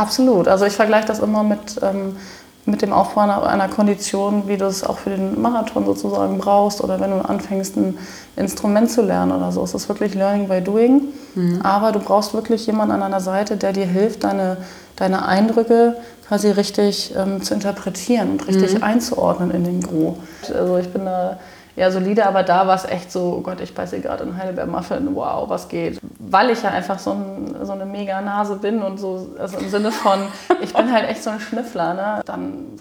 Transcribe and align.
Absolut. 0.00 0.48
Also 0.48 0.64
ich 0.64 0.72
vergleiche 0.72 1.06
das 1.06 1.18
immer 1.18 1.42
mit, 1.42 1.78
ähm, 1.82 2.16
mit 2.64 2.80
dem 2.80 2.92
Aufbau 2.92 3.20
einer, 3.20 3.46
einer 3.46 3.68
Kondition, 3.68 4.44
wie 4.46 4.56
du 4.56 4.64
es 4.64 4.82
auch 4.82 4.98
für 4.98 5.10
den 5.10 5.40
Marathon 5.40 5.84
sozusagen 5.84 6.38
brauchst 6.38 6.82
oder 6.82 6.98
wenn 7.00 7.10
du 7.10 7.18
anfängst, 7.18 7.76
ein 7.76 7.98
Instrument 8.36 8.90
zu 8.90 9.02
lernen 9.02 9.32
oder 9.32 9.52
so. 9.52 9.62
Es 9.62 9.74
ist 9.74 9.88
wirklich 9.90 10.14
Learning 10.14 10.48
by 10.48 10.62
Doing. 10.62 11.02
Mhm. 11.34 11.60
Aber 11.62 11.92
du 11.92 11.98
brauchst 11.98 12.32
wirklich 12.32 12.66
jemanden 12.66 12.94
an 12.94 13.00
deiner 13.00 13.20
Seite, 13.20 13.58
der 13.58 13.74
dir 13.74 13.86
hilft, 13.86 14.24
deine, 14.24 14.56
deine 14.96 15.26
Eindrücke 15.26 15.96
quasi 16.26 16.48
richtig 16.48 17.14
ähm, 17.14 17.42
zu 17.42 17.52
interpretieren 17.52 18.32
und 18.32 18.48
richtig 18.48 18.74
mhm. 18.74 18.84
einzuordnen 18.84 19.50
in 19.50 19.64
den 19.64 19.82
Gro. 19.82 20.16
Also 20.54 20.78
ich 20.78 20.90
bin 20.90 21.04
da 21.04 21.38
eher 21.80 21.90
solide, 21.90 22.26
aber 22.26 22.42
da 22.42 22.66
war 22.66 22.74
es 22.74 22.84
echt 22.84 23.10
so, 23.10 23.36
oh 23.38 23.40
Gott, 23.40 23.60
ich 23.60 23.74
beiße 23.74 24.00
gerade 24.00 24.24
in 24.24 24.36
Heidelberg 24.36 24.68
Muffin, 24.68 25.14
wow, 25.14 25.48
was 25.48 25.66
geht. 25.68 25.98
Weil 26.18 26.50
ich 26.50 26.62
ja 26.62 26.70
einfach 26.70 26.98
so, 26.98 27.12
ein, 27.12 27.56
so 27.62 27.72
eine 27.72 27.86
mega 27.86 28.20
Nase 28.20 28.56
bin 28.56 28.82
und 28.82 28.98
so, 28.98 29.34
also 29.38 29.56
im 29.56 29.70
Sinne 29.70 29.90
von, 29.90 30.20
ich 30.60 30.74
bin 30.74 30.92
halt 30.92 31.08
echt 31.08 31.22
so 31.22 31.30
ein 31.30 31.40
Schnüffler, 31.40 31.94
ne? 31.94 32.20
dann 32.26 32.78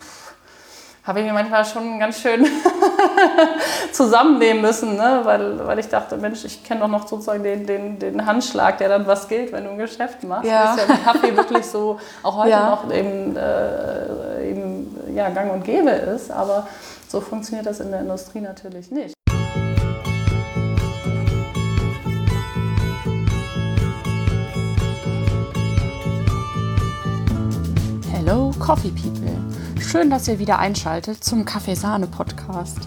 habe 1.05 1.21
ich 1.21 1.26
mir 1.26 1.31
manchmal 1.31 1.63
schon 1.63 1.98
ganz 1.98 2.20
schön 2.20 2.45
zusammennehmen 3.93 4.62
müssen, 4.62 4.98
ne? 4.98 5.21
weil, 5.23 5.66
weil 5.66 5.79
ich 5.79 5.88
dachte, 5.88 6.18
Mensch, 6.18 6.43
ich 6.43 6.66
kenne 6.66 6.81
doch 6.81 6.90
noch 6.90 7.07
sozusagen 7.07 7.41
den, 7.41 7.66
den, 7.66 7.99
den 7.99 8.26
Handschlag, 8.26 8.79
der 8.79 8.90
dann 8.90 9.07
was 9.07 9.29
gilt, 9.29 9.54
wenn 9.54 9.63
du 9.63 9.71
ein 9.71 9.77
Geschäft 9.77 10.23
machst. 10.26 10.45
Ja. 10.45 10.76
Das 10.76 10.84
ist 10.84 10.90
ja 10.90 10.95
Kaffee 10.98 11.38
wirklich 11.38 11.66
so, 11.66 11.99
auch 12.21 12.35
heute 12.35 12.49
ja. 12.49 12.70
noch 12.70 12.91
eben, 12.91 13.38
äh, 13.38 14.49
eben 14.49 15.16
ja, 15.16 15.29
gang 15.29 15.54
und 15.54 15.63
gäbe 15.63 15.90
ist, 15.90 16.31
aber 16.31 16.68
so 17.09 17.20
funktioniert 17.20 17.66
das 17.66 17.80
in 17.80 17.90
der 17.90 18.02
Industrie 18.02 18.40
natürlich 18.40 18.91
nicht. 18.91 19.16
Hello 28.12 28.52
Coffee 28.59 28.91
People. 28.91 29.82
Schön, 29.82 30.12
dass 30.12 30.27
ihr 30.27 30.38
wieder 30.38 30.59
einschaltet 30.59 31.24
zum 31.24 31.46
Kaffeesahne-Podcast. 31.46 32.77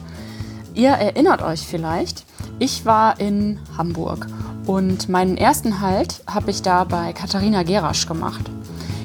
Ihr 0.75 0.91
erinnert 0.91 1.43
euch 1.43 1.67
vielleicht, 1.67 2.25
ich 2.61 2.87
war 2.87 3.19
in 3.19 3.59
Hamburg 3.77 4.29
und 4.67 5.09
meinen 5.09 5.37
ersten 5.37 5.81
Halt 5.81 6.23
habe 6.29 6.53
ich 6.53 6.63
da 6.63 6.85
bei 6.85 7.13
Katharina 7.13 7.65
Gerasch 7.65 8.07
gemacht. 8.07 8.49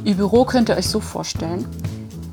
Ihr 0.04 0.16
Büro 0.16 0.45
könnt 0.45 0.70
ihr 0.70 0.78
euch 0.78 0.88
so 0.88 1.00
vorstellen 1.00 1.66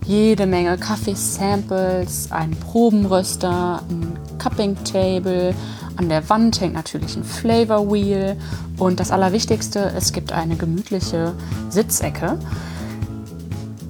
jede 0.06 0.46
Menge 0.46 0.76
Kaffeesamples, 0.76 2.28
ein 2.30 2.50
Probenröster, 2.50 3.82
ein 3.88 4.18
Cupping 4.38 4.76
Table. 4.84 5.54
An 5.96 6.08
der 6.08 6.28
Wand 6.28 6.60
hängt 6.60 6.74
natürlich 6.74 7.16
ein 7.16 7.24
Flavor 7.24 7.90
Wheel 7.92 8.36
und 8.78 9.00
das 9.00 9.10
Allerwichtigste, 9.10 9.92
es 9.96 10.12
gibt 10.12 10.32
eine 10.32 10.56
gemütliche 10.56 11.32
Sitzecke. 11.70 12.38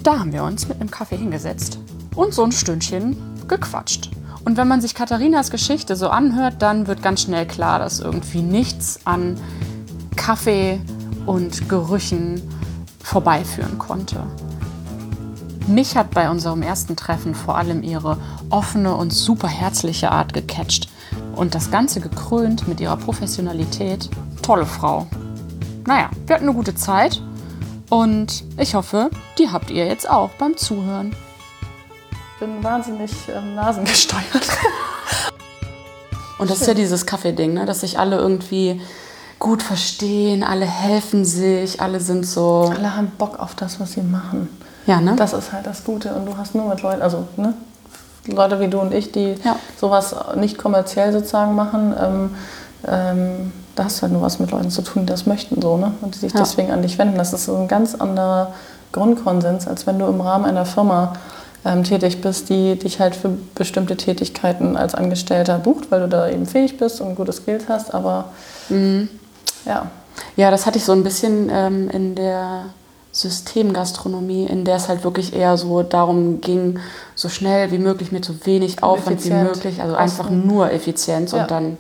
Da 0.03 0.19
haben 0.19 0.33
wir 0.33 0.45
uns 0.45 0.69
mit 0.69 0.81
einem 0.81 0.91
Kaffee 0.91 1.17
hingesetzt 1.17 1.79
und 2.15 2.35
so 2.35 2.45
ein 2.45 2.53
Stündchen 2.53 3.17
gequatscht. 3.49 4.11
Und 4.45 4.59
wenn 4.59 4.69
man 4.69 4.83
sich 4.83 4.95
Katharinas 4.95 5.51
Geschichte 5.51 5.97
so 5.97 6.09
anhört, 6.09 6.57
dann 6.61 6.87
wird 6.87 7.03
ganz 7.03 7.23
schnell 7.23 7.47
klar, 7.47 7.79
dass 7.79 8.01
irgendwie 8.01 8.43
nichts 8.43 9.01
an 9.05 9.39
Kaffee 10.17 10.81
und 11.25 11.69
Gerüchen 11.71 12.43
vorbeiführen 13.03 13.79
konnte. 13.79 14.25
Mich 15.67 15.97
hat 15.97 16.11
bei 16.11 16.29
unserem 16.29 16.61
ersten 16.61 16.95
Treffen 16.95 17.35
vor 17.35 17.57
allem 17.57 17.83
ihre 17.83 18.19
offene 18.51 18.95
und 18.95 19.15
super 19.15 19.49
herzliche 19.49 20.13
Art 20.13 20.35
gecatcht. 20.35 20.89
Und 21.35 21.55
das 21.55 21.71
Ganze 21.71 22.01
gekrönt 22.01 22.69
mit 22.69 22.81
ihrer 22.81 22.99
Professionalität. 22.99 24.11
Tolle 24.43 24.67
Frau. 24.67 25.07
Naja, 25.87 26.11
wir 26.27 26.35
hatten 26.35 26.45
eine 26.45 26.55
gute 26.55 26.75
Zeit 26.75 27.23
und 27.89 28.45
ich 28.59 28.75
hoffe, 28.75 29.11
die 29.39 29.51
habt 29.51 29.71
ihr 29.71 29.87
jetzt 29.87 30.09
auch 30.09 30.31
beim 30.31 30.57
Zuhören. 30.57 31.17
Ich 32.35 32.41
bin 32.41 32.63
wahnsinnig 32.63 33.13
ähm, 33.35 33.55
nasengesteuert. 33.55 34.25
und 36.39 36.51
das 36.51 36.61
ist 36.61 36.67
ja 36.67 36.75
dieses 36.75 37.07
Kaffee-Ding, 37.07 37.55
ne? 37.55 37.65
dass 37.65 37.81
sich 37.81 37.99
alle 37.99 38.19
irgendwie 38.19 38.83
gut 39.39 39.63
verstehen, 39.63 40.43
alle 40.43 40.67
helfen 40.67 41.25
sich, 41.25 41.81
alle 41.81 42.01
sind 42.01 42.27
so. 42.27 42.71
Alle 42.75 42.97
haben 42.97 43.13
Bock 43.17 43.39
auf 43.39 43.55
das, 43.55 43.81
was 43.81 43.93
sie 43.93 44.03
machen. 44.03 44.49
Ja, 44.87 45.01
ne? 45.01 45.15
Das 45.17 45.33
ist 45.33 45.53
halt 45.53 45.67
das 45.67 45.85
Gute. 45.85 46.15
Und 46.15 46.27
du 46.27 46.37
hast 46.37 46.55
nur 46.55 46.69
mit 46.69 46.83
Leuten, 46.83 47.03
also 47.03 47.25
ne? 47.37 47.55
Leute 48.27 48.59
wie 48.61 48.69
du 48.69 48.81
und 48.81 48.95
ich, 48.95 49.13
die 49.13 49.35
ja. 49.45 49.57
sowas 49.79 50.15
nicht 50.37 50.57
kommerziell 50.57 51.13
sozusagen 51.13 51.55
machen, 51.55 51.95
ähm, 52.01 52.35
ähm, 52.87 53.53
da 53.75 53.85
hast 53.85 53.99
du 53.99 54.03
halt 54.03 54.13
nur 54.13 54.23
was 54.23 54.39
mit 54.39 54.51
Leuten 54.51 54.71
zu 54.71 54.83
tun, 54.83 55.03
die 55.03 55.11
das 55.11 55.27
möchten 55.27 55.61
so, 55.61 55.77
ne? 55.77 55.93
Und 56.01 56.15
die 56.15 56.19
sich 56.21 56.33
ja. 56.33 56.41
deswegen 56.41 56.71
an 56.71 56.83
dich 56.83 56.99
wenden. 56.99 57.19
Das 57.19 57.33
ist 57.33 57.45
so 57.45 57.57
ein 57.57 57.69
ganz 57.69 57.95
anderer 57.95 58.53
Grundkonsens, 58.93 59.67
als 59.67 59.87
wenn 59.87 59.99
du 59.99 60.07
im 60.07 60.21
Rahmen 60.21 60.45
einer 60.45 60.65
Firma 60.65 61.15
ähm, 61.65 61.83
tätig 61.83 62.21
bist, 62.21 62.49
die 62.51 62.79
dich 62.79 63.01
halt 63.01 63.17
für 63.17 63.31
bestimmte 63.55 63.97
Tätigkeiten 63.97 64.77
als 64.77 64.95
Angestellter 64.95 65.59
bucht, 65.59 65.91
weil 65.91 66.01
du 66.01 66.09
da 66.09 66.29
eben 66.29 66.47
fähig 66.47 66.79
bist 66.79 67.01
und 67.01 67.17
gute 67.17 67.33
Skills 67.33 67.65
hast. 67.69 67.95
Aber 67.95 68.27
mhm. 68.69 69.09
ja. 69.65 69.87
Ja, 70.37 70.51
das 70.51 70.67
hatte 70.67 70.79
ich 70.79 70.85
so 70.85 70.93
ein 70.93 71.03
bisschen 71.03 71.51
ähm, 71.51 71.91
in 71.91 72.15
der 72.15 72.67
Systemgastronomie, 73.15 74.45
in 74.47 74.65
der 74.65 74.77
es 74.77 74.89
halt 74.89 75.05
wirklich 75.05 75.35
eher 75.35 75.57
so 75.57 75.85
darum 75.85 76.41
ging, 76.41 76.81
so 77.15 77.29
schnell 77.29 77.71
wie 77.71 77.79
möglich 77.79 78.11
mit 78.11 78.25
so 78.25 78.35
wenig 78.45 78.83
Aufwand 78.83 79.19
Effizient. 79.19 79.41
wie 79.41 79.45
möglich, 79.45 79.81
also 79.81 79.95
einfach 79.95 80.31
nur 80.31 80.73
Effizienz 80.73 81.31
ja. 81.31 81.43
und 81.43 81.51
dann 81.51 81.77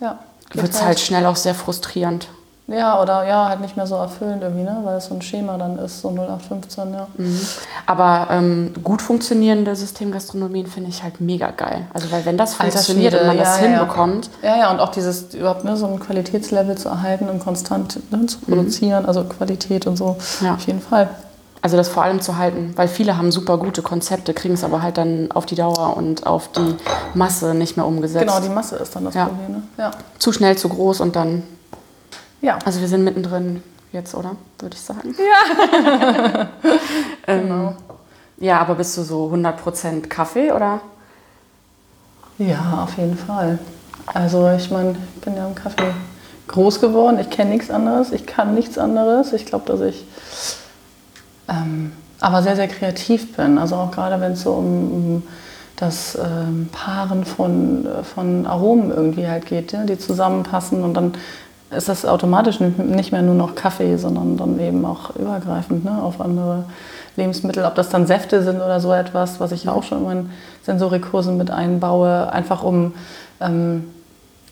ja, 0.00 0.18
wird 0.54 0.70
es 0.70 0.76
halt, 0.76 0.86
halt 0.86 1.00
schnell 1.00 1.26
auch 1.26 1.36
sehr 1.36 1.54
frustrierend. 1.54 2.28
Ja, 2.68 3.00
oder 3.00 3.24
ja, 3.26 3.48
halt 3.48 3.60
nicht 3.60 3.76
mehr 3.76 3.86
so 3.86 3.94
erfüllend 3.94 4.42
irgendwie, 4.42 4.64
ne? 4.64 4.80
weil 4.82 4.96
es 4.96 5.06
so 5.06 5.14
ein 5.14 5.22
Schema 5.22 5.56
dann 5.56 5.78
ist, 5.78 6.00
so 6.00 6.08
0815, 6.08 6.94
ja. 6.94 7.06
Mhm. 7.16 7.40
Aber 7.86 8.26
ähm, 8.30 8.74
gut 8.82 9.02
funktionierende 9.02 9.76
Systemgastronomien 9.76 10.66
finde 10.66 10.90
ich 10.90 11.04
halt 11.04 11.20
mega 11.20 11.52
geil. 11.52 11.86
Also 11.94 12.10
weil 12.10 12.24
wenn 12.24 12.36
das 12.36 12.54
funktioniert 12.54 13.14
und 13.14 13.26
man 13.26 13.36
ja, 13.36 13.44
das 13.44 13.60
ja, 13.60 13.68
hinbekommt. 13.68 14.30
Ja. 14.42 14.56
ja, 14.56 14.70
und 14.72 14.80
auch 14.80 14.88
dieses 14.88 15.32
überhaupt 15.34 15.64
ne, 15.64 15.76
so 15.76 15.86
ein 15.86 16.00
Qualitätslevel 16.00 16.76
zu 16.76 16.88
erhalten 16.88 17.28
und 17.28 17.38
konstant 17.38 18.00
ne, 18.10 18.26
zu 18.26 18.40
produzieren, 18.40 19.04
mhm. 19.04 19.08
also 19.08 19.22
Qualität 19.24 19.86
und 19.86 19.96
so, 19.96 20.16
ja. 20.40 20.54
auf 20.54 20.66
jeden 20.66 20.80
Fall. 20.80 21.08
Also 21.62 21.76
das 21.76 21.88
vor 21.88 22.02
allem 22.02 22.20
zu 22.20 22.36
halten, 22.36 22.72
weil 22.76 22.88
viele 22.88 23.16
haben 23.16 23.32
super 23.32 23.58
gute 23.58 23.82
Konzepte, 23.82 24.34
kriegen 24.34 24.54
es 24.54 24.64
aber 24.64 24.82
halt 24.82 24.98
dann 24.98 25.30
auf 25.32 25.46
die 25.46 25.54
Dauer 25.56 25.96
und 25.96 26.26
auf 26.26 26.48
die 26.48 26.76
Masse 27.14 27.54
nicht 27.54 27.76
mehr 27.76 27.86
umgesetzt. 27.86 28.26
Genau, 28.26 28.40
die 28.40 28.48
Masse 28.48 28.76
ist 28.76 28.94
dann 28.94 29.04
das 29.04 29.14
Problem. 29.14 29.50
Ne? 29.50 29.62
Ja. 29.78 29.90
Zu 30.18 30.32
schnell, 30.32 30.56
zu 30.56 30.68
groß 30.68 31.00
und 31.00 31.16
dann 31.16 31.42
ja. 32.40 32.58
Also 32.64 32.80
wir 32.80 32.88
sind 32.88 33.04
mittendrin 33.04 33.62
jetzt, 33.92 34.14
oder? 34.14 34.36
Würde 34.58 34.74
ich 34.74 34.82
sagen. 34.82 35.14
Ja. 35.18 36.48
ähm, 37.26 37.42
genau. 37.42 37.74
Ja, 38.38 38.60
aber 38.60 38.74
bist 38.74 38.96
du 38.96 39.02
so 39.02 39.30
100% 39.32 40.08
Kaffee, 40.08 40.52
oder? 40.52 40.80
Ja, 42.38 42.82
auf 42.84 42.96
jeden 42.98 43.16
Fall. 43.16 43.58
Also 44.06 44.50
ich 44.50 44.70
meine, 44.70 44.96
ich 45.14 45.20
bin 45.22 45.36
ja 45.36 45.46
im 45.46 45.54
Kaffee 45.54 45.94
groß 46.48 46.80
geworden. 46.80 47.18
Ich 47.18 47.30
kenne 47.30 47.50
nichts 47.50 47.70
anderes. 47.70 48.12
Ich 48.12 48.26
kann 48.26 48.54
nichts 48.54 48.76
anderes. 48.78 49.32
Ich 49.32 49.46
glaube, 49.46 49.64
dass 49.66 49.80
ich 49.80 50.06
ähm, 51.48 51.92
aber 52.20 52.42
sehr, 52.42 52.56
sehr 52.56 52.68
kreativ 52.68 53.36
bin. 53.36 53.58
Also 53.58 53.76
auch 53.76 53.90
gerade 53.90 54.20
wenn 54.20 54.32
es 54.32 54.42
so 54.42 54.52
um, 54.52 54.92
um 54.92 55.22
das 55.76 56.16
ähm, 56.16 56.68
Paaren 56.72 57.24
von, 57.24 57.86
von 58.14 58.46
Aromen 58.46 58.90
irgendwie 58.90 59.28
halt 59.28 59.46
geht, 59.46 59.72
ja, 59.72 59.84
die 59.84 59.98
zusammenpassen 59.98 60.82
und 60.82 60.94
dann 60.94 61.12
ist 61.70 61.88
das 61.88 62.04
automatisch 62.04 62.60
nicht 62.60 63.12
mehr 63.12 63.22
nur 63.22 63.34
noch 63.34 63.54
Kaffee, 63.54 63.96
sondern 63.96 64.36
dann 64.36 64.58
eben 64.60 64.84
auch 64.84 65.16
übergreifend 65.16 65.84
ne, 65.84 66.00
auf 66.00 66.20
andere 66.20 66.64
Lebensmittel. 67.16 67.64
Ob 67.64 67.74
das 67.74 67.88
dann 67.88 68.06
Säfte 68.06 68.42
sind 68.42 68.56
oder 68.56 68.80
so 68.80 68.92
etwas, 68.92 69.40
was 69.40 69.52
ich 69.52 69.68
auch 69.68 69.82
schon 69.82 69.98
in 69.98 70.04
meinen 70.04 70.30
Sensorikkursen 70.62 71.36
mit 71.36 71.50
einbaue, 71.50 72.32
einfach 72.32 72.62
um 72.62 72.94
ähm, 73.40 73.84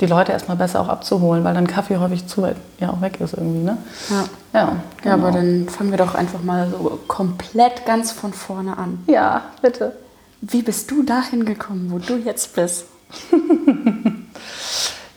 die 0.00 0.06
Leute 0.06 0.32
erstmal 0.32 0.56
besser 0.56 0.80
auch 0.80 0.88
abzuholen, 0.88 1.44
weil 1.44 1.54
dann 1.54 1.68
Kaffee 1.68 1.98
häufig 1.98 2.26
zu 2.26 2.42
weit 2.42 2.56
ja 2.80 2.90
auch 2.90 3.00
weg 3.00 3.20
ist 3.20 3.34
irgendwie. 3.34 3.64
Ne? 3.64 3.76
Ja. 4.10 4.24
Ja, 4.52 4.76
genau. 5.02 5.04
ja, 5.04 5.14
aber 5.14 5.30
dann 5.32 5.68
fangen 5.68 5.90
wir 5.90 5.98
doch 5.98 6.14
einfach 6.14 6.42
mal 6.42 6.68
so 6.70 6.98
komplett 7.06 7.86
ganz 7.86 8.12
von 8.12 8.32
vorne 8.32 8.76
an. 8.76 9.02
Ja, 9.06 9.42
bitte. 9.62 9.96
Wie 10.40 10.62
bist 10.62 10.90
du 10.90 11.02
dahin 11.02 11.44
gekommen, 11.44 11.88
wo 11.90 11.98
du 11.98 12.16
jetzt 12.16 12.54
bist? 12.54 12.86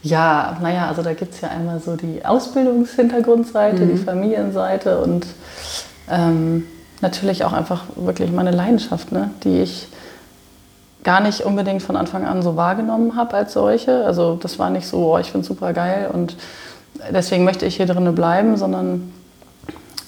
Ja, 0.03 0.57
naja, 0.61 0.87
also 0.87 1.01
da 1.01 1.13
gibt 1.13 1.33
es 1.33 1.41
ja 1.41 1.49
einmal 1.49 1.79
so 1.79 1.95
die 1.95 2.23
Ausbildungshintergrundseite, 2.23 3.83
mhm. 3.83 3.89
die 3.89 3.97
Familienseite 3.97 4.99
und 4.99 5.25
ähm, 6.09 6.65
natürlich 7.01 7.43
auch 7.43 7.53
einfach 7.53 7.83
wirklich 7.95 8.31
meine 8.31 8.51
Leidenschaft, 8.51 9.11
ne, 9.11 9.31
die 9.43 9.61
ich 9.61 9.87
gar 11.03 11.21
nicht 11.21 11.41
unbedingt 11.41 11.81
von 11.81 11.95
Anfang 11.95 12.25
an 12.25 12.41
so 12.41 12.55
wahrgenommen 12.55 13.15
habe 13.15 13.35
als 13.35 13.53
solche. 13.53 14.05
Also 14.05 14.35
das 14.35 14.59
war 14.59 14.69
nicht 14.69 14.87
so, 14.87 15.13
oh, 15.13 15.17
ich 15.17 15.31
finde 15.31 15.41
es 15.41 15.47
super 15.47 15.73
geil 15.73 16.09
und 16.11 16.35
deswegen 17.11 17.43
möchte 17.43 17.65
ich 17.65 17.77
hier 17.77 17.85
drinnen 17.85 18.15
bleiben, 18.15 18.57
sondern 18.57 19.13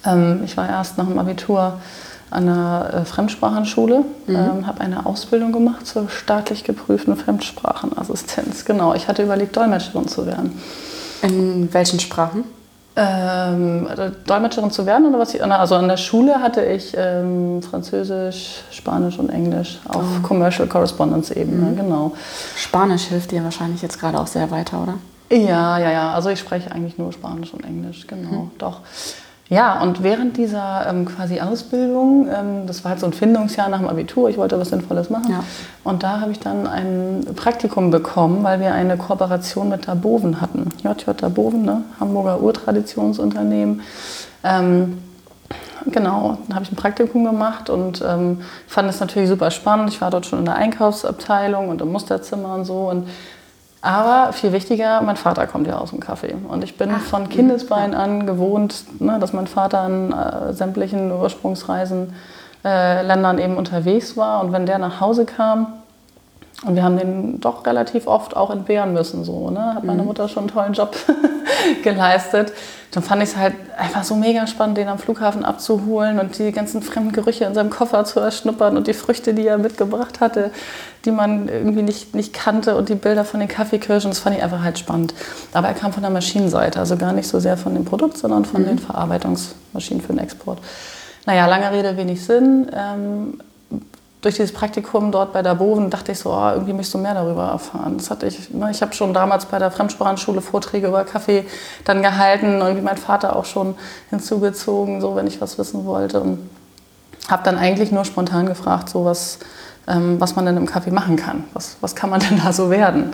ähm, 0.05 0.41
ich 0.43 0.57
war 0.57 0.67
erst 0.67 0.97
nach 0.97 1.07
dem 1.07 1.19
Abitur 1.19 1.79
an 2.31 2.47
einer 2.47 2.93
äh, 2.93 3.05
Fremdsprachenschule, 3.05 4.03
mhm. 4.27 4.35
ähm, 4.35 4.67
habe 4.67 4.81
eine 4.81 5.05
Ausbildung 5.05 5.51
gemacht 5.51 5.87
zur 5.87 6.09
staatlich 6.09 6.63
geprüften 6.63 7.15
Fremdsprachenassistenz. 7.15 8.65
Genau, 8.65 8.93
ich 8.93 9.07
hatte 9.07 9.23
überlegt, 9.23 9.55
Dolmetscherin 9.57 10.07
zu 10.07 10.25
werden. 10.25 10.59
In 11.21 11.73
welchen 11.73 11.99
Sprachen? 11.99 12.43
Ähm, 12.95 13.87
also 13.89 14.13
Dolmetscherin 14.25 14.71
zu 14.71 14.85
werden 14.85 15.07
oder 15.07 15.19
was? 15.19 15.33
Ich, 15.33 15.43
also 15.43 15.75
an 15.75 15.87
der 15.87 15.97
Schule 15.97 16.41
hatte 16.41 16.65
ich 16.65 16.93
ähm, 16.97 17.61
Französisch, 17.61 18.61
Spanisch 18.71 19.17
und 19.19 19.29
Englisch 19.29 19.79
auf 19.87 20.03
oh. 20.03 20.27
Commercial 20.27 20.67
Correspondence 20.67 21.31
Ebene, 21.31 21.71
mhm. 21.71 21.75
genau. 21.77 22.13
Spanisch 22.57 23.03
hilft 23.03 23.31
dir 23.31 23.43
wahrscheinlich 23.43 23.81
jetzt 23.81 23.99
gerade 23.99 24.19
auch 24.19 24.27
sehr 24.27 24.51
weiter, 24.51 24.81
oder? 24.83 24.95
Ja, 25.31 25.77
ja, 25.77 25.91
ja. 25.91 26.13
Also 26.13 26.29
ich 26.29 26.39
spreche 26.39 26.71
eigentlich 26.71 26.97
nur 26.97 27.13
Spanisch 27.13 27.53
und 27.53 27.63
Englisch, 27.63 28.07
genau, 28.07 28.31
mhm. 28.31 28.51
doch. 28.57 28.81
Ja, 29.49 29.81
und 29.81 30.03
während 30.03 30.37
dieser 30.37 30.85
ähm, 30.87 31.05
quasi 31.05 31.41
Ausbildung, 31.41 32.27
ähm, 32.31 32.67
das 32.67 32.83
war 32.83 32.91
halt 32.91 32.99
so 32.99 33.07
ein 33.07 33.13
Findungsjahr 33.13 33.67
nach 33.67 33.79
dem 33.79 33.87
Abitur, 33.87 34.29
ich 34.29 34.37
wollte 34.37 34.59
was 34.59 34.69
Sinnvolles 34.69 35.09
machen. 35.09 35.31
Ja. 35.31 35.43
Und 35.83 36.03
da 36.03 36.21
habe 36.21 36.31
ich 36.31 36.39
dann 36.39 36.67
ein 36.67 37.25
Praktikum 37.35 37.89
bekommen, 37.89 38.43
weil 38.43 38.59
wir 38.59 38.73
eine 38.73 38.95
Kooperation 38.95 39.69
mit 39.69 39.87
Daboven 39.87 40.39
hatten. 40.39 40.69
JJ 40.83 41.13
Daboven, 41.17 41.63
ne? 41.63 41.81
Hamburger 41.99 42.41
Urtradtionsunternehmen. 42.41 43.81
Ähm, 44.43 44.99
genau, 45.87 46.37
dann 46.47 46.55
habe 46.55 46.65
ich 46.65 46.71
ein 46.71 46.75
Praktikum 46.75 47.23
gemacht 47.23 47.71
und 47.71 48.03
ähm, 48.07 48.41
fand 48.67 48.87
es 48.87 48.99
natürlich 48.99 49.29
super 49.29 49.49
spannend. 49.49 49.89
Ich 49.89 49.99
war 49.99 50.11
dort 50.11 50.27
schon 50.27 50.39
in 50.39 50.45
der 50.45 50.55
Einkaufsabteilung 50.55 51.69
und 51.69 51.81
im 51.81 51.91
Musterzimmer 51.91 52.53
und 52.53 52.65
so. 52.65 52.87
Und 52.89 53.07
aber 53.81 54.33
viel 54.33 54.51
wichtiger, 54.51 55.01
mein 55.01 55.15
Vater 55.15 55.47
kommt 55.47 55.67
ja 55.67 55.77
aus 55.77 55.91
dem 55.91 55.99
Kaffee. 55.99 56.35
Und 56.47 56.63
ich 56.63 56.77
bin 56.77 56.91
Ach, 56.93 57.01
von 57.01 57.29
Kindesbein 57.29 57.93
an 57.93 58.25
gewohnt, 58.25 58.83
ne, 58.99 59.17
dass 59.19 59.31
mein 59.31 59.47
Vater 59.47 59.79
an 59.79 60.11
äh, 60.11 60.53
sämtlichen 60.53 61.11
Ursprungsreisen, 61.11 62.13
äh, 62.65 63.01
Ländern 63.03 63.37
eben 63.39 63.55
unterwegs 63.55 64.17
war. 64.17 64.41
Und 64.43 64.51
wenn 64.51 64.65
der 64.65 64.79
nach 64.79 64.99
Hause 64.99 65.25
kam, 65.25 65.78
und 66.65 66.75
wir 66.75 66.83
haben 66.83 66.97
den 66.97 67.39
doch 67.39 67.65
relativ 67.65 68.05
oft 68.05 68.35
auch 68.35 68.49
entbehren 68.49 68.91
müssen. 68.91 69.23
So, 69.23 69.49
ne? 69.49 69.75
Hat 69.75 69.85
meine 69.85 70.01
mhm. 70.01 70.09
Mutter 70.09 70.27
schon 70.27 70.43
einen 70.43 70.51
tollen 70.51 70.73
Job 70.73 70.93
geleistet. 71.83 72.51
Dann 72.91 73.01
fand 73.01 73.23
ich 73.23 73.29
es 73.29 73.37
halt 73.37 73.53
einfach 73.77 74.03
so 74.03 74.15
mega 74.15 74.45
spannend, 74.45 74.77
den 74.77 74.89
am 74.89 74.97
Flughafen 74.97 75.45
abzuholen 75.45 76.19
und 76.19 76.37
die 76.37 76.51
ganzen 76.51 76.81
fremden 76.81 77.13
Gerüche 77.13 77.45
in 77.45 77.53
seinem 77.53 77.69
Koffer 77.69 78.03
zu 78.03 78.19
erschnuppern 78.19 78.75
und 78.75 78.87
die 78.87 78.93
Früchte, 78.93 79.33
die 79.33 79.47
er 79.47 79.57
mitgebracht 79.57 80.19
hatte, 80.19 80.51
die 81.05 81.11
man 81.11 81.47
irgendwie 81.47 81.83
nicht, 81.83 82.13
nicht 82.13 82.33
kannte 82.33 82.75
und 82.75 82.89
die 82.89 82.95
Bilder 82.95 83.23
von 83.23 83.39
den 83.39 83.47
Kaffeekirschen. 83.47 84.11
Das 84.11 84.19
fand 84.19 84.35
ich 84.35 84.43
einfach 84.43 84.61
halt 84.61 84.79
spannend. 84.79 85.13
Aber 85.53 85.67
er 85.67 85.75
kam 85.75 85.93
von 85.93 86.01
der 86.01 86.11
Maschinenseite, 86.11 86.79
also 86.79 86.97
gar 86.97 87.13
nicht 87.13 87.27
so 87.29 87.39
sehr 87.39 87.55
von 87.55 87.73
dem 87.73 87.85
Produkt, 87.85 88.17
sondern 88.17 88.43
von 88.43 88.63
mhm. 88.63 88.67
den 88.67 88.79
Verarbeitungsmaschinen 88.79 90.01
für 90.01 90.11
den 90.11 90.19
Export. 90.19 90.59
Naja, 91.25 91.45
lange 91.45 91.71
Rede, 91.71 91.95
wenig 91.95 92.25
Sinn. 92.25 92.69
Ähm, 92.75 93.39
durch 94.21 94.35
dieses 94.35 94.51
Praktikum 94.51 95.11
dort 95.11 95.31
bei 95.31 95.41
der 95.41 95.55
Boven 95.55 95.89
dachte 95.89 96.11
ich 96.11 96.19
so, 96.19 96.31
oh, 96.33 96.49
irgendwie 96.51 96.73
möchtest 96.73 96.93
du 96.93 96.97
mehr 96.97 97.13
darüber 97.13 97.45
erfahren. 97.45 97.97
Das 97.97 98.11
hatte 98.11 98.27
ich, 98.27 98.49
ne, 98.49 98.69
ich 98.69 98.81
habe 98.81 98.93
schon 98.93 99.13
damals 99.13 99.45
bei 99.45 99.59
der 99.59 99.71
Fremdsprachenschule 99.71 100.41
Vorträge 100.41 100.87
über 100.87 101.05
Kaffee 101.05 101.45
dann 101.85 102.01
gehalten 102.01 102.61
und 102.61 102.75
wie 102.75 102.81
mein 102.81 102.97
Vater 102.97 103.35
auch 103.35 103.45
schon 103.45 103.75
hinzugezogen, 104.09 104.99
so 104.99 105.15
wenn 105.15 105.25
ich 105.25 105.39
was 105.39 105.57
wissen 105.57 105.85
wollte. 105.85 106.19
Und 106.19 106.49
habe 107.29 107.43
dann 107.43 107.57
eigentlich 107.57 107.91
nur 107.91 108.03
spontan 108.03 108.45
gefragt, 108.47 108.89
so 108.89 109.05
was, 109.05 109.39
ähm, 109.87 110.19
was 110.19 110.35
man 110.35 110.45
denn 110.45 110.57
im 110.57 110.65
Kaffee 110.65 110.91
machen 110.91 111.15
kann. 111.15 111.45
Was, 111.53 111.77
was 111.79 111.95
kann 111.95 112.09
man 112.09 112.19
denn 112.29 112.41
da 112.43 112.51
so 112.51 112.69
werden? 112.69 113.13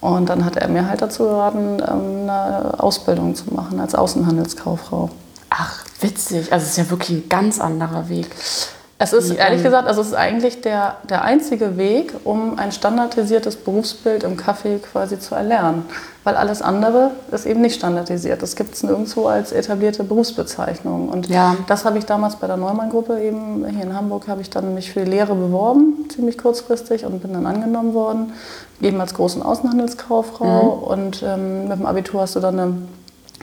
Und 0.00 0.30
dann 0.30 0.46
hat 0.46 0.56
er 0.56 0.68
mir 0.68 0.88
halt 0.88 1.02
dazu 1.02 1.24
geraten, 1.24 1.82
ähm, 1.86 2.30
eine 2.30 2.80
Ausbildung 2.82 3.34
zu 3.34 3.52
machen 3.52 3.78
als 3.78 3.94
Außenhandelskauffrau. 3.94 5.10
Ach, 5.50 5.84
witzig. 6.00 6.50
Also 6.50 6.64
es 6.64 6.70
ist 6.70 6.78
ja 6.78 6.90
wirklich 6.90 7.10
ein 7.10 7.28
ganz 7.28 7.60
anderer 7.60 8.08
Weg. 8.08 8.34
Es 9.02 9.14
ist 9.14 9.30
ehrlich 9.30 9.62
gesagt, 9.62 9.88
also 9.88 10.02
es 10.02 10.08
ist 10.08 10.14
eigentlich 10.14 10.60
der, 10.60 10.96
der 11.08 11.24
einzige 11.24 11.78
Weg, 11.78 12.12
um 12.24 12.58
ein 12.58 12.70
standardisiertes 12.70 13.56
Berufsbild 13.56 14.24
im 14.24 14.36
Kaffee 14.36 14.76
quasi 14.76 15.18
zu 15.18 15.34
erlernen. 15.34 15.86
Weil 16.22 16.34
alles 16.36 16.60
andere 16.60 17.12
ist 17.32 17.46
eben 17.46 17.62
nicht 17.62 17.76
standardisiert. 17.76 18.42
Das 18.42 18.56
gibt 18.56 18.74
es 18.74 18.82
nirgendwo 18.82 19.26
als 19.26 19.52
etablierte 19.52 20.04
Berufsbezeichnung. 20.04 21.08
Und 21.08 21.30
ja. 21.30 21.56
das 21.66 21.86
habe 21.86 21.96
ich 21.96 22.04
damals 22.04 22.36
bei 22.36 22.46
der 22.46 22.58
Neumann-Gruppe 22.58 23.22
eben 23.22 23.64
hier 23.70 23.84
in 23.84 23.96
Hamburg, 23.96 24.28
habe 24.28 24.42
ich 24.42 24.50
dann 24.50 24.74
mich 24.74 24.92
für 24.92 25.02
die 25.02 25.10
Lehre 25.10 25.34
beworben, 25.34 26.06
ziemlich 26.14 26.36
kurzfristig, 26.36 27.06
und 27.06 27.22
bin 27.22 27.32
dann 27.32 27.46
angenommen 27.46 27.94
worden, 27.94 28.34
eben 28.82 29.00
als 29.00 29.14
großen 29.14 29.42
Außenhandelskauffrau. 29.42 30.76
Mhm. 30.76 30.82
Und 30.82 31.22
ähm, 31.26 31.68
mit 31.68 31.78
dem 31.78 31.86
Abitur 31.86 32.20
hast 32.20 32.36
du 32.36 32.40
dann 32.40 32.60
eine 32.60 32.74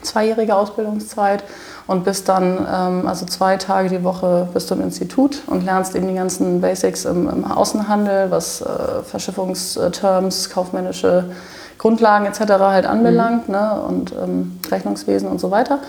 zweijährige 0.04 0.56
Ausbildungszeit 0.56 1.44
und 1.87 2.03
bist 2.03 2.27
dann, 2.29 2.67
ähm, 2.71 3.07
also 3.07 3.25
zwei 3.25 3.57
Tage 3.57 3.89
die 3.89 4.03
Woche 4.03 4.47
bist 4.53 4.69
du 4.69 4.75
im 4.75 4.81
Institut 4.81 5.41
und 5.47 5.63
lernst 5.63 5.95
eben 5.95 6.07
die 6.07 6.13
ganzen 6.13 6.61
Basics 6.61 7.05
im, 7.05 7.29
im 7.29 7.45
Außenhandel, 7.45 8.29
was 8.29 8.61
äh, 8.61 9.03
Verschiffungsterms, 9.03 10.49
kaufmännische 10.49 11.31
Grundlagen 11.77 12.25
etc. 12.25 12.39
halt 12.59 12.85
anbelangt 12.85 13.47
mhm. 13.47 13.55
ne? 13.55 13.81
und 13.87 14.11
ähm, 14.11 14.59
Rechnungswesen 14.69 15.29
und 15.29 15.39
so 15.39 15.49
weiter. 15.49 15.79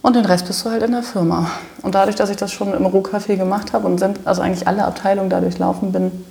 Und 0.00 0.14
den 0.14 0.24
Rest 0.24 0.46
bist 0.46 0.64
du 0.64 0.70
halt 0.70 0.82
in 0.82 0.92
der 0.92 1.02
Firma. 1.02 1.50
Und 1.82 1.94
dadurch, 1.94 2.16
dass 2.16 2.30
ich 2.30 2.36
das 2.36 2.52
schon 2.52 2.72
im 2.72 2.86
Rohkaffee 2.86 3.36
gemacht 3.36 3.72
habe 3.72 3.86
und 3.86 4.02
also 4.24 4.40
eigentlich 4.40 4.66
alle 4.68 4.84
Abteilungen 4.84 5.30
dadurch 5.30 5.58
laufen 5.58 5.92
bin, 5.92 6.24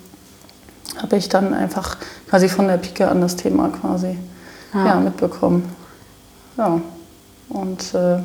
habe 1.02 1.18
ich 1.18 1.28
dann 1.30 1.54
einfach 1.54 1.98
quasi 2.30 2.48
von 2.48 2.68
der 2.68 2.78
Pike 2.78 3.10
an 3.10 3.20
das 3.20 3.36
Thema 3.36 3.70
quasi 3.70 4.18
ah. 4.74 4.86
ja, 4.86 4.96
mitbekommen. 4.96 5.70
Ja. 6.58 6.80
Und 7.50 7.94
äh, 7.94 8.20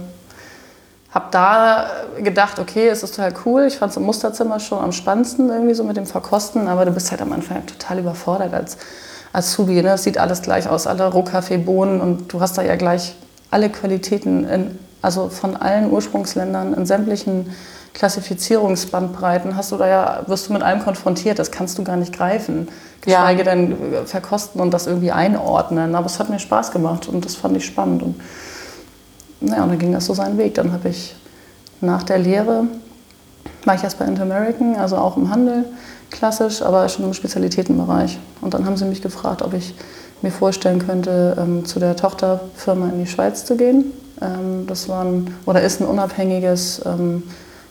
habe 1.13 1.27
da 1.31 1.87
gedacht, 2.19 2.59
okay, 2.59 2.89
es 2.89 3.03
ist 3.03 3.17
total 3.17 3.35
cool. 3.45 3.65
Ich 3.65 3.79
fand 3.79 3.91
es 3.91 3.97
im 3.97 4.05
Musterzimmer 4.05 4.61
schon 4.61 4.79
am 4.79 4.93
spannendsten 4.93 5.49
irgendwie 5.49 5.75
so 5.75 5.83
mit 5.83 5.97
dem 5.97 6.07
Verkosten, 6.07 6.69
aber 6.69 6.85
du 6.85 6.93
bist 6.93 7.11
halt 7.11 7.21
am 7.21 7.33
Anfang 7.33 7.67
total 7.67 7.99
überfordert 7.99 8.55
als 8.55 8.77
Azubi. 9.33 9.83
Ne? 9.83 9.91
Es 9.91 10.05
sieht 10.05 10.19
alles 10.19 10.43
gleich 10.43 10.69
aus, 10.69 10.87
alle 10.87 11.11
Rohkaffeebohnen 11.11 12.01
und 12.01 12.33
du 12.33 12.41
hast 12.41 12.59
da 12.59 12.63
ja 12.63 12.77
gleich 12.77 13.17
alle 13.51 13.71
Qualitäten, 13.71 14.45
in, 14.45 14.79
also 15.03 15.29
von 15.29 15.57
allen 15.57 15.91
Ursprungsländern 15.91 16.75
in 16.75 16.87
sämtlichen 16.87 17.51
Klassifizierungsbandbreiten 17.93 19.57
hast 19.57 19.73
du 19.73 19.77
da 19.77 19.89
ja, 19.89 20.23
wirst 20.27 20.49
du 20.49 20.53
mit 20.53 20.63
allem 20.63 20.81
konfrontiert, 20.81 21.41
das 21.41 21.51
kannst 21.51 21.77
du 21.77 21.83
gar 21.83 21.97
nicht 21.97 22.13
greifen. 22.13 22.69
Geschweige 23.01 23.45
ja. 23.45 23.45
denn 23.45 23.77
verkosten 24.07 24.61
und 24.61 24.73
das 24.73 24.87
irgendwie 24.87 25.11
einordnen. 25.11 25.95
Aber 25.95 26.07
es 26.07 26.19
hat 26.19 26.31
mir 26.31 26.39
Spaß 26.39 26.71
gemacht 26.71 27.09
und 27.09 27.25
das 27.25 27.35
fand 27.35 27.57
ich 27.57 27.65
spannend. 27.65 28.03
Und 28.03 28.21
naja, 29.41 29.63
und 29.63 29.71
dann 29.71 29.79
ging 29.79 29.93
das 29.93 30.07
so 30.07 30.15
seinen 30.15 30.39
Weg. 30.39 30.55
Dann 30.55 30.73
habe 30.73 30.89
ich 30.89 31.15
nach 31.81 32.03
der 32.03 32.19
Lehre, 32.19 32.65
war 33.65 33.75
ich 33.75 33.83
erst 33.83 33.99
bei 33.99 34.05
Interamerican, 34.05 34.77
also 34.77 34.97
auch 34.97 35.17
im 35.17 35.31
Handel, 35.31 35.65
klassisch, 36.11 36.63
aber 36.63 36.89
schon 36.89 37.05
im 37.05 37.15
Spezialitätenbereich. 37.15 38.19
Und 38.41 38.55
dann 38.55 38.67
haben 38.67 38.77
sie 38.77 38.85
mich 38.85 39.03
gefragt, 39.03 39.43
ob 39.43 39.55
ich 39.55 39.75
mir 40.23 40.31
vorstellen 40.31 40.79
könnte, 40.87 41.37
ähm, 41.39 41.65
zu 41.65 41.79
der 41.79 41.97
Tochterfirma 41.97 42.91
in 42.91 42.99
die 42.99 43.11
Schweiz 43.11 43.45
zu 43.45 43.57
gehen. 43.57 43.93
Ähm, 44.21 44.67
das 44.67 44.89
war 44.89 45.05
ein, 45.05 45.35
oder 45.47 45.63
ist 45.63 45.81
ein 45.81 45.87
unabhängiges 45.87 46.83
ähm, 46.85 47.23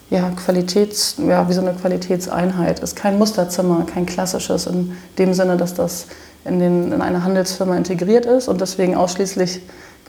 ja, 0.10 0.32
Qualitäts, 0.32 1.18
ja, 1.20 1.48
wie 1.48 1.54
so 1.54 1.62
eine 1.62 1.74
Qualitätseinheit. 1.74 2.80
Ist 2.80 2.96
kein 2.96 3.20
Musterzimmer, 3.20 3.86
kein 3.86 4.08
klassisches 4.08 4.66
in 4.66 4.94
dem 5.20 5.34
Sinne, 5.34 5.58
dass 5.58 5.76
das 5.76 6.08
in, 6.46 6.60
den, 6.60 6.92
in 6.92 7.02
eine 7.02 7.24
Handelsfirma 7.24 7.78
integriert 7.78 8.26
ist 8.26 8.48
und 8.48 8.62
deswegen 8.62 8.96
ausschließlich 8.96 9.62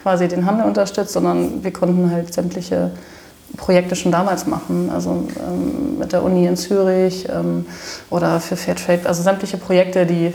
quasi 0.03 0.29
den 0.29 0.47
Handel 0.47 0.67
unterstützt, 0.67 1.13
sondern 1.13 1.63
wir 1.63 1.73
konnten 1.73 2.11
halt 2.11 2.33
sämtliche 2.33 2.91
Projekte 3.57 3.97
schon 3.97 4.13
damals 4.13 4.47
machen, 4.47 4.91
also 4.93 5.27
ähm, 5.39 5.99
mit 5.99 6.13
der 6.13 6.23
Uni 6.23 6.47
in 6.47 6.57
Zürich 6.57 7.29
ähm, 7.29 7.67
oder 8.09 8.41
für 8.41 8.57
Fairtrade, 8.57 9.07
also 9.07 9.23
sämtliche 9.23 9.57
Projekte, 9.57 10.07
die 10.07 10.33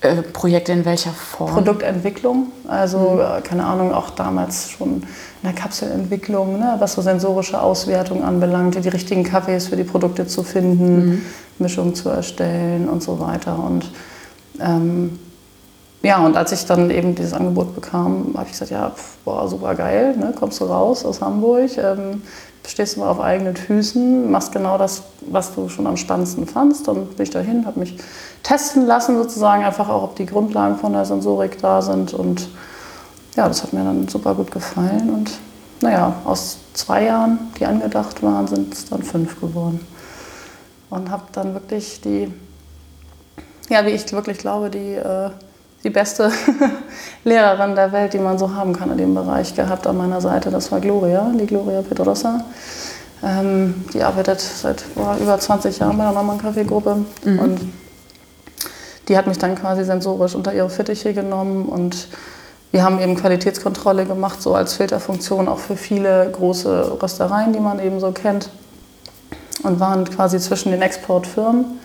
äh, 0.00 0.22
Projekte 0.22 0.72
in 0.72 0.84
welcher 0.84 1.10
Form? 1.10 1.52
Produktentwicklung, 1.52 2.52
also 2.68 2.98
mhm. 2.98 3.20
Äh, 3.20 3.40
keine 3.42 3.64
Ahnung, 3.64 3.92
auch 3.92 4.10
damals 4.10 4.70
schon 4.70 4.94
in 4.94 5.04
der 5.44 5.52
Kapselentwicklung, 5.52 6.58
ne, 6.58 6.76
was 6.78 6.94
so 6.94 7.02
sensorische 7.02 7.60
Auswertung 7.60 8.24
anbelangt, 8.24 8.82
die 8.82 8.88
richtigen 8.88 9.24
Kaffees 9.24 9.68
für 9.68 9.76
die 9.76 9.84
Produkte 9.84 10.26
zu 10.26 10.42
finden, 10.42 11.06
mhm. 11.06 11.22
Mischungen 11.58 11.94
zu 11.94 12.08
erstellen 12.08 12.88
und 12.88 13.02
so 13.02 13.18
weiter. 13.20 13.58
Und 13.58 13.90
ähm, 14.60 15.18
ja, 16.02 16.24
und 16.24 16.36
als 16.36 16.50
ich 16.50 16.66
dann 16.66 16.90
eben 16.90 17.14
dieses 17.14 17.32
Angebot 17.32 17.76
bekam, 17.76 18.34
habe 18.34 18.46
ich 18.46 18.52
gesagt, 18.52 18.72
ja, 18.72 18.90
pf, 18.90 19.18
boah, 19.24 19.48
super 19.48 19.74
geil, 19.76 20.16
ne? 20.16 20.34
kommst 20.36 20.60
du 20.60 20.64
raus 20.64 21.04
aus 21.04 21.20
Hamburg, 21.20 21.70
ähm, 21.78 22.22
stehst 22.66 22.96
du 22.96 23.00
mal 23.00 23.08
auf 23.08 23.20
eigenen 23.20 23.54
Füßen, 23.54 24.28
machst 24.28 24.52
genau 24.52 24.78
das, 24.78 25.02
was 25.20 25.54
du 25.54 25.68
schon 25.68 25.86
am 25.86 25.96
spannendsten 25.96 26.46
fandst. 26.46 26.88
Dann 26.88 27.06
bin 27.06 27.22
ich 27.22 27.30
dahin, 27.30 27.66
habe 27.66 27.78
mich 27.78 27.98
testen 28.42 28.86
lassen 28.86 29.16
sozusagen, 29.16 29.64
einfach 29.64 29.88
auch, 29.88 30.02
ob 30.02 30.16
die 30.16 30.26
Grundlagen 30.26 30.76
von 30.76 30.92
der 30.92 31.04
Sensorik 31.04 31.60
da 31.60 31.82
sind. 31.82 32.14
Und 32.14 32.48
ja, 33.36 33.46
das 33.46 33.62
hat 33.62 33.72
mir 33.72 33.84
dann 33.84 34.08
super 34.08 34.34
gut 34.34 34.50
gefallen. 34.50 35.08
Und 35.10 35.30
naja, 35.80 36.14
aus 36.24 36.58
zwei 36.74 37.04
Jahren, 37.04 37.38
die 37.58 37.66
angedacht 37.66 38.22
waren, 38.22 38.48
sind 38.48 38.74
es 38.74 38.88
dann 38.88 39.02
fünf 39.02 39.40
geworden. 39.40 39.86
Und 40.90 41.10
habe 41.10 41.24
dann 41.32 41.54
wirklich 41.54 42.00
die, 42.00 42.32
ja, 43.68 43.86
wie 43.86 43.90
ich 43.90 44.10
wirklich 44.12 44.38
glaube, 44.38 44.68
die... 44.68 44.94
Äh, 44.94 45.30
die 45.84 45.90
beste 45.90 46.30
Lehrerin 47.24 47.74
der 47.74 47.92
Welt, 47.92 48.12
die 48.12 48.18
man 48.18 48.38
so 48.38 48.54
haben 48.54 48.72
kann 48.72 48.90
in 48.92 48.98
dem 48.98 49.14
Bereich 49.14 49.54
gehabt 49.54 49.86
an 49.86 49.96
meiner 49.96 50.20
Seite. 50.20 50.50
Das 50.50 50.70
war 50.70 50.80
Gloria, 50.80 51.32
die 51.34 51.46
Gloria 51.46 51.82
Pedrosa. 51.82 52.44
Ähm, 53.24 53.84
die 53.92 54.02
arbeitet 54.02 54.40
seit 54.40 54.82
boah, 54.94 55.16
über 55.20 55.38
20 55.38 55.78
Jahren 55.78 55.96
bei 55.96 56.04
der 56.04 56.12
Norman 56.12 56.38
Kaffee 56.38 56.64
Gruppe. 56.64 57.04
Mhm. 57.24 57.38
Und 57.38 57.60
die 59.08 59.16
hat 59.16 59.26
mich 59.26 59.38
dann 59.38 59.54
quasi 59.56 59.84
sensorisch 59.84 60.34
unter 60.34 60.52
ihre 60.54 60.70
Fittiche 60.70 61.12
genommen 61.12 61.66
und 61.66 62.08
wir 62.70 62.82
haben 62.84 63.00
eben 63.00 63.16
Qualitätskontrolle 63.16 64.06
gemacht, 64.06 64.40
so 64.40 64.54
als 64.54 64.74
Filterfunktion 64.74 65.46
auch 65.46 65.58
für 65.58 65.76
viele 65.76 66.30
große 66.32 67.02
Röstereien, 67.02 67.52
die 67.52 67.60
man 67.60 67.78
eben 67.78 68.00
so 68.00 68.12
kennt. 68.12 68.48
Und 69.62 69.78
waren 69.78 70.08
quasi 70.08 70.40
zwischen 70.40 70.72
den 70.72 70.80
Exportfirmen 70.80 71.78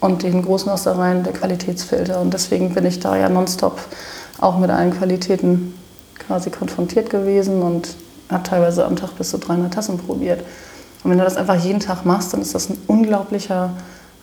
und 0.00 0.22
den 0.22 0.42
großen 0.42 0.70
Röstereien 0.70 1.22
der 1.24 1.32
Qualitätsfilter. 1.32 2.20
Und 2.20 2.32
deswegen 2.32 2.74
bin 2.74 2.86
ich 2.86 3.00
da 3.00 3.16
ja 3.16 3.28
nonstop 3.28 3.78
auch 4.40 4.58
mit 4.58 4.70
allen 4.70 4.96
Qualitäten 4.96 5.74
quasi 6.18 6.50
konfrontiert 6.50 7.10
gewesen 7.10 7.62
und 7.62 7.88
habe 8.30 8.42
teilweise 8.42 8.84
am 8.84 8.96
Tag 8.96 9.16
bis 9.16 9.30
zu 9.30 9.38
300 9.38 9.72
Tassen 9.72 9.98
probiert. 9.98 10.40
Und 11.02 11.10
wenn 11.10 11.18
du 11.18 11.24
das 11.24 11.36
einfach 11.36 11.56
jeden 11.62 11.80
Tag 11.80 12.04
machst, 12.04 12.32
dann 12.32 12.40
ist 12.40 12.54
das 12.54 12.70
ein 12.70 12.78
unglaublicher 12.86 13.70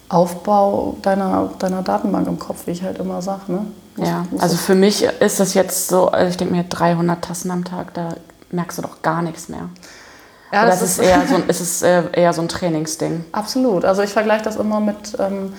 Aufbau 0.09 0.95
deiner, 1.01 1.49
deiner 1.59 1.81
Datenbank 1.81 2.27
im 2.27 2.39
Kopf, 2.39 2.65
wie 2.65 2.71
ich 2.71 2.83
halt 2.83 2.97
immer 2.97 3.21
sage. 3.21 3.51
Ne? 3.51 3.65
Ja, 3.97 4.25
also 4.37 4.55
für 4.55 4.75
mich 4.75 5.03
ist 5.03 5.39
das 5.39 5.53
jetzt 5.53 5.87
so, 5.89 6.07
also 6.09 6.29
ich 6.29 6.37
denke 6.37 6.53
mir 6.53 6.63
300 6.63 7.21
Tassen 7.23 7.51
am 7.51 7.65
Tag, 7.65 7.93
da 7.93 8.15
merkst 8.51 8.77
du 8.77 8.83
doch 8.83 9.01
gar 9.01 9.21
nichts 9.21 9.49
mehr. 9.49 9.69
Ja, 10.51 10.65
das, 10.65 10.79
das 10.79 10.91
ist, 10.91 10.99
eher 10.99 11.21
so, 11.27 11.35
ist 11.47 11.59
es 11.59 11.81
eher 11.81 12.33
so 12.33 12.41
ein 12.41 12.47
Trainingsding. 12.47 13.25
Absolut. 13.31 13.83
Also 13.83 14.01
ich 14.01 14.11
vergleiche 14.11 14.43
das 14.43 14.55
immer 14.55 14.79
mit, 14.79 15.17
ähm, 15.19 15.53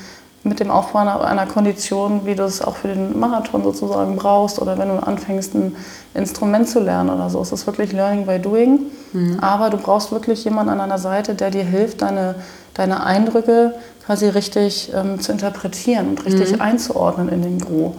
mit 0.45 0.61
dem 0.61 0.71
Aufbau 0.71 1.00
einer 1.00 1.47
Kondition, 1.47 2.25
wie 2.25 2.35
du 2.35 2.45
es 2.45 2.62
auch 2.62 2.76
für 2.76 2.88
den 2.88 3.18
Marathon 3.18 3.62
sozusagen 3.62 4.16
brauchst 4.16 4.61
oder 4.61 4.78
wenn 4.78 4.88
du 4.88 4.95
anfängst, 4.95 5.54
ein 5.54 5.76
Instrument 6.14 6.68
zu 6.68 6.80
lernen 6.80 7.11
oder 7.11 7.28
so. 7.28 7.40
Es 7.42 7.52
ist 7.52 7.66
wirklich 7.66 7.92
Learning 7.92 8.26
by 8.26 8.38
Doing. 8.38 8.80
Mhm. 9.12 9.38
Aber 9.40 9.68
du 9.71 9.76
brauchst 9.76 10.11
wirklich 10.11 10.45
jemanden 10.45 10.73
an 10.73 10.78
deiner 10.78 10.99
Seite, 10.99 11.35
der 11.35 11.50
dir 11.50 11.64
hilft, 11.64 12.02
deine, 12.02 12.37
deine 12.75 13.04
Eindrücke 13.04 13.75
quasi 14.07 14.28
richtig 14.28 14.90
ähm, 14.95 15.21
zu 15.21 15.33
interpretieren 15.33 16.11
und 16.11 16.25
richtig 16.25 16.52
mhm. 16.52 16.62
einzuordnen 16.62 17.28
in 17.28 17.42
den 17.42 17.59
Gro. 17.59 17.97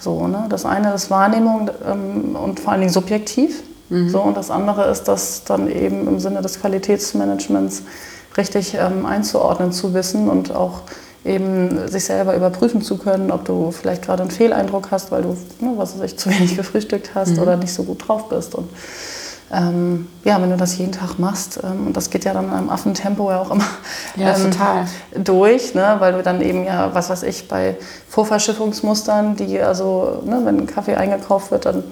So, 0.00 0.26
ne? 0.26 0.46
Das 0.48 0.66
eine 0.66 0.92
ist 0.94 1.10
Wahrnehmung 1.10 1.70
ähm, 1.88 2.34
und 2.34 2.58
vor 2.58 2.72
allen 2.72 2.80
Dingen 2.80 2.92
subjektiv. 2.92 3.62
Mhm. 3.88 4.08
So, 4.08 4.20
und 4.20 4.36
das 4.36 4.50
andere 4.50 4.90
ist, 4.90 5.04
das 5.04 5.44
dann 5.44 5.70
eben 5.70 6.08
im 6.08 6.18
Sinne 6.18 6.42
des 6.42 6.60
Qualitätsmanagements 6.60 7.82
richtig 8.36 8.74
ähm, 8.74 9.06
einzuordnen 9.06 9.72
zu 9.72 9.94
wissen 9.94 10.28
und 10.28 10.54
auch 10.54 10.82
eben 11.24 11.88
sich 11.88 12.04
selber 12.04 12.36
überprüfen 12.36 12.82
zu 12.82 12.98
können, 12.98 13.30
ob 13.30 13.44
du 13.44 13.70
vielleicht 13.70 14.02
gerade 14.02 14.22
einen 14.22 14.30
Fehleindruck 14.30 14.90
hast, 14.90 15.10
weil 15.10 15.22
du, 15.22 15.36
ne, 15.60 15.72
was 15.76 15.98
weiß 15.98 16.12
ich, 16.12 16.18
zu 16.18 16.30
wenig 16.30 16.56
gefrühstückt 16.56 17.14
hast 17.14 17.36
mhm. 17.36 17.42
oder 17.42 17.56
nicht 17.56 17.72
so 17.72 17.84
gut 17.84 18.06
drauf 18.06 18.28
bist. 18.28 18.54
Und 18.54 18.68
ähm, 19.52 20.08
ja, 20.24 20.40
wenn 20.40 20.50
du 20.50 20.56
das 20.56 20.76
jeden 20.78 20.92
Tag 20.92 21.18
machst, 21.18 21.60
ähm, 21.62 21.88
und 21.88 21.96
das 21.96 22.10
geht 22.10 22.24
ja 22.24 22.32
dann 22.32 22.46
in 22.46 22.50
einem 22.50 22.70
Affentempo 22.70 23.30
ja 23.30 23.40
auch 23.40 23.50
immer 23.50 23.64
ja, 24.16 24.34
ähm, 24.34 24.50
total. 24.50 24.86
durch, 25.16 25.74
ne, 25.74 25.96
weil 25.98 26.12
du 26.12 26.22
dann 26.22 26.40
eben 26.40 26.64
ja, 26.64 26.94
was 26.94 27.10
weiß 27.10 27.22
ich, 27.22 27.48
bei 27.48 27.76
Vorverschiffungsmustern, 28.08 29.36
die 29.36 29.60
also, 29.60 30.22
ne, 30.24 30.40
wenn 30.44 30.60
ein 30.60 30.66
Kaffee 30.66 30.94
eingekauft 30.94 31.50
wird, 31.50 31.66
dann 31.66 31.84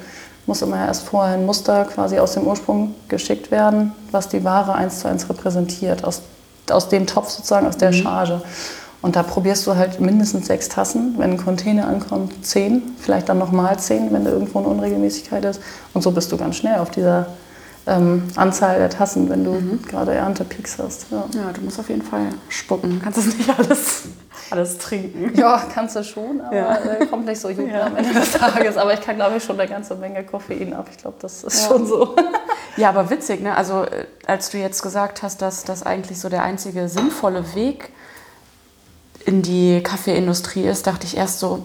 muss 0.46 0.62
immer 0.62 0.78
erst 0.78 1.04
vorher 1.04 1.34
ein 1.34 1.46
Muster 1.46 1.84
quasi 1.84 2.18
aus 2.18 2.32
dem 2.32 2.46
Ursprung 2.46 2.94
geschickt 3.08 3.50
werden, 3.50 3.92
was 4.10 4.28
die 4.28 4.44
Ware 4.44 4.74
eins 4.74 5.00
zu 5.00 5.08
eins 5.08 5.28
repräsentiert, 5.28 6.04
aus, 6.04 6.22
aus 6.70 6.88
dem 6.88 7.06
Topf 7.06 7.30
sozusagen, 7.30 7.66
aus 7.66 7.76
der 7.76 7.92
mhm. 7.92 7.96
Charge. 7.96 8.42
Und 9.02 9.16
da 9.16 9.24
probierst 9.24 9.66
du 9.66 9.74
halt 9.74 10.00
mindestens 10.00 10.46
sechs 10.46 10.68
Tassen. 10.68 11.14
Wenn 11.18 11.32
ein 11.32 11.36
Container 11.36 11.88
ankommt, 11.88 12.46
zehn, 12.46 12.82
vielleicht 12.98 13.28
dann 13.28 13.38
nochmal 13.38 13.78
zehn, 13.78 14.12
wenn 14.12 14.24
da 14.24 14.30
irgendwo 14.30 14.60
eine 14.60 14.68
Unregelmäßigkeit 14.68 15.44
ist. 15.44 15.60
Und 15.92 16.02
so 16.02 16.12
bist 16.12 16.30
du 16.30 16.36
ganz 16.36 16.56
schnell 16.56 16.78
auf 16.78 16.90
dieser 16.90 17.26
ähm, 17.86 18.28
Anzahl 18.36 18.78
der 18.78 18.90
Tassen, 18.90 19.28
wenn 19.28 19.42
du 19.42 19.52
mhm. 19.52 19.82
gerade 19.82 20.14
Erntepeaks 20.14 20.78
hast. 20.78 21.06
Ja. 21.10 21.24
ja. 21.34 21.52
du 21.52 21.62
musst 21.62 21.80
auf 21.80 21.88
jeden 21.88 22.02
Fall 22.02 22.28
spucken. 22.48 22.90
Du 22.90 22.98
kannst 23.00 23.18
das 23.18 23.26
nicht 23.26 23.50
alles, 23.58 24.02
alles 24.52 24.78
trinken. 24.78 25.32
Ja, 25.34 25.62
kannst 25.72 25.96
du 25.96 26.04
schon, 26.04 26.40
aber 26.40 26.56
ja. 26.56 26.76
äh, 26.76 27.06
kommt 27.06 27.26
nicht 27.26 27.40
so 27.40 27.48
gut 27.48 27.68
ja. 27.68 27.86
am 27.86 27.96
Ende 27.96 28.14
des 28.14 28.32
Tages. 28.32 28.76
Aber 28.76 28.94
ich 28.94 29.00
kann, 29.00 29.16
glaube 29.16 29.38
ich, 29.38 29.44
schon 29.44 29.58
eine 29.58 29.68
ganze 29.68 29.94
Menge 29.96 30.24
Koffein 30.24 30.72
ab. 30.74 30.86
Ich 30.90 30.98
glaube, 30.98 31.16
das 31.20 31.42
ist 31.42 31.66
schon 31.66 31.86
so. 31.86 32.14
Ja, 32.76 32.90
aber 32.90 33.10
witzig, 33.10 33.42
ne? 33.42 33.56
Also, 33.56 33.84
äh, 33.84 34.06
als 34.26 34.50
du 34.50 34.58
jetzt 34.58 34.82
gesagt 34.82 35.22
hast, 35.22 35.42
dass 35.42 35.64
das 35.64 35.82
eigentlich 35.82 36.20
so 36.20 36.28
der 36.28 36.42
einzige 36.42 36.88
sinnvolle 36.88 37.54
Weg 37.54 37.90
in 39.24 39.42
die 39.42 39.82
Kaffeeindustrie 39.82 40.64
ist, 40.64 40.86
dachte 40.86 41.06
ich 41.06 41.16
erst 41.16 41.38
so, 41.38 41.62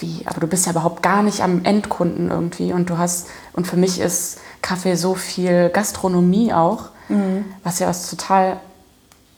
wie, 0.00 0.22
aber 0.26 0.40
du 0.40 0.46
bist 0.46 0.66
ja 0.66 0.72
überhaupt 0.72 1.02
gar 1.02 1.22
nicht 1.22 1.42
am 1.42 1.64
Endkunden 1.64 2.30
irgendwie 2.30 2.72
und 2.72 2.90
du 2.90 2.98
hast, 2.98 3.28
und 3.52 3.66
für 3.66 3.76
mich 3.76 4.00
ist 4.00 4.38
Kaffee 4.60 4.96
so 4.96 5.14
viel 5.14 5.70
Gastronomie 5.70 6.52
auch, 6.52 6.90
mhm. 7.08 7.44
was 7.62 7.78
ja 7.78 7.88
was 7.88 8.10
total, 8.10 8.58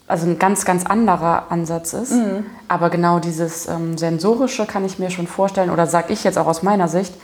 also 0.06 0.26
ein 0.26 0.38
ganz, 0.38 0.64
ganz 0.64 0.84
anderer 0.84 1.50
Ansatz 1.50 1.92
ist. 1.92 2.12
Mhm. 2.12 2.46
Aber 2.68 2.90
genau 2.90 3.18
dieses 3.18 3.66
ähm, 3.68 3.96
Sensorische 3.96 4.66
kann 4.66 4.84
ich 4.84 4.98
mir 4.98 5.10
schon 5.10 5.26
vorstellen, 5.26 5.70
oder 5.70 5.86
sage 5.86 6.12
ich 6.12 6.24
jetzt 6.24 6.38
auch 6.38 6.46
aus 6.46 6.62
meiner 6.62 6.88
Sicht, 6.88 7.14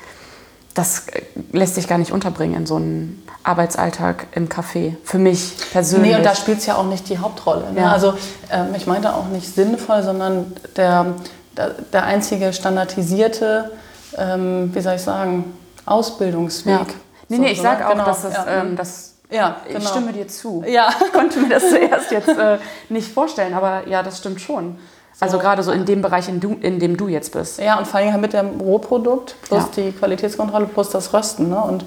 das 0.75 1.09
äh, 1.09 1.23
lässt 1.53 1.75
sich 1.75 1.89
gar 1.89 1.99
nicht 1.99 2.13
unterbringen 2.13 2.55
in 2.55 2.67
so 2.67 2.77
einem 2.77 3.23
Arbeitsalltag 3.43 4.29
im 4.33 4.49
Café. 4.49 4.97
Für 5.05 5.19
mich 5.19 5.57
persönlich. 5.73 6.13
Nee, 6.13 6.19
und 6.19 6.25
da 6.25 6.35
spielt 6.35 6.59
es 6.59 6.67
ja 6.67 6.77
auch 6.77 6.87
nicht 6.87 7.09
die 7.09 7.19
Hauptrolle. 7.19 7.73
Ne? 7.73 7.81
Ja. 7.81 7.93
Also 7.93 8.15
ähm, 8.51 8.75
ich 8.77 8.87
meinte 8.87 9.15
auch 9.15 9.27
nicht 9.27 9.55
sinnvoll, 9.55 10.03
sondern 10.03 10.53
der, 10.77 11.15
der, 11.57 11.71
der 11.93 12.05
einzige 12.05 12.53
standardisierte, 12.53 13.73
ähm, 14.17 14.71
wie 14.75 14.81
soll 14.81 14.95
ich 14.95 15.03
sagen, 15.03 15.53
Ausbildungsweg. 15.87 16.73
Ja. 16.73 16.87
Nee, 17.29 17.39
nee, 17.39 17.53
ich 17.53 17.63
sage 17.63 17.87
auch, 17.87 17.93
genau. 17.93 18.05
dass 18.05 18.23
das, 18.23 18.35
ja. 18.35 18.47
ähm, 18.47 18.77
das 18.77 19.10
ja, 19.31 19.61
genau. 19.67 19.79
ich 19.79 19.89
stimme 19.89 20.13
dir 20.13 20.29
zu. 20.29 20.65
Ja. 20.67 20.89
Ich 21.05 21.13
konnte 21.13 21.41
mir 21.41 21.49
das 21.49 21.69
zuerst 21.71 22.11
jetzt 22.11 22.29
äh, 22.29 22.59
nicht 22.89 23.13
vorstellen, 23.13 23.55
aber 23.55 23.87
ja, 23.87 24.03
das 24.03 24.19
stimmt 24.19 24.41
schon. 24.41 24.79
So. 25.15 25.27
Also 25.27 25.39
gerade 25.39 25.63
so 25.63 25.71
in 25.73 25.85
dem 25.85 26.03
Bereich, 26.03 26.29
in, 26.29 26.41
du, 26.41 26.57
in, 26.61 26.79
dem 26.79 26.97
du 26.97 27.09
jetzt 27.09 27.33
bist. 27.33 27.59
Ja, 27.59 27.79
und 27.79 27.87
vor 27.87 28.01
allem 28.01 28.13
halt 28.13 28.23
mit 28.23 28.33
dem 28.33 28.61
Rohprodukt 28.61 29.37
plus 29.43 29.63
ja. 29.63 29.69
die 29.77 29.93
Qualitätskontrolle 29.93 30.67
plus 30.67 30.91
das 30.91 31.13
Rösten. 31.13 31.51
Ne? 31.51 31.61
Und 31.61 31.85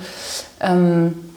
ähm, 0.60 1.34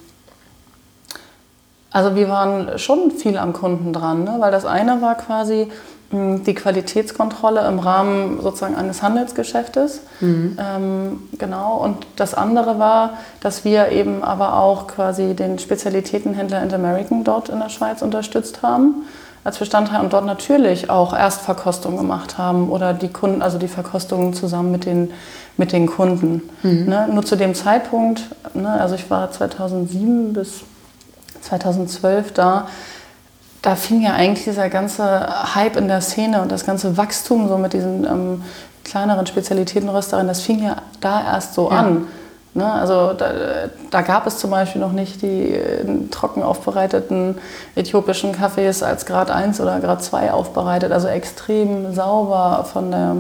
also 1.90 2.14
wir 2.14 2.28
waren 2.28 2.78
schon 2.78 3.10
viel 3.10 3.38
am 3.38 3.54
Kunden 3.54 3.94
dran, 3.94 4.24
ne? 4.24 4.36
weil 4.38 4.52
das 4.52 4.66
eine 4.66 5.00
war 5.00 5.14
quasi 5.14 5.72
die 6.12 6.54
Qualitätskontrolle 6.54 7.66
im 7.66 7.80
Rahmen 7.80 8.40
sozusagen 8.40 8.76
eines 8.76 9.02
Handelsgeschäftes. 9.02 10.02
Mhm. 10.20 10.56
Ähm, 10.58 11.22
genau. 11.36 11.78
Und 11.78 12.06
das 12.14 12.34
andere 12.34 12.78
war, 12.78 13.18
dass 13.40 13.64
wir 13.64 13.88
eben 13.88 14.22
aber 14.22 14.56
auch 14.56 14.86
quasi 14.86 15.34
den 15.34 15.58
Spezialitätenhändler 15.58 16.62
Interamerican 16.62 17.24
dort 17.24 17.48
in 17.48 17.58
der 17.58 17.70
Schweiz 17.70 18.02
unterstützt 18.02 18.62
haben 18.62 19.06
als 19.46 19.58
Bestandteil 19.58 20.00
und 20.00 20.12
dort 20.12 20.26
natürlich 20.26 20.90
auch 20.90 21.16
Erstverkostung 21.16 21.96
gemacht 21.96 22.36
haben 22.36 22.68
oder 22.68 22.92
die 22.92 23.08
Kunden, 23.08 23.42
also 23.42 23.58
die 23.58 23.68
Verkostungen 23.68 24.34
zusammen 24.34 24.72
mit 24.72 24.84
den, 24.86 25.12
mit 25.56 25.70
den 25.70 25.86
Kunden. 25.86 26.42
Mhm. 26.64 26.86
Ne? 26.86 27.08
Nur 27.12 27.24
zu 27.24 27.36
dem 27.36 27.54
Zeitpunkt, 27.54 28.22
ne, 28.54 28.80
also 28.80 28.96
ich 28.96 29.08
war 29.08 29.30
2007 29.30 30.32
bis 30.32 30.62
2012 31.42 32.32
da, 32.32 32.66
da 33.66 33.74
fing 33.74 34.00
ja 34.00 34.12
eigentlich 34.12 34.44
dieser 34.44 34.68
ganze 34.68 35.26
Hype 35.56 35.74
in 35.74 35.88
der 35.88 36.00
Szene 36.00 36.40
und 36.40 36.52
das 36.52 36.64
ganze 36.64 36.96
Wachstum 36.96 37.48
so 37.48 37.58
mit 37.58 37.72
diesen 37.72 38.04
ähm, 38.04 38.42
kleineren 38.84 39.26
Spezialitätenrösterinnen, 39.26 40.28
das 40.28 40.40
fing 40.40 40.62
ja 40.62 40.76
da 41.00 41.24
erst 41.34 41.54
so 41.54 41.68
ja. 41.68 41.78
an. 41.78 42.06
Ne? 42.54 42.64
Also 42.64 43.12
da, 43.12 43.32
da, 43.90 44.02
gab 44.02 44.24
es 44.28 44.38
zum 44.38 44.52
Beispiel 44.52 44.80
noch 44.80 44.92
nicht 44.92 45.20
die 45.20 45.50
äh, 45.50 45.84
trocken 46.12 46.44
aufbereiteten 46.44 47.38
äthiopischen 47.74 48.30
Kaffees 48.30 48.84
als 48.84 49.04
Grad 49.04 49.32
1 49.32 49.60
oder 49.60 49.80
Grad 49.80 50.00
2 50.00 50.30
aufbereitet, 50.30 50.92
also 50.92 51.08
extrem 51.08 51.92
sauber 51.92 52.68
von 52.72 52.92
der, 52.92 53.16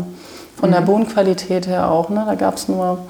von 0.56 0.70
mhm. 0.70 0.74
der 0.74 0.80
Bohnenqualität 0.82 1.66
her 1.66 1.90
auch. 1.90 2.08
Ne? 2.08 2.22
Da 2.24 2.36
gab 2.36 2.54
es 2.54 2.68
nur 2.68 3.00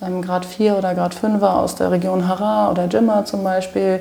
ähm, 0.00 0.22
Grad 0.22 0.46
4 0.46 0.78
oder 0.78 0.94
Grad 0.94 1.12
5 1.12 1.42
aus 1.42 1.74
der 1.74 1.90
Region 1.90 2.26
Hara 2.26 2.70
oder 2.70 2.86
Jimma 2.86 3.26
zum 3.26 3.44
Beispiel, 3.44 4.00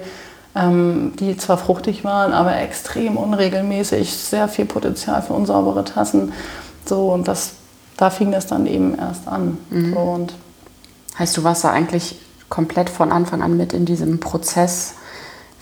die 0.59 1.37
zwar 1.37 1.57
fruchtig 1.57 2.03
waren, 2.03 2.33
aber 2.33 2.57
extrem 2.57 3.17
unregelmäßig, 3.17 4.15
sehr 4.15 4.47
viel 4.47 4.65
Potenzial 4.65 5.21
für 5.21 5.33
unsaubere 5.33 5.83
Tassen. 5.85 6.33
So, 6.85 7.11
und 7.11 7.27
das, 7.27 7.51
da 7.97 8.09
fing 8.09 8.31
das 8.31 8.47
dann 8.47 8.65
eben 8.65 8.97
erst 8.97 9.27
an. 9.27 9.57
Mhm. 9.69 9.93
So, 9.93 9.99
und 9.99 10.33
Heißt, 11.17 11.35
du 11.35 11.43
warst 11.43 11.63
da 11.63 11.71
eigentlich 11.71 12.19
komplett 12.49 12.89
von 12.89 13.11
Anfang 13.11 13.41
an 13.41 13.57
mit 13.57 13.73
in 13.73 13.85
diesem 13.85 14.19
Prozess, 14.19 14.95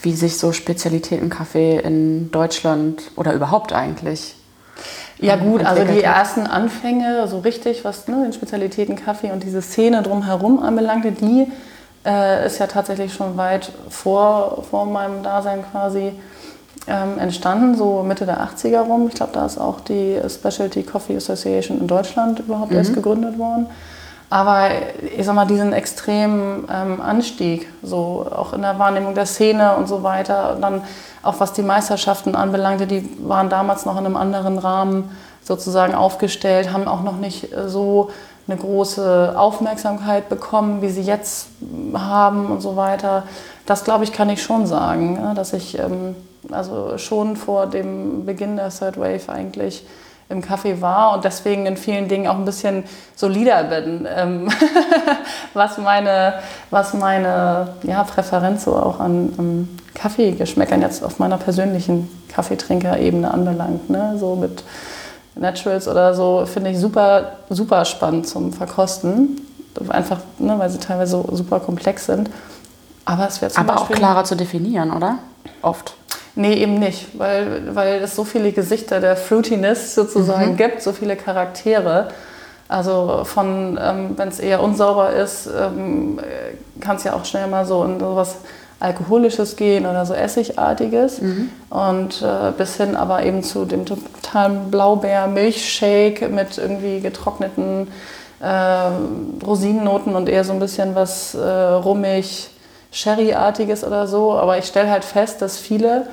wie 0.01 0.13
sich 0.13 0.37
so 0.37 0.51
Spezialitätenkaffee 0.51 1.79
in 1.79 2.29
Deutschland 2.31 3.11
oder 3.15 3.33
überhaupt 3.33 3.73
eigentlich 3.73 4.35
ja 5.17 5.37
gut, 5.37 5.63
also 5.63 5.85
die 5.85 6.03
ersten 6.03 6.45
Anfänge, 6.45 7.25
so 7.29 7.39
richtig, 7.39 7.85
was 7.85 8.09
ne, 8.09 8.23
den 8.23 8.33
Spezialitätenkaffee 8.33 9.31
und 9.31 9.43
diese 9.43 9.61
Szene 9.61 10.03
drumherum 10.03 10.59
anbelangte, 10.59 11.13
die 11.13 11.49
äh, 12.05 12.45
ist 12.45 12.59
ja 12.59 12.67
tatsächlich 12.67 13.13
schon 13.13 13.37
weit 13.37 13.71
vor, 13.89 14.63
vor 14.69 14.85
meinem 14.85 15.23
Dasein 15.23 15.63
quasi 15.71 16.13
ähm, 16.87 17.17
entstanden, 17.17 17.75
so 17.75 18.03
Mitte 18.03 18.25
der 18.25 18.41
80er 18.41 18.81
rum. 18.81 19.07
Ich 19.07 19.15
glaube, 19.15 19.31
da 19.33 19.45
ist 19.45 19.57
auch 19.57 19.79
die 19.81 20.19
Specialty 20.27 20.83
Coffee 20.83 21.17
Association 21.17 21.79
in 21.79 21.87
Deutschland 21.87 22.39
überhaupt 22.39 22.71
mhm. 22.71 22.77
erst 22.77 22.93
gegründet 22.93 23.39
worden. 23.39 23.67
Aber 24.29 24.69
ich 25.17 25.25
sag 25.25 25.35
mal, 25.35 25.45
diesen 25.45 25.71
extremen 25.71 26.67
ähm, 26.71 26.99
Anstieg, 26.99 27.67
so 27.83 28.27
auch 28.29 28.53
in 28.53 28.61
der 28.61 28.77
Wahrnehmung 28.79 29.13
der 29.13 29.25
Szene 29.25 29.75
und 29.75 29.87
so 29.87 30.03
weiter, 30.03 30.55
und 30.55 30.61
dann 30.61 30.81
auch 31.21 31.39
was 31.39 31.53
die 31.53 31.61
Meisterschaften 31.61 32.35
anbelangte, 32.35 32.87
die 32.87 33.09
waren 33.19 33.49
damals 33.49 33.85
noch 33.85 33.97
in 33.99 34.05
einem 34.05 34.17
anderen 34.17 34.57
Rahmen 34.57 35.09
sozusagen 35.43 35.93
aufgestellt, 35.93 36.73
haben 36.73 36.87
auch 36.87 37.03
noch 37.03 37.17
nicht 37.17 37.49
so 37.67 38.09
eine 38.47 38.57
große 38.57 39.33
Aufmerksamkeit 39.35 40.29
bekommen, 40.29 40.81
wie 40.81 40.89
sie 40.89 41.01
jetzt 41.01 41.47
haben 41.93 42.47
und 42.51 42.61
so 42.61 42.75
weiter. 42.75 43.23
Das 43.65 43.83
glaube 43.83 44.03
ich, 44.03 44.11
kann 44.11 44.29
ich 44.29 44.43
schon 44.43 44.67
sagen, 44.67 45.17
ja, 45.21 45.33
dass 45.33 45.53
ich 45.53 45.79
ähm, 45.79 46.15
also 46.51 46.97
schon 46.97 47.35
vor 47.35 47.67
dem 47.67 48.25
Beginn 48.25 48.57
der 48.57 48.69
Third 48.69 48.99
Wave 48.99 49.29
eigentlich 49.29 49.85
im 50.27 50.41
Kaffee 50.41 50.81
war 50.81 51.13
und 51.13 51.23
deswegen 51.23 51.65
in 51.65 51.77
vielen 51.77 52.07
Dingen 52.07 52.27
auch 52.27 52.35
ein 52.35 52.45
bisschen 52.45 52.83
solider 53.15 53.63
bin, 53.63 54.07
ähm, 54.09 54.49
was 55.53 55.77
meine, 55.77 56.35
was 56.71 56.93
meine 56.93 57.75
ja, 57.83 58.03
Präferenz 58.03 58.65
so 58.65 58.75
auch 58.75 58.99
an 58.99 59.33
um 59.37 59.69
Kaffeegeschmäckern 59.93 60.81
jetzt 60.81 61.03
auf 61.03 61.19
meiner 61.19 61.37
persönlichen 61.37 62.09
Kaffeetrinkerebene 62.29 63.31
anbelangt. 63.31 63.89
Ne? 63.89 64.15
So 64.19 64.35
mit 64.35 64.63
Naturals 65.35 65.87
oder 65.87 66.13
so 66.13 66.45
finde 66.45 66.71
ich 66.71 66.79
super, 66.79 67.37
super 67.49 67.85
spannend 67.85 68.27
zum 68.27 68.53
Verkosten. 68.53 69.41
Einfach, 69.89 70.19
ne, 70.39 70.57
weil 70.57 70.69
sie 70.69 70.79
teilweise 70.79 71.11
so 71.11 71.35
super 71.35 71.59
komplex 71.59 72.05
sind. 72.05 72.29
Aber 73.03 73.27
es 73.27 73.41
wird 73.41 73.53
zum 73.53 73.63
Aber 73.67 73.79
Beispiel 73.79 73.95
auch 73.95 73.99
klarer 73.99 74.23
zu 74.23 74.35
definieren, 74.35 74.91
oder? 74.91 75.19
Oft. 75.61 75.95
Nee, 76.35 76.55
eben 76.55 76.79
nicht, 76.79 77.17
weil, 77.17 77.75
weil 77.75 78.01
es 78.01 78.15
so 78.15 78.23
viele 78.25 78.51
Gesichter 78.51 78.99
der 78.99 79.15
Fruitiness 79.15 79.95
sozusagen 79.95 80.53
mhm. 80.53 80.57
gibt, 80.57 80.81
so 80.81 80.91
viele 80.91 81.15
Charaktere. 81.15 82.09
Also 82.67 83.21
von, 83.25 83.79
ähm, 83.81 84.17
wenn 84.17 84.27
es 84.29 84.39
eher 84.39 84.61
unsauber 84.61 85.11
ist, 85.11 85.47
ähm, 85.47 86.19
kann 86.81 86.97
es 86.97 87.03
ja 87.03 87.13
auch 87.13 87.23
schnell 87.23 87.47
mal 87.47 87.65
so 87.65 87.83
in 87.83 87.99
sowas 87.99 88.37
Alkoholisches 88.79 89.55
gehen 89.55 89.85
oder 89.85 90.05
so 90.05 90.13
Essigartiges. 90.13 91.21
Mhm. 91.21 91.49
Und 91.69 92.21
äh, 92.21 92.51
bis 92.57 92.75
hin 92.75 92.95
aber 92.95 93.23
eben 93.23 93.43
zu 93.43 93.65
dem 93.65 93.85
totalen 93.85 94.69
Blaubeer-Milchshake 94.71 96.29
mit 96.29 96.57
irgendwie 96.57 96.99
getrockneten 96.99 97.87
äh, 98.41 99.45
Rosinennoten 99.45 100.15
und 100.15 100.29
eher 100.29 100.43
so 100.43 100.53
ein 100.53 100.59
bisschen 100.59 100.95
was 100.95 101.35
äh, 101.35 101.39
rummig, 101.39 102.49
Sherry-artiges 102.91 103.83
oder 103.83 104.07
so. 104.07 104.33
Aber 104.33 104.57
ich 104.57 104.65
stelle 104.65 104.89
halt 104.89 105.05
fest, 105.05 105.41
dass 105.41 105.57
viele 105.57 106.07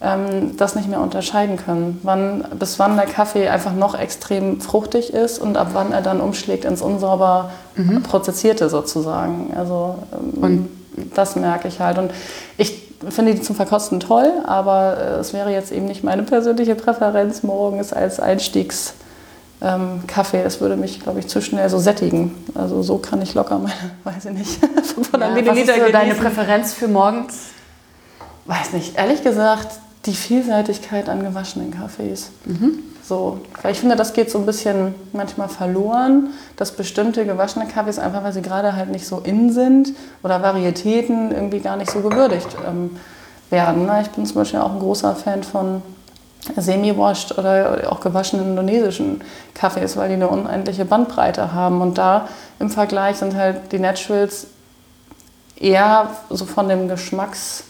ähm, 0.00 0.56
das 0.56 0.76
nicht 0.76 0.88
mehr 0.88 1.00
unterscheiden 1.00 1.56
können. 1.56 2.00
Wann, 2.02 2.44
bis 2.58 2.78
wann 2.78 2.96
der 2.96 3.06
Kaffee 3.06 3.48
einfach 3.48 3.72
noch 3.72 3.98
extrem 3.98 4.60
fruchtig 4.60 5.12
ist 5.12 5.38
und 5.38 5.56
ab 5.56 5.68
wann 5.72 5.92
er 5.92 6.02
dann 6.02 6.20
umschlägt 6.20 6.64
ins 6.64 6.82
unsauber 6.82 7.50
mhm. 7.76 8.02
prozessierte 8.02 8.68
sozusagen. 8.68 9.52
Also 9.56 9.96
ähm, 10.42 10.68
das 11.14 11.36
merke 11.36 11.68
ich 11.68 11.80
halt. 11.80 11.98
Und 11.98 12.12
ich 12.56 12.82
finde 13.08 13.34
die 13.34 13.42
zum 13.42 13.56
Verkosten 13.56 14.00
toll, 14.00 14.32
aber 14.46 14.96
äh, 14.98 15.20
es 15.20 15.32
wäre 15.32 15.50
jetzt 15.50 15.72
eben 15.72 15.86
nicht 15.86 16.04
meine 16.04 16.22
persönliche 16.22 16.74
Präferenz 16.74 17.42
morgens 17.42 17.92
als 17.92 18.20
Einstiegs 18.20 18.94
ähm, 19.64 20.02
Kaffee, 20.06 20.42
das 20.42 20.60
würde 20.60 20.76
mich, 20.76 21.00
glaube 21.00 21.20
ich, 21.20 21.28
zu 21.28 21.40
schnell 21.40 21.68
so 21.70 21.78
sättigen. 21.78 22.34
Also 22.54 22.82
so 22.82 22.98
kann 22.98 23.22
ich 23.22 23.34
locker 23.34 23.58
meine, 23.58 23.74
weiß 24.04 24.26
ich 24.26 24.32
nicht, 24.32 24.50
500 24.60 25.20
ja, 25.20 25.28
Milliliter 25.34 25.72
Was 25.72 25.78
ist 25.78 25.86
so 25.86 25.92
deine 25.92 26.14
Präferenz 26.14 26.74
für 26.74 26.88
morgens? 26.88 27.34
Weiß 28.44 28.72
nicht, 28.72 28.98
ehrlich 28.98 29.22
gesagt, 29.22 29.78
die 30.06 30.14
Vielseitigkeit 30.14 31.08
an 31.08 31.22
gewaschenen 31.22 31.70
Kaffees. 31.70 32.30
Mhm. 32.44 32.80
So, 33.06 33.40
weil 33.60 33.72
ich 33.72 33.80
finde, 33.80 33.96
das 33.96 34.14
geht 34.14 34.30
so 34.30 34.38
ein 34.38 34.46
bisschen 34.46 34.94
manchmal 35.12 35.48
verloren, 35.48 36.28
dass 36.56 36.72
bestimmte 36.72 37.26
gewaschene 37.26 37.66
Kaffees 37.66 37.98
einfach, 37.98 38.24
weil 38.24 38.32
sie 38.32 38.40
gerade 38.40 38.74
halt 38.74 38.90
nicht 38.90 39.06
so 39.06 39.18
in 39.18 39.52
sind 39.52 39.92
oder 40.22 40.42
Varietäten 40.42 41.30
irgendwie 41.30 41.60
gar 41.60 41.76
nicht 41.76 41.90
so 41.90 42.00
gewürdigt 42.00 42.48
ähm, 42.66 42.96
werden. 43.50 43.84
Ne? 43.84 44.00
Ich 44.02 44.10
bin 44.10 44.24
zum 44.24 44.36
Beispiel 44.36 44.60
auch 44.60 44.72
ein 44.72 44.78
großer 44.78 45.14
Fan 45.16 45.42
von 45.42 45.82
semi-washed 46.56 47.36
oder 47.38 47.92
auch 47.92 48.00
gewaschenen 48.00 48.50
indonesischen 48.50 49.22
Kaffees, 49.54 49.96
weil 49.96 50.08
die 50.08 50.14
eine 50.14 50.28
unendliche 50.28 50.86
Bandbreite 50.86 51.52
haben. 51.52 51.82
Und 51.82 51.98
da 51.98 52.28
im 52.58 52.70
Vergleich 52.70 53.16
sind 53.16 53.34
halt 53.34 53.72
die 53.72 53.78
Naturals 53.78 54.46
eher 55.56 56.08
so 56.30 56.44
von 56.46 56.68
dem 56.68 56.88
Geschmacks 56.88 57.64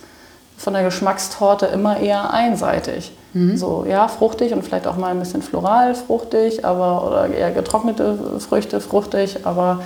von 0.56 0.72
der 0.72 0.84
Geschmackstorte 0.84 1.66
immer 1.66 1.98
eher 1.98 2.32
einseitig. 2.32 3.12
Mhm. 3.32 3.56
So, 3.56 3.84
ja, 3.88 4.08
fruchtig 4.08 4.52
und 4.52 4.62
vielleicht 4.62 4.86
auch 4.86 4.96
mal 4.96 5.08
ein 5.08 5.18
bisschen 5.18 5.42
floral 5.42 5.94
fruchtig, 5.94 6.64
aber 6.64 7.06
oder 7.06 7.28
eher 7.28 7.50
getrocknete 7.50 8.38
Früchte 8.40 8.80
fruchtig, 8.80 9.44
aber 9.44 9.80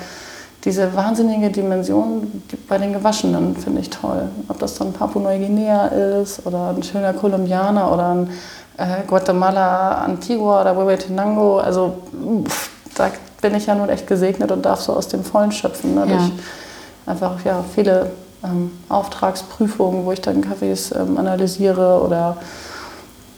diese 0.65 0.95
wahnsinnige 0.95 1.51
Dimension 1.51 2.43
bei 2.69 2.79
den 2.79 2.93
Gewaschenen 2.93 3.57
finde 3.57 3.81
ich 3.81 3.91
toll. 3.91 4.29
Ob 4.49 4.59
das 4.59 4.75
dann 4.75 4.93
Papua-Neuguinea 4.93 5.87
ist 5.87 6.45
oder 6.47 6.75
ein 6.77 6.83
schöner 6.83 7.13
Kolumbianer 7.13 7.93
oder 7.93 8.09
ein 8.09 8.31
äh, 8.77 9.07
Guatemala 9.07 10.03
Antigua 10.03 10.61
oder 10.61 10.77
Huehuetenango, 10.77 11.59
also 11.59 11.99
pff, 12.47 12.71
da 12.97 13.11
bin 13.41 13.55
ich 13.55 13.67
ja 13.67 13.75
nun 13.75 13.89
echt 13.89 14.07
gesegnet 14.07 14.51
und 14.51 14.65
darf 14.67 14.81
so 14.81 14.93
aus 14.93 15.09
dem 15.09 15.25
Vollen 15.25 15.53
schöpfen. 15.53 15.95
Ne? 15.95 16.07
Ja. 16.09 16.31
einfach 17.07 17.45
ja, 17.45 17.65
viele 17.75 18.11
ähm, 18.45 18.71
Auftragsprüfungen, 18.89 20.05
wo 20.05 20.13
ich 20.13 20.21
dann 20.21 20.41
Kaffees 20.43 20.93
ähm, 20.93 21.19
analysiere 21.19 22.01
oder 22.03 22.37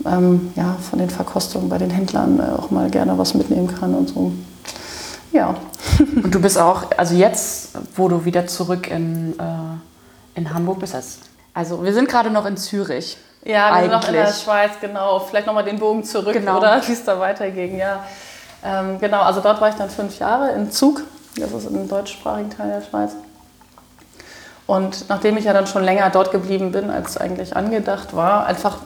ähm, 0.07 0.53
ja, 0.57 0.77
von 0.89 0.99
den 0.99 1.11
Verkostungen 1.11 1.69
bei 1.69 1.79
den 1.79 1.91
Händlern 1.91 2.41
äh, 2.41 2.59
auch 2.59 2.71
mal 2.71 2.91
gerne 2.91 3.17
was 3.19 3.35
mitnehmen 3.35 3.69
kann 3.69 3.95
und 3.95 4.09
so. 4.09 4.33
Ja. 5.33 5.55
Und 5.99 6.35
du 6.35 6.41
bist 6.41 6.59
auch, 6.59 6.87
also 6.97 7.15
jetzt, 7.15 7.71
wo 7.95 8.09
du 8.09 8.25
wieder 8.25 8.47
zurück 8.47 8.89
in, 8.89 9.39
äh, 9.39 10.39
in 10.39 10.53
Hamburg 10.53 10.81
bist, 10.81 10.97
also 11.55 11.85
wir 11.85 11.93
sind 11.93 12.09
gerade 12.09 12.31
noch 12.31 12.47
in 12.47 12.57
Zürich. 12.57 13.17
Ja, 13.45 13.75
wir 13.75 13.83
sind 13.83 13.93
noch 13.93 14.07
in 14.07 14.15
der 14.15 14.33
Schweiz, 14.33 14.73
genau. 14.81 15.21
Vielleicht 15.21 15.47
nochmal 15.47 15.65
den 15.65 15.79
Bogen 15.79 16.05
zurück 16.05 16.33
genau. 16.33 16.59
oder 16.59 16.83
wie 16.87 16.93
es 16.93 17.05
da 17.05 17.19
weiterging, 17.19 17.77
ja. 17.79 18.05
Ähm, 18.65 18.99
genau, 18.99 19.23
also 19.23 19.41
dort 19.41 19.61
war 19.61 19.69
ich 19.69 19.75
dann 19.77 19.89
fünf 19.89 20.19
Jahre 20.19 20.53
in 20.53 20.71
Zug, 20.71 21.03
das 21.37 21.53
ist 21.53 21.67
im 21.67 21.89
deutschsprachigen 21.89 22.51
Teil 22.51 22.69
der 22.69 22.83
Schweiz. 22.83 23.13
Und 24.71 25.09
nachdem 25.09 25.37
ich 25.37 25.47
ja 25.47 25.53
dann 25.53 25.67
schon 25.67 25.83
länger 25.83 26.11
dort 26.11 26.31
geblieben 26.31 26.71
bin, 26.71 26.91
als 26.91 27.17
eigentlich 27.17 27.57
angedacht 27.57 28.15
war, 28.15 28.47
einfach 28.47 28.79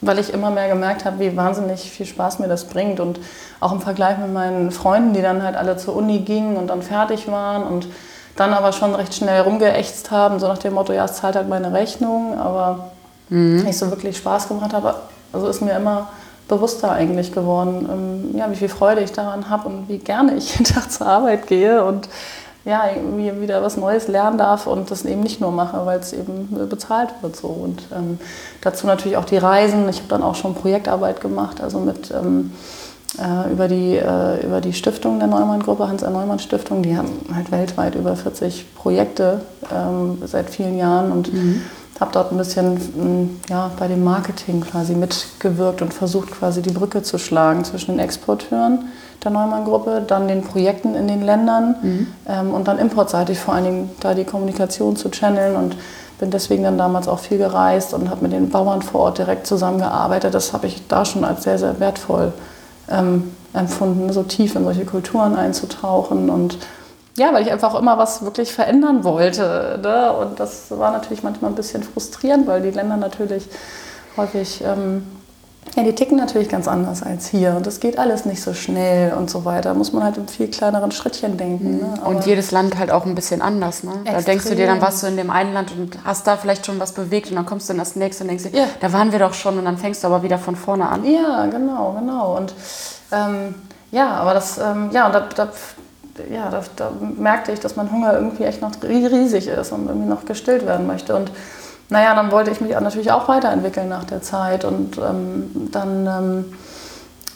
weil 0.00 0.18
ich 0.18 0.32
immer 0.32 0.50
mehr 0.50 0.68
gemerkt 0.68 1.04
habe, 1.04 1.20
wie 1.20 1.36
wahnsinnig 1.36 1.88
viel 1.88 2.06
Spaß 2.06 2.40
mir 2.40 2.48
das 2.48 2.64
bringt. 2.64 2.98
Und 2.98 3.20
auch 3.60 3.70
im 3.70 3.80
Vergleich 3.80 4.18
mit 4.18 4.32
meinen 4.32 4.72
Freunden, 4.72 5.12
die 5.12 5.22
dann 5.22 5.44
halt 5.44 5.54
alle 5.54 5.76
zur 5.76 5.94
Uni 5.94 6.20
gingen 6.20 6.56
und 6.56 6.66
dann 6.66 6.82
fertig 6.82 7.30
waren 7.30 7.62
und 7.62 7.86
dann 8.34 8.52
aber 8.52 8.72
schon 8.72 8.96
recht 8.96 9.14
schnell 9.14 9.42
rumgeächtzt 9.42 10.10
haben, 10.10 10.40
so 10.40 10.48
nach 10.48 10.58
dem 10.58 10.74
Motto, 10.74 10.92
ja, 10.92 11.04
es 11.04 11.14
zahlt 11.14 11.36
halt 11.36 11.48
meine 11.48 11.72
Rechnung, 11.72 12.36
aber 12.36 12.90
mhm. 13.28 13.62
nicht 13.62 13.78
so 13.78 13.90
wirklich 13.90 14.16
Spaß 14.16 14.48
gemacht 14.48 14.72
habe. 14.72 14.96
Also 15.32 15.46
ist 15.46 15.62
mir 15.62 15.76
immer 15.76 16.08
bewusster 16.48 16.90
eigentlich 16.90 17.32
geworden, 17.32 17.88
ähm, 17.88 18.36
ja, 18.36 18.50
wie 18.50 18.56
viel 18.56 18.68
Freude 18.68 19.02
ich 19.02 19.12
daran 19.12 19.50
habe 19.50 19.68
und 19.68 19.88
wie 19.88 19.98
gerne 19.98 20.34
ich 20.34 20.52
jeden 20.58 20.64
Tag 20.64 20.90
zur 20.90 21.06
Arbeit 21.06 21.46
gehe 21.46 21.84
und 21.84 22.08
ja, 22.64 22.84
irgendwie 22.94 23.40
wieder 23.40 23.62
was 23.62 23.76
Neues 23.76 24.08
lernen 24.08 24.38
darf 24.38 24.66
und 24.66 24.90
das 24.90 25.04
eben 25.04 25.22
nicht 25.22 25.40
nur 25.40 25.52
mache, 25.52 25.86
weil 25.86 26.00
es 26.00 26.12
eben 26.12 26.48
bezahlt 26.68 27.10
wird 27.22 27.36
so. 27.36 27.48
Und 27.48 27.82
ähm, 27.94 28.18
dazu 28.60 28.86
natürlich 28.86 29.16
auch 29.16 29.24
die 29.24 29.38
Reisen. 29.38 29.88
Ich 29.88 29.98
habe 29.98 30.08
dann 30.08 30.22
auch 30.22 30.34
schon 30.34 30.54
Projektarbeit 30.54 31.20
gemacht, 31.20 31.60
also 31.60 31.78
mit 31.78 32.10
ähm, 32.10 32.52
äh, 33.18 33.50
über, 33.50 33.68
die, 33.68 33.96
äh, 33.96 34.44
über 34.44 34.60
die 34.60 34.72
Stiftung 34.72 35.18
der 35.18 35.28
Neumann-Gruppe, 35.28 35.88
Hans-R-Neumann-Stiftung. 35.88 36.82
Die 36.82 36.96
haben 36.96 37.08
halt 37.34 37.50
weltweit 37.50 37.94
über 37.94 38.14
40 38.16 38.74
Projekte 38.74 39.40
ähm, 39.74 40.18
seit 40.26 40.50
vielen 40.50 40.76
Jahren 40.76 41.10
und 41.10 41.32
mhm. 41.32 41.62
habe 42.00 42.12
dort 42.12 42.32
ein 42.32 42.38
bisschen 42.38 43.40
ja, 43.48 43.70
bei 43.78 43.88
dem 43.88 44.04
Marketing 44.04 44.60
quasi 44.60 44.94
mitgewirkt 44.94 45.80
und 45.80 45.94
versucht 45.94 46.32
quasi 46.32 46.60
die 46.60 46.72
Brücke 46.72 47.02
zu 47.02 47.18
schlagen 47.18 47.64
zwischen 47.64 47.92
den 47.92 48.00
Exporteuren 48.00 48.90
der 49.24 49.30
Neumann-Gruppe, 49.30 50.02
dann 50.06 50.28
den 50.28 50.42
Projekten 50.42 50.94
in 50.94 51.08
den 51.08 51.22
Ländern 51.22 51.74
mhm. 51.82 52.06
ähm, 52.28 52.54
und 52.54 52.68
dann 52.68 52.78
importseitig 52.78 53.38
vor 53.38 53.54
allen 53.54 53.64
Dingen 53.64 53.90
da 54.00 54.14
die 54.14 54.24
Kommunikation 54.24 54.96
zu 54.96 55.10
channeln 55.10 55.56
und 55.56 55.76
bin 56.18 56.30
deswegen 56.30 56.64
dann 56.64 56.78
damals 56.78 57.08
auch 57.08 57.18
viel 57.18 57.38
gereist 57.38 57.94
und 57.94 58.10
habe 58.10 58.22
mit 58.22 58.32
den 58.32 58.50
Bauern 58.50 58.82
vor 58.82 59.02
Ort 59.02 59.18
direkt 59.18 59.46
zusammengearbeitet. 59.46 60.34
Das 60.34 60.52
habe 60.52 60.66
ich 60.66 60.86
da 60.88 61.04
schon 61.04 61.24
als 61.24 61.44
sehr, 61.44 61.58
sehr 61.58 61.78
wertvoll 61.80 62.32
ähm, 62.90 63.32
empfunden, 63.52 64.12
so 64.12 64.22
tief 64.22 64.54
in 64.54 64.64
solche 64.64 64.84
Kulturen 64.84 65.36
einzutauchen 65.36 66.30
und 66.30 66.58
ja, 67.16 67.32
weil 67.32 67.42
ich 67.42 67.50
einfach 67.50 67.74
auch 67.74 67.80
immer 67.80 67.98
was 67.98 68.22
wirklich 68.22 68.52
verändern 68.52 69.02
wollte. 69.02 69.80
Ne? 69.82 70.12
Und 70.12 70.38
das 70.38 70.70
war 70.70 70.92
natürlich 70.92 71.24
manchmal 71.24 71.50
ein 71.50 71.56
bisschen 71.56 71.82
frustrierend, 71.82 72.46
weil 72.46 72.62
die 72.62 72.70
Länder 72.70 72.96
natürlich 72.96 73.48
häufig 74.16 74.62
ähm, 74.64 75.04
ja, 75.76 75.82
die 75.82 75.94
ticken 75.94 76.16
natürlich 76.16 76.48
ganz 76.48 76.66
anders 76.66 77.02
als 77.02 77.28
hier. 77.28 77.54
Und 77.56 77.66
das 77.66 77.80
geht 77.80 77.98
alles 77.98 78.24
nicht 78.24 78.42
so 78.42 78.54
schnell 78.54 79.12
und 79.12 79.30
so 79.30 79.44
weiter. 79.44 79.70
Da 79.70 79.74
muss 79.74 79.92
man 79.92 80.02
halt 80.02 80.16
in 80.16 80.28
viel 80.28 80.48
kleineren 80.48 80.90
Schrittchen 80.90 81.36
denken. 81.36 81.78
Ne? 81.78 81.98
Mhm. 82.00 82.06
und 82.06 82.26
jedes 82.26 82.50
Land 82.50 82.78
halt 82.78 82.90
auch 82.90 83.06
ein 83.06 83.14
bisschen 83.14 83.42
anders. 83.42 83.82
Ne? 83.82 83.92
Da 84.04 84.20
denkst 84.20 84.46
du 84.46 84.54
dir, 84.54 84.66
dann 84.66 84.80
warst 84.80 85.02
du 85.02 85.06
in 85.06 85.16
dem 85.16 85.30
einen 85.30 85.52
Land 85.52 85.72
und 85.76 85.98
hast 86.04 86.26
da 86.26 86.36
vielleicht 86.36 86.66
schon 86.66 86.80
was 86.80 86.92
bewegt 86.92 87.30
und 87.30 87.36
dann 87.36 87.46
kommst 87.46 87.68
du 87.68 87.72
in 87.72 87.78
das 87.78 87.96
nächste 87.96 88.24
und 88.24 88.28
denkst 88.28 88.44
dir, 88.44 88.58
ja. 88.58 88.64
da 88.80 88.92
waren 88.92 89.12
wir 89.12 89.18
doch 89.18 89.34
schon 89.34 89.58
und 89.58 89.64
dann 89.64 89.78
fängst 89.78 90.02
du 90.02 90.08
aber 90.08 90.22
wieder 90.22 90.38
von 90.38 90.56
vorne 90.56 90.88
an. 90.88 91.04
Ja, 91.04 91.46
genau, 91.46 91.96
genau. 91.98 92.36
Und 92.36 92.54
ähm, 93.12 93.54
ja, 93.90 94.16
aber 94.16 94.34
das, 94.34 94.58
ähm, 94.58 94.90
ja, 94.92 95.08
da, 95.10 95.20
da, 95.34 95.48
ja 96.30 96.50
da, 96.50 96.62
da 96.76 96.92
merkte 97.00 97.52
ich, 97.52 97.60
dass 97.60 97.76
mein 97.76 97.90
Hunger 97.90 98.14
irgendwie 98.14 98.44
echt 98.44 98.60
noch 98.60 98.72
riesig 98.82 99.48
ist 99.48 99.72
und 99.72 99.86
irgendwie 99.86 100.08
noch 100.08 100.24
gestillt 100.24 100.66
werden 100.66 100.86
möchte. 100.86 101.14
Und 101.16 101.30
naja, 101.90 102.14
dann 102.14 102.30
wollte 102.30 102.50
ich 102.50 102.60
mich 102.60 102.72
natürlich 102.78 103.10
auch 103.10 103.28
weiterentwickeln 103.28 103.88
nach 103.88 104.04
der 104.04 104.22
Zeit 104.22 104.64
und 104.64 104.98
ähm, 104.98 105.70
dann 105.72 106.06
ähm, 106.06 106.44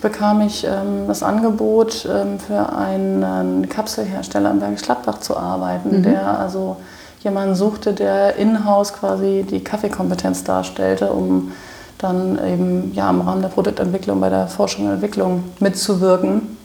bekam 0.02 0.42
ich 0.42 0.64
ähm, 0.64 1.06
das 1.06 1.22
Angebot, 1.22 2.06
ähm, 2.10 2.38
für 2.38 2.74
einen 2.76 3.68
Kapselhersteller 3.68 4.50
in 4.50 4.60
Bergisch 4.60 4.82
Gladbach 4.82 5.20
zu 5.20 5.36
arbeiten, 5.36 5.98
mhm. 5.98 6.02
der 6.02 6.38
also 6.38 6.76
jemanden 7.22 7.54
suchte, 7.54 7.94
der 7.94 8.36
in-house 8.36 8.92
quasi 8.92 9.46
die 9.48 9.62
Kaffeekompetenz 9.62 10.44
darstellte, 10.44 11.12
um 11.12 11.52
dann 11.98 12.38
eben 12.44 12.92
ja, 12.94 13.08
im 13.08 13.20
Rahmen 13.20 13.42
der 13.42 13.48
Produktentwicklung 13.48 14.20
bei 14.20 14.28
der 14.28 14.48
Forschung 14.48 14.86
und 14.86 14.94
Entwicklung 14.94 15.44
mitzuwirken 15.60 16.56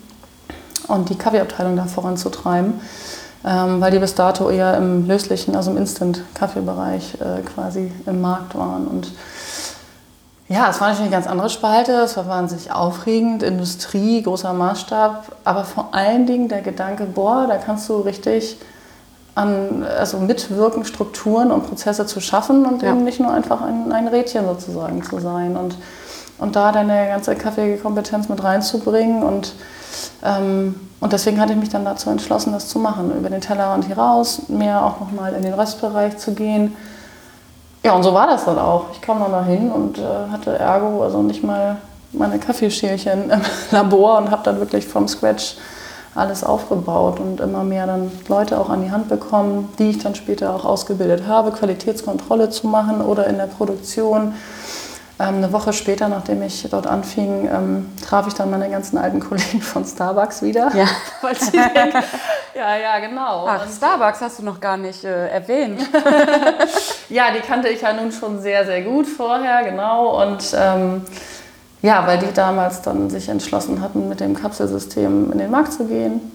und 0.88 1.10
die 1.10 1.16
Kaffeeabteilung 1.16 1.76
da 1.76 1.86
voranzutreiben, 1.86 2.80
ähm, 3.48 3.80
weil 3.80 3.92
die 3.92 4.00
bis 4.00 4.14
dato 4.14 4.50
eher 4.50 4.76
im 4.76 5.08
löslichen, 5.08 5.56
also 5.56 5.72
im 5.72 5.78
Instant-Kaffeebereich 5.78 7.16
äh, 7.22 7.42
quasi 7.44 7.92
im 8.06 8.20
Markt 8.20 8.56
waren. 8.56 8.88
Und 8.88 9.14
ja, 10.50 10.70
es 10.70 10.82
war 10.82 10.90
natürlich 10.90 11.12
eine 11.12 11.22
ganz 11.22 11.28
andere 11.28 11.50
Spalte, 11.50 11.94
es 11.94 12.18
war 12.18 12.28
wahnsinnig 12.28 12.72
aufregend, 12.72 13.44
Industrie, 13.44 14.22
großer 14.22 14.52
Maßstab, 14.52 15.32
aber 15.46 15.64
vor 15.64 15.90
allen 15.94 16.26
Dingen 16.26 16.50
der 16.50 16.62
Gedanke, 16.62 17.06
boah, 17.06 17.48
da 17.48 17.58
kannst 17.58 17.88
du 17.88 18.02
richtig 18.02 18.58
an, 19.36 19.86
also 19.98 20.18
mitwirken, 20.18 20.84
Strukturen 20.84 21.52
und 21.52 21.70
Prozesse 21.70 22.06
zu 22.06 22.20
schaffen 22.20 22.66
und 22.66 22.82
ja. 22.82 22.90
eben 22.90 23.06
nicht 23.06 23.20
nur 23.22 23.32
einfach 23.32 23.62
ein, 23.62 23.94
ein 23.94 24.10
Rädchen 24.10 24.46
sozusagen 24.46 25.04
zu 25.04 25.20
sein 25.20 25.56
und, 25.56 25.78
und 26.38 26.56
da 26.58 26.74
deine 26.74 27.08
ganze 27.08 27.36
Kaffeekompetenz 27.36 28.28
mit 28.28 28.44
reinzubringen 28.44 29.24
und 29.24 29.54
ähm, 30.24 30.76
und 31.00 31.14
deswegen 31.14 31.40
hatte 31.40 31.54
ich 31.54 31.60
mich 31.60 31.70
dann 31.70 31.86
dazu 31.86 32.10
entschlossen, 32.10 32.54
das 32.54 32.68
zu 32.68 32.80
machen, 32.80 33.12
über 33.16 33.30
den 33.30 33.42
Tellerrand 33.42 33.86
hier 33.86 33.98
raus, 33.98 34.44
mehr 34.48 34.84
auch 34.84 35.00
nochmal 35.00 35.34
in 35.34 35.44
den 35.44 35.54
Restbereich 35.54 36.18
zu 36.18 36.34
gehen. 36.34 36.76
Ja, 37.84 37.94
und 37.94 38.04
so 38.04 38.14
war 38.14 38.28
das 38.28 38.46
dann 38.46 38.58
auch. 38.58 38.86
Ich 38.94 39.02
kam 39.02 39.20
dann 39.20 39.32
da 39.32 39.44
hin 39.44 39.72
und 39.72 40.00
äh, 40.00 40.02
hatte 40.32 40.58
ergo, 40.58 41.04
also 41.04 41.22
nicht 41.22 41.44
mal 41.44 41.78
meine 42.12 42.40
Kaffeeschälchen 42.40 43.30
im 43.30 43.42
Labor 43.72 44.18
und 44.18 44.32
habe 44.32 44.42
dann 44.44 44.60
wirklich 44.60 44.88
vom 44.88 45.08
Scratch 45.08 45.58
alles 46.16 46.44
aufgebaut 46.44 47.20
und 47.20 47.40
immer 47.40 47.64
mehr 47.64 47.86
dann 47.86 48.12
Leute 48.28 48.60
auch 48.60 48.70
an 48.70 48.82
die 48.82 48.90
Hand 48.92 49.08
bekommen, 49.08 49.70
die 49.78 49.92
ich 49.92 50.00
dann 50.00 50.16
später 50.16 50.56
auch 50.56 50.66
ausgebildet 50.66 51.28
habe, 51.28 51.52
Qualitätskontrolle 51.52 52.50
zu 52.50 52.68
machen 52.68 53.02
oder 53.02 53.28
in 53.28 53.38
der 53.38 53.46
Produktion 53.46 54.34
eine 55.20 55.52
Woche 55.52 55.74
später, 55.74 56.08
nachdem 56.10 56.42
ich 56.44 56.68
dort 56.70 56.86
anfing, 56.86 57.50
ähm, 57.52 57.90
traf 58.06 58.28
ich 58.28 58.34
dann 58.34 58.52
meine 58.52 58.70
ganzen 58.70 58.98
alten 58.98 59.20
Kollegen 59.28 59.62
von 59.62 59.84
Starbucks 59.84 60.42
wieder. 60.42 60.72
Ja, 60.76 60.88
denken, 61.52 62.04
ja, 62.56 62.78
ja, 62.78 63.00
genau. 63.00 63.48
Ach, 63.48 63.66
und 63.66 63.72
Starbucks 63.72 64.22
hast 64.22 64.40
du 64.40 64.44
noch 64.44 64.60
gar 64.60 64.78
nicht 64.78 65.04
äh, 65.04 65.30
erwähnt. 65.30 65.82
ja, 67.10 67.32
die 67.32 67.40
kannte 67.40 67.70
ich 67.70 67.82
ja 67.82 67.94
nun 67.94 68.12
schon 68.12 68.42
sehr, 68.42 68.66
sehr 68.66 68.84
gut 68.84 69.08
vorher, 69.08 69.64
genau. 69.64 70.22
Und 70.24 70.44
ähm, 70.56 71.02
ja, 71.82 72.06
weil 72.06 72.20
die 72.20 72.34
damals 72.34 72.82
dann 72.82 73.10
sich 73.10 73.30
entschlossen 73.30 73.82
hatten, 73.82 74.10
mit 74.10 74.20
dem 74.20 74.36
Kapselsystem 74.36 75.32
in 75.32 75.38
den 75.38 75.52
Markt 75.52 75.74
zu 75.74 75.86
gehen 75.86 76.32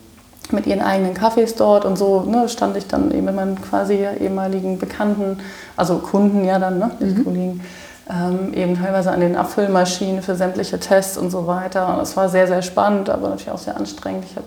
mit 0.50 0.66
ihren 0.66 0.82
eigenen 0.82 1.14
Kaffees 1.14 1.54
dort 1.54 1.84
und 1.84 1.96
so 1.96 2.22
ne, 2.22 2.48
stand 2.48 2.76
ich 2.76 2.86
dann 2.86 3.10
eben 3.10 3.26
mit 3.26 3.36
meinen 3.36 3.62
quasi 3.62 4.06
ehemaligen 4.20 4.78
Bekannten, 4.78 5.38
also 5.76 5.98
Kunden 5.98 6.44
ja 6.44 6.58
dann, 6.58 6.78
ne, 6.78 6.90
nicht 6.98 7.18
mhm. 7.18 7.24
Kollegen, 7.24 7.60
ähm, 8.10 8.52
eben 8.54 8.80
teilweise 8.80 9.10
an 9.10 9.20
den 9.20 9.36
Abfüllmaschinen 9.36 10.22
für 10.22 10.34
sämtliche 10.34 10.78
Tests 10.80 11.16
und 11.16 11.30
so 11.30 11.46
weiter. 11.46 11.94
Und 11.94 12.00
es 12.02 12.16
war 12.16 12.28
sehr, 12.28 12.46
sehr 12.46 12.62
spannend, 12.62 13.10
aber 13.10 13.28
natürlich 13.28 13.50
auch 13.50 13.58
sehr 13.58 13.76
anstrengend. 13.76 14.24
Ich 14.24 14.36
habe 14.36 14.46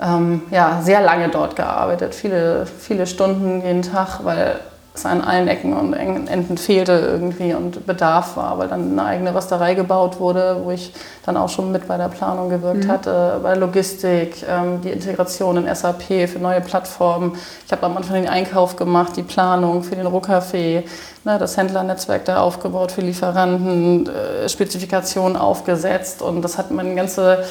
ähm, 0.00 0.42
ja, 0.50 0.80
sehr 0.82 1.00
lange 1.00 1.28
dort 1.28 1.56
gearbeitet, 1.56 2.14
viele, 2.14 2.66
viele 2.66 3.06
Stunden 3.06 3.62
jeden 3.62 3.82
Tag, 3.82 4.24
weil 4.24 4.60
es 4.98 5.06
an 5.06 5.20
allen 5.22 5.48
Ecken 5.48 5.72
und 5.72 5.92
Enden 5.92 6.58
fehlte 6.58 6.92
irgendwie 6.92 7.54
und 7.54 7.86
Bedarf 7.86 8.36
war, 8.36 8.58
weil 8.58 8.68
dann 8.68 8.92
eine 8.92 9.04
eigene 9.04 9.34
Rösterei 9.34 9.74
gebaut 9.74 10.20
wurde, 10.20 10.60
wo 10.62 10.70
ich 10.70 10.92
dann 11.24 11.36
auch 11.36 11.48
schon 11.48 11.72
mit 11.72 11.86
bei 11.88 11.96
der 11.96 12.08
Planung 12.08 12.48
gewirkt 12.48 12.84
mhm. 12.84 12.88
hatte, 12.88 13.40
bei 13.42 13.54
Logistik, 13.54 14.44
ähm, 14.48 14.80
die 14.82 14.90
Integration 14.90 15.56
in 15.56 15.74
SAP 15.74 16.28
für 16.28 16.38
neue 16.38 16.60
Plattformen. 16.60 17.36
Ich 17.64 17.72
habe 17.72 17.86
am 17.86 17.96
Anfang 17.96 18.16
den 18.16 18.28
Einkauf 18.28 18.76
gemacht, 18.76 19.16
die 19.16 19.22
Planung 19.22 19.82
für 19.82 19.96
den 19.96 20.06
Rohkaffee, 20.06 20.84
ne, 21.24 21.38
das 21.38 21.56
Händlernetzwerk 21.56 22.24
da 22.24 22.40
aufgebaut 22.40 22.92
für 22.92 23.00
Lieferanten, 23.00 24.08
äh, 24.08 24.48
Spezifikationen 24.48 25.36
aufgesetzt 25.36 26.22
und 26.22 26.42
das 26.42 26.58
hat 26.58 26.70
meine 26.70 26.94
ganze 26.94 27.44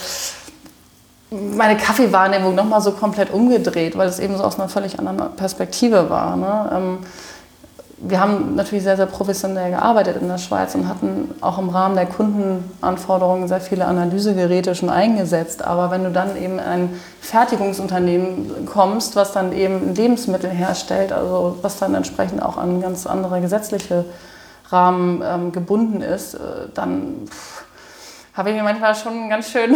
meine 1.30 1.78
Kaffeewahrnehmung 1.78 2.56
nochmal 2.56 2.82
so 2.82 2.94
komplett 2.94 3.34
umgedreht, 3.34 3.98
weil 3.98 4.08
es 4.08 4.20
eben 4.20 4.38
so 4.38 4.44
aus 4.44 4.58
einer 4.58 4.70
völlig 4.70 4.98
anderen 4.98 5.36
Perspektive 5.36 6.10
war. 6.10 6.38
Ne? 6.38 7.00
Wir 8.00 8.20
haben 8.20 8.54
natürlich 8.54 8.84
sehr, 8.84 8.96
sehr 8.96 9.08
professionell 9.08 9.72
gearbeitet 9.72 10.22
in 10.22 10.28
der 10.28 10.38
Schweiz 10.38 10.76
und 10.76 10.88
hatten 10.88 11.34
auch 11.42 11.58
im 11.58 11.70
Rahmen 11.70 11.96
der 11.96 12.06
Kundenanforderungen 12.06 13.48
sehr 13.48 13.60
viele 13.60 13.86
Analysegeräte 13.86 14.76
schon 14.76 14.90
eingesetzt. 14.90 15.64
Aber 15.64 15.90
wenn 15.90 16.04
du 16.04 16.12
dann 16.12 16.38
eben 16.38 16.54
in 16.54 16.60
ein 16.60 17.00
Fertigungsunternehmen 17.22 18.68
kommst, 18.68 19.16
was 19.16 19.32
dann 19.32 19.52
eben 19.52 19.96
Lebensmittel 19.96 20.52
herstellt, 20.52 21.12
also 21.12 21.58
was 21.64 21.80
dann 21.80 21.96
entsprechend 21.96 22.44
auch 22.44 22.58
an 22.58 22.82
ganz 22.82 23.08
andere 23.08 23.42
gesetzliche 23.42 24.06
Rahmen 24.70 25.24
ähm, 25.26 25.52
gebunden 25.52 26.02
ist, 26.02 26.36
äh, 26.36 26.68
dann 26.76 27.26
pff, 27.28 27.57
habe 28.38 28.52
ich 28.52 28.56
mir 28.56 28.62
manchmal 28.62 28.94
schon 28.94 29.30
ganz 29.30 29.50
schön 29.50 29.76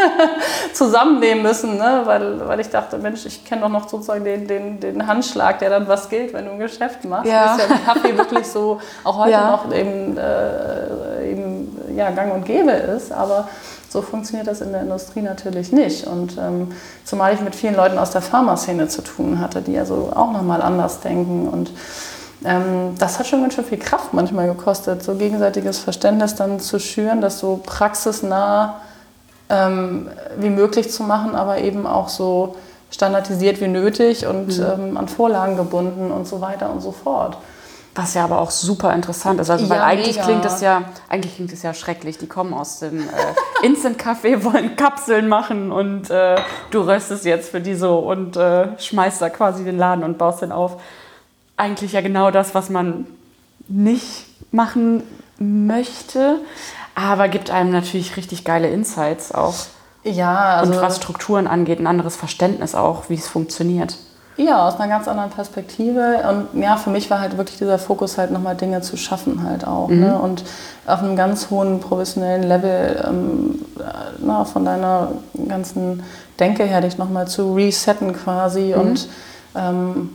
zusammennehmen 0.74 1.42
müssen, 1.42 1.78
ne? 1.78 2.02
weil, 2.04 2.46
weil 2.46 2.60
ich 2.60 2.68
dachte, 2.68 2.98
Mensch, 2.98 3.24
ich 3.24 3.46
kenne 3.46 3.62
doch 3.62 3.70
noch 3.70 3.88
sozusagen 3.88 4.24
den, 4.24 4.46
den, 4.46 4.78
den 4.78 5.06
Handschlag, 5.06 5.58
der 5.58 5.70
dann 5.70 5.88
was 5.88 6.10
gilt, 6.10 6.34
wenn 6.34 6.44
du 6.44 6.50
ein 6.52 6.58
Geschäft 6.58 7.04
machst. 7.06 7.30
Ja. 7.30 7.56
Ist 7.56 7.62
ja 7.62 7.74
mit 7.74 7.86
Kaffee 7.86 8.18
wirklich 8.18 8.46
so 8.46 8.78
auch 9.04 9.16
heute 9.16 9.30
ja. 9.30 9.50
noch 9.50 9.72
eben, 9.72 10.18
äh, 10.18 11.32
eben 11.32 11.78
ja, 11.96 12.10
gang 12.10 12.34
und 12.34 12.44
gäbe 12.44 12.72
ist, 12.72 13.10
aber 13.10 13.48
so 13.88 14.02
funktioniert 14.02 14.46
das 14.46 14.60
in 14.60 14.72
der 14.72 14.82
Industrie 14.82 15.22
natürlich 15.22 15.72
nicht. 15.72 16.06
Und 16.06 16.36
ähm, 16.36 16.72
zumal 17.04 17.32
ich 17.32 17.40
mit 17.40 17.54
vielen 17.54 17.74
Leuten 17.74 17.96
aus 17.96 18.10
der 18.10 18.20
Pharmaszene 18.20 18.88
zu 18.88 19.00
tun 19.00 19.40
hatte, 19.40 19.62
die 19.62 19.78
also 19.78 20.12
auch 20.14 20.30
nochmal 20.30 20.60
anders 20.60 21.00
denken 21.00 21.48
und 21.48 21.70
ähm, 22.44 22.94
das 22.98 23.18
hat 23.18 23.26
schon 23.26 23.40
ganz 23.42 23.54
schön 23.54 23.64
viel 23.64 23.78
Kraft 23.78 24.14
manchmal 24.14 24.46
gekostet, 24.46 25.02
so 25.02 25.14
gegenseitiges 25.14 25.78
Verständnis 25.78 26.34
dann 26.34 26.60
zu 26.60 26.78
schüren, 26.78 27.20
das 27.20 27.38
so 27.38 27.60
praxisnah 27.64 28.80
ähm, 29.48 30.08
wie 30.36 30.50
möglich 30.50 30.90
zu 30.90 31.02
machen, 31.02 31.34
aber 31.34 31.58
eben 31.58 31.86
auch 31.86 32.08
so 32.08 32.56
standardisiert 32.90 33.60
wie 33.60 33.68
nötig 33.68 34.26
und 34.26 34.58
mhm. 34.58 34.64
ähm, 34.64 34.96
an 34.96 35.08
Vorlagen 35.08 35.56
gebunden 35.56 36.10
und 36.10 36.26
so 36.26 36.40
weiter 36.40 36.70
und 36.70 36.80
so 36.80 36.92
fort. 36.92 37.36
Was 37.94 38.14
ja 38.14 38.22
aber 38.22 38.40
auch 38.40 38.52
super 38.52 38.94
interessant 38.94 39.40
ist. 39.40 39.50
Also, 39.50 39.64
ja, 39.64 39.70
weil 39.70 39.80
eigentlich 39.80 40.16
mega. 40.16 40.26
klingt 40.26 40.44
es 40.44 40.60
ja, 40.60 40.82
eigentlich 41.08 41.34
klingt 41.34 41.52
es 41.52 41.62
ja 41.64 41.74
schrecklich. 41.74 42.16
Die 42.16 42.28
kommen 42.28 42.54
aus 42.54 42.78
dem 42.78 43.00
äh, 43.00 43.66
Instant-Café, 43.66 44.44
wollen 44.44 44.76
Kapseln 44.76 45.26
machen 45.26 45.72
und 45.72 46.08
äh, 46.08 46.36
du 46.70 46.82
röstest 46.82 47.24
jetzt 47.24 47.50
für 47.50 47.60
die 47.60 47.74
so 47.74 47.98
und 47.98 48.36
äh, 48.36 48.78
schmeißt 48.78 49.20
da 49.20 49.30
quasi 49.30 49.64
den 49.64 49.76
Laden 49.76 50.04
und 50.04 50.16
baust 50.16 50.42
den 50.42 50.52
auf 50.52 50.76
eigentlich 51.58 51.92
ja 51.92 52.00
genau 52.00 52.30
das, 52.30 52.54
was 52.54 52.70
man 52.70 53.06
nicht 53.68 54.26
machen 54.52 55.02
möchte, 55.38 56.36
aber 56.94 57.28
gibt 57.28 57.50
einem 57.50 57.70
natürlich 57.70 58.16
richtig 58.16 58.44
geile 58.44 58.68
Insights 58.68 59.32
auch. 59.32 59.54
Ja, 60.04 60.56
also 60.56 60.72
und 60.72 60.80
was 60.80 60.96
Strukturen 60.96 61.46
angeht, 61.46 61.80
ein 61.80 61.86
anderes 61.86 62.16
Verständnis 62.16 62.74
auch, 62.74 63.08
wie 63.08 63.14
es 63.14 63.28
funktioniert. 63.28 63.96
Ja, 64.36 64.68
aus 64.68 64.78
einer 64.78 64.88
ganz 64.88 65.08
anderen 65.08 65.30
Perspektive. 65.30 66.22
Und 66.28 66.62
ja, 66.62 66.76
für 66.76 66.90
mich 66.90 67.10
war 67.10 67.20
halt 67.20 67.36
wirklich 67.36 67.58
dieser 67.58 67.78
Fokus 67.78 68.18
halt 68.18 68.30
nochmal 68.30 68.54
Dinge 68.54 68.80
zu 68.82 68.96
schaffen 68.96 69.42
halt 69.42 69.66
auch. 69.66 69.88
Mhm. 69.88 70.00
Ne? 70.00 70.16
Und 70.16 70.44
auf 70.86 71.02
einem 71.02 71.16
ganz 71.16 71.50
hohen 71.50 71.80
professionellen 71.80 72.44
Level 72.44 73.04
ähm, 73.08 73.64
na, 74.20 74.44
von 74.44 74.64
deiner 74.64 75.10
ganzen 75.48 76.04
Denke 76.38 76.62
her 76.64 76.80
dich 76.80 76.98
nochmal 76.98 77.26
zu 77.26 77.52
resetten 77.54 78.12
quasi 78.12 78.74
mhm. 78.74 78.80
und 78.80 79.08
ähm, 79.56 80.10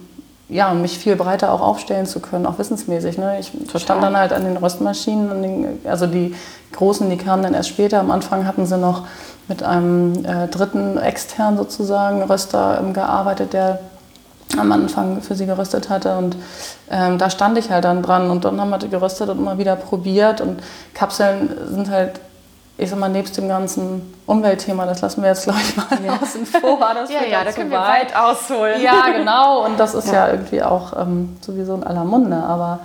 ja, 0.53 0.71
um 0.71 0.81
mich 0.81 0.99
viel 0.99 1.15
breiter 1.15 1.51
auch 1.51 1.61
aufstellen 1.61 2.05
zu 2.05 2.19
können, 2.19 2.45
auch 2.45 2.59
wissensmäßig. 2.59 3.17
Ne? 3.17 3.39
Ich 3.39 3.51
Total. 3.51 3.81
stand 3.81 4.03
dann 4.03 4.15
halt 4.15 4.31
an 4.33 4.43
den 4.43 4.55
Röstmaschinen, 4.55 5.31
an 5.31 5.41
den, 5.41 5.81
also 5.85 6.05
die 6.05 6.35
großen, 6.71 7.09
die 7.09 7.17
kamen 7.17 7.43
dann 7.43 7.53
erst 7.53 7.69
später. 7.69 7.99
Am 7.99 8.11
Anfang 8.11 8.45
hatten 8.45 8.65
sie 8.65 8.77
noch 8.77 9.07
mit 9.47 9.63
einem 9.63 10.23
äh, 10.25 10.47
dritten 10.47 10.97
extern 10.97 11.57
sozusagen 11.57 12.21
Röster 12.21 12.79
ähm, 12.79 12.93
gearbeitet, 12.93 13.53
der 13.53 13.79
am 14.57 14.71
Anfang 14.71 15.21
für 15.21 15.33
sie 15.33 15.47
geröstet 15.47 15.89
hatte. 15.89 16.17
Und 16.17 16.35
ähm, 16.91 17.17
da 17.17 17.31
stand 17.31 17.57
ich 17.57 17.71
halt 17.71 17.85
dann 17.85 18.03
dran 18.03 18.29
und 18.29 18.45
dann 18.45 18.61
haben 18.61 18.69
wir 18.69 18.77
geröstet 18.77 19.29
und 19.29 19.39
immer 19.39 19.57
wieder 19.57 19.75
probiert. 19.75 20.39
Und 20.39 20.61
Kapseln 20.93 21.49
sind 21.71 21.89
halt 21.89 22.19
ich 22.77 22.89
sag 22.89 22.99
mal, 22.99 23.09
nebst 23.09 23.37
dem 23.37 23.47
ganzen 23.47 24.13
Umweltthema, 24.25 24.85
das 24.85 25.01
lassen 25.01 25.21
wir 25.21 25.29
jetzt, 25.29 25.43
glaube 25.43 25.59
ich, 25.61 25.77
mal 25.77 25.85
ja. 26.03 26.19
außen 26.19 26.45
vor. 26.45 26.79
Das 26.93 27.09
ja, 27.11 27.23
ja, 27.23 27.43
da 27.43 27.51
können 27.51 27.69
wir 27.69 27.79
weit 27.79 28.15
ausholen. 28.15 28.81
Ja, 28.81 29.09
genau. 29.15 29.63
Und 29.65 29.79
das 29.79 29.93
ist 29.93 30.07
ja, 30.07 30.27
ja 30.27 30.31
irgendwie 30.31 30.63
auch 30.63 30.93
ähm, 30.99 31.37
sowieso 31.41 31.75
in 31.75 31.83
aller 31.83 32.03
Munde. 32.03 32.37
Aber 32.37 32.79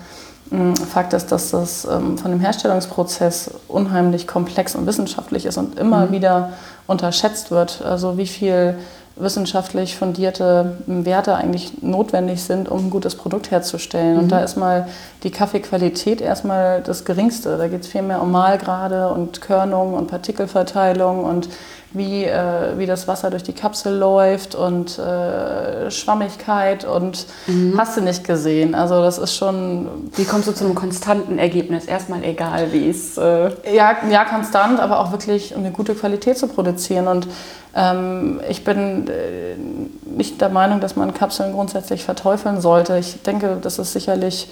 ähm, 0.52 0.76
Fakt 0.76 1.14
ist, 1.14 1.32
dass 1.32 1.50
das 1.50 1.86
ähm, 1.86 2.18
von 2.18 2.30
dem 2.30 2.40
Herstellungsprozess 2.40 3.50
unheimlich 3.66 4.26
komplex 4.26 4.74
und 4.74 4.86
wissenschaftlich 4.86 5.46
ist 5.46 5.56
und 5.56 5.78
immer 5.78 6.06
mhm. 6.06 6.12
wieder 6.12 6.52
unterschätzt 6.86 7.50
wird. 7.50 7.82
Also 7.82 8.18
wie 8.18 8.26
viel 8.26 8.78
wissenschaftlich 9.20 9.96
fundierte 9.96 10.76
Werte 10.86 11.34
eigentlich 11.34 11.82
notwendig 11.82 12.42
sind, 12.42 12.68
um 12.68 12.86
ein 12.86 12.90
gutes 12.90 13.16
Produkt 13.16 13.50
herzustellen. 13.50 14.14
Mhm. 14.14 14.22
Und 14.22 14.32
da 14.32 14.40
ist 14.40 14.56
mal 14.56 14.88
die 15.22 15.30
Kaffeequalität 15.30 16.20
erstmal 16.20 16.82
das 16.82 17.04
Geringste. 17.04 17.56
Da 17.56 17.68
geht 17.68 17.82
es 17.82 17.88
viel 17.88 18.02
mehr 18.02 18.22
um 18.22 18.30
Mahlgrade 18.30 19.08
und 19.08 19.40
Körnung 19.40 19.94
und 19.94 20.08
Partikelverteilung 20.08 21.24
und 21.24 21.48
wie, 21.92 22.24
äh, 22.24 22.76
wie 22.76 22.84
das 22.84 23.08
Wasser 23.08 23.30
durch 23.30 23.42
die 23.42 23.54
Kapsel 23.54 23.96
läuft 23.96 24.54
und 24.54 24.98
äh, 24.98 25.90
Schwammigkeit 25.90 26.84
und 26.84 27.26
mhm. 27.46 27.74
hast 27.78 27.96
du 27.96 28.02
nicht 28.02 28.24
gesehen. 28.24 28.74
Also 28.74 29.00
das 29.00 29.16
ist 29.16 29.34
schon... 29.34 30.10
Wie 30.14 30.24
kommst 30.24 30.48
du 30.48 30.52
zu 30.52 30.64
einem 30.64 30.74
konstanten 30.74 31.38
Ergebnis? 31.38 31.86
Erstmal 31.86 32.24
egal, 32.24 32.72
wie 32.72 32.90
es... 32.90 33.16
Äh 33.16 33.50
ja, 33.74 33.96
ja, 34.10 34.24
konstant, 34.26 34.80
aber 34.80 35.00
auch 35.00 35.12
wirklich 35.12 35.54
um 35.54 35.64
eine 35.64 35.72
gute 35.72 35.94
Qualität 35.94 36.36
zu 36.36 36.46
produzieren. 36.48 37.08
Und 37.08 37.26
ähm, 37.74 38.40
ich 38.50 38.64
bin 38.64 39.08
äh, 39.08 39.56
nicht 40.04 40.42
der 40.42 40.50
Meinung, 40.50 40.80
dass 40.80 40.94
man 40.94 41.14
Kapseln 41.14 41.54
grundsätzlich 41.54 42.04
verteufeln 42.04 42.60
sollte. 42.60 42.98
Ich 42.98 43.22
denke, 43.22 43.56
dass 43.62 43.78
es 43.78 43.94
sicherlich 43.94 44.50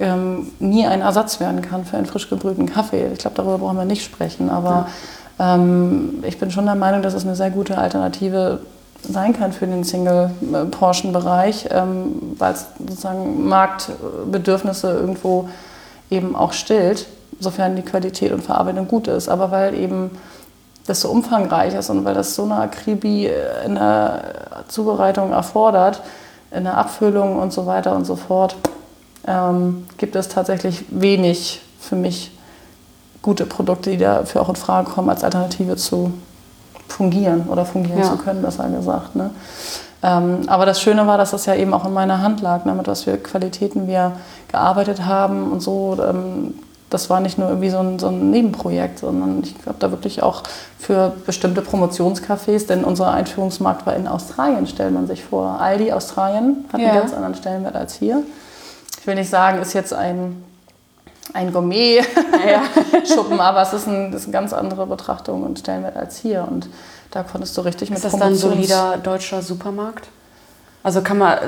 ähm, 0.00 0.50
nie 0.58 0.86
ein 0.86 1.00
Ersatz 1.00 1.40
werden 1.40 1.62
kann 1.62 1.86
für 1.86 1.96
einen 1.96 2.04
frisch 2.04 2.28
gebrühten 2.28 2.66
Kaffee. 2.66 3.06
Ich 3.10 3.20
glaube, 3.20 3.36
darüber 3.36 3.56
brauchen 3.56 3.78
wir 3.78 3.86
nicht 3.86 4.04
sprechen. 4.04 4.50
Aber... 4.50 4.68
Ja 4.68 4.88
ich 5.36 6.38
bin 6.38 6.50
schon 6.50 6.66
der 6.66 6.76
Meinung, 6.76 7.02
dass 7.02 7.14
es 7.14 7.24
eine 7.24 7.34
sehr 7.34 7.50
gute 7.50 7.76
Alternative 7.76 8.60
sein 9.02 9.32
kann 9.36 9.52
für 9.52 9.66
den 9.66 9.84
Single-Portion-Bereich, 9.84 11.68
ähm, 11.70 12.34
weil 12.38 12.54
es 12.54 12.66
sozusagen 12.78 13.48
Marktbedürfnisse 13.48 14.92
irgendwo 14.92 15.48
eben 16.10 16.36
auch 16.36 16.52
stillt, 16.52 17.06
sofern 17.40 17.76
die 17.76 17.82
Qualität 17.82 18.32
und 18.32 18.42
Verarbeitung 18.42 18.88
gut 18.88 19.08
ist. 19.08 19.28
Aber 19.28 19.50
weil 19.50 19.74
eben 19.74 20.10
das 20.86 21.00
so 21.00 21.10
umfangreich 21.10 21.74
ist 21.74 21.90
und 21.90 22.04
weil 22.04 22.14
das 22.14 22.34
so 22.34 22.44
eine 22.44 22.56
Akribie 22.56 23.30
in 23.64 23.74
der 23.74 24.22
Zubereitung 24.68 25.32
erfordert, 25.32 26.02
in 26.50 26.64
der 26.64 26.76
Abfüllung 26.76 27.38
und 27.38 27.52
so 27.52 27.66
weiter 27.66 27.94
und 27.96 28.04
so 28.04 28.16
fort, 28.16 28.56
ähm, 29.26 29.86
gibt 29.96 30.14
es 30.14 30.28
tatsächlich 30.28 30.84
wenig 30.90 31.62
für 31.80 31.96
mich 31.96 32.30
gute 33.24 33.46
Produkte, 33.46 33.90
die 33.90 33.96
dafür 33.96 34.42
auch 34.42 34.50
in 34.50 34.56
Frage 34.56 34.90
kommen, 34.90 35.08
als 35.08 35.24
Alternative 35.24 35.76
zu 35.76 36.12
fungieren 36.88 37.48
oder 37.48 37.64
fungieren 37.64 38.00
ja. 38.00 38.04
zu 38.04 38.18
können, 38.18 38.42
besser 38.42 38.68
gesagt. 38.68 39.16
Ne? 39.16 39.30
Ähm, 40.02 40.42
aber 40.46 40.66
das 40.66 40.82
Schöne 40.82 41.06
war, 41.06 41.16
dass 41.16 41.30
das 41.30 41.46
ja 41.46 41.54
eben 41.54 41.72
auch 41.72 41.86
in 41.86 41.94
meiner 41.94 42.20
Hand 42.20 42.42
lag, 42.42 42.66
ne, 42.66 42.74
mit 42.74 42.86
was 42.86 43.04
für 43.04 43.16
Qualitäten 43.16 43.86
wir 43.86 44.12
gearbeitet 44.48 45.06
haben 45.06 45.50
und 45.50 45.60
so. 45.60 45.96
Ähm, 46.06 46.54
das 46.90 47.08
war 47.08 47.20
nicht 47.20 47.38
nur 47.38 47.48
irgendwie 47.48 47.70
so 47.70 47.78
ein, 47.78 47.98
so 47.98 48.08
ein 48.08 48.30
Nebenprojekt, 48.30 48.98
sondern 48.98 49.42
ich 49.42 49.54
habe 49.66 49.78
da 49.78 49.90
wirklich 49.90 50.22
auch 50.22 50.42
für 50.78 51.14
bestimmte 51.24 51.62
Promotionscafés, 51.62 52.66
denn 52.66 52.84
unser 52.84 53.10
Einführungsmarkt 53.10 53.86
war 53.86 53.96
in 53.96 54.06
Australien, 54.06 54.66
stellt 54.66 54.92
man 54.92 55.06
sich 55.06 55.24
vor. 55.24 55.60
Aldi 55.60 55.92
Australien 55.92 56.66
hat 56.70 56.80
ja. 56.80 56.90
einen 56.90 56.98
ganz 57.00 57.14
anderen 57.14 57.34
Stellenwert 57.34 57.74
als 57.74 57.94
hier. 57.94 58.22
Ich 59.00 59.06
will 59.06 59.14
nicht 59.14 59.30
sagen, 59.30 59.62
ist 59.62 59.72
jetzt 59.72 59.94
ein 59.94 60.44
ein 61.32 61.52
Gourmet-Schuppen, 61.52 63.40
aber 63.40 63.62
es 63.62 63.72
ist, 63.72 63.88
ein, 63.88 64.12
das 64.12 64.22
ist 64.22 64.26
eine 64.26 64.32
ganz 64.32 64.52
andere 64.52 64.86
Betrachtung 64.86 65.42
und 65.42 65.58
Stellenwert 65.58 65.96
als 65.96 66.18
hier. 66.18 66.46
Und 66.48 66.68
da 67.10 67.22
konntest 67.22 67.56
du 67.56 67.62
richtig 67.62 67.90
ist 67.90 67.90
mit 67.90 68.04
Ist 68.04 68.12
das 68.12 68.20
dann 68.20 68.32
ein 68.32 68.36
solider 68.36 68.98
deutscher 68.98 69.42
Supermarkt? 69.42 70.08
Also 70.82 71.00
kann 71.00 71.18
man... 71.18 71.38
Äh, 71.38 71.40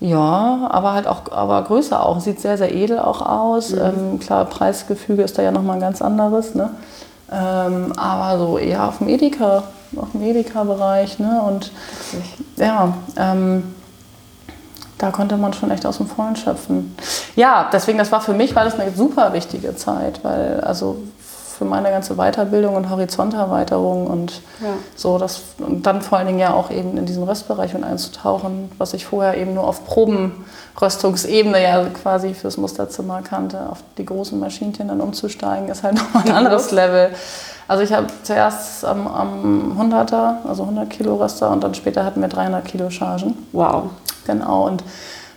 ja, 0.00 0.68
aber 0.70 0.92
halt 0.92 1.08
auch 1.08 1.32
aber 1.32 1.62
größer 1.62 2.04
auch. 2.04 2.20
Sieht 2.20 2.40
sehr, 2.40 2.56
sehr 2.56 2.72
edel 2.72 3.00
auch 3.00 3.20
aus. 3.20 3.70
Mhm. 3.70 3.80
Ähm, 3.80 4.20
klar, 4.20 4.44
Preisgefüge 4.44 5.22
ist 5.22 5.36
da 5.38 5.42
ja 5.42 5.50
nochmal 5.50 5.76
ein 5.76 5.80
ganz 5.80 6.00
anderes. 6.00 6.54
Ne? 6.54 6.70
Ähm, 7.32 7.92
aber 7.96 8.38
so 8.38 8.58
eher 8.58 8.86
auf 8.86 8.98
dem 8.98 9.08
Edeka, 9.08 9.64
auf 9.96 10.12
dem 10.12 10.22
Edeka-Bereich. 10.22 11.18
Ne? 11.18 11.42
Und 11.42 11.72
ja, 12.56 12.94
ähm, 13.16 13.74
da 14.98 15.10
konnte 15.10 15.36
man 15.36 15.52
schon 15.52 15.70
echt 15.70 15.86
aus 15.86 15.98
dem 15.98 16.06
Vollen 16.06 16.36
schöpfen. 16.36 16.96
Ja, 17.36 17.70
deswegen, 17.72 17.98
das 17.98 18.12
war 18.12 18.20
für 18.20 18.34
mich 18.34 18.54
war 18.54 18.64
das 18.64 18.78
eine 18.78 18.92
super 18.92 19.32
wichtige 19.32 19.76
Zeit, 19.76 20.24
weil 20.24 20.60
also 20.60 20.98
für 21.58 21.64
meine 21.64 21.90
ganze 21.90 22.14
Weiterbildung 22.14 22.76
und 22.76 22.88
Horizonterweiterung 22.88 24.06
und 24.06 24.40
ja. 24.62 24.68
so 24.94 25.18
das 25.18 25.42
und 25.58 25.84
dann 25.86 26.02
vor 26.02 26.18
allen 26.18 26.28
Dingen 26.28 26.38
ja 26.38 26.54
auch 26.54 26.70
eben 26.70 26.96
in 26.96 27.04
diesen 27.04 27.24
Röstbereich 27.24 27.74
und 27.74 27.82
einzutauchen, 27.82 28.70
was 28.78 28.94
ich 28.94 29.04
vorher 29.04 29.36
eben 29.36 29.54
nur 29.54 29.64
auf 29.64 29.84
Probenröstungsebene 29.84 31.60
ja 31.60 31.84
quasi 31.86 32.34
fürs 32.34 32.56
Musterzimmer 32.56 33.22
kannte, 33.22 33.68
auf 33.70 33.78
die 33.98 34.04
großen 34.04 34.38
Maschinchen 34.38 34.88
dann 34.88 35.00
umzusteigen, 35.00 35.68
ist 35.68 35.82
halt 35.82 35.94
nochmal 35.98 36.22
ein 36.26 36.32
anderes 36.32 36.70
Level. 36.70 37.10
Also 37.66 37.82
ich 37.82 37.92
habe 37.92 38.06
zuerst 38.22 38.84
am, 38.84 39.06
am 39.08 39.78
100er, 39.78 40.48
also 40.48 40.62
100 40.62 40.88
Kilo 40.88 41.16
Röster 41.16 41.50
und 41.50 41.62
dann 41.62 41.74
später 41.74 42.04
hatten 42.04 42.20
wir 42.20 42.28
300 42.28 42.64
Kilo 42.64 42.88
Chargen. 42.88 43.36
Wow. 43.52 43.90
Genau. 44.28 44.66
Und 44.66 44.84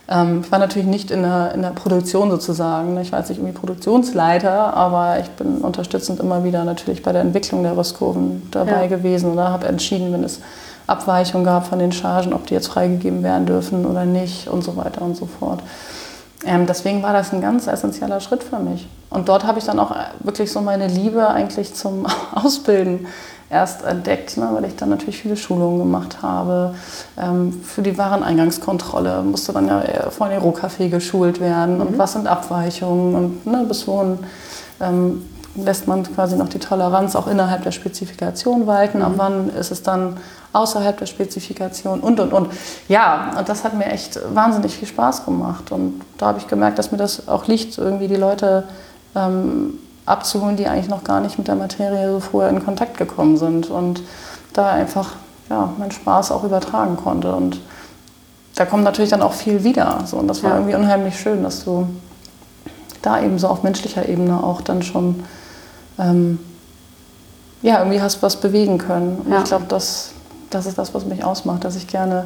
ähm, 0.08 0.42
ich 0.44 0.52
war 0.52 0.58
natürlich 0.58 0.86
nicht 0.86 1.10
in 1.10 1.22
der, 1.22 1.52
in 1.54 1.62
der 1.62 1.70
Produktion 1.70 2.30
sozusagen. 2.30 2.98
Ich 3.00 3.10
war 3.10 3.20
jetzt 3.20 3.30
nicht 3.30 3.38
irgendwie 3.38 3.58
Produktionsleiter, 3.58 4.74
aber 4.74 5.18
ich 5.18 5.30
bin 5.30 5.58
unterstützend 5.58 6.20
immer 6.20 6.44
wieder 6.44 6.64
natürlich 6.64 7.02
bei 7.02 7.12
der 7.12 7.22
Entwicklung 7.22 7.62
der 7.62 7.76
Röstkurven 7.76 8.48
dabei 8.50 8.82
ja. 8.82 8.86
gewesen 8.86 9.32
oder 9.32 9.48
habe 9.48 9.66
entschieden, 9.66 10.12
wenn 10.12 10.22
es 10.22 10.40
Abweichungen 10.86 11.44
gab 11.44 11.66
von 11.66 11.78
den 11.78 11.92
Chargen, 11.92 12.34
ob 12.34 12.46
die 12.46 12.54
jetzt 12.54 12.68
freigegeben 12.68 13.22
werden 13.22 13.46
dürfen 13.46 13.86
oder 13.86 14.04
nicht 14.04 14.48
und 14.48 14.62
so 14.62 14.76
weiter 14.76 15.02
und 15.02 15.16
so 15.16 15.26
fort. 15.26 15.60
Ähm, 16.44 16.66
deswegen 16.66 17.02
war 17.02 17.12
das 17.12 17.32
ein 17.32 17.40
ganz 17.40 17.66
essentieller 17.66 18.20
Schritt 18.20 18.42
für 18.42 18.58
mich. 18.58 18.88
Und 19.08 19.28
dort 19.28 19.44
habe 19.44 19.58
ich 19.58 19.64
dann 19.64 19.78
auch 19.78 19.94
wirklich 20.20 20.50
so 20.50 20.60
meine 20.60 20.88
Liebe 20.88 21.28
eigentlich 21.28 21.74
zum 21.74 22.06
Ausbilden 22.34 23.06
erst 23.52 23.84
entdeckt, 23.84 24.36
ne, 24.38 24.48
weil 24.52 24.64
ich 24.64 24.76
dann 24.76 24.88
natürlich 24.88 25.20
viele 25.20 25.36
Schulungen 25.36 25.78
gemacht 25.78 26.22
habe. 26.22 26.74
Ähm, 27.18 27.52
für 27.62 27.82
die 27.82 27.98
Wareneingangskontrolle 27.98 29.22
musste 29.22 29.52
dann 29.52 29.68
ja 29.68 29.82
vor 30.10 30.28
Rohkaffee 30.28 30.88
geschult 30.88 31.38
werden 31.38 31.76
mhm. 31.76 31.80
und 31.82 31.98
was 31.98 32.14
sind 32.14 32.26
Abweichungen 32.26 33.14
und 33.14 33.46
ne, 33.46 33.64
bis 33.68 33.86
wohin 33.86 34.18
ähm, 34.80 35.22
lässt 35.54 35.86
man 35.86 36.02
quasi 36.02 36.34
noch 36.36 36.48
die 36.48 36.58
Toleranz 36.58 37.14
auch 37.14 37.26
innerhalb 37.26 37.62
der 37.62 37.72
Spezifikation 37.72 38.66
walten, 38.66 38.98
mhm. 38.98 39.04
ab 39.04 39.12
wann 39.16 39.50
ist 39.50 39.70
es 39.70 39.82
dann 39.82 40.16
außerhalb 40.54 40.96
der 40.96 41.06
Spezifikation 41.06 42.00
und 42.00 42.20
und 42.20 42.32
und. 42.32 42.48
Ja, 42.88 43.32
und 43.38 43.48
das 43.48 43.64
hat 43.64 43.74
mir 43.74 43.86
echt 43.86 44.18
wahnsinnig 44.34 44.74
viel 44.74 44.88
Spaß 44.88 45.26
gemacht 45.26 45.70
und 45.72 46.00
da 46.16 46.26
habe 46.28 46.38
ich 46.38 46.48
gemerkt, 46.48 46.78
dass 46.78 46.90
mir 46.90 46.98
das 46.98 47.28
auch 47.28 47.46
liegt, 47.46 47.76
irgendwie 47.76 48.08
die 48.08 48.16
Leute 48.16 48.64
ähm, 49.14 49.78
abzuholen, 50.06 50.56
die 50.56 50.66
eigentlich 50.66 50.88
noch 50.88 51.04
gar 51.04 51.20
nicht 51.20 51.38
mit 51.38 51.48
der 51.48 51.54
Materie 51.54 52.10
so 52.12 52.20
vorher 52.20 52.50
in 52.50 52.64
Kontakt 52.64 52.96
gekommen 52.96 53.36
sind 53.36 53.70
und 53.70 54.02
da 54.52 54.70
einfach 54.70 55.14
ja, 55.48 55.72
meinen 55.78 55.92
Spaß 55.92 56.32
auch 56.32 56.44
übertragen 56.44 56.96
konnte. 56.96 57.34
Und 57.34 57.60
da 58.54 58.64
kommt 58.64 58.84
natürlich 58.84 59.10
dann 59.10 59.22
auch 59.22 59.32
viel 59.32 59.64
wieder. 59.64 60.00
So. 60.06 60.16
Und 60.16 60.28
das 60.28 60.42
war 60.42 60.50
ja. 60.50 60.56
irgendwie 60.56 60.74
unheimlich 60.74 61.18
schön, 61.18 61.42
dass 61.42 61.64
du 61.64 61.86
da 63.00 63.20
eben 63.20 63.38
so 63.38 63.48
auf 63.48 63.62
menschlicher 63.62 64.08
Ebene 64.08 64.42
auch 64.42 64.60
dann 64.60 64.82
schon 64.82 65.24
ähm, 65.98 66.38
ja, 67.62 67.78
irgendwie 67.78 68.00
hast 68.00 68.22
was 68.22 68.36
bewegen 68.36 68.78
können. 68.78 69.18
Und 69.24 69.32
ja. 69.32 69.38
ich 69.38 69.44
glaube, 69.44 69.66
das, 69.68 70.12
das 70.50 70.66
ist 70.66 70.78
das, 70.78 70.94
was 70.94 71.06
mich 71.06 71.24
ausmacht, 71.24 71.64
dass 71.64 71.76
ich 71.76 71.86
gerne 71.86 72.24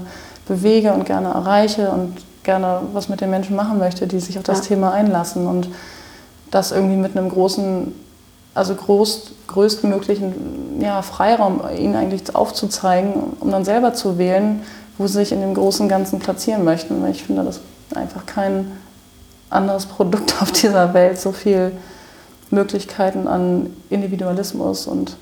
bewege 0.49 0.93
und 0.93 1.05
gerne 1.05 1.29
erreiche 1.29 1.91
und 1.91 2.15
gerne 2.43 2.81
was 2.93 3.09
mit 3.09 3.21
den 3.21 3.31
Menschen 3.31 3.57
machen 3.57 3.79
möchte, 3.79 4.07
die 4.07 4.21
sich 4.21 4.39
auf 4.39 4.45
das 4.45 4.61
ja. 4.61 4.65
Thema 4.67 4.93
einlassen. 4.93 5.47
Und 5.47 5.69
das 6.51 6.73
irgendwie 6.73 6.97
mit 6.97 7.17
einem 7.17 7.29
großen, 7.29 7.95
also 8.55 8.75
groß, 8.75 9.33
größtmöglichen 9.49 10.81
ja, 10.81 11.03
Freiraum 11.03 11.61
ihnen 11.77 11.97
eigentlich 11.97 12.35
aufzuzeigen, 12.35 13.13
um 13.41 13.51
dann 13.51 13.65
selber 13.65 13.95
zu 13.95 14.19
wählen, 14.19 14.63
wo 14.99 15.07
sie 15.07 15.15
sich 15.15 15.33
in 15.33 15.41
dem 15.41 15.55
großen 15.55 15.89
Ganzen 15.89 16.19
platzieren 16.19 16.65
möchten. 16.65 17.03
Weil 17.03 17.11
ich 17.11 17.25
finde, 17.25 17.45
dass 17.45 17.61
einfach 17.95 18.27
kein 18.27 18.73
anderes 19.51 19.87
Produkt 19.87 20.41
auf 20.41 20.53
dieser 20.53 20.95
Welt 20.95 21.21
so 21.21 21.33
viel 21.33 21.73
Möglichkeiten 22.51 23.27
an 23.27 23.71
Individualismus 23.91 24.87
und 24.87 25.17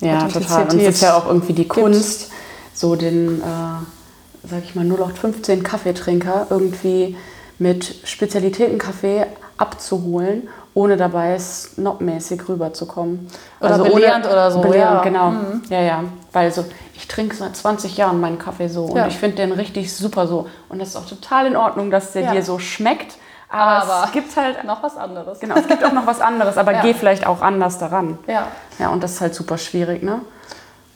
ja, 0.00 0.28
total. 0.28 0.62
Und 0.62 0.74
es 0.74 0.96
ist 0.96 1.02
ja 1.02 1.16
auch 1.16 1.26
irgendwie 1.26 1.52
die 1.52 1.68
Kunst, 1.68 2.20
gibt. 2.20 2.32
so 2.74 2.96
den, 2.96 3.40
äh, 3.40 4.48
sag 4.48 4.64
ich 4.64 4.74
mal, 4.74 4.84
0815 4.84 5.62
Kaffeetrinker 5.62 6.46
irgendwie 6.48 7.16
mit 7.58 7.96
Spezialitätenkaffee 8.04 9.26
abzuholen, 9.60 10.48
ohne 10.74 10.96
dabei 10.96 11.38
snobmäßig 11.38 12.48
rüberzukommen. 12.48 13.28
Oder 13.60 13.72
also 13.72 13.84
belehrend 13.84 14.24
ohne, 14.24 14.32
oder 14.32 14.50
so. 14.50 14.60
Belehrend, 14.60 14.96
ja. 14.96 15.02
genau. 15.02 15.30
Mhm. 15.30 15.62
Ja, 15.68 15.80
ja. 15.80 16.04
Weil 16.32 16.52
so, 16.52 16.64
ich 16.94 17.06
trinke 17.08 17.36
seit 17.36 17.56
20 17.56 17.96
Jahren 17.96 18.20
meinen 18.20 18.38
Kaffee 18.38 18.68
so 18.68 18.84
und 18.84 18.96
ja. 18.96 19.06
ich 19.06 19.18
finde 19.18 19.36
den 19.36 19.52
richtig 19.52 19.94
super 19.94 20.26
so. 20.26 20.48
Und 20.68 20.80
das 20.80 20.90
ist 20.90 20.96
auch 20.96 21.06
total 21.06 21.46
in 21.46 21.56
Ordnung, 21.56 21.90
dass 21.90 22.12
der 22.12 22.22
ja. 22.22 22.32
dir 22.32 22.42
so 22.42 22.58
schmeckt. 22.58 23.16
Aber, 23.48 23.82
aber, 23.82 24.04
es 24.06 24.12
gibt 24.12 24.34
halt 24.36 24.64
noch 24.64 24.82
was 24.82 24.96
anderes. 24.96 25.40
Genau, 25.40 25.56
es 25.56 25.66
gibt 25.66 25.84
auch 25.84 25.92
noch 25.92 26.06
was 26.06 26.20
anderes, 26.20 26.56
aber 26.56 26.72
ja. 26.72 26.82
geh 26.82 26.94
vielleicht 26.94 27.26
auch 27.26 27.42
anders 27.42 27.78
daran. 27.78 28.18
Ja. 28.26 28.46
Ja, 28.78 28.88
und 28.90 29.02
das 29.02 29.12
ist 29.12 29.20
halt 29.20 29.34
super 29.34 29.58
schwierig, 29.58 30.02
ne? 30.02 30.20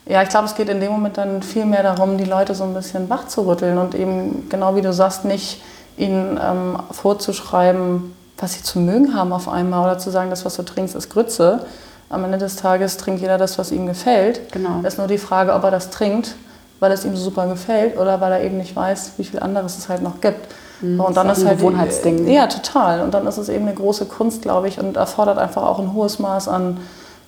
Ja, 0.07 0.21
ich 0.21 0.29
glaube, 0.29 0.45
es 0.45 0.55
geht 0.55 0.69
in 0.69 0.79
dem 0.79 0.91
Moment 0.91 1.17
dann 1.17 1.41
viel 1.41 1.65
mehr 1.65 1.81
darum, 1.81 2.17
die 2.17 2.25
Leute 2.25 2.53
so 2.53 2.63
ein 2.63 2.75
bisschen 2.75 3.09
wach 3.09 3.27
zu 3.27 3.47
rütteln 3.47 3.79
und 3.79 3.95
eben, 3.95 4.47
genau 4.49 4.75
wie 4.75 4.81
du 4.81 4.93
sagst, 4.93 5.25
nicht 5.25 5.63
ihnen 5.97 6.39
ähm, 6.41 6.77
vorzuschreiben, 6.91 8.15
was 8.37 8.53
sie 8.53 8.63
zu 8.63 8.79
mögen 8.79 9.15
haben 9.15 9.31
auf 9.33 9.47
einmal 9.47 9.83
oder 9.83 9.97
zu 9.97 10.09
sagen, 10.09 10.29
das, 10.29 10.45
was 10.45 10.55
du 10.55 10.63
trinkst, 10.63 10.95
ist 10.95 11.09
Grütze, 11.09 11.65
am 12.09 12.23
Ende 12.23 12.37
des 12.37 12.55
Tages 12.55 12.97
trinkt 12.97 13.21
jeder 13.21 13.37
das, 13.37 13.57
was 13.57 13.71
ihm 13.71 13.87
gefällt. 13.87 14.51
Genau. 14.51 14.79
Es 14.83 14.93
ist 14.93 14.97
nur 14.99 15.07
die 15.07 15.17
Frage, 15.17 15.53
ob 15.53 15.63
er 15.63 15.71
das 15.71 15.89
trinkt, 15.89 16.35
weil 16.79 16.91
es 16.91 17.03
ihm 17.03 17.15
so 17.15 17.23
super 17.23 17.47
gefällt 17.47 17.97
oder 17.97 18.21
weil 18.21 18.31
er 18.31 18.43
eben 18.43 18.57
nicht 18.57 18.75
weiß, 18.75 19.13
wie 19.17 19.23
viel 19.23 19.39
anderes 19.39 19.77
es 19.77 19.89
halt 19.89 20.01
noch 20.01 20.21
gibt. 20.21 20.47
Mhm, 20.81 20.99
und 20.99 21.17
dann 21.17 21.27
ist 21.29 21.39
ist 21.39 21.43
ein 21.43 21.49
halt 21.49 21.57
Gewohnheitsding. 21.59 22.27
Ja, 22.27 22.47
total. 22.47 23.01
Und 23.01 23.13
dann 23.13 23.25
ist 23.25 23.37
es 23.37 23.49
eben 23.49 23.65
eine 23.65 23.75
große 23.75 24.05
Kunst, 24.05 24.41
glaube 24.43 24.67
ich, 24.67 24.79
und 24.79 24.97
erfordert 24.97 25.37
einfach 25.37 25.63
auch 25.63 25.79
ein 25.79 25.93
hohes 25.93 26.19
Maß 26.19 26.47
an, 26.47 26.77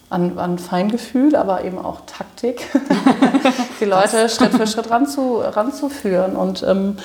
an, 0.09 0.37
an 0.37 0.59
Feingefühl, 0.59 1.35
aber 1.35 1.63
eben 1.63 1.79
auch 1.83 2.01
Taktik, 2.05 2.67
die 3.79 3.85
Leute 3.85 4.29
Schritt 4.29 4.53
für 4.53 4.67
Schritt 4.67 4.91
ranzu, 4.91 5.41
ranzuführen 5.41 6.35
und 6.35 6.63
ähm, 6.63 6.97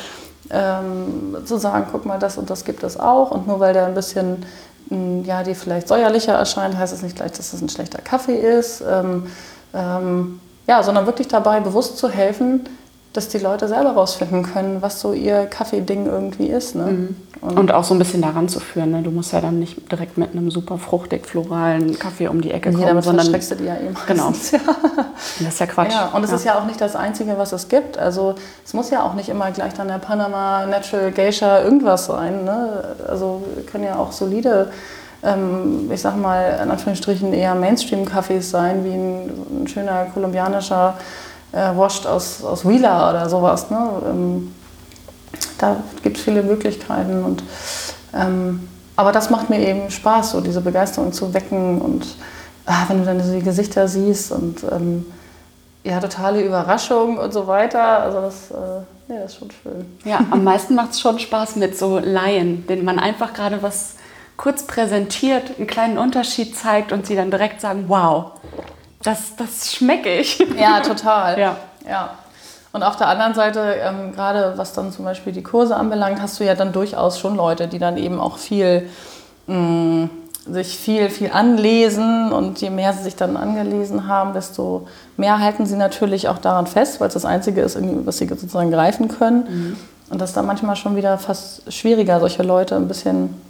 ähm, 0.53 1.37
zu 1.45 1.57
sagen, 1.59 1.87
guck 1.91 2.05
mal, 2.05 2.19
das 2.19 2.37
und 2.39 2.51
das 2.51 2.65
gibt 2.65 2.83
es 2.83 2.99
auch. 3.01 3.31
Und 3.31 3.47
nur 3.47 3.61
weil 3.61 3.73
der 3.73 3.87
ein 3.87 3.95
bisschen, 3.95 4.45
mh, 4.91 5.25
ja, 5.25 5.43
die 5.43 5.55
vielleicht 5.55 5.89
säuerlicher 5.89 6.35
erscheint, 6.35 6.77
heißt 6.77 6.93
es 6.93 7.03
nicht 7.03 7.17
gleich, 7.17 7.33
dass 7.33 7.53
es 7.53 7.61
ein 7.61 7.69
schlechter 7.69 8.03
Kaffee 8.03 8.37
ist. 8.37 8.83
Ähm, 8.89 9.27
ähm, 9.75 10.41
ja, 10.67 10.83
sondern 10.83 11.07
wirklich 11.07 11.29
dabei 11.29 11.61
bewusst 11.61 11.99
zu 11.99 12.09
helfen, 12.09 12.69
dass 13.13 13.29
die 13.29 13.39
Leute 13.39 13.69
selber 13.69 13.91
rausfinden 13.91 14.43
können, 14.43 14.81
was 14.81 15.01
so 15.01 15.13
ihr 15.13 15.45
Kaffeeding 15.47 16.07
irgendwie 16.07 16.47
ist. 16.47 16.75
Ne? 16.75 16.85
Mhm. 16.85 17.17
Und 17.43 17.73
auch 17.73 17.85
so 17.85 17.95
ein 17.95 17.99
bisschen 17.99 18.23
daran 18.23 18.49
zu 18.49 18.59
führen. 18.61 18.93
Ne? 18.93 19.03
Du 19.03 19.11
musst 19.11 19.33
ja 19.33 19.41
dann 19.41 19.59
nicht 19.59 19.91
direkt 19.91 20.17
mit 20.17 20.31
einem 20.31 20.51
super 20.51 20.79
fruchtig 20.79 21.27
floralen 21.27 21.99
Kaffee 21.99 22.29
um 22.29 22.41
die 22.41 22.53
Ecke 22.53 22.71
Nee, 22.71 22.77
kommen, 22.77 22.87
damit 22.89 23.05
sondern 23.05 23.27
verschreckst 23.27 23.51
du 23.51 23.57
die 23.57 23.65
ja 23.65 23.75
eben. 23.77 23.95
Genau. 24.07 24.31
meistens, 24.31 24.53
Ja. 24.53 24.59
das 25.41 25.49
ist 25.49 25.59
ja 25.61 25.67
Quatsch. 25.67 25.93
Ja, 25.93 26.11
und 26.15 26.25
es 26.25 26.33
ist 26.33 26.45
ja 26.45 26.59
auch 26.59 26.65
nicht 26.65 26.81
das 26.81 26.97
Einzige, 26.97 27.37
was 27.37 27.53
es 27.53 27.69
gibt. 27.69 27.99
Also 27.99 28.37
es 28.65 28.73
muss 28.73 28.91
ja 28.91 29.03
auch 29.03 29.15
nicht 29.15 29.29
immer 29.29 29.51
gleich 29.51 29.75
dann 29.75 29.89
der 29.89 29.99
Panama 29.99 30.65
Natural 30.67 31.11
Geisha 31.11 31.63
irgendwas 31.63 32.07
sein. 32.07 32.45
Ne? 32.45 32.95
Also 33.09 33.43
können 33.71 33.85
ja 33.85 33.97
auch 33.97 34.13
solide, 34.13 34.71
ähm, 35.23 35.91
ich 35.93 36.01
sag 36.01 36.17
mal, 36.17 36.61
in 36.63 36.71
Anführungsstrichen 36.71 37.35
eher 37.35 37.55
Mainstream-Cafés 37.57 38.43
sein, 38.43 38.85
wie 38.85 38.93
ein, 38.95 39.63
ein 39.65 39.69
schöner 39.69 40.07
kolumbianischer 40.15 40.95
äh, 41.53 41.77
Washed 41.77 42.07
aus, 42.07 42.43
aus 42.43 42.67
Wheeler 42.67 43.11
oder 43.11 43.29
sowas. 43.29 43.71
Ne? 43.71 43.79
Ähm, 44.07 44.55
da 45.59 45.77
gibt 46.03 46.17
es 46.17 46.23
viele 46.23 46.43
Möglichkeiten. 46.43 47.25
Und, 47.25 47.43
ähm, 48.15 48.69
aber 48.97 49.13
das 49.13 49.31
macht 49.31 49.51
mir 49.51 49.61
eben 49.61 49.91
Spaß, 49.91 50.33
so 50.33 50.41
diese 50.41 50.61
Begeisterung 50.61 51.13
zu 51.13 51.33
wecken 51.33 51.81
und 51.81 52.07
ah, 52.67 52.85
wenn 52.89 52.99
du 52.99 53.05
dann 53.05 53.23
so 53.23 53.33
die 53.33 53.43
Gesichter 53.43 53.89
siehst 53.89 54.33
und 54.33 54.65
ähm, 54.71 55.07
ja, 55.85 55.99
totale 55.99 56.43
Überraschung 56.43 57.19
und 57.19 57.33
so 57.33 57.47
weiter. 57.47 58.01
Also 58.01 58.21
das, 58.21 58.51
äh, 58.51 59.13
ja, 59.13 59.21
das 59.23 59.33
ist 59.33 59.39
schon 59.39 59.51
schön. 59.51 59.99
Ja, 60.05 60.21
am 60.31 60.45
meisten 60.45 60.75
macht 60.75 60.93
es 60.93 61.01
schon 61.01 61.19
Spaß 61.19 61.57
mit 61.57 61.77
so 61.77 61.99
Laien, 61.99 62.67
denen 62.67 62.85
man 62.85 62.99
einfach 62.99 63.33
gerade 63.33 63.63
was 63.63 63.97
kurz 64.37 64.67
präsentiert, 64.67 65.59
einen 65.59 65.67
kleinen 65.67 65.99
Unterschied 65.99 66.57
zeigt 66.57 66.93
und 66.93 67.07
sie 67.07 67.15
dann 67.15 67.31
direkt 67.31 67.61
sagen, 67.61 67.85
wow, 67.89 68.33
das, 69.03 69.37
das 69.37 69.75
schmecke 69.75 70.15
ich. 70.17 70.39
Ja, 70.59 70.81
total. 70.81 71.39
Ja. 71.39 71.57
ja. 71.89 72.11
Und 72.73 72.83
auf 72.83 72.97
der 72.97 73.09
anderen 73.09 73.35
Seite, 73.35 73.61
ähm, 73.61 74.13
gerade 74.13 74.55
was 74.57 74.73
dann 74.73 74.93
zum 74.93 75.05
Beispiel 75.05 75.33
die 75.33 75.43
Kurse 75.43 75.77
anbelangt, 75.77 76.23
hast 76.23 76.41
du 76.41 76.45
ja 76.45 76.55
dann 76.55 76.73
durchaus 76.73 77.19
schon 77.19 77.37
Leute, 77.37 77.69
die 77.69 77.79
dann 77.79 77.99
eben 77.99 78.19
auch 78.19 78.39
viel 78.39 78.89
mh, 79.47 80.09
sich 80.47 80.79
viel, 80.79 81.09
viel 81.11 81.31
anlesen 81.31 82.33
und 82.33 82.61
je 82.61 82.71
mehr 82.71 82.93
sie 82.93 83.05
sich 83.05 83.15
dann 83.15 83.37
angelesen 83.37 84.09
haben, 84.09 84.33
desto 84.33 84.89
mehr 85.17 85.39
halten 85.39 85.67
sie 85.67 85.77
natürlich 85.77 86.29
auch 86.29 86.39
daran 86.39 86.67
fest, 86.67 87.01
weil 87.01 87.09
es 87.09 87.15
das 87.15 87.25
Einzige 87.25 87.61
ist, 87.61 87.79
was 87.81 88.19
sie 88.19 88.27
sozusagen 88.27 88.71
greifen 88.71 89.09
können. 89.09 89.77
Und 90.11 90.21
das 90.21 90.31
ist 90.31 90.37
dann 90.37 90.47
manchmal 90.47 90.75
schon 90.77 90.97
wieder 90.97 91.17
fast 91.19 91.73
schwieriger, 91.73 92.19
solche 92.19 92.43
Leute 92.43 92.75
ein 92.77 92.89
bisschen, 92.89 93.41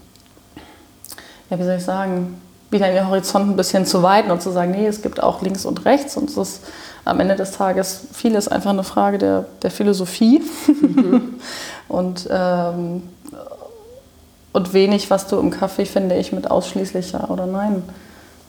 ja, 1.49 1.59
wie 1.59 1.65
soll 1.65 1.77
ich 1.77 1.85
sagen, 1.85 2.41
wieder 2.73 2.89
den 2.89 3.09
Horizont 3.09 3.51
ein 3.51 3.57
bisschen 3.57 3.87
zu 3.87 4.03
weiten 4.03 4.31
und 4.31 4.43
zu 4.43 4.51
sagen, 4.51 4.73
nee, 4.73 4.87
es 4.87 5.03
gibt 5.03 5.23
auch 5.23 5.43
links 5.43 5.65
und 5.65 5.85
rechts 5.85 6.17
und 6.17 6.31
es 6.31 6.37
ist 6.37 6.61
am 7.05 7.21
Ende 7.21 7.37
des 7.37 7.53
Tages 7.53 8.07
vieles 8.13 8.49
einfach 8.49 8.71
eine 8.71 8.85
Frage 8.85 9.19
der, 9.19 9.47
der 9.63 9.71
Philosophie 9.71 10.43
und, 11.89 12.29
ähm, 12.31 13.03
und 14.53 14.73
wenig, 14.73 15.11
was 15.11 15.27
du 15.27 15.39
im 15.39 15.51
Kaffee, 15.51 15.85
finde 15.85 16.17
ich, 16.17 16.33
mit 16.33 16.51
ausschließlich 16.51 17.13
Ja 17.13 17.29
oder 17.29 17.47
Nein 17.47 17.83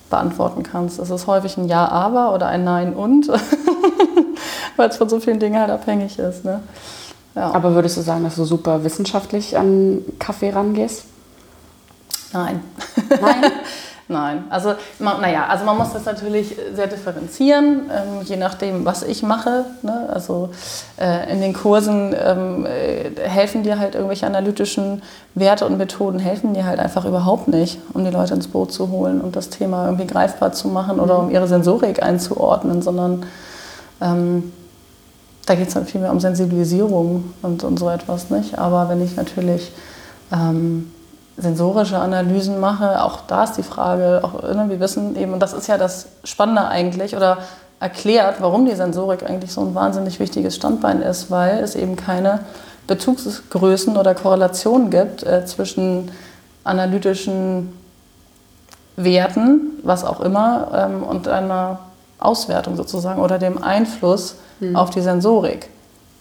beantworten 0.10 0.62
kannst. 0.62 1.00
Es 1.00 1.10
ist 1.10 1.26
häufig 1.26 1.58
ein 1.58 1.68
Ja, 1.68 1.88
aber 1.88 2.36
oder 2.36 2.48
ein 2.48 2.64
Nein 2.64 2.94
und, 2.94 3.28
weil 4.76 4.90
es 4.90 4.98
von 4.98 5.10
so 5.10 5.20
vielen 5.20 5.40
Dingen 5.40 5.60
halt 5.60 5.72
abhängig 5.72 6.20
ist. 6.20 6.46
Ne? 6.46 6.62
Ja. 7.34 7.52
Aber 7.52 7.74
würdest 7.74 7.98
du 7.98 8.02
sagen, 8.02 8.24
dass 8.24 8.36
du 8.36 8.46
super 8.46 8.84
wissenschaftlich 8.84 9.58
an 9.58 10.04
Kaffee 10.20 10.52
rangehst? 10.52 11.06
Nein. 12.32 12.62
Nein? 13.10 13.52
Nein, 14.10 14.44
also 14.50 14.74
man, 15.00 15.22
naja, 15.22 15.46
also 15.48 15.64
man 15.64 15.78
muss 15.78 15.94
das 15.94 16.04
natürlich 16.04 16.58
sehr 16.76 16.88
differenzieren, 16.88 17.90
ähm, 17.90 18.26
je 18.26 18.36
nachdem, 18.36 18.84
was 18.84 19.02
ich 19.02 19.24
mache. 19.24 19.64
Ne? 19.82 20.10
Also 20.12 20.50
äh, 21.00 21.32
in 21.32 21.40
den 21.40 21.54
Kursen 21.54 22.14
ähm, 22.22 22.66
äh, 22.66 23.12
helfen 23.22 23.64
dir 23.64 23.80
halt 23.80 23.96
irgendwelche 23.96 24.28
analytischen 24.28 25.02
Werte 25.36 25.66
und 25.66 25.78
Methoden, 25.78 26.20
helfen 26.20 26.54
dir 26.54 26.66
halt 26.66 26.80
einfach 26.80 27.06
überhaupt 27.06 27.48
nicht, 27.48 27.80
um 27.94 28.04
die 28.04 28.12
Leute 28.12 28.34
ins 28.34 28.50
Boot 28.50 28.74
zu 28.74 28.90
holen 28.90 29.22
und 29.22 29.38
das 29.38 29.50
Thema 29.50 29.86
irgendwie 29.86 30.08
greifbar 30.08 30.52
zu 30.52 30.68
machen 30.68 31.00
oder 31.00 31.20
um 31.20 31.32
ihre 31.32 31.48
Sensorik 31.48 32.04
einzuordnen, 32.04 32.82
sondern 32.82 33.26
ähm, 34.02 34.52
da 35.46 35.56
geht 35.56 35.70
es 35.70 35.74
dann 35.74 35.86
viel 35.86 36.02
mehr 36.02 36.12
um 36.12 36.20
Sensibilisierung 36.20 37.34
und, 37.42 37.64
und 37.64 37.80
so 37.80 37.90
etwas 37.90 38.30
nicht. 38.30 38.58
Aber 38.58 38.90
wenn 38.90 39.02
ich 39.02 39.16
natürlich 39.16 39.72
ähm, 40.32 40.92
sensorische 41.38 41.98
Analysen 41.98 42.60
mache, 42.60 43.04
auch 43.04 43.22
da 43.28 43.46
ist 43.46 43.54
die 43.54 43.64
Frage, 43.64 44.22
auch, 44.24 44.44
ne, 44.44 44.66
wir 44.68 44.80
wissen 44.80 45.16
eben, 45.16 45.34
und 45.34 45.40
das 45.40 45.54
ist 45.54 45.68
ja 45.68 45.78
das 45.78 46.08
Spannende 46.24 46.68
eigentlich, 46.68 47.16
oder 47.16 47.40
erklärt, 47.80 48.36
warum 48.40 48.66
die 48.66 48.76
Sensorik 48.76 49.28
eigentlich 49.28 49.52
so 49.52 49.62
ein 49.62 49.76
wahnsinnig 49.76 50.20
wichtiges 50.20 50.56
Standbein 50.56 51.02
ist, 51.02 51.32
weil 51.32 51.60
es 51.60 51.76
eben 51.76 51.96
keine 51.96 52.40
Bezugsgrößen 52.88 53.98
oder 53.98 54.14
Korrelationen 54.14 54.90
gibt 54.90 55.24
äh, 55.24 55.46
zwischen 55.46 56.12
analytischen 56.64 57.78
Werten, 58.96 59.80
was 59.84 60.06
auch 60.06 60.22
immer, 60.22 60.68
ähm, 60.74 61.04
und 61.04 61.28
einer 61.28 61.80
Auswertung 62.20 62.76
sozusagen 62.76 63.22
oder 63.22 63.40
dem 63.40 63.62
Einfluss 63.62 64.36
mhm. 64.60 64.76
auf 64.76 64.92
die 64.92 65.02
Sensorik. 65.02 65.70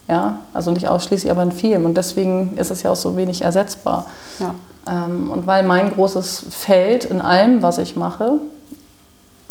Ja, 0.08 0.38
also 0.52 0.72
nicht 0.72 0.88
ausschließlich, 0.88 1.30
aber 1.30 1.44
in 1.44 1.52
vielen. 1.52 1.84
Und 1.84 1.96
deswegen 1.96 2.56
ist 2.56 2.70
es 2.70 2.82
ja 2.82 2.90
auch 2.90 2.96
so 2.96 3.16
wenig 3.16 3.42
ersetzbar. 3.42 4.06
Ja. 4.40 4.54
Ähm, 4.88 5.30
und 5.30 5.46
weil 5.46 5.62
mein 5.62 5.92
großes 5.92 6.44
Feld 6.50 7.04
in 7.04 7.20
allem, 7.20 7.62
was 7.62 7.78
ich 7.78 7.96
mache, 7.96 8.38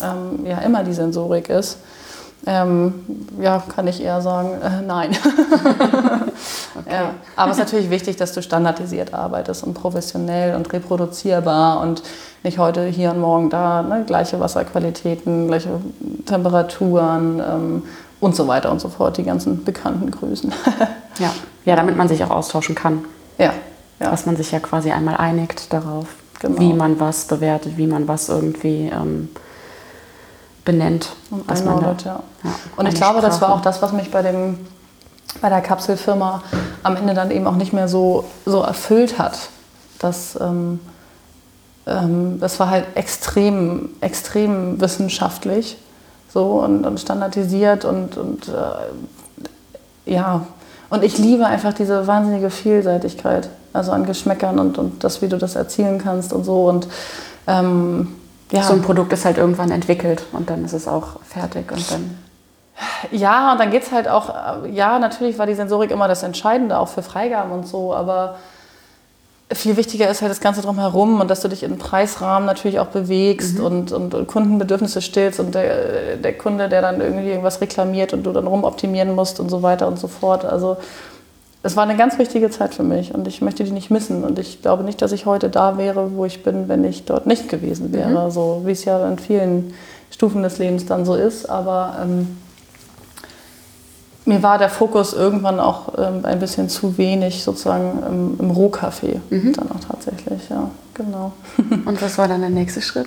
ähm, 0.02 0.46
ja 0.46 0.58
immer 0.58 0.84
die 0.84 0.92
Sensorik 0.92 1.48
ist, 1.48 1.78
ähm, 2.44 2.94
ja, 3.40 3.62
kann 3.74 3.86
ich 3.86 4.02
eher 4.02 4.20
sagen, 4.20 4.60
äh, 4.60 4.82
nein. 4.82 5.10
okay. 6.76 6.90
ja. 6.90 7.14
Aber 7.36 7.52
es 7.52 7.58
ist 7.58 7.64
natürlich 7.64 7.88
wichtig, 7.88 8.16
dass 8.16 8.32
du 8.32 8.42
standardisiert 8.42 9.14
arbeitest 9.14 9.62
und 9.62 9.74
professionell 9.74 10.56
und 10.56 10.72
reproduzierbar 10.72 11.80
und 11.80 12.02
nicht 12.42 12.58
heute 12.58 12.84
hier 12.86 13.12
und 13.12 13.20
morgen 13.20 13.48
da, 13.48 13.82
ne, 13.82 14.02
gleiche 14.04 14.40
Wasserqualitäten, 14.40 15.46
gleiche 15.46 15.68
Temperaturen 16.26 17.40
ähm, 17.40 17.82
und 18.18 18.34
so 18.34 18.48
weiter 18.48 18.72
und 18.72 18.80
so 18.80 18.88
fort, 18.88 19.18
die 19.18 19.24
ganzen 19.24 19.62
bekannten 19.64 20.10
Größen. 20.10 20.52
ja. 21.20 21.30
ja, 21.64 21.76
damit 21.76 21.96
man 21.96 22.08
sich 22.08 22.24
auch 22.24 22.30
austauschen 22.30 22.74
kann. 22.74 23.04
Ja. 23.38 23.52
Ja. 24.00 24.10
Dass 24.10 24.26
man 24.26 24.36
sich 24.36 24.50
ja 24.50 24.58
quasi 24.60 24.90
einmal 24.90 25.16
einigt 25.16 25.72
darauf, 25.72 26.06
Genau. 26.40 26.58
wie 26.60 26.72
man 26.72 26.98
was 26.98 27.26
bewertet, 27.26 27.76
wie 27.76 27.86
man 27.86 28.08
was 28.08 28.28
irgendwie 28.28 28.90
ähm, 28.92 29.28
benennt. 30.64 31.10
Und 31.30 31.48
was 31.48 31.64
man 31.64 31.80
da, 31.80 31.94
ja. 32.04 32.22
ja, 32.42 32.50
Und 32.76 32.86
ich 32.86 32.94
glaube, 32.96 33.20
das 33.20 33.40
war 33.40 33.48
Sprache. 33.48 33.52
auch 33.52 33.60
das, 33.60 33.80
was 33.82 33.92
mich 33.92 34.10
bei, 34.10 34.22
dem, 34.22 34.58
bei 35.40 35.48
der 35.48 35.60
Kapselfirma 35.60 36.42
am 36.82 36.96
Ende 36.96 37.14
dann 37.14 37.30
eben 37.30 37.46
auch 37.46 37.54
nicht 37.56 37.72
mehr 37.72 37.86
so, 37.88 38.24
so 38.44 38.60
erfüllt 38.62 39.18
hat. 39.18 39.38
Das, 40.00 40.36
ähm, 40.40 40.80
ähm, 41.86 42.40
das 42.40 42.58
war 42.58 42.70
halt 42.70 42.86
extrem, 42.96 43.90
extrem 44.00 44.80
wissenschaftlich 44.80 45.76
so 46.32 46.60
und, 46.60 46.84
und 46.84 46.98
standardisiert 46.98 47.84
und, 47.84 48.16
und 48.16 48.48
äh, 48.48 50.12
ja. 50.12 50.46
Und 50.90 51.04
ich 51.04 51.18
liebe 51.18 51.46
einfach 51.46 51.72
diese 51.72 52.06
wahnsinnige 52.06 52.50
Vielseitigkeit, 52.50 53.48
also 53.72 53.92
an 53.92 54.06
Geschmäckern 54.06 54.58
und, 54.58 54.78
und 54.78 55.04
das, 55.04 55.22
wie 55.22 55.28
du 55.28 55.38
das 55.38 55.56
erzielen 55.56 55.98
kannst 55.98 56.32
und 56.32 56.44
so. 56.44 56.64
Und 56.66 56.88
ähm, 57.46 58.08
ja. 58.52 58.62
So 58.64 58.74
ein 58.74 58.82
Produkt 58.82 59.12
ist 59.14 59.24
halt 59.24 59.38
irgendwann 59.38 59.70
entwickelt 59.70 60.24
und 60.32 60.50
dann 60.50 60.64
ist 60.64 60.74
es 60.74 60.86
auch 60.86 61.20
fertig 61.22 61.72
und 61.72 61.90
dann. 61.90 62.18
Ja, 63.10 63.52
und 63.52 63.60
dann 63.60 63.70
geht 63.70 63.84
es 63.84 63.92
halt 63.92 64.08
auch, 64.08 64.64
äh, 64.64 64.70
ja, 64.70 64.98
natürlich 64.98 65.38
war 65.38 65.46
die 65.46 65.54
Sensorik 65.54 65.90
immer 65.90 66.06
das 66.06 66.22
Entscheidende, 66.22 66.78
auch 66.78 66.88
für 66.88 67.02
Freigaben 67.02 67.50
und 67.50 67.66
so, 67.66 67.94
aber 67.94 68.36
viel 69.52 69.76
wichtiger 69.76 70.08
ist 70.08 70.22
halt 70.22 70.30
das 70.30 70.40
Ganze 70.40 70.62
drumherum 70.62 71.20
und 71.20 71.30
dass 71.30 71.40
du 71.40 71.48
dich 71.48 71.62
im 71.62 71.78
Preisrahmen 71.78 72.46
natürlich 72.46 72.78
auch 72.78 72.86
bewegst 72.86 73.58
und, 73.58 73.92
und, 73.92 74.14
und 74.14 74.26
Kundenbedürfnisse 74.26 75.02
stillst 75.02 75.40
und 75.40 75.54
der, 75.54 76.16
der 76.16 76.36
Kunde, 76.36 76.68
der 76.68 76.82
dann 76.82 77.00
irgendwie 77.00 77.28
irgendwas 77.28 77.60
reklamiert 77.60 78.12
und 78.12 78.24
du 78.24 78.32
dann 78.32 78.46
rumoptimieren 78.46 79.14
musst 79.14 79.40
und 79.40 79.50
so 79.50 79.62
weiter 79.62 79.88
und 79.88 79.98
so 79.98 80.08
fort. 80.08 80.44
Also 80.44 80.78
es 81.64 81.76
war 81.76 81.84
eine 81.84 81.96
ganz 81.96 82.18
wichtige 82.18 82.50
Zeit 82.50 82.74
für 82.74 82.82
mich 82.82 83.14
und 83.14 83.28
ich 83.28 83.40
möchte 83.40 83.62
die 83.62 83.70
nicht 83.70 83.90
missen. 83.90 84.24
Und 84.24 84.38
ich 84.38 84.62
glaube 84.62 84.82
nicht, 84.82 85.00
dass 85.00 85.12
ich 85.12 85.26
heute 85.26 85.48
da 85.48 85.78
wäre, 85.78 86.14
wo 86.16 86.24
ich 86.24 86.42
bin, 86.42 86.68
wenn 86.68 86.82
ich 86.84 87.04
dort 87.04 87.26
nicht 87.26 87.48
gewesen 87.48 87.92
wäre. 87.92 88.26
Mhm. 88.26 88.30
So 88.30 88.62
wie 88.64 88.72
es 88.72 88.84
ja 88.84 89.06
in 89.08 89.18
vielen 89.18 89.74
Stufen 90.10 90.42
des 90.42 90.58
Lebens 90.58 90.86
dann 90.86 91.04
so 91.04 91.14
ist. 91.14 91.48
Aber 91.48 91.98
ähm, 92.02 92.36
mir 94.24 94.42
war 94.42 94.58
der 94.58 94.70
Fokus 94.70 95.12
irgendwann 95.12 95.60
auch 95.60 95.92
ähm, 95.98 96.24
ein 96.24 96.40
bisschen 96.40 96.68
zu 96.68 96.98
wenig 96.98 97.44
sozusagen 97.44 98.02
im, 98.08 98.36
im 98.40 98.50
Rohkaffee. 98.50 99.20
Mhm. 99.30 99.52
Dann 99.52 99.70
auch 99.70 99.84
tatsächlich, 99.88 100.48
ja, 100.48 100.68
genau. 100.94 101.32
Und 101.84 102.02
was 102.02 102.18
war 102.18 102.26
dann 102.26 102.40
der 102.40 102.50
nächste 102.50 102.82
Schritt? 102.82 103.06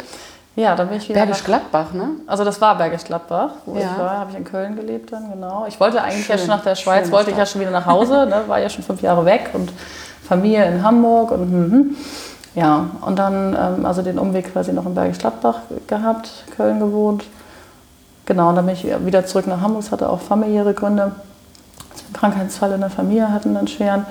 Ja, 0.55 0.73
dann 0.75 0.87
bin 0.87 0.97
ich 0.97 1.09
wieder. 1.09 1.19
Bergisch 1.19 1.43
Gladbach, 1.43 1.91
ne? 1.91 2.11
Also 2.27 2.45
das 2.45 2.61
war 2.61 2.77
Bergisch 2.77 3.03
Gladbach, 3.03 3.51
wo 3.65 3.75
ja. 3.75 3.81
ich 3.81 3.99
war, 3.99 4.11
habe 4.11 4.31
ich 4.31 4.37
in 4.37 4.45
Köln 4.45 4.75
gelebt 4.75 5.11
dann, 5.11 5.29
genau. 5.29 5.65
Ich 5.67 5.79
wollte 5.79 6.01
eigentlich 6.01 6.25
Schön. 6.25 6.35
ja 6.35 6.37
schon 6.37 6.47
nach 6.47 6.63
der 6.63 6.75
Schweiz, 6.75 7.05
Schön 7.05 7.11
wollte 7.11 7.31
ich 7.31 7.37
ja 7.37 7.45
schon 7.45 7.61
wieder 7.61 7.71
nach 7.71 7.85
Hause, 7.85 8.25
ne? 8.25 8.43
war 8.47 8.59
ja 8.59 8.69
schon 8.69 8.83
fünf 8.83 9.01
Jahre 9.01 9.25
weg 9.25 9.49
und 9.53 9.71
Familie 10.25 10.65
in 10.65 10.81
Hamburg 10.81 11.31
und 11.31 11.41
hm, 11.41 11.71
hm. 11.71 11.97
ja, 12.55 12.89
und 13.01 13.19
dann 13.19 13.55
ähm, 13.59 13.85
also 13.85 14.01
den 14.01 14.17
Umweg 14.17 14.53
quasi 14.53 14.71
noch 14.71 14.85
in 14.85 14.95
Bergisch 14.95 15.17
Gladbach 15.17 15.59
gehabt, 15.87 16.29
Köln 16.55 16.79
gewohnt. 16.79 17.25
Genau, 18.25 18.49
und 18.49 18.55
dann 18.55 18.65
bin 18.65 18.75
ich 18.75 18.87
wieder 19.05 19.25
zurück 19.25 19.47
nach 19.47 19.59
Hamburg, 19.59 19.91
hatte 19.91 20.09
auch 20.09 20.21
familiäre 20.21 20.73
Gründe. 20.73 21.03
Einen 21.03 22.13
Krankheitsfall 22.13 22.71
in 22.71 22.79
der 22.79 22.89
Familie 22.89 23.31
hatten 23.31 23.55
einen 23.57 23.67
schweren 23.67 24.05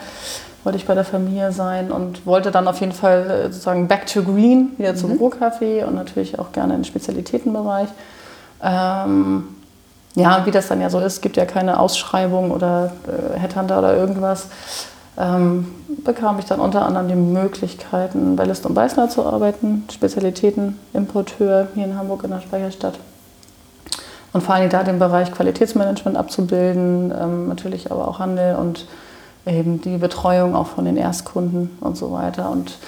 wollte 0.65 0.79
ich 0.79 0.87
bei 0.87 0.95
der 0.95 1.05
Familie 1.05 1.53
sein 1.53 1.93
und 1.93 2.27
wollte 2.27 2.51
dann 2.51 2.67
auf 2.67 2.81
jeden 2.81 2.93
Fall 2.93 3.31
äh, 3.31 3.43
sozusagen 3.45 3.87
back 3.87 4.07
to 4.07 4.23
green, 4.23 4.73
wieder 4.79 4.97
zum 4.97 5.13
mhm. 5.13 5.19
Ruhrcafé 5.19 5.85
und 5.85 5.95
natürlich 5.95 6.39
auch 6.39 6.53
gerne 6.53 6.75
in 6.75 6.81
den 6.81 6.85
Spezialitätenbereich. 6.85 7.89
Ähm, 8.63 9.45
ja, 10.15 10.47
wie 10.47 10.51
das 10.51 10.69
dann 10.69 10.81
ja 10.81 10.91
so 10.91 11.01
ist, 11.01 11.21
gibt 11.21 11.37
ja 11.37 11.45
keine 11.45 11.79
Ausschreibung 11.79 12.51
oder 12.51 12.93
äh, 13.07 13.39
Headhunter 13.39 13.79
oder 13.79 13.97
irgendwas. 13.97 14.47
Ähm, 15.17 15.67
bekam 16.05 16.39
ich 16.39 16.47
dann 16.47 16.61
unter 16.61 16.85
anderem 16.87 17.09
die 17.09 17.15
Möglichkeiten, 17.15 18.35
bei 18.35 18.45
List 18.45 18.67
und 18.67 18.75
Beißner 18.75 19.09
zu 19.09 19.25
arbeiten, 19.25 19.85
Spezialitätenimporteur 19.93 21.69
hier 21.75 21.85
in 21.85 21.97
Hamburg 21.97 22.25
in 22.25 22.31
der 22.31 22.41
Speicherstadt. 22.41 22.99
Und 24.33 24.41
vor 24.43 24.57
allem 24.57 24.71
da 24.71 24.83
den 24.83 24.99
Bereich 24.99 25.31
Qualitätsmanagement 25.31 26.17
abzubilden, 26.17 27.13
ähm, 27.17 27.49
natürlich 27.49 27.93
aber 27.93 28.09
auch 28.09 28.19
Handel 28.19 28.57
und 28.57 28.87
eben 29.47 29.81
die 29.81 29.99
Betreuung 29.99 30.55
auch 30.55 30.67
von 30.67 30.85
den 30.85 30.97
Erstkunden 30.97 31.77
und 31.81 31.97
so 31.97 32.13
weiter. 32.13 32.51
Und 32.51 32.79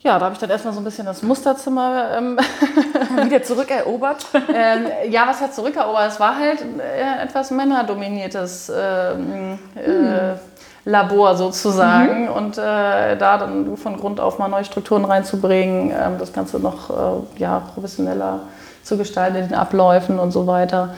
ja, 0.00 0.18
da 0.18 0.26
habe 0.26 0.34
ich 0.34 0.38
dann 0.38 0.50
erstmal 0.50 0.74
so 0.74 0.80
ein 0.80 0.84
bisschen 0.84 1.06
das 1.06 1.22
Musterzimmer 1.22 2.10
ähm, 2.16 2.38
wieder 3.24 3.42
zurückerobert. 3.42 4.26
ähm, 4.54 4.86
ja, 5.08 5.26
was 5.26 5.40
hat 5.40 5.54
zurückerobert? 5.54 6.12
Es 6.12 6.20
war 6.20 6.38
halt 6.38 6.60
äh, 6.60 7.22
etwas 7.24 7.50
männerdominiertes 7.50 8.70
ähm, 8.74 9.58
äh, 9.74 9.86
hm. 9.86 10.38
Labor 10.84 11.36
sozusagen. 11.36 12.24
Mhm. 12.24 12.32
Und 12.32 12.58
äh, 12.58 13.16
da 13.16 13.38
dann 13.38 13.76
von 13.78 13.96
Grund 13.96 14.20
auf 14.20 14.38
mal 14.38 14.48
neue 14.48 14.66
Strukturen 14.66 15.06
reinzubringen, 15.06 15.90
ähm, 15.90 16.18
das 16.18 16.32
Ganze 16.32 16.58
noch 16.60 16.90
äh, 16.90 17.40
ja, 17.40 17.60
professioneller 17.72 18.40
zu 18.82 18.98
gestalten, 18.98 19.48
den 19.48 19.54
Abläufen 19.54 20.18
und 20.18 20.30
so 20.30 20.46
weiter 20.46 20.94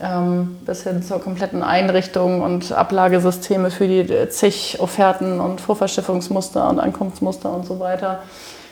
ähm, 0.00 0.56
bis 0.64 0.82
hin 0.82 1.02
zur 1.02 1.20
kompletten 1.20 1.62
Einrichtung 1.62 2.42
und 2.42 2.72
Ablagesysteme 2.72 3.70
für 3.70 3.86
die 3.86 4.28
zig 4.28 4.78
Offerten 4.80 5.40
und 5.40 5.60
Vorverschiffungsmuster 5.60 6.68
und 6.68 6.80
Ankunftsmuster 6.80 7.52
und 7.52 7.66
so 7.66 7.80
weiter. 7.80 8.20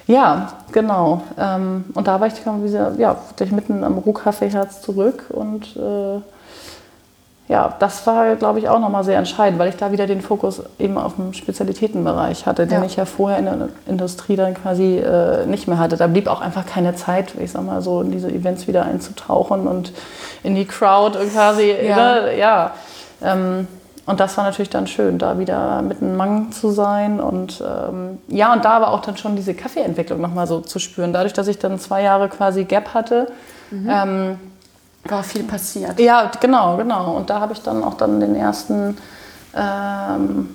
Ja, 0.06 0.52
genau. 0.72 1.22
Ähm, 1.38 1.86
und 1.94 2.06
da 2.06 2.20
war 2.20 2.26
ich 2.26 2.34
wieder, 2.62 2.92
ja, 2.98 3.16
mitten 3.52 3.84
am 3.84 3.98
Ruhkaffeeherz 3.98 4.82
zurück 4.82 5.24
und 5.30 5.76
äh, 5.76 6.20
ja, 7.46 7.74
das 7.78 8.06
war, 8.06 8.36
glaube 8.36 8.58
ich, 8.58 8.70
auch 8.70 8.78
nochmal 8.78 9.04
sehr 9.04 9.18
entscheidend, 9.18 9.58
weil 9.58 9.68
ich 9.68 9.76
da 9.76 9.92
wieder 9.92 10.06
den 10.06 10.22
Fokus 10.22 10.62
eben 10.78 10.96
auf 10.96 11.16
dem 11.16 11.34
Spezialitätenbereich 11.34 12.46
hatte, 12.46 12.66
den 12.66 12.80
ja. 12.80 12.86
ich 12.86 12.96
ja 12.96 13.04
vorher 13.04 13.38
in 13.38 13.44
der 13.44 13.68
Industrie 13.86 14.36
dann 14.36 14.54
quasi 14.54 14.96
äh, 14.96 15.44
nicht 15.44 15.68
mehr 15.68 15.78
hatte. 15.78 15.98
Da 15.98 16.06
blieb 16.06 16.26
auch 16.26 16.40
einfach 16.40 16.64
keine 16.64 16.94
Zeit, 16.94 17.34
ich 17.38 17.52
sag 17.52 17.62
mal 17.64 17.82
so, 17.82 18.00
in 18.00 18.10
diese 18.10 18.30
Events 18.30 18.66
wieder 18.66 18.86
einzutauchen 18.86 19.66
und 19.66 19.92
in 20.42 20.54
die 20.54 20.64
Crowd 20.64 21.18
quasi. 21.34 21.70
Ja. 21.70 21.96
Ne, 21.96 22.38
ja. 22.38 22.70
Ähm, 23.22 23.68
und 24.06 24.20
das 24.20 24.36
war 24.38 24.44
natürlich 24.44 24.70
dann 24.70 24.86
schön, 24.86 25.18
da 25.18 25.38
wieder 25.38 25.82
mit 25.82 26.00
einem 26.00 26.16
Mang 26.16 26.50
zu 26.52 26.70
sein 26.70 27.20
und 27.20 27.62
ähm, 27.66 28.18
ja, 28.28 28.52
und 28.52 28.64
da 28.64 28.72
aber 28.72 28.88
auch 28.88 29.00
dann 29.00 29.16
schon 29.16 29.36
diese 29.36 29.54
Kaffeeentwicklung 29.54 30.20
nochmal 30.20 30.46
so 30.46 30.60
zu 30.60 30.78
spüren. 30.78 31.12
Dadurch, 31.12 31.32
dass 31.32 31.48
ich 31.48 31.58
dann 31.58 31.78
zwei 31.78 32.02
Jahre 32.02 32.28
quasi 32.28 32.64
Gap 32.64 32.92
hatte, 32.92 33.28
mhm. 33.70 33.90
ähm, 33.90 34.38
war 35.06 35.22
viel 35.22 35.44
passiert. 35.44 36.00
Ja, 36.00 36.30
genau, 36.40 36.76
genau. 36.76 37.16
Und 37.16 37.30
da 37.30 37.40
habe 37.40 37.52
ich 37.52 37.62
dann 37.62 37.84
auch 37.84 37.94
dann 37.94 38.20
den 38.20 38.34
ersten 38.34 38.96
ähm, 39.54 40.54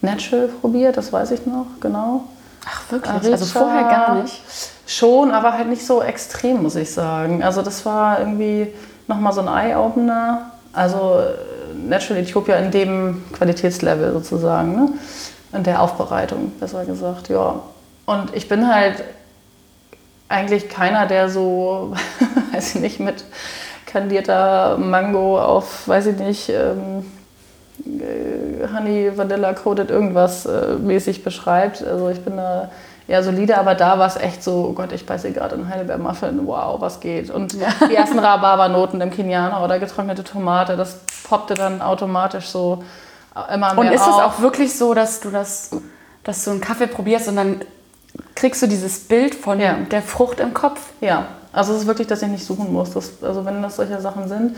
Natural 0.00 0.48
probiert, 0.48 0.96
das 0.96 1.12
weiß 1.12 1.30
ich 1.32 1.46
noch, 1.46 1.66
genau. 1.80 2.24
Ach 2.66 2.90
wirklich? 2.90 3.32
Also 3.32 3.44
vorher 3.46 3.84
gar 3.84 4.14
nicht? 4.16 4.42
Schon, 4.86 5.30
aber 5.30 5.52
halt 5.52 5.68
nicht 5.68 5.86
so 5.86 6.02
extrem, 6.02 6.62
muss 6.62 6.76
ich 6.76 6.92
sagen. 6.92 7.42
Also 7.42 7.62
das 7.62 7.84
war 7.86 8.20
irgendwie 8.20 8.68
nochmal 9.08 9.32
so 9.32 9.40
ein 9.40 9.48
Eye-Opener. 9.48 10.50
Also 10.72 11.22
Natural 11.74 12.22
Ethiopia 12.22 12.56
in 12.56 12.70
dem 12.70 13.24
Qualitätslevel 13.32 14.12
sozusagen, 14.12 14.74
ne? 14.74 14.88
in 15.52 15.64
der 15.64 15.82
Aufbereitung, 15.82 16.52
besser 16.58 16.84
gesagt, 16.84 17.28
ja. 17.28 17.60
Und 18.06 18.34
ich 18.34 18.48
bin 18.48 18.72
halt 18.72 19.04
eigentlich 20.28 20.68
keiner, 20.68 21.06
der 21.06 21.28
so, 21.28 21.94
weiß 22.52 22.76
ich 22.76 22.80
nicht, 22.80 23.00
mit 23.00 23.24
kandierter 23.92 24.78
Mango 24.78 25.40
auf, 25.40 25.86
weiß 25.86 26.06
ich 26.06 26.18
nicht, 26.18 26.48
ähm, 26.48 27.04
äh, 27.84 28.66
Honey 28.74 29.12
Vanilla 29.16 29.52
Coated 29.52 29.90
irgendwas 29.90 30.46
äh, 30.46 30.74
mäßig 30.80 31.22
beschreibt. 31.24 31.84
Also 31.84 32.08
ich 32.08 32.24
bin 32.24 32.36
da 32.36 32.70
eher 33.08 33.22
solide, 33.22 33.58
aber 33.58 33.74
da 33.74 33.98
war 33.98 34.06
es 34.06 34.16
echt 34.16 34.42
so, 34.42 34.68
oh 34.70 34.72
Gott, 34.72 34.92
ich 34.92 35.04
beiße 35.04 35.32
gerade 35.32 35.56
einen 35.56 35.68
Heidelbeer-Muffin, 35.68 36.46
wow, 36.46 36.80
was 36.80 37.00
geht. 37.00 37.30
Und 37.30 37.54
ja. 37.54 37.68
die 37.88 37.94
ersten 37.94 38.18
Rhabarbernoten 38.18 39.00
im 39.00 39.10
Kenianer 39.10 39.62
oder 39.62 39.78
getrocknete 39.78 40.24
Tomate, 40.24 40.76
das 40.76 41.00
poppte 41.28 41.54
dann 41.54 41.82
automatisch 41.82 42.46
so 42.46 42.82
immer 43.52 43.74
mehr 43.74 43.78
Und 43.78 43.92
ist 43.92 44.02
auf. 44.02 44.08
es 44.08 44.22
auch 44.22 44.40
wirklich 44.40 44.76
so, 44.76 44.94
dass 44.94 45.20
du 45.20 45.30
das, 45.30 45.70
dass 46.24 46.44
du 46.44 46.52
einen 46.52 46.60
Kaffee 46.60 46.86
probierst 46.86 47.28
und 47.28 47.36
dann 47.36 47.60
kriegst 48.34 48.62
du 48.62 48.66
dieses 48.66 49.00
Bild 49.00 49.34
von 49.34 49.58
ja. 49.58 49.74
der 49.90 50.02
Frucht 50.02 50.40
im 50.40 50.54
Kopf? 50.54 50.80
Ja, 51.00 51.26
also 51.52 51.72
es 51.72 51.80
ist 51.80 51.86
wirklich, 51.86 52.06
dass 52.08 52.22
ich 52.22 52.28
nicht 52.28 52.44
suchen 52.44 52.72
muss. 52.72 52.92
Das, 52.92 53.22
also 53.22 53.44
wenn 53.44 53.62
das 53.62 53.76
solche 53.76 54.00
Sachen 54.00 54.28
sind, 54.28 54.56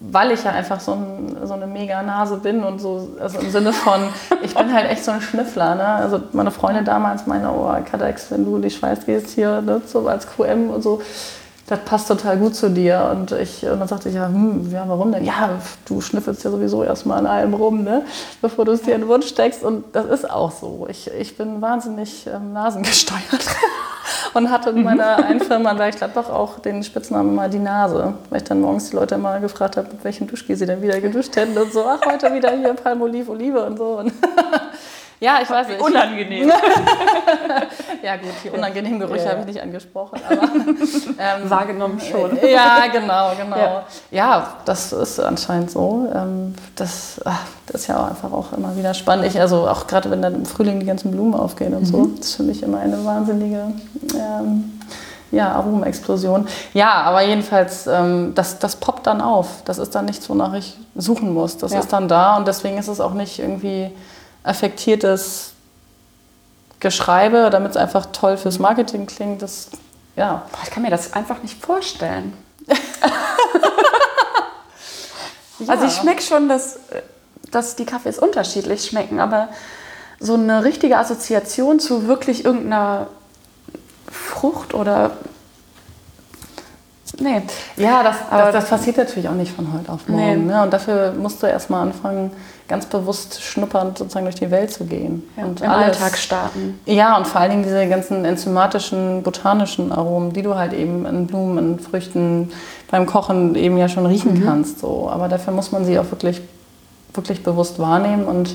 weil 0.00 0.30
ich 0.32 0.42
ja 0.42 0.50
einfach 0.50 0.80
so, 0.80 0.92
ein, 0.92 1.36
so 1.44 1.54
eine 1.54 1.66
mega 1.66 2.02
Nase 2.02 2.38
bin 2.38 2.64
und 2.64 2.80
so, 2.80 3.10
also 3.20 3.38
im 3.38 3.50
Sinne 3.50 3.72
von, 3.72 4.00
ich 4.42 4.54
bin 4.54 4.72
halt 4.72 4.90
echt 4.90 5.04
so 5.04 5.10
ein 5.10 5.20
Schnüffler. 5.20 5.74
Ne? 5.74 5.84
Also 5.84 6.20
meine 6.32 6.50
Freundin 6.50 6.84
damals 6.84 7.26
meinte, 7.26 7.48
oh, 7.48 7.72
Kadex, 7.88 8.30
wenn 8.30 8.44
du 8.44 8.56
in 8.56 8.62
die 8.62 8.70
Schweiz 8.70 9.04
gehst 9.04 9.30
hier, 9.30 9.60
ne, 9.60 9.82
so 9.86 10.08
als 10.08 10.26
QM 10.26 10.70
und 10.70 10.82
so, 10.82 11.00
das 11.66 11.80
passt 11.80 12.08
total 12.08 12.36
gut 12.36 12.54
zu 12.54 12.70
dir. 12.70 13.10
Und, 13.12 13.32
ich, 13.32 13.64
und 13.64 13.78
dann 13.78 13.88
sagte 13.88 14.08
ich, 14.08 14.14
ja, 14.14 14.26
hm, 14.26 14.70
ja, 14.70 14.84
warum 14.86 15.12
denn? 15.12 15.24
Ja, 15.24 15.58
du 15.86 16.00
schnüffelst 16.00 16.44
ja 16.44 16.50
sowieso 16.50 16.82
erstmal 16.82 17.18
an 17.18 17.26
allem 17.26 17.54
rum, 17.54 17.84
ne? 17.84 18.02
bevor 18.42 18.64
du 18.64 18.72
es 18.72 18.82
dir 18.82 18.94
in 18.94 19.02
den 19.02 19.08
Wunsch 19.08 19.28
steckst. 19.28 19.62
Und 19.62 19.84
das 19.92 20.06
ist 20.06 20.30
auch 20.30 20.50
so. 20.50 20.86
Ich, 20.90 21.10
ich 21.10 21.36
bin 21.36 21.62
wahnsinnig 21.62 22.26
ähm, 22.26 22.52
nasengesteuert. 22.52 23.22
und 24.34 24.50
hatte 24.50 24.70
in 24.70 24.82
meiner 24.82 25.24
einen 25.24 25.40
Firma 25.40 25.72
in 25.72 25.92
Gladbach 25.92 26.28
auch 26.28 26.58
den 26.58 26.82
Spitznamen 26.82 27.34
mal 27.34 27.50
die 27.50 27.58
Nase, 27.58 28.14
weil 28.30 28.38
ich 28.38 28.44
dann 28.44 28.60
morgens 28.60 28.90
die 28.90 28.96
Leute 28.96 29.14
immer 29.14 29.40
gefragt 29.40 29.76
habe, 29.76 29.88
mit 29.88 30.04
welchem 30.04 30.26
Duschgel 30.26 30.56
sie 30.56 30.66
denn 30.66 30.82
wieder 30.82 31.00
geduscht 31.00 31.36
hätten 31.36 31.56
und 31.56 31.72
so, 31.72 31.84
ach, 31.86 32.00
heute 32.04 32.32
wieder 32.32 32.50
hier 32.50 32.74
Palmolive, 32.74 33.30
Olive 33.30 33.64
und 33.64 33.78
so. 33.78 33.98
Und 33.98 34.12
ja, 35.20 35.38
ich 35.42 35.48
weiß 35.48 35.68
nicht. 35.68 35.80
Unangenehm. 35.80 36.48
ja 38.02 38.16
gut, 38.16 38.32
die 38.42 38.50
unangenehmen 38.50 39.00
Gerüche 39.00 39.24
ja. 39.24 39.30
habe 39.30 39.40
ich 39.40 39.46
nicht 39.46 39.62
angesprochen, 39.62 40.20
aber 40.28 40.42
ähm, 40.42 41.50
wahrgenommen 41.50 42.00
schon. 42.00 42.38
ja, 42.46 42.86
genau, 42.92 43.32
genau. 43.36 43.56
Ja. 43.56 43.84
ja. 44.10 44.56
das 44.64 44.92
ist 44.92 45.20
anscheinend 45.20 45.70
so. 45.70 46.10
Ähm, 46.14 46.54
das, 46.76 47.20
ach, 47.24 47.40
das 47.66 47.82
ist 47.82 47.86
ja 47.86 47.98
auch 47.98 48.08
einfach 48.08 48.32
auch 48.32 48.52
immer 48.52 48.76
wieder 48.76 48.94
spannend. 48.94 49.26
Ich, 49.26 49.40
also 49.40 49.68
auch 49.68 49.86
gerade 49.86 50.10
wenn 50.10 50.20
dann 50.20 50.34
im 50.34 50.46
Frühling 50.46 50.80
die 50.80 50.86
ganzen 50.86 51.10
Blumen 51.10 51.34
aufgehen 51.34 51.74
und 51.74 51.82
mhm. 51.82 51.86
so, 51.86 52.06
das 52.16 52.26
ist 52.26 52.34
für 52.36 52.42
mich 52.42 52.62
immer 52.62 52.80
eine 52.80 53.04
wahnsinnige 53.04 53.72
ähm, 54.14 54.80
ja, 55.30 55.52
Aromenexplosion. 55.52 56.46
Ja, 56.72 57.02
aber 57.02 57.22
jedenfalls, 57.22 57.86
ähm, 57.86 58.32
das, 58.34 58.58
das 58.58 58.76
poppt 58.76 59.06
dann 59.06 59.20
auf. 59.20 59.62
Das 59.64 59.78
ist 59.78 59.94
dann 59.94 60.04
nichts, 60.04 60.28
wonach 60.30 60.54
ich 60.54 60.76
suchen 60.94 61.32
muss. 61.34 61.56
Das 61.58 61.72
ja. 61.72 61.80
ist 61.80 61.92
dann 61.92 62.08
da 62.08 62.36
und 62.36 62.46
deswegen 62.46 62.78
ist 62.78 62.88
es 62.88 63.00
auch 63.00 63.14
nicht 63.14 63.38
irgendwie 63.38 63.90
affektiertes 64.44 65.52
Geschreibe, 66.78 67.48
damit 67.50 67.72
es 67.72 67.76
einfach 67.76 68.06
toll 68.06 68.36
fürs 68.36 68.58
Marketing 68.58 69.06
klingt. 69.06 69.42
Das, 69.42 69.68
ja. 70.16 70.46
Boah, 70.52 70.58
ich 70.62 70.70
kann 70.70 70.82
mir 70.82 70.90
das 70.90 71.12
einfach 71.14 71.42
nicht 71.42 71.60
vorstellen. 71.60 72.32
ja. 72.66 72.76
Also 75.68 75.86
ich 75.86 75.92
schmecke 75.94 76.20
schon, 76.20 76.48
dass, 76.48 76.80
dass 77.50 77.76
die 77.76 77.86
Kaffees 77.86 78.18
unterschiedlich 78.18 78.84
schmecken, 78.84 79.20
aber 79.20 79.48
so 80.18 80.34
eine 80.34 80.64
richtige 80.64 80.98
Assoziation 80.98 81.78
zu 81.78 82.08
wirklich 82.08 82.44
irgendeiner 82.44 83.06
Frucht 84.10 84.74
oder 84.74 85.12
Nee. 87.20 87.42
Ja, 87.76 88.02
das, 88.02 88.16
das, 88.28 88.52
das, 88.52 88.68
passiert 88.68 88.96
natürlich 88.96 89.28
auch 89.28 89.34
nicht 89.34 89.54
von 89.54 89.72
heute 89.72 89.92
auf 89.92 90.08
morgen. 90.08 90.46
Nee. 90.46 90.52
Ne? 90.52 90.62
Und 90.62 90.72
dafür 90.72 91.12
musst 91.12 91.40
du 91.42 91.46
erstmal 91.46 91.82
anfangen, 91.82 92.32
ganz 92.66 92.86
bewusst 92.86 93.42
schnuppernd 93.42 93.98
sozusagen 93.98 94.24
durch 94.24 94.36
die 94.36 94.50
Welt 94.50 94.70
zu 94.70 94.84
gehen. 94.84 95.22
Ja, 95.36 95.44
und 95.44 95.60
im 95.60 95.70
alles, 95.70 96.00
Alltag 96.00 96.16
starten. 96.16 96.80
Ja, 96.86 97.16
und 97.16 97.26
vor 97.26 97.40
allen 97.40 97.50
Dingen 97.50 97.62
diese 97.62 97.86
ganzen 97.88 98.24
enzymatischen, 98.24 99.22
botanischen 99.22 99.92
Aromen, 99.92 100.32
die 100.32 100.42
du 100.42 100.54
halt 100.54 100.72
eben 100.72 101.04
in 101.04 101.26
Blumen, 101.26 101.58
in 101.58 101.78
Früchten, 101.78 102.52
beim 102.90 103.06
Kochen 103.06 103.54
eben 103.54 103.76
ja 103.76 103.88
schon 103.88 104.06
riechen 104.06 104.38
mhm. 104.38 104.44
kannst. 104.44 104.78
So. 104.78 105.10
Aber 105.10 105.28
dafür 105.28 105.52
muss 105.52 105.72
man 105.72 105.84
sie 105.84 105.98
auch 105.98 106.10
wirklich, 106.10 106.40
wirklich 107.12 107.42
bewusst 107.42 107.78
wahrnehmen 107.78 108.24
und 108.24 108.54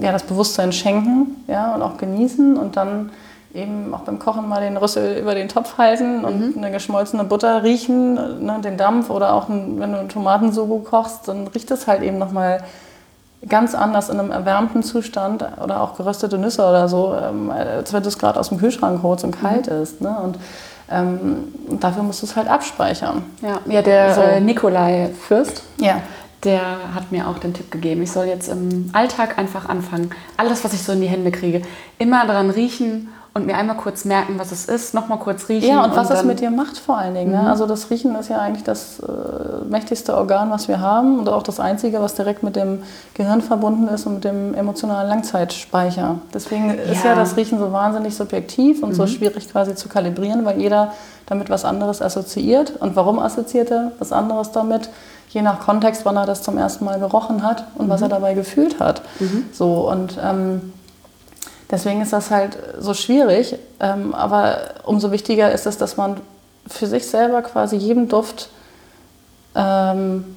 ja, 0.00 0.12
das 0.12 0.22
Bewusstsein 0.22 0.72
schenken 0.72 1.36
ja, 1.48 1.74
und 1.74 1.82
auch 1.82 1.96
genießen 1.96 2.56
und 2.56 2.76
dann 2.76 3.10
eben 3.54 3.94
auch 3.94 4.00
beim 4.00 4.18
Kochen 4.18 4.48
mal 4.48 4.60
den 4.60 4.76
Rüssel 4.76 5.18
über 5.18 5.34
den 5.34 5.48
Topf 5.48 5.78
halten 5.78 6.24
und 6.24 6.40
mhm. 6.40 6.54
eine 6.56 6.72
geschmolzene 6.72 7.24
Butter 7.24 7.62
riechen, 7.62 8.14
ne, 8.44 8.58
den 8.62 8.76
Dampf 8.76 9.10
oder 9.10 9.32
auch 9.32 9.48
ein, 9.48 9.78
wenn 9.78 9.92
du 9.92 9.98
einen 9.98 10.08
Tomatensugo 10.08 10.80
kochst, 10.80 11.28
dann 11.28 11.46
riecht 11.48 11.70
es 11.70 11.86
halt 11.86 12.02
eben 12.02 12.18
nochmal 12.18 12.64
ganz 13.48 13.74
anders 13.74 14.08
in 14.08 14.18
einem 14.18 14.30
erwärmten 14.30 14.82
Zustand 14.82 15.44
oder 15.62 15.80
auch 15.80 15.96
geröstete 15.96 16.38
Nüsse 16.38 16.62
oder 16.62 16.88
so, 16.88 17.14
ähm, 17.14 17.50
als 17.50 17.92
wenn 17.92 18.02
du 18.02 18.08
es 18.08 18.18
gerade 18.18 18.38
aus 18.38 18.48
dem 18.48 18.58
Kühlschrank 18.58 19.02
holst 19.02 19.24
und 19.24 19.40
kalt 19.40 19.70
mhm. 19.70 19.82
ist. 19.82 20.00
Ne? 20.00 20.16
Und 20.22 20.38
ähm, 20.90 21.54
dafür 21.80 22.02
musst 22.02 22.22
du 22.22 22.26
es 22.26 22.36
halt 22.36 22.48
abspeichern. 22.48 23.22
Ja, 23.42 23.60
ja 23.66 23.82
der 23.82 24.14
so. 24.14 24.20
äh, 24.20 24.40
Nikolai 24.40 25.10
Fürst, 25.26 25.62
ja. 25.78 26.00
der 26.44 26.60
hat 26.94 27.10
mir 27.10 27.28
auch 27.28 27.38
den 27.38 27.54
Tipp 27.54 27.70
gegeben, 27.70 28.02
ich 28.02 28.12
soll 28.12 28.26
jetzt 28.26 28.48
im 28.48 28.90
Alltag 28.92 29.38
einfach 29.38 29.68
anfangen, 29.68 30.10
alles, 30.36 30.64
was 30.64 30.72
ich 30.74 30.82
so 30.82 30.92
in 30.92 31.00
die 31.00 31.08
Hände 31.08 31.30
kriege, 31.30 31.62
immer 31.98 32.26
dran 32.26 32.50
riechen 32.50 33.08
und 33.34 33.46
mir 33.46 33.56
einmal 33.56 33.76
kurz 33.76 34.04
merken, 34.04 34.38
was 34.38 34.52
es 34.52 34.66
ist, 34.66 34.94
nochmal 34.94 35.18
kurz 35.18 35.48
riechen. 35.48 35.68
Ja, 35.68 35.82
und, 35.82 35.90
und 35.90 35.96
was 35.96 36.08
es 36.08 36.22
mit 36.22 36.38
dir 36.38 36.52
macht 36.52 36.78
vor 36.78 36.96
allen 36.96 37.14
Dingen. 37.14 37.32
Ne? 37.32 37.38
Mhm. 37.38 37.44
Ne? 37.44 37.50
Also 37.50 37.66
das 37.66 37.90
Riechen 37.90 38.14
ist 38.14 38.28
ja 38.30 38.38
eigentlich 38.38 38.62
das 38.62 39.00
äh, 39.00 39.64
mächtigste 39.68 40.16
Organ, 40.16 40.52
was 40.52 40.68
wir 40.68 40.80
haben 40.80 41.18
und 41.18 41.28
auch 41.28 41.42
das 41.42 41.58
einzige, 41.58 42.00
was 42.00 42.14
direkt 42.14 42.44
mit 42.44 42.54
dem 42.54 42.84
Gehirn 43.14 43.42
verbunden 43.42 43.88
ist 43.88 44.06
und 44.06 44.14
mit 44.14 44.24
dem 44.24 44.54
emotionalen 44.54 45.08
Langzeitspeicher. 45.08 46.20
Deswegen 46.32 46.68
ja. 46.68 46.92
ist 46.92 47.04
ja 47.04 47.16
das 47.16 47.36
Riechen 47.36 47.58
so 47.58 47.72
wahnsinnig 47.72 48.14
subjektiv 48.14 48.84
und 48.84 48.90
mhm. 48.90 48.94
so 48.94 49.06
schwierig 49.08 49.50
quasi 49.50 49.74
zu 49.74 49.88
kalibrieren, 49.88 50.44
weil 50.44 50.60
jeder 50.60 50.92
damit 51.26 51.50
was 51.50 51.64
anderes 51.64 52.02
assoziiert. 52.02 52.76
Und 52.78 52.94
warum 52.94 53.18
assoziiert 53.18 53.72
er 53.72 53.92
was 53.98 54.12
anderes 54.12 54.52
damit? 54.52 54.90
Je 55.30 55.42
nach 55.42 55.58
Kontext, 55.58 56.04
wann 56.04 56.16
er 56.16 56.26
das 56.26 56.42
zum 56.42 56.56
ersten 56.56 56.84
Mal 56.84 57.00
gerochen 57.00 57.42
hat 57.42 57.66
und 57.74 57.86
mhm. 57.86 57.90
was 57.90 58.00
er 58.00 58.08
dabei 58.08 58.34
gefühlt 58.34 58.78
hat. 58.78 59.02
Mhm. 59.18 59.46
So 59.52 59.90
und 59.90 60.18
ähm, 60.22 60.72
Deswegen 61.74 62.02
ist 62.02 62.12
das 62.12 62.30
halt 62.30 62.56
so 62.78 62.94
schwierig. 62.94 63.56
Ähm, 63.80 64.14
aber 64.14 64.74
umso 64.84 65.10
wichtiger 65.10 65.50
ist 65.50 65.66
es, 65.66 65.76
dass 65.76 65.96
man 65.96 66.20
für 66.68 66.86
sich 66.86 67.04
selber 67.04 67.42
quasi 67.42 67.74
jedem 67.74 68.08
Duft 68.08 68.48
ähm, 69.56 70.36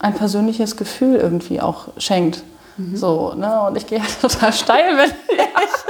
ein 0.00 0.14
persönliches 0.14 0.76
Gefühl 0.76 1.14
irgendwie 1.14 1.60
auch 1.60 1.86
schenkt. 1.98 2.42
Mhm. 2.78 2.96
So, 2.96 3.32
ne? 3.34 3.60
Und 3.62 3.76
ich 3.76 3.86
gehe 3.86 4.02
halt 4.02 4.10
total 4.20 4.52
steil, 4.52 4.96
wenn 4.96 5.10
ich 5.36 5.87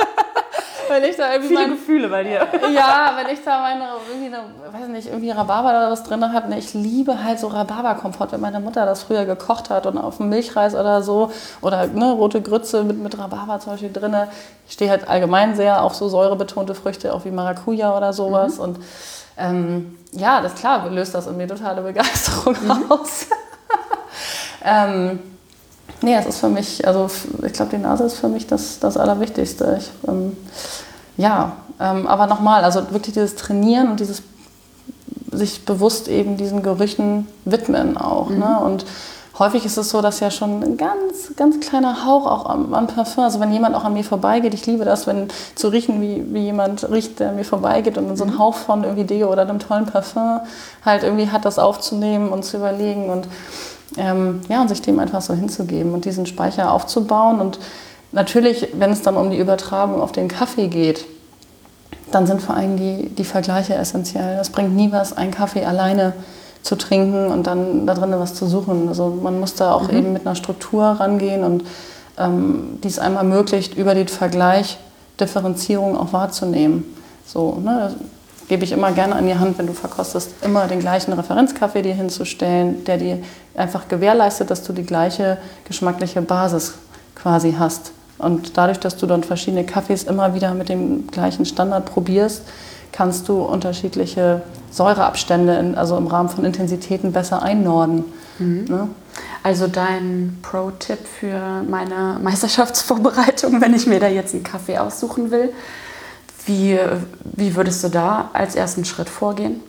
wenn 0.88 1.04
ich 1.04 1.16
da 1.16 1.32
irgendwie 1.32 1.48
Viele 1.48 1.60
mein, 1.60 1.70
Gefühle 1.70 2.08
bei 2.08 2.22
dir. 2.22 2.46
Ja, 2.72 3.14
wenn 3.16 3.32
ich 3.32 3.42
da 3.44 3.60
meine, 3.60 3.84
irgendwie, 4.08 4.34
eine, 4.34 4.44
weiß 4.72 4.88
nicht, 4.88 5.08
irgendwie 5.08 5.30
Rhabarber 5.30 5.70
oder 5.70 5.90
was 5.90 6.04
drin 6.04 6.32
habe. 6.32 6.48
Ne, 6.48 6.58
ich 6.58 6.74
liebe 6.74 7.22
halt 7.22 7.38
so 7.38 7.48
Rhabarberkompott, 7.48 8.32
wenn 8.32 8.40
meine 8.40 8.60
Mutter 8.60 8.86
das 8.86 9.02
früher 9.02 9.24
gekocht 9.24 9.70
hat 9.70 9.86
und 9.86 9.98
auf 9.98 10.18
dem 10.18 10.28
Milchreis 10.28 10.74
oder 10.74 11.02
so. 11.02 11.30
Oder 11.60 11.86
ne, 11.86 12.12
rote 12.12 12.42
Grütze 12.42 12.84
mit, 12.84 12.98
mit 12.98 13.18
Rhabarber 13.18 13.60
zum 13.60 13.72
Beispiel 13.72 13.92
drin. 13.92 14.16
Ich 14.66 14.74
stehe 14.74 14.90
halt 14.90 15.08
allgemein 15.08 15.54
sehr 15.56 15.82
auf 15.82 15.94
so 15.94 16.08
säurebetonte 16.08 16.74
Früchte, 16.74 17.14
auch 17.14 17.24
wie 17.24 17.30
Maracuja 17.30 17.96
oder 17.96 18.12
sowas. 18.12 18.56
Mhm. 18.56 18.62
Und 18.62 18.78
ähm, 19.36 19.98
ja, 20.12 20.40
das 20.40 20.54
klar, 20.54 20.88
löst 20.90 21.14
das 21.14 21.26
in 21.26 21.36
mir 21.36 21.48
totale 21.48 21.82
Begeisterung 21.82 22.56
mhm. 22.62 22.90
aus. 22.90 23.26
ähm, 24.64 25.20
Nee, 26.00 26.14
es 26.14 26.26
ist 26.26 26.38
für 26.38 26.48
mich, 26.48 26.86
also 26.86 27.08
ich 27.44 27.52
glaube, 27.52 27.76
die 27.76 27.82
Nase 27.82 28.04
ist 28.04 28.18
für 28.18 28.28
mich 28.28 28.46
das, 28.46 28.78
das 28.78 28.96
Allerwichtigste. 28.96 29.78
Ich, 29.80 29.90
ähm, 30.08 30.36
ja, 31.16 31.56
ähm, 31.80 32.06
aber 32.06 32.26
nochmal, 32.26 32.64
also 32.64 32.90
wirklich 32.90 33.14
dieses 33.14 33.34
Trainieren 33.34 33.90
und 33.90 34.00
dieses 34.00 34.22
sich 35.32 35.64
bewusst 35.64 36.08
eben 36.08 36.36
diesen 36.36 36.62
Gerüchen 36.62 37.26
widmen 37.44 37.96
auch. 37.96 38.30
Ne? 38.30 38.36
Mhm. 38.36 38.40
Ne? 38.40 38.60
Und 38.60 38.86
häufig 39.38 39.64
ist 39.64 39.76
es 39.76 39.90
so, 39.90 40.00
dass 40.00 40.20
ja 40.20 40.30
schon 40.30 40.62
ein 40.62 40.76
ganz, 40.76 41.34
ganz 41.36 41.60
kleiner 41.60 42.06
Hauch 42.06 42.26
auch 42.26 42.46
am, 42.46 42.74
am, 42.74 42.86
Parfum, 42.86 43.24
also 43.24 43.40
wenn 43.40 43.52
jemand 43.52 43.74
auch 43.74 43.84
an 43.84 43.92
mir 43.92 44.04
vorbeigeht, 44.04 44.54
ich 44.54 44.66
liebe 44.66 44.84
das, 44.84 45.06
wenn 45.06 45.28
zu 45.54 45.68
riechen, 45.68 46.00
wie, 46.00 46.24
wie 46.32 46.44
jemand 46.44 46.90
riecht, 46.90 47.20
der 47.20 47.30
an 47.30 47.36
mir 47.36 47.44
vorbeigeht 47.44 47.98
und 47.98 48.16
so 48.16 48.24
ein 48.24 48.34
mhm. 48.34 48.38
Hauch 48.38 48.54
von 48.54 48.84
irgendwie 48.84 49.04
Deo 49.04 49.30
oder 49.30 49.42
einem 49.42 49.58
tollen 49.58 49.86
Parfum 49.86 50.40
halt 50.84 51.02
irgendwie 51.02 51.30
hat, 51.30 51.44
das 51.44 51.58
aufzunehmen 51.58 52.30
und 52.30 52.44
zu 52.44 52.56
überlegen 52.56 53.10
und 53.10 53.28
ähm, 53.98 54.40
ja, 54.48 54.62
und 54.62 54.68
sich 54.68 54.80
dem 54.80 54.98
einfach 54.98 55.20
so 55.20 55.34
hinzugeben 55.34 55.92
und 55.92 56.04
diesen 56.04 56.26
Speicher 56.26 56.72
aufzubauen. 56.72 57.40
Und 57.40 57.58
natürlich, 58.12 58.68
wenn 58.74 58.90
es 58.90 59.02
dann 59.02 59.16
um 59.16 59.30
die 59.30 59.38
Übertragung 59.38 60.00
auf 60.00 60.12
den 60.12 60.28
Kaffee 60.28 60.68
geht, 60.68 61.04
dann 62.10 62.26
sind 62.26 62.40
vor 62.40 62.56
allem 62.56 62.76
die, 62.76 63.10
die 63.10 63.24
Vergleiche 63.24 63.74
essentiell. 63.74 64.38
Es 64.40 64.50
bringt 64.50 64.74
nie 64.74 64.90
was, 64.92 65.16
einen 65.16 65.30
Kaffee 65.30 65.64
alleine 65.64 66.14
zu 66.62 66.76
trinken 66.76 67.28
und 67.28 67.46
dann 67.46 67.86
da 67.86 67.94
drinnen 67.94 68.18
was 68.18 68.34
zu 68.34 68.46
suchen. 68.46 68.88
Also 68.88 69.18
man 69.22 69.38
muss 69.40 69.54
da 69.54 69.72
auch 69.72 69.90
mhm. 69.90 69.96
eben 69.98 70.12
mit 70.12 70.26
einer 70.26 70.34
Struktur 70.34 70.84
rangehen 70.84 71.44
und 71.44 71.64
ähm, 72.18 72.78
dies 72.82 72.98
einmal 72.98 73.24
ermöglicht, 73.24 73.76
über 73.76 73.94
den 73.94 74.08
Vergleich 74.08 74.78
Differenzierung 75.20 75.96
auch 75.96 76.12
wahrzunehmen. 76.12 76.84
So, 77.26 77.60
ne? 77.62 77.94
Gebe 78.48 78.64
ich 78.64 78.72
immer 78.72 78.92
gerne 78.92 79.14
an 79.14 79.26
die 79.26 79.34
Hand, 79.34 79.58
wenn 79.58 79.66
du 79.66 79.74
verkostest, 79.74 80.32
immer 80.42 80.66
den 80.66 80.80
gleichen 80.80 81.12
Referenzkaffee 81.12 81.82
dir 81.82 81.94
hinzustellen, 81.94 82.84
der 82.84 82.96
dir 82.96 83.18
einfach 83.54 83.88
gewährleistet, 83.88 84.50
dass 84.50 84.62
du 84.62 84.72
die 84.72 84.84
gleiche 84.84 85.38
geschmackliche 85.66 86.22
Basis 86.22 86.74
quasi 87.14 87.54
hast. 87.58 87.92
Und 88.18 88.56
dadurch, 88.56 88.80
dass 88.80 88.96
du 88.96 89.06
dann 89.06 89.22
verschiedene 89.22 89.64
Kaffees 89.64 90.04
immer 90.04 90.34
wieder 90.34 90.54
mit 90.54 90.68
dem 90.68 91.06
gleichen 91.08 91.44
Standard 91.44 91.86
probierst, 91.86 92.42
kannst 92.90 93.28
du 93.28 93.42
unterschiedliche 93.42 94.42
Säureabstände, 94.70 95.54
in, 95.54 95.74
also 95.76 95.96
im 95.96 96.06
Rahmen 96.06 96.28
von 96.28 96.44
Intensitäten, 96.44 97.12
besser 97.12 97.42
einnorden. 97.42 98.04
Mhm. 98.38 98.64
Ne? 98.68 98.88
Also 99.42 99.66
dein 99.66 100.38
Pro-Tipp 100.42 100.98
für 101.20 101.62
meine 101.68 102.18
Meisterschaftsvorbereitung, 102.22 103.60
wenn 103.60 103.74
ich 103.74 103.86
mir 103.86 104.00
da 104.00 104.08
jetzt 104.08 104.34
einen 104.34 104.42
Kaffee 104.42 104.78
aussuchen 104.78 105.30
will, 105.30 105.50
wie, 106.48 106.78
wie 107.22 107.54
würdest 107.54 107.84
du 107.84 107.88
da 107.88 108.30
als 108.32 108.54
ersten 108.54 108.84
Schritt 108.84 109.08
vorgehen? 109.08 109.60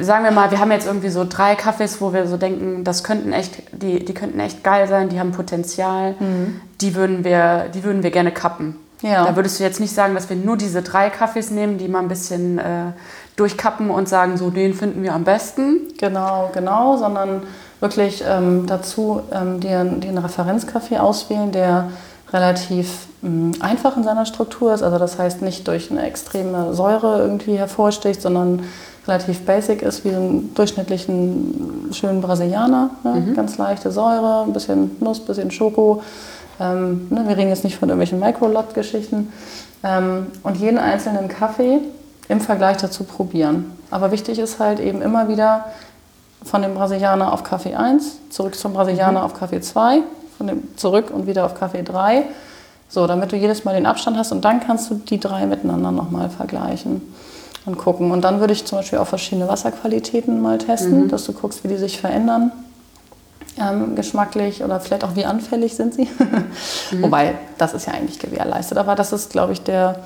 Sagen 0.00 0.24
wir 0.24 0.30
mal, 0.30 0.50
wir 0.50 0.58
haben 0.58 0.72
jetzt 0.72 0.86
irgendwie 0.86 1.10
so 1.10 1.26
drei 1.28 1.54
Kaffees, 1.54 2.00
wo 2.00 2.12
wir 2.14 2.26
so 2.26 2.38
denken, 2.38 2.82
das 2.82 3.04
könnten 3.04 3.32
echt, 3.32 3.62
die, 3.72 4.04
die 4.04 4.14
könnten 4.14 4.40
echt 4.40 4.64
geil 4.64 4.88
sein, 4.88 5.10
die 5.10 5.20
haben 5.20 5.32
Potenzial, 5.32 6.14
mhm. 6.18 6.60
die, 6.80 6.94
würden 6.94 7.24
wir, 7.24 7.66
die 7.74 7.84
würden 7.84 8.02
wir 8.02 8.10
gerne 8.10 8.32
kappen. 8.32 8.76
Ja. 9.02 9.24
Da 9.24 9.36
würdest 9.36 9.60
du 9.60 9.64
jetzt 9.64 9.80
nicht 9.80 9.94
sagen, 9.94 10.14
dass 10.14 10.28
wir 10.28 10.36
nur 10.36 10.56
diese 10.56 10.82
drei 10.82 11.10
Kaffees 11.10 11.50
nehmen, 11.50 11.78
die 11.78 11.88
mal 11.88 12.00
ein 12.00 12.08
bisschen 12.08 12.58
äh, 12.58 12.92
durchkappen 13.36 13.90
und 13.90 14.08
sagen, 14.08 14.36
so 14.36 14.50
den 14.50 14.74
finden 14.74 15.02
wir 15.02 15.14
am 15.14 15.24
besten. 15.24 15.88
Genau, 15.98 16.50
genau, 16.52 16.96
sondern 16.96 17.42
wirklich 17.80 18.22
ähm, 18.26 18.66
dazu 18.66 19.22
ähm, 19.32 19.60
den, 19.60 20.00
den 20.00 20.18
Referenzkaffee 20.18 20.98
auswählen, 20.98 21.52
der 21.52 21.90
relativ 22.32 23.06
mm, 23.22 23.52
einfach 23.60 23.96
in 23.96 24.04
seiner 24.04 24.26
Struktur 24.26 24.74
ist. 24.74 24.82
Also 24.82 24.98
das 24.98 25.18
heißt 25.18 25.42
nicht 25.42 25.66
durch 25.68 25.90
eine 25.90 26.02
extreme 26.02 26.74
Säure 26.74 27.18
irgendwie 27.18 27.56
hervorsticht, 27.56 28.22
sondern 28.22 28.62
relativ 29.06 29.44
basic 29.44 29.82
ist, 29.82 30.04
wie 30.04 30.10
so 30.10 30.16
einen 30.16 30.54
durchschnittlichen 30.54 31.90
schönen 31.92 32.20
Brasilianer. 32.20 32.90
Ne? 33.02 33.14
Mhm. 33.14 33.34
Ganz 33.34 33.58
leichte 33.58 33.90
Säure, 33.90 34.44
ein 34.44 34.52
bisschen 34.52 34.96
Nuss, 35.00 35.20
ein 35.20 35.26
bisschen 35.26 35.50
Schoko. 35.50 36.02
Ähm, 36.60 37.08
ne? 37.10 37.24
Wir 37.26 37.36
reden 37.36 37.48
jetzt 37.48 37.64
nicht 37.64 37.78
von 37.78 37.88
irgendwelchen 37.88 38.20
Microlot-Geschichten. 38.20 39.32
Ähm, 39.82 40.26
und 40.42 40.58
jeden 40.58 40.78
einzelnen 40.78 41.28
Kaffee 41.28 41.80
im 42.28 42.40
Vergleich 42.40 42.76
dazu 42.76 43.04
probieren. 43.04 43.72
Aber 43.90 44.12
wichtig 44.12 44.38
ist 44.38 44.60
halt 44.60 44.78
eben 44.78 45.02
immer 45.02 45.28
wieder 45.28 45.64
von 46.44 46.62
dem 46.62 46.74
Brasilianer 46.74 47.32
auf 47.32 47.42
Kaffee 47.42 47.74
1, 47.74 48.18
zurück 48.30 48.54
zum 48.54 48.72
Brasilianer 48.72 49.20
mhm. 49.20 49.24
auf 49.24 49.34
Kaffee 49.34 49.60
2 49.60 50.02
von 50.40 50.46
dem 50.46 50.74
zurück 50.78 51.10
und 51.10 51.26
wieder 51.26 51.44
auf 51.44 51.54
Kaffee 51.54 51.82
3. 51.82 52.24
So, 52.88 53.06
damit 53.06 53.30
du 53.30 53.36
jedes 53.36 53.64
Mal 53.66 53.74
den 53.74 53.84
Abstand 53.84 54.16
hast 54.16 54.32
und 54.32 54.42
dann 54.42 54.60
kannst 54.60 54.90
du 54.90 54.94
die 54.94 55.20
drei 55.20 55.44
miteinander 55.44 55.92
nochmal 55.92 56.30
vergleichen 56.30 57.02
und 57.66 57.76
gucken. 57.76 58.10
Und 58.10 58.22
dann 58.22 58.40
würde 58.40 58.54
ich 58.54 58.64
zum 58.64 58.78
Beispiel 58.78 58.98
auch 59.00 59.06
verschiedene 59.06 59.48
Wasserqualitäten 59.48 60.40
mal 60.40 60.56
testen, 60.56 61.02
mhm. 61.02 61.08
dass 61.08 61.26
du 61.26 61.34
guckst, 61.34 61.62
wie 61.62 61.68
die 61.68 61.76
sich 61.76 62.00
verändern. 62.00 62.52
Ähm, 63.58 63.96
geschmacklich 63.96 64.64
oder 64.64 64.80
vielleicht 64.80 65.04
auch 65.04 65.14
wie 65.14 65.26
anfällig 65.26 65.76
sind 65.76 65.92
sie. 65.92 66.08
mhm. 66.90 67.02
Wobei, 67.02 67.34
das 67.58 67.74
ist 67.74 67.86
ja 67.86 67.92
eigentlich 67.92 68.18
gewährleistet. 68.18 68.78
Aber 68.78 68.94
das 68.94 69.12
ist, 69.12 69.30
glaube 69.30 69.52
ich, 69.52 69.60
der 69.60 69.96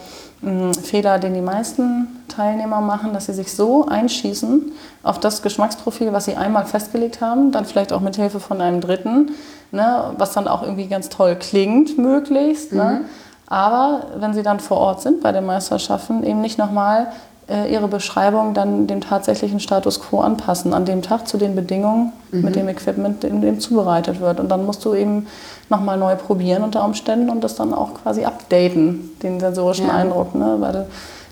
Fehler, 0.82 1.18
den 1.18 1.34
die 1.34 1.40
meisten 1.40 2.08
Teilnehmer 2.28 2.80
machen, 2.80 3.12
dass 3.12 3.26
sie 3.26 3.34
sich 3.34 3.52
so 3.52 3.86
einschießen 3.86 4.72
auf 5.02 5.20
das 5.20 5.42
Geschmacksprofil, 5.42 6.12
was 6.12 6.26
sie 6.26 6.36
einmal 6.36 6.66
festgelegt 6.66 7.20
haben, 7.20 7.52
dann 7.52 7.64
vielleicht 7.64 7.92
auch 7.92 8.00
mit 8.00 8.16
Hilfe 8.16 8.40
von 8.40 8.60
einem 8.60 8.80
Dritten, 8.80 9.32
ne, 9.72 10.12
was 10.18 10.32
dann 10.32 10.48
auch 10.48 10.62
irgendwie 10.62 10.86
ganz 10.86 11.08
toll 11.08 11.36
klingt, 11.36 11.98
möglichst. 11.98 12.72
Ne? 12.72 12.84
Mhm. 12.84 12.90
Ne? 12.90 13.00
Aber 13.46 14.06
wenn 14.16 14.34
sie 14.34 14.42
dann 14.42 14.60
vor 14.60 14.78
Ort 14.78 15.02
sind 15.02 15.22
bei 15.22 15.32
den 15.32 15.46
Meisterschaften, 15.46 16.24
eben 16.24 16.40
nicht 16.40 16.58
nochmal 16.58 17.08
äh, 17.48 17.72
ihre 17.72 17.88
Beschreibung 17.88 18.54
dann 18.54 18.86
dem 18.86 19.00
tatsächlichen 19.00 19.60
Status 19.60 20.00
quo 20.00 20.20
anpassen, 20.20 20.72
an 20.72 20.86
dem 20.86 21.02
Tag 21.02 21.28
zu 21.28 21.36
den 21.36 21.54
Bedingungen 21.54 22.12
mhm. 22.32 22.40
mit 22.40 22.56
dem 22.56 22.68
Equipment, 22.68 23.22
in 23.24 23.42
dem 23.42 23.60
zubereitet 23.60 24.20
wird. 24.20 24.40
Und 24.40 24.48
dann 24.48 24.64
musst 24.64 24.84
du 24.84 24.94
eben 24.94 25.26
nochmal 25.70 25.96
neu 25.96 26.16
probieren 26.16 26.62
unter 26.62 26.84
Umständen 26.84 27.30
und 27.30 27.42
das 27.42 27.54
dann 27.54 27.72
auch 27.74 27.94
quasi 27.94 28.24
updaten, 28.24 29.10
den 29.22 29.40
sensorischen 29.40 29.86
ja. 29.86 29.94
Eindruck. 29.94 30.34
Ne? 30.34 30.56
Weil 30.58 30.86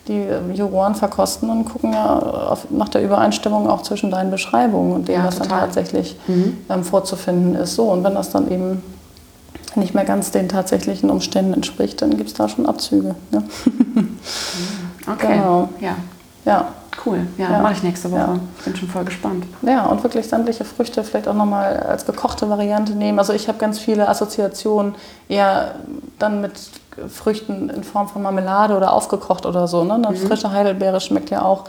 die 0.08 0.18
ähm, 0.18 0.52
Juroren 0.52 0.94
verkosten 0.94 1.48
und 1.50 1.64
gucken 1.64 1.92
ja 1.92 2.18
auf, 2.18 2.70
nach 2.70 2.88
der 2.88 3.02
Übereinstimmung 3.02 3.68
auch 3.68 3.82
zwischen 3.82 4.10
deinen 4.10 4.30
Beschreibungen 4.30 4.92
und 4.92 5.08
dem, 5.08 5.20
ja, 5.20 5.26
was 5.26 5.36
total. 5.36 5.48
dann 5.48 5.60
tatsächlich 5.60 6.16
mhm. 6.26 6.58
ähm, 6.68 6.84
vorzufinden 6.84 7.54
ist. 7.54 7.74
So, 7.74 7.84
und 7.84 8.02
wenn 8.02 8.14
das 8.14 8.30
dann 8.30 8.50
eben 8.50 8.82
nicht 9.76 9.94
mehr 9.94 10.04
ganz 10.04 10.30
den 10.30 10.48
tatsächlichen 10.48 11.08
Umständen 11.08 11.54
entspricht, 11.54 12.02
dann 12.02 12.16
gibt 12.16 12.28
es 12.28 12.34
da 12.34 12.48
schon 12.48 12.66
Abzüge. 12.66 13.14
Ne? 13.30 13.42
okay. 15.10 15.34
Genau. 15.34 15.68
Ja. 15.80 15.96
ja. 16.44 16.68
Cool, 17.04 17.26
ja, 17.38 17.50
ja. 17.50 17.58
mache 17.60 17.72
ich 17.72 17.82
nächste 17.82 18.10
Woche. 18.10 18.20
Ja. 18.20 18.38
Ich 18.58 18.64
bin 18.64 18.76
schon 18.76 18.88
voll 18.88 19.04
gespannt. 19.04 19.44
Ja, 19.62 19.86
und 19.86 20.02
wirklich 20.02 20.28
sämtliche 20.28 20.64
Früchte 20.64 21.02
vielleicht 21.02 21.26
auch 21.26 21.34
nochmal 21.34 21.78
als 21.80 22.04
gekochte 22.04 22.48
Variante 22.48 22.92
nehmen. 22.92 23.18
Also 23.18 23.32
ich 23.32 23.48
habe 23.48 23.58
ganz 23.58 23.78
viele 23.78 24.08
Assoziationen 24.08 24.94
eher 25.28 25.76
dann 26.18 26.40
mit 26.40 26.52
Früchten 27.08 27.70
in 27.70 27.84
Form 27.84 28.08
von 28.08 28.22
Marmelade 28.22 28.76
oder 28.76 28.92
aufgekocht 28.92 29.46
oder 29.46 29.66
so. 29.66 29.84
Ne? 29.84 29.94
Eine 29.94 30.10
mhm. 30.10 30.16
frische 30.16 30.50
Heidelbeere 30.50 31.00
schmeckt 31.00 31.30
ja 31.30 31.42
auch 31.42 31.64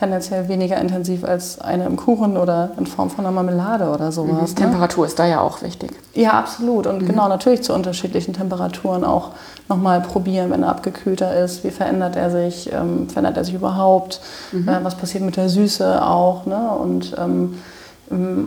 tendenziell 0.00 0.48
weniger 0.48 0.80
intensiv 0.80 1.24
als 1.24 1.60
eine 1.60 1.84
im 1.84 1.96
Kuchen 1.96 2.38
oder 2.38 2.70
in 2.78 2.86
Form 2.86 3.10
von 3.10 3.26
einer 3.26 3.34
Marmelade 3.34 3.90
oder 3.90 4.10
sowas. 4.10 4.32
Mhm. 4.32 4.38
Ne? 4.38 4.54
Temperatur 4.54 5.04
ist 5.04 5.18
da 5.18 5.26
ja 5.26 5.42
auch 5.42 5.60
wichtig. 5.60 5.92
Ja, 6.14 6.32
absolut. 6.32 6.86
Und 6.86 7.02
mhm. 7.02 7.06
genau, 7.06 7.28
natürlich 7.28 7.62
zu 7.62 7.74
unterschiedlichen 7.74 8.32
Temperaturen 8.32 9.04
auch 9.04 9.32
nochmal 9.68 10.00
probieren, 10.00 10.50
wenn 10.50 10.62
er 10.62 10.70
abgekühlter 10.70 11.38
ist. 11.44 11.64
Wie 11.64 11.70
verändert 11.70 12.16
er 12.16 12.30
sich? 12.30 12.72
Ähm, 12.72 13.10
verändert 13.10 13.36
er 13.36 13.44
sich 13.44 13.54
überhaupt? 13.54 14.22
Mhm. 14.52 14.68
Äh, 14.68 14.82
was 14.82 14.94
passiert 14.94 15.22
mit 15.22 15.36
der 15.36 15.50
Süße 15.50 16.02
auch? 16.02 16.46
Ne? 16.46 16.70
Und 16.70 17.14
ähm, 17.18 17.58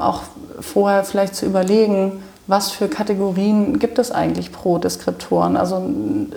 auch 0.02 0.22
vorher 0.60 1.04
vielleicht 1.04 1.36
zu 1.36 1.46
überlegen, 1.46 2.24
was 2.48 2.72
für 2.72 2.90
Kategorien 2.90 3.80
gibt 3.80 4.00
es 4.00 4.12
eigentlich 4.12 4.52
pro 4.52 4.80
Deskriptoren? 4.80 5.56
Also 5.56 5.82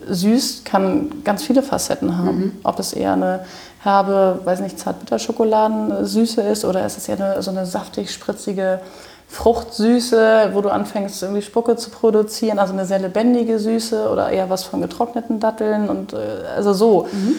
süß 0.09 0.63
kann 0.65 1.25
ganz 1.25 1.43
viele 1.43 1.63
Facetten 1.63 2.19
haben. 2.19 2.39
Mhm. 2.39 2.53
Ob 2.63 2.79
es 2.79 2.93
eher 2.93 3.15
eine 3.15 3.41
herbe, 3.87 4.41
weiß 4.45 4.61
nicht, 4.61 4.79
Zartbitterschokoladen-Süße 4.79 6.43
ist 6.43 6.65
oder 6.65 6.85
ist 6.85 6.99
es 6.99 7.09
eher 7.09 7.21
eine, 7.21 7.43
so 7.43 7.51
eine 7.51 7.65
saftig 7.65 8.11
spritzige 8.11 8.81
Fruchtsüße, 9.29 10.51
wo 10.53 10.61
du 10.61 10.69
anfängst 10.69 11.23
irgendwie 11.23 11.43
Spucke 11.43 11.77
zu 11.77 11.91
produzieren, 11.91 12.59
also 12.59 12.73
eine 12.73 12.85
sehr 12.85 12.99
lebendige 12.99 13.59
Süße 13.59 14.09
oder 14.11 14.31
eher 14.31 14.51
was 14.51 14.65
von 14.65 14.81
getrockneten 14.81 15.41
Datteln 15.41 15.89
und 15.89 16.13
äh, 16.13 16.17
also 16.55 16.73
so. 16.73 17.09
Mhm. 17.11 17.37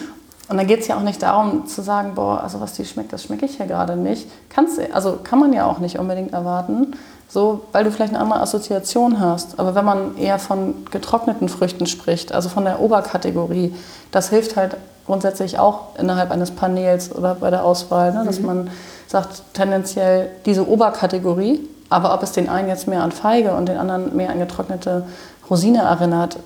Und 0.48 0.56
da 0.56 0.64
geht 0.64 0.80
es 0.80 0.88
ja 0.88 0.96
auch 0.96 1.02
nicht 1.02 1.22
darum 1.22 1.66
zu 1.66 1.82
sagen, 1.82 2.14
boah, 2.14 2.42
also 2.42 2.60
was 2.60 2.72
die 2.72 2.84
schmeckt, 2.84 3.12
das 3.12 3.24
schmecke 3.24 3.44
ich 3.44 3.58
ja 3.58 3.66
gerade 3.66 3.96
nicht. 3.96 4.26
Kannst, 4.48 4.80
also 4.92 5.18
kann 5.22 5.38
man 5.38 5.52
ja 5.52 5.66
auch 5.66 5.78
nicht 5.78 5.98
unbedingt 5.98 6.32
erwarten, 6.32 6.94
so, 7.28 7.66
weil 7.72 7.84
du 7.84 7.90
vielleicht 7.90 8.14
eine 8.14 8.22
andere 8.22 8.40
Assoziation 8.40 9.20
hast. 9.20 9.58
Aber 9.60 9.74
wenn 9.74 9.84
man 9.84 10.16
eher 10.16 10.38
von 10.38 10.86
getrockneten 10.90 11.50
Früchten 11.50 11.86
spricht, 11.86 12.32
also 12.32 12.48
von 12.48 12.64
der 12.64 12.80
Oberkategorie, 12.80 13.74
das 14.10 14.30
hilft 14.30 14.56
halt 14.56 14.78
grundsätzlich 15.08 15.58
auch 15.58 15.96
innerhalb 15.98 16.30
eines 16.30 16.50
Panels 16.50 17.10
oder 17.14 17.34
bei 17.34 17.50
der 17.50 17.64
Auswahl, 17.64 18.12
ne, 18.12 18.24
dass 18.24 18.38
mhm. 18.38 18.46
man 18.46 18.70
sagt, 19.08 19.42
tendenziell 19.54 20.30
diese 20.44 20.68
Oberkategorie, 20.68 21.66
aber 21.88 22.12
ob 22.12 22.22
es 22.22 22.32
den 22.32 22.50
einen 22.50 22.68
jetzt 22.68 22.86
mehr 22.86 23.02
an 23.02 23.10
Feige 23.10 23.54
und 23.54 23.66
den 23.68 23.78
anderen 23.78 24.14
mehr 24.14 24.30
an 24.30 24.38
getrocknete 24.38 25.04
Rosine 25.48 25.80
erinnert, 25.80 26.36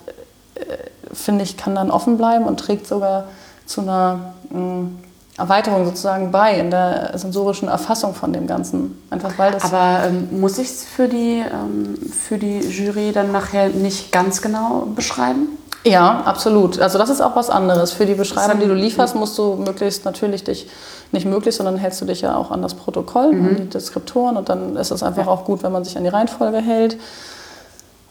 äh, 0.55 0.61
finde 1.13 1.43
ich, 1.43 1.57
kann 1.57 1.75
dann 1.75 1.91
offen 1.91 2.17
bleiben 2.17 2.45
und 2.47 2.61
trägt 2.61 2.87
sogar 2.87 3.25
zu 3.67 3.81
einer 3.81 4.35
mh, 4.51 4.61
mm, 4.61 4.99
Erweiterung 5.39 5.85
sozusagen 5.85 6.31
bei 6.31 6.59
in 6.59 6.71
der 6.71 7.19
sensorischen 7.19 7.69
Erfassung 7.69 8.15
von 8.15 8.33
dem 8.33 8.47
Ganzen. 8.47 9.03
Einfach 9.11 9.39
weil 9.39 9.51
das 9.51 9.65
Aber 9.65 10.07
ähm, 10.07 10.41
muss 10.41 10.59
ich 10.59 10.69
es 10.69 10.85
für, 10.85 11.09
die, 11.09 11.43
ähm, 11.43 11.97
für 11.97 12.39
die 12.39 12.61
Jury 12.61 13.11
dann 13.13 13.33
nachher 13.33 13.71
nicht 13.71 14.13
ganz 14.13 14.41
genau 14.41 14.87
beschreiben? 14.95 15.49
Ja, 15.85 16.23
absolut. 16.25 16.79
Also 16.81 16.99
das 16.99 17.11
ist 17.11 17.21
auch 17.21 17.35
was 17.35 17.51
anderes. 17.51 17.93
Für 17.93 18.07
die 18.07 18.15
Beschreibung, 18.15 18.61
die 18.61 18.67
du 18.67 18.75
lieferst, 18.75 19.17
musst 19.17 19.37
du 19.37 19.57
möglichst 19.57 20.05
natürlich 20.05 20.45
dich, 20.45 20.69
nicht 21.11 21.27
möglichst, 21.27 21.59
sondern 21.59 21.77
hältst 21.77 22.01
du 22.01 22.05
dich 22.05 22.21
ja 22.21 22.37
auch 22.37 22.51
an 22.51 22.63
das 22.63 22.75
Protokoll, 22.75 23.33
mhm. 23.33 23.49
an 23.49 23.57
die 23.57 23.69
Deskriptoren 23.69 24.37
und 24.37 24.49
dann 24.49 24.77
ist 24.77 24.91
es 24.93 25.03
einfach 25.03 25.27
ja. 25.27 25.33
auch 25.33 25.45
gut, 25.45 25.63
wenn 25.63 25.73
man 25.73 25.85
sich 25.85 25.97
an 25.97 26.05
die 26.05 26.09
Reihenfolge 26.09 26.59
hält 26.59 26.97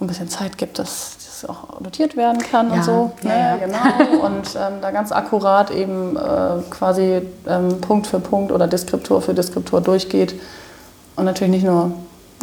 ein 0.01 0.07
bisschen 0.07 0.29
Zeit 0.29 0.57
gibt, 0.57 0.79
dass 0.79 1.15
das 1.17 1.49
auch 1.49 1.79
notiert 1.79 2.17
werden 2.17 2.39
kann 2.41 2.69
ja, 2.69 2.75
und 2.75 2.83
so. 2.83 3.11
Ja, 3.23 3.29
ne? 3.29 3.39
ja. 3.39 3.57
Genau. 3.57 4.25
Und 4.25 4.55
ähm, 4.55 4.81
da 4.81 4.91
ganz 4.91 5.11
akkurat 5.11 5.71
eben 5.71 6.17
äh, 6.17 6.61
quasi 6.69 7.21
ähm, 7.47 7.79
Punkt 7.81 8.07
für 8.07 8.19
Punkt 8.19 8.51
oder 8.51 8.67
Deskriptor 8.67 9.21
für 9.21 9.33
Deskriptor 9.33 9.81
durchgeht. 9.81 10.35
Und 11.15 11.25
natürlich 11.25 11.53
nicht 11.53 11.65
nur 11.65 11.91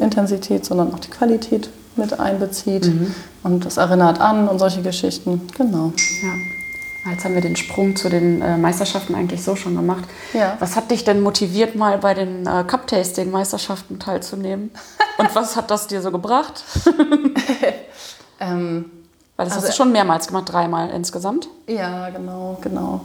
Intensität, 0.01 0.65
sondern 0.65 0.95
auch 0.95 1.01
die 1.01 1.11
Qualität 1.11 1.69
mit 1.99 2.19
einbezieht. 2.19 2.87
Mhm. 2.87 3.15
Und 3.43 3.67
das 3.67 3.77
erinnert 3.77 4.21
an 4.21 4.49
und 4.49 4.59
solche 4.59 4.83
Geschichten. 4.83 5.43
Genau. 5.57 5.93
Ja. 6.23 7.11
Jetzt 7.11 7.25
haben 7.25 7.35
wir 7.35 7.41
den 7.41 7.57
Sprung 7.57 7.97
zu 7.97 8.09
den 8.11 8.43
äh, 8.43 8.59
Meisterschaften 8.59 9.15
eigentlich 9.15 9.43
so 9.43 9.57
schon 9.57 9.75
gemacht. 9.77 10.05
Ja. 10.35 10.57
Was 10.61 10.77
hat 10.77 10.91
dich 10.91 11.05
denn 11.05 11.21
motiviert, 11.21 11.75
mal 11.75 11.99
bei 11.99 12.15
den 12.15 12.47
äh, 12.47 12.65
Cup-Tasting-Meisterschaften 12.67 13.99
teilzunehmen? 13.99 14.71
Und 15.17 15.35
was 15.35 15.57
hat 15.57 15.71
das 15.71 15.87
dir 15.87 16.03
so 16.03 16.11
gebracht? 16.11 16.65
ähm, 18.41 18.91
weil 19.39 19.47
das 19.47 19.55
also, 19.55 19.69
hast 19.69 19.79
du 19.79 19.83
schon 19.85 19.93
mehrmals 19.93 20.27
gemacht, 20.27 20.53
dreimal 20.53 20.91
insgesamt. 20.91 21.47
Ja, 21.69 22.11
genau, 22.11 22.59
genau. 22.61 23.03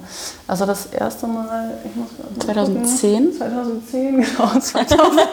Also 0.48 0.66
das 0.66 0.88
erste 0.88 1.28
Mal, 1.28 1.70
ich 1.86 1.96
muss 1.96 2.10
2010? 2.44 3.34
2010, 3.34 4.16
genau, 4.38 4.60
2011. 4.60 5.30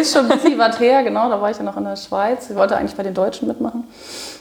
ist 0.00 0.12
schon 0.12 0.28
ein 0.28 0.40
bisschen 0.40 0.58
was 0.58 0.80
her, 0.80 1.04
genau, 1.04 1.30
da 1.30 1.40
war 1.40 1.52
ich 1.52 1.56
ja 1.58 1.62
noch 1.62 1.76
in 1.76 1.84
der 1.84 1.94
Schweiz. 1.94 2.50
Ich 2.50 2.56
wollte 2.56 2.76
eigentlich 2.76 2.96
bei 2.96 3.04
den 3.04 3.14
Deutschen 3.14 3.46
mitmachen, 3.46 3.84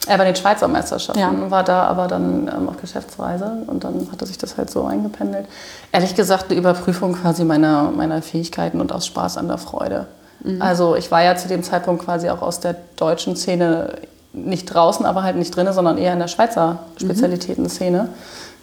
äh, 0.07 0.17
bei 0.17 0.25
den 0.25 0.35
Schweizer 0.35 0.67
Meisterschaften, 0.67 1.19
ja. 1.19 1.51
war 1.51 1.63
da 1.63 1.83
aber 1.83 2.07
dann 2.07 2.47
ähm, 2.47 2.67
auf 2.67 2.77
Geschäftsreise 2.81 3.65
und 3.67 3.83
dann 3.83 4.07
hatte 4.11 4.25
sich 4.25 4.39
das 4.39 4.57
halt 4.57 4.71
so 4.71 4.85
eingependelt. 4.85 5.45
Ehrlich 5.91 6.15
gesagt, 6.15 6.49
eine 6.49 6.59
Überprüfung 6.59 7.13
quasi 7.13 7.43
meiner, 7.43 7.91
meiner 7.91 8.23
Fähigkeiten 8.23 8.81
und 8.81 8.91
aus 8.91 9.05
Spaß 9.05 9.37
an 9.37 9.47
der 9.47 9.59
Freude. 9.59 10.07
Mhm. 10.43 10.59
Also 10.59 10.95
ich 10.95 11.11
war 11.11 11.21
ja 11.21 11.35
zu 11.35 11.47
dem 11.47 11.61
Zeitpunkt 11.61 12.03
quasi 12.03 12.31
auch 12.31 12.41
aus 12.41 12.61
der 12.61 12.75
deutschen 12.95 13.35
Szene 13.35 13.93
nicht 14.36 14.65
draußen, 14.65 15.05
aber 15.05 15.23
halt 15.23 15.38
nicht 15.38 15.55
drin, 15.55 15.71
sondern 15.71 15.97
eher 15.97 16.13
in 16.13 16.19
der 16.19 16.27
Schweizer 16.27 16.79
Spezialitätenszene, 16.97 18.09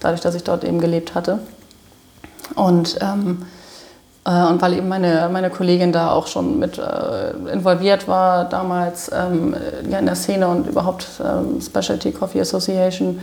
dadurch, 0.00 0.20
dass 0.20 0.34
ich 0.34 0.44
dort 0.44 0.64
eben 0.64 0.80
gelebt 0.80 1.14
hatte. 1.14 1.38
Und, 2.54 2.98
ähm, 3.00 3.42
äh, 4.24 4.44
und 4.44 4.60
weil 4.60 4.74
eben 4.74 4.88
meine, 4.88 5.28
meine 5.32 5.50
Kollegin 5.50 5.92
da 5.92 6.10
auch 6.10 6.26
schon 6.26 6.58
mit 6.58 6.78
äh, 6.78 7.30
involviert 7.52 8.08
war, 8.08 8.44
damals 8.44 9.10
ähm, 9.12 9.54
ja, 9.88 9.98
in 9.98 10.06
der 10.06 10.16
Szene 10.16 10.48
und 10.48 10.66
überhaupt 10.68 11.06
ähm, 11.24 11.60
Specialty 11.60 12.12
Coffee 12.12 12.40
Association, 12.40 13.20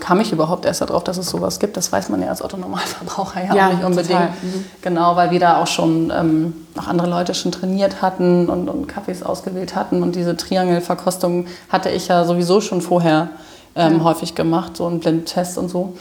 kam 0.00 0.20
ich 0.20 0.32
überhaupt 0.32 0.66
erst 0.66 0.82
darauf, 0.82 1.02
dass 1.02 1.16
es 1.16 1.30
sowas 1.30 1.58
gibt. 1.60 1.76
Das 1.76 1.90
weiß 1.90 2.10
man 2.10 2.20
ja 2.20 2.28
als 2.28 2.42
Otto-Normalverbraucher 2.42 3.44
ja, 3.44 3.54
ja, 3.54 3.66
auch 3.68 3.72
nicht 3.72 3.84
unbedingt. 3.84 4.42
Mhm. 4.42 4.64
Genau, 4.82 5.16
weil 5.16 5.30
wir 5.30 5.40
da 5.40 5.62
auch 5.62 5.66
schon 5.66 6.12
ähm, 6.14 6.52
noch 6.74 6.88
andere 6.88 7.08
Leute 7.08 7.34
schon 7.34 7.52
trainiert 7.52 8.02
hatten 8.02 8.50
und, 8.50 8.68
und 8.68 8.86
Kaffees 8.86 9.22
ausgewählt 9.22 9.74
hatten. 9.74 10.02
Und 10.02 10.14
diese 10.14 10.36
Triangelverkostung 10.36 11.46
hatte 11.70 11.88
ich 11.88 12.08
ja 12.08 12.24
sowieso 12.24 12.60
schon 12.60 12.82
vorher 12.82 13.30
ähm, 13.74 13.98
ja. 13.98 14.04
häufig 14.04 14.34
gemacht, 14.34 14.76
so 14.76 14.86
ein 14.86 15.00
Blindtest 15.00 15.56
und 15.56 15.70
so. 15.70 15.94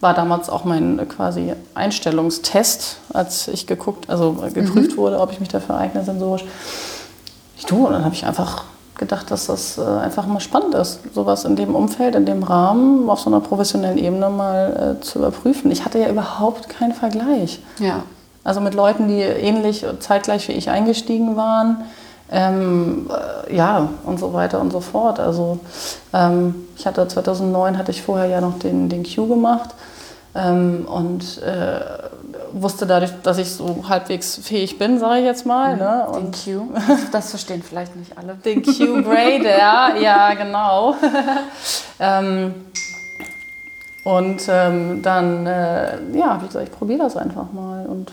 War 0.00 0.14
damals 0.14 0.48
auch 0.48 0.64
mein 0.64 1.00
äh, 1.00 1.06
quasi 1.06 1.54
Einstellungstest, 1.74 2.98
als 3.12 3.48
ich 3.48 3.66
geguckt, 3.66 4.08
also 4.08 4.36
geprüft 4.54 4.92
mhm. 4.92 4.96
wurde, 4.96 5.18
ob 5.18 5.32
ich 5.32 5.40
mich 5.40 5.48
dafür 5.48 5.76
eigne 5.76 6.04
sensorisch. 6.04 6.44
Ich 7.56 7.66
tue, 7.66 7.84
und 7.86 7.92
dann 7.94 8.04
habe 8.04 8.14
ich 8.14 8.26
einfach 8.26 8.64
gedacht, 8.96 9.30
dass 9.30 9.46
das 9.46 9.78
äh, 9.78 9.82
einfach 9.82 10.26
mal 10.26 10.40
spannend 10.40 10.74
ist, 10.74 11.00
sowas 11.14 11.44
in 11.44 11.56
dem 11.56 11.74
Umfeld, 11.74 12.14
in 12.14 12.26
dem 12.26 12.42
Rahmen, 12.42 13.08
auf 13.10 13.20
so 13.20 13.30
einer 13.30 13.40
professionellen 13.40 13.98
Ebene 13.98 14.30
mal 14.30 14.96
äh, 14.98 15.02
zu 15.02 15.18
überprüfen. 15.18 15.70
Ich 15.70 15.84
hatte 15.84 15.98
ja 15.98 16.08
überhaupt 16.08 16.68
keinen 16.68 16.94
Vergleich. 16.94 17.60
Ja. 17.78 18.02
Also 18.44 18.60
mit 18.60 18.74
Leuten, 18.74 19.08
die 19.08 19.20
ähnlich 19.20 19.84
zeitgleich 20.00 20.48
wie 20.48 20.52
ich 20.52 20.70
eingestiegen 20.70 21.36
waren. 21.36 21.84
Ähm, 22.30 23.10
äh, 23.10 23.54
ja, 23.54 23.88
und 24.04 24.18
so 24.18 24.32
weiter 24.32 24.60
und 24.60 24.70
so 24.70 24.80
fort. 24.80 25.20
Also 25.20 25.58
ähm, 26.12 26.54
ich 26.76 26.86
hatte 26.86 27.06
2009 27.06 27.78
hatte 27.78 27.90
ich 27.90 28.02
vorher 28.02 28.26
ja 28.26 28.40
noch 28.40 28.58
den, 28.58 28.88
den 28.88 29.04
Q 29.04 29.26
gemacht 29.26 29.70
ähm, 30.34 30.86
und 30.86 31.42
äh, 31.42 31.80
wusste 32.54 32.86
dadurch, 32.86 33.10
dass 33.22 33.38
ich 33.38 33.50
so 33.50 33.84
halbwegs 33.88 34.36
fähig 34.42 34.78
bin, 34.78 34.98
sage 34.98 35.20
ich 35.20 35.26
jetzt 35.26 35.44
mal. 35.44 35.76
Ne? 35.76 36.06
Und 36.08 36.46
den 36.46 36.58
Q, 36.58 36.72
das 37.12 37.30
verstehen 37.30 37.62
vielleicht 37.62 37.96
nicht 37.96 38.16
alle. 38.16 38.34
Den 38.34 38.62
Q-Braid, 38.62 39.44
ja, 39.44 39.96
ja, 39.96 40.34
genau. 40.34 40.94
ähm, 42.00 42.54
und 44.04 44.42
ähm, 44.48 45.02
dann, 45.02 45.46
äh, 45.46 45.98
ja, 46.12 46.26
habe 46.26 46.44
ich 46.44 46.48
gesagt, 46.48 46.68
ich 46.68 46.72
probiere 46.72 47.00
das 47.00 47.16
einfach 47.16 47.50
mal. 47.52 47.86
Und 47.86 48.12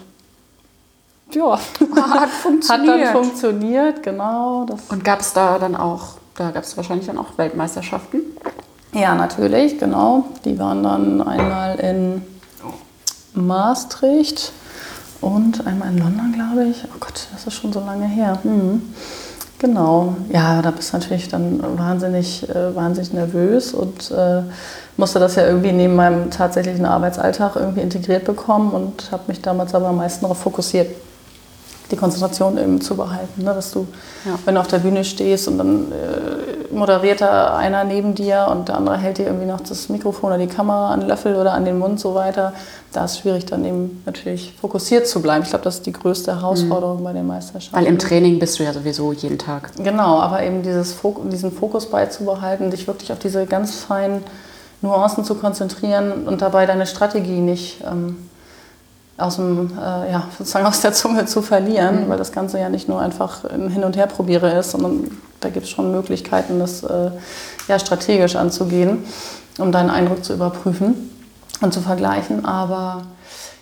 ja, 1.32 1.52
hat 1.52 2.30
funktioniert. 2.30 3.00
Hat 3.00 3.06
dann 3.06 3.24
funktioniert, 3.24 4.04
genau. 4.04 4.66
Und 4.90 5.04
gab 5.04 5.20
es 5.20 5.34
da 5.34 5.60
dann 5.60 5.76
auch, 5.76 6.16
da 6.36 6.52
gab 6.52 6.64
es 6.64 6.76
wahrscheinlich 6.76 7.08
dann 7.08 7.18
auch 7.18 7.38
Weltmeisterschaften? 7.38 8.22
Ja, 8.94 9.16
natürlich, 9.16 9.80
genau. 9.80 10.26
Die 10.44 10.60
waren 10.60 10.84
dann 10.84 11.22
einmal 11.22 11.80
in 11.80 12.22
Maastricht 13.34 14.52
und 15.22 15.66
einmal 15.66 15.90
in 15.90 16.00
London, 16.00 16.34
glaube 16.34 16.70
ich. 16.70 16.84
Oh 16.86 16.98
Gott, 17.00 17.28
das 17.32 17.48
ist 17.48 17.54
schon 17.54 17.72
so 17.72 17.80
lange 17.80 18.08
her. 18.08 18.40
Hm. 18.44 18.82
Genau, 19.60 20.16
ja, 20.34 20.60
da 20.64 20.72
bist 20.72 20.92
du 20.92 20.98
natürlich 20.98 21.30
dann 21.30 21.62
wahnsinnig, 21.78 22.50
äh, 22.50 22.76
wahnsinnig 22.76 23.14
nervös 23.14 23.76
und 23.76 24.10
äh, 24.10 24.42
musste 24.98 25.20
das 25.20 25.36
ja 25.36 25.46
irgendwie 25.46 25.72
neben 25.72 25.96
meinem 25.96 26.32
tatsächlichen 26.32 26.86
Arbeitsalltag 26.86 27.56
irgendwie 27.58 27.82
integriert 27.82 28.26
bekommen 28.26 28.72
und 28.72 29.12
habe 29.12 29.24
mich 29.28 29.40
damals 29.40 29.76
aber 29.76 29.90
am 29.90 29.98
meisten 29.98 30.22
darauf 30.22 30.40
fokussiert, 30.40 30.88
die 31.92 31.96
Konzentration 31.96 32.58
eben 32.58 32.82
zu 32.82 32.96
behalten. 32.96 33.44
Ne? 33.44 33.54
Dass 33.54 33.70
du, 33.70 33.86
ja. 34.26 34.40
wenn 34.46 34.56
du 34.56 34.62
auf 34.62 34.68
der 34.68 34.80
Bühne 34.80 35.04
stehst 35.04 35.48
und 35.48 35.60
dann 35.60 35.92
äh, 35.92 36.61
moderiert 36.74 37.22
da 37.22 37.56
einer 37.56 37.84
neben 37.84 38.16
dir 38.16 38.48
und 38.50 38.70
der 38.70 38.78
andere 38.78 38.98
hält 38.98 39.18
dir 39.18 39.26
irgendwie 39.26 39.46
noch 39.46 39.62
das 39.62 39.90
Mikrofon 39.90 40.32
oder 40.32 40.38
die 40.38 40.48
Kamera 40.48 40.92
an 40.92 41.02
den 41.02 41.10
Löffel 41.10 41.36
oder 41.36 41.54
an 41.54 41.66
den 41.66 41.78
Mund 41.80 42.00
so 42.00 42.16
weiter, 42.16 42.54
da 42.94 43.06
ist 43.06 43.12
es 43.12 43.20
schwierig 43.20 43.46
dann 43.46 43.64
eben 43.66 44.02
natürlich 44.06 44.54
fokussiert 44.60 45.08
zu 45.08 45.22
bleiben. 45.22 45.44
Ich 45.44 45.50
glaube, 45.50 45.64
das 45.64 45.76
ist 45.76 45.86
die 45.86 45.94
größte 45.94 46.36
Herausforderung 46.36 47.00
mhm. 47.00 47.04
bei 47.04 47.14
den 47.14 47.28
Meisterschaften. 47.28 47.76
Weil 47.76 47.86
im 47.86 48.00
Training 48.00 48.40
bist 48.40 48.60
du 48.60 48.64
ja 48.64 48.74
sowieso 48.74 49.14
jeden 49.14 49.38
Tag. 49.38 49.72
Genau, 49.78 50.20
aber 50.20 50.44
eben 50.44 50.64
dieses, 50.64 50.98
diesen 51.32 51.52
Fokus 51.52 51.88
beizubehalten, 51.90 52.72
dich 52.72 52.88
wirklich 52.88 53.12
auf 53.12 53.20
diese 53.20 53.46
ganz 53.46 53.76
feinen 53.76 54.24
Nuancen 54.82 55.24
zu 55.24 55.36
konzentrieren 55.36 56.28
und 56.28 56.42
dabei 56.42 56.66
deine 56.66 56.88
Strategie 56.88 57.40
nicht 57.40 57.84
ähm, 57.86 58.18
aus, 59.18 59.36
dem, 59.36 59.72
äh, 59.78 60.12
ja, 60.12 60.24
sozusagen 60.38 60.66
aus 60.66 60.82
der 60.82 60.94
Zunge 60.94 61.26
zu 61.26 61.42
verlieren, 61.42 62.06
mhm. 62.06 62.10
weil 62.10 62.18
das 62.18 62.32
Ganze 62.32 62.60
ja 62.60 62.70
nicht 62.70 62.88
nur 62.88 63.00
einfach 63.00 63.46
ein 63.46 63.70
Hin- 63.70 63.84
und 63.84 63.98
Herprobiere 63.98 64.52
ist, 64.58 64.72
sondern 64.72 65.18
da 65.40 65.50
gibt 65.50 65.66
es 65.66 65.72
schon 65.72 65.92
Möglichkeiten, 65.92 66.60
das 66.60 66.84
äh, 66.84 67.12
ja, 67.68 67.80
strategisch 67.80 68.36
anzugehen, 68.36 69.06
um 69.58 69.72
deinen 69.72 69.90
Eindruck 69.90 70.24
zu 70.24 70.34
überprüfen 70.34 71.10
und 71.62 71.74
zu 71.74 71.82
vergleichen. 71.82 72.46
Aber 72.46 73.04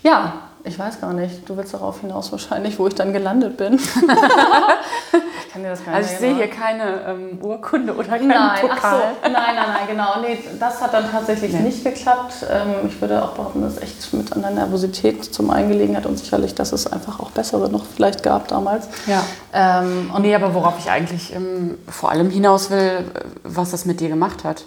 ja, 0.04 0.34
ich 0.64 0.78
weiß 0.78 1.00
gar 1.00 1.14
nicht. 1.14 1.48
Du 1.48 1.56
willst 1.56 1.74
darauf 1.74 2.02
hinaus 2.02 2.32
wahrscheinlich, 2.32 2.78
wo 2.80 2.88
ich 2.88 2.96
dann 2.96 3.14
gelandet 3.14 3.56
bin. 3.56 3.74
ich 3.76 5.54
kann 5.54 5.64
dir 5.64 5.70
das 5.70 5.86
gar 5.86 5.94
nicht 5.94 6.04
Also 6.04 6.14
ich 6.14 6.20
sehe 6.20 6.36
hier 6.36 6.50
keine 6.50 7.02
ähm, 7.08 7.40
Urkunde 7.42 7.96
oder 7.96 8.10
keinen 8.10 8.28
nein, 8.28 8.60
Pokal. 8.62 8.78
Ach 8.82 9.26
so, 9.26 9.32
nein, 9.32 9.56
nein, 9.56 9.56
nein, 9.56 9.88
genau. 9.88 10.20
Nee, 10.22 10.38
das 10.60 10.82
hat 10.82 10.94
dann 10.94 11.10
tatsächlich 11.10 11.54
nee. 11.54 11.62
nicht 11.62 11.84
geklappt. 11.84 12.46
Ähm, 12.50 12.88
ich 12.90 13.00
würde 13.00 13.24
auch 13.24 13.32
behaupten, 13.32 13.62
dass 13.62 13.78
echt 13.82 14.14
mit 14.14 14.34
an 14.34 14.42
der 14.42 14.52
Nervosität 14.52 15.24
zum 15.24 15.50
einen 15.50 15.70
gelegen 15.70 15.96
hat 15.96 16.06
und 16.06 16.20
sicherlich, 16.20 16.56
dass 16.56 16.74
es 16.74 16.92
einfach 16.92 17.20
auch 17.22 17.32
bessere 17.32 17.70
noch 17.70 17.86
vielleicht 17.86 18.22
gab 18.24 18.50
damals. 18.50 18.90
Ja. 19.08 19.24
Ähm, 19.54 20.12
und 20.14 20.22
nee, 20.24 20.36
aber 20.36 20.54
worauf 20.54 20.78
ich 20.78 20.92
eigentlich 20.92 21.34
ähm, 21.34 21.78
vor 21.88 22.12
allem 22.12 22.30
hinaus 22.30 22.70
will, 22.70 23.06
was 23.44 23.72
das 23.72 23.86
mit 23.86 24.02
dir 24.02 24.10
gemacht 24.10 24.44
hat. 24.44 24.66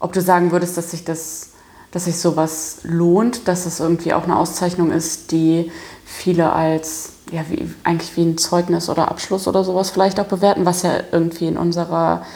Ob 0.00 0.12
du 0.12 0.22
sagen 0.22 0.50
würdest, 0.50 0.76
dass 0.76 0.90
sich 0.90 1.04
das 1.04 1.53
dass 1.94 2.06
sich 2.06 2.18
sowas 2.18 2.78
lohnt, 2.82 3.46
dass 3.46 3.66
es 3.66 3.78
irgendwie 3.78 4.12
auch 4.14 4.24
eine 4.24 4.36
Auszeichnung 4.36 4.90
ist, 4.90 5.30
die 5.30 5.70
viele 6.04 6.52
als 6.52 7.12
ja, 7.30 7.42
wie, 7.48 7.72
eigentlich 7.84 8.16
wie 8.16 8.22
ein 8.22 8.36
Zeugnis 8.36 8.90
oder 8.90 9.08
Abschluss 9.08 9.46
oder 9.46 9.62
sowas 9.62 9.90
vielleicht 9.90 10.18
auch 10.18 10.26
bewerten, 10.26 10.66
was 10.66 10.82
ja 10.82 10.90
irgendwie 11.12 11.46
in 11.46 11.56
unserer 11.56 12.26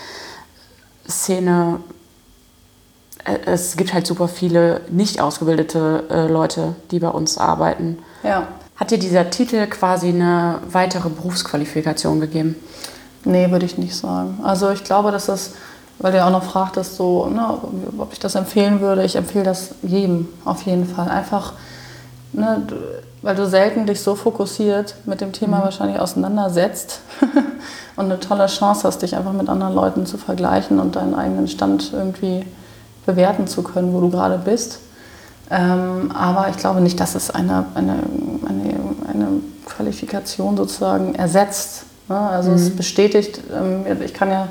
Szene, 1.09 1.81
äh, 3.25 3.37
es 3.47 3.77
gibt 3.77 3.93
halt 3.93 4.07
super 4.07 4.29
viele 4.29 4.83
nicht 4.91 5.21
ausgebildete 5.21 6.05
äh, 6.09 6.27
Leute, 6.29 6.77
die 6.93 7.01
bei 7.01 7.09
uns 7.09 7.37
arbeiten. 7.37 7.99
Ja. 8.23 8.47
Hat 8.77 8.93
dir 8.93 8.99
dieser 8.99 9.29
Titel 9.29 9.67
quasi 9.67 10.11
eine 10.11 10.61
weitere 10.71 11.09
Berufsqualifikation 11.09 12.21
gegeben? 12.21 12.55
Nee, 13.25 13.51
würde 13.51 13.67
ich 13.67 13.77
nicht 13.77 13.97
sagen. 13.97 14.39
Also 14.45 14.71
ich 14.71 14.85
glaube, 14.85 15.11
dass 15.11 15.27
das 15.27 15.55
weil 15.99 16.13
du 16.13 16.19
ja 16.19 16.27
auch 16.27 16.33
noch 16.33 16.45
fragtest, 16.45 16.97
so, 16.97 17.27
ne, 17.27 17.59
ob 17.99 18.13
ich 18.13 18.19
das 18.19 18.35
empfehlen 18.35 18.81
würde. 18.81 19.05
Ich 19.05 19.17
empfehle 19.17 19.45
das 19.45 19.75
jedem 19.83 20.29
auf 20.45 20.63
jeden 20.63 20.87
Fall. 20.87 21.09
Einfach, 21.09 21.55
ne, 22.33 22.63
weil 23.23 23.35
du 23.35 23.47
selten 23.47 23.87
dich 23.87 24.01
so 24.01 24.15
fokussiert 24.15 24.95
mit 25.07 25.21
dem 25.21 25.33
Thema 25.33 25.59
mhm. 25.59 25.63
wahrscheinlich 25.63 25.99
auseinandersetzt 25.99 27.01
und 27.97 28.05
eine 28.05 28.21
tolle 28.21 28.47
Chance 28.47 28.87
hast, 28.87 29.03
dich 29.03 29.17
einfach 29.17 29.33
mit 29.33 29.49
anderen 29.49 29.75
Leuten 29.75 30.07
zu 30.07 30.19
vergleichen 30.19 30.79
und 30.79 30.97
deinen 30.97 31.15
eigenen 31.15 31.49
Stand 31.49 31.93
irgendwie 31.93 32.47
bewerten 33.07 33.47
zu 33.47 33.63
können, 33.63 33.93
wo 33.93 34.01
du 34.01 34.11
gerade 34.11 34.39
bist. 34.39 34.81
Ähm, 35.51 36.13
aber 36.13 36.49
ich 36.51 36.59
glaube 36.59 36.81
nicht, 36.81 37.01
dass 37.01 37.15
es 37.15 37.31
eine, 37.31 37.65
eine, 37.75 37.95
eine, 38.47 38.75
eine 39.11 39.27
Qualifikation 39.65 40.57
sozusagen 40.57 41.15
ersetzt. 41.15 41.87
Ne? 42.09 42.19
Also 42.19 42.51
mhm. 42.51 42.57
es 42.57 42.77
bestätigt, 42.77 43.41
ähm, 43.53 43.85
ich 44.05 44.13
kann 44.13 44.31
ja 44.31 44.49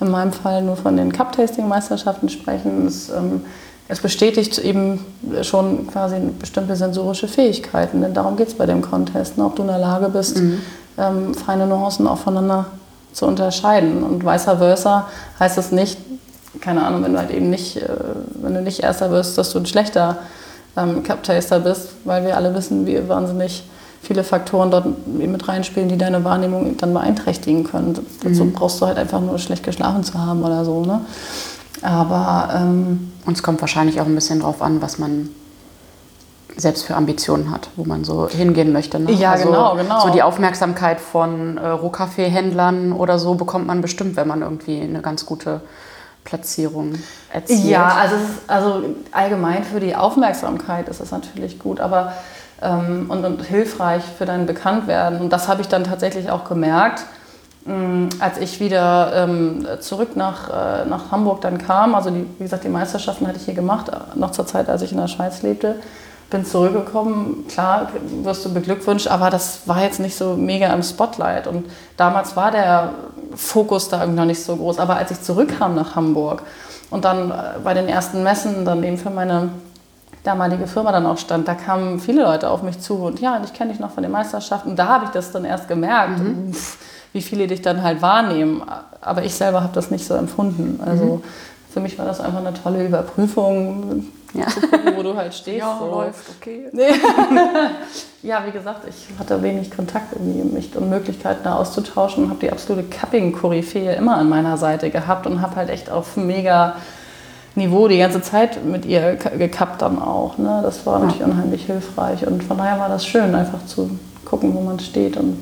in 0.00 0.10
meinem 0.10 0.32
Fall 0.32 0.62
nur 0.62 0.76
von 0.76 0.96
den 0.96 1.12
Cup-Tasting-Meisterschaften 1.12 2.28
sprechen. 2.28 2.86
Es, 2.86 3.10
ähm, 3.10 3.44
es, 3.88 4.00
bestätigt 4.00 4.58
eben 4.58 5.04
schon 5.42 5.86
quasi 5.88 6.16
bestimmte 6.38 6.76
sensorische 6.76 7.28
Fähigkeiten, 7.28 8.00
denn 8.00 8.14
darum 8.14 8.36
geht 8.36 8.48
es 8.48 8.54
bei 8.54 8.66
dem 8.66 8.82
Contest, 8.82 9.36
ne? 9.36 9.44
ob 9.44 9.56
du 9.56 9.62
in 9.62 9.68
der 9.68 9.78
Lage 9.78 10.08
bist, 10.08 10.38
mhm. 10.38 10.62
ähm, 10.96 11.34
feine 11.34 11.66
Nuancen 11.66 12.06
auch 12.06 12.18
voneinander 12.18 12.66
zu 13.12 13.26
unterscheiden. 13.26 14.02
Und 14.02 14.24
vice 14.24 14.44
versa 14.44 15.08
heißt 15.38 15.58
es 15.58 15.72
nicht, 15.72 15.98
keine 16.60 16.84
Ahnung, 16.84 17.02
wenn 17.04 17.12
du 17.12 17.18
halt 17.18 17.30
eben 17.30 17.50
nicht, 17.50 17.76
äh, 17.76 17.88
wenn 18.34 18.54
du 18.54 18.62
nicht 18.62 18.80
Erster 18.80 19.10
wirst, 19.10 19.36
dass 19.38 19.52
du 19.52 19.58
ein 19.58 19.66
schlechter 19.66 20.18
ähm, 20.76 21.02
Cup-Taster 21.02 21.60
bist, 21.60 21.88
weil 22.04 22.24
wir 22.24 22.36
alle 22.36 22.54
wissen, 22.54 22.86
wie 22.86 23.08
wahnsinnig 23.08 23.64
viele 24.02 24.24
Faktoren 24.24 24.70
dort 24.70 25.06
mit 25.06 25.46
reinspielen, 25.46 25.88
die 25.88 25.98
deine 25.98 26.24
Wahrnehmung 26.24 26.76
dann 26.78 26.94
beeinträchtigen 26.94 27.64
können. 27.64 27.98
Dazu 28.22 28.44
mhm. 28.44 28.52
brauchst 28.52 28.80
du 28.80 28.86
halt 28.86 28.98
einfach 28.98 29.20
nur 29.20 29.38
schlecht 29.38 29.62
geschlafen 29.62 30.04
zu 30.04 30.14
haben 30.14 30.42
oder 30.42 30.64
so. 30.64 30.84
Ne? 30.84 31.02
Aber 31.82 32.50
ähm, 32.54 33.12
und 33.26 33.36
es 33.36 33.42
kommt 33.42 33.60
wahrscheinlich 33.60 34.00
auch 34.00 34.06
ein 34.06 34.14
bisschen 34.14 34.40
drauf 34.40 34.62
an, 34.62 34.80
was 34.80 34.98
man 34.98 35.30
selbst 36.56 36.84
für 36.84 36.96
Ambitionen 36.96 37.50
hat, 37.50 37.68
wo 37.76 37.84
man 37.84 38.04
so 38.04 38.28
hingehen 38.28 38.72
möchte. 38.72 38.98
Ne? 38.98 39.12
Ja, 39.12 39.32
also, 39.32 39.46
genau, 39.46 39.76
genau. 39.76 40.00
So 40.00 40.10
die 40.10 40.22
Aufmerksamkeit 40.22 41.00
von 41.00 41.58
äh, 41.58 41.68
Rohkaffeehändlern 41.68 42.92
oder 42.92 43.18
so 43.18 43.34
bekommt 43.34 43.66
man 43.66 43.80
bestimmt, 43.80 44.16
wenn 44.16 44.28
man 44.28 44.42
irgendwie 44.42 44.80
eine 44.80 45.00
ganz 45.00 45.26
gute 45.26 45.60
Platzierung 46.24 46.94
erzielt. 47.32 47.64
Ja, 47.64 47.88
also, 47.88 48.16
also 48.46 48.82
allgemein 49.10 49.64
für 49.64 49.80
die 49.80 49.96
Aufmerksamkeit 49.96 50.88
ist 50.88 51.00
es 51.00 51.10
natürlich 51.10 51.58
gut, 51.58 51.80
aber 51.80 52.12
und, 52.60 53.24
und, 53.24 53.42
hilfreich 53.42 54.02
für 54.18 54.26
dein 54.26 54.46
Bekanntwerden. 54.46 55.20
Und 55.20 55.32
das 55.32 55.48
habe 55.48 55.62
ich 55.62 55.68
dann 55.68 55.84
tatsächlich 55.84 56.30
auch 56.30 56.44
gemerkt, 56.44 57.04
mm, 57.64 58.08
als 58.18 58.38
ich 58.38 58.60
wieder 58.60 59.12
ähm, 59.14 59.66
zurück 59.80 60.14
nach, 60.14 60.50
äh, 60.50 60.84
nach 60.84 61.10
Hamburg 61.10 61.40
dann 61.40 61.58
kam. 61.58 61.94
Also 61.94 62.10
die, 62.10 62.26
wie 62.38 62.42
gesagt, 62.42 62.64
die 62.64 62.68
Meisterschaften 62.68 63.26
hatte 63.26 63.38
ich 63.38 63.44
hier 63.44 63.54
gemacht, 63.54 63.88
äh, 63.88 64.18
noch 64.18 64.32
zur 64.32 64.46
Zeit, 64.46 64.68
als 64.68 64.82
ich 64.82 64.92
in 64.92 64.98
der 64.98 65.08
Schweiz 65.08 65.42
lebte. 65.42 65.76
Bin 66.28 66.44
zurückgekommen, 66.44 67.46
klar 67.48 67.88
wirst 68.22 68.44
du 68.44 68.54
beglückwünscht, 68.54 69.08
aber 69.08 69.30
das 69.30 69.62
war 69.66 69.82
jetzt 69.82 69.98
nicht 69.98 70.16
so 70.16 70.36
mega 70.36 70.72
im 70.72 70.82
Spotlight. 70.82 71.46
Und 71.46 71.66
damals 71.96 72.36
war 72.36 72.50
der 72.52 72.90
Fokus 73.34 73.88
da 73.88 74.00
irgendwie 74.00 74.20
noch 74.20 74.26
nicht 74.26 74.44
so 74.44 74.54
groß. 74.56 74.78
Aber 74.78 74.96
als 74.96 75.10
ich 75.10 75.22
zurückkam 75.22 75.74
nach 75.74 75.96
Hamburg 75.96 76.42
und 76.90 77.04
dann 77.04 77.30
äh, 77.30 77.34
bei 77.64 77.74
den 77.74 77.88
ersten 77.88 78.22
Messen 78.22 78.64
dann 78.64 78.84
eben 78.84 78.98
für 78.98 79.10
meine 79.10 79.48
damalige 80.24 80.66
Firma 80.66 80.92
dann 80.92 81.06
auch 81.06 81.18
stand, 81.18 81.48
da 81.48 81.54
kamen 81.54 81.98
viele 81.98 82.22
Leute 82.22 82.50
auf 82.50 82.62
mich 82.62 82.80
zu 82.80 82.94
und 82.96 83.20
ja, 83.20 83.40
ich 83.44 83.52
kenne 83.52 83.70
dich 83.70 83.80
noch 83.80 83.92
von 83.92 84.02
den 84.02 84.12
Meisterschaften. 84.12 84.76
Da 84.76 84.86
habe 84.86 85.06
ich 85.06 85.10
das 85.10 85.32
dann 85.32 85.44
erst 85.44 85.68
gemerkt, 85.68 86.18
mhm. 86.18 86.52
wie 87.12 87.22
viele 87.22 87.46
dich 87.46 87.62
dann 87.62 87.82
halt 87.82 88.02
wahrnehmen. 88.02 88.62
Aber 89.00 89.24
ich 89.24 89.34
selber 89.34 89.62
habe 89.62 89.72
das 89.74 89.90
nicht 89.90 90.06
so 90.06 90.14
empfunden. 90.14 90.80
Also 90.84 91.04
mhm. 91.04 91.22
für 91.72 91.80
mich 91.80 91.98
war 91.98 92.04
das 92.04 92.20
einfach 92.20 92.40
eine 92.40 92.52
tolle 92.52 92.84
Überprüfung, 92.84 94.04
ja. 94.34 94.44
gucken, 94.44 94.96
wo 94.96 95.02
du 95.02 95.16
halt 95.16 95.34
stehst. 95.34 95.58
Ja, 95.58 95.78
so. 95.78 95.86
läuft, 95.86 96.24
okay. 96.38 96.66
ja, 98.22 98.42
wie 98.46 98.50
gesagt, 98.50 98.86
ich 98.88 99.18
hatte 99.18 99.42
wenig 99.42 99.70
Kontakt 99.70 100.12
irgendwie 100.12 100.42
mich 100.42 100.76
und 100.76 100.90
Möglichkeiten 100.90 101.40
da 101.44 101.56
auszutauschen 101.56 102.24
und 102.24 102.30
habe 102.30 102.40
die 102.40 102.52
absolute 102.52 102.88
Cupping-Koryphäe 102.88 103.94
immer 103.94 104.16
an 104.16 104.28
meiner 104.28 104.56
Seite 104.56 104.90
gehabt 104.90 105.26
und 105.26 105.40
habe 105.40 105.56
halt 105.56 105.70
echt 105.70 105.90
auf 105.90 106.16
mega 106.16 106.76
Niveau 107.54 107.88
die 107.88 107.98
ganze 107.98 108.22
Zeit 108.22 108.64
mit 108.64 108.86
ihr 108.86 109.16
gekappt 109.16 109.82
dann 109.82 110.00
auch. 110.00 110.38
Ne? 110.38 110.60
Das 110.62 110.86
war 110.86 111.00
natürlich 111.00 111.24
unheimlich 111.24 111.66
hilfreich 111.66 112.26
und 112.26 112.44
von 112.44 112.58
daher 112.58 112.78
war 112.78 112.88
das 112.88 113.04
schön, 113.04 113.34
einfach 113.34 113.66
zu 113.66 113.90
gucken, 114.24 114.54
wo 114.54 114.60
man 114.60 114.78
steht 114.78 115.16
und 115.16 115.36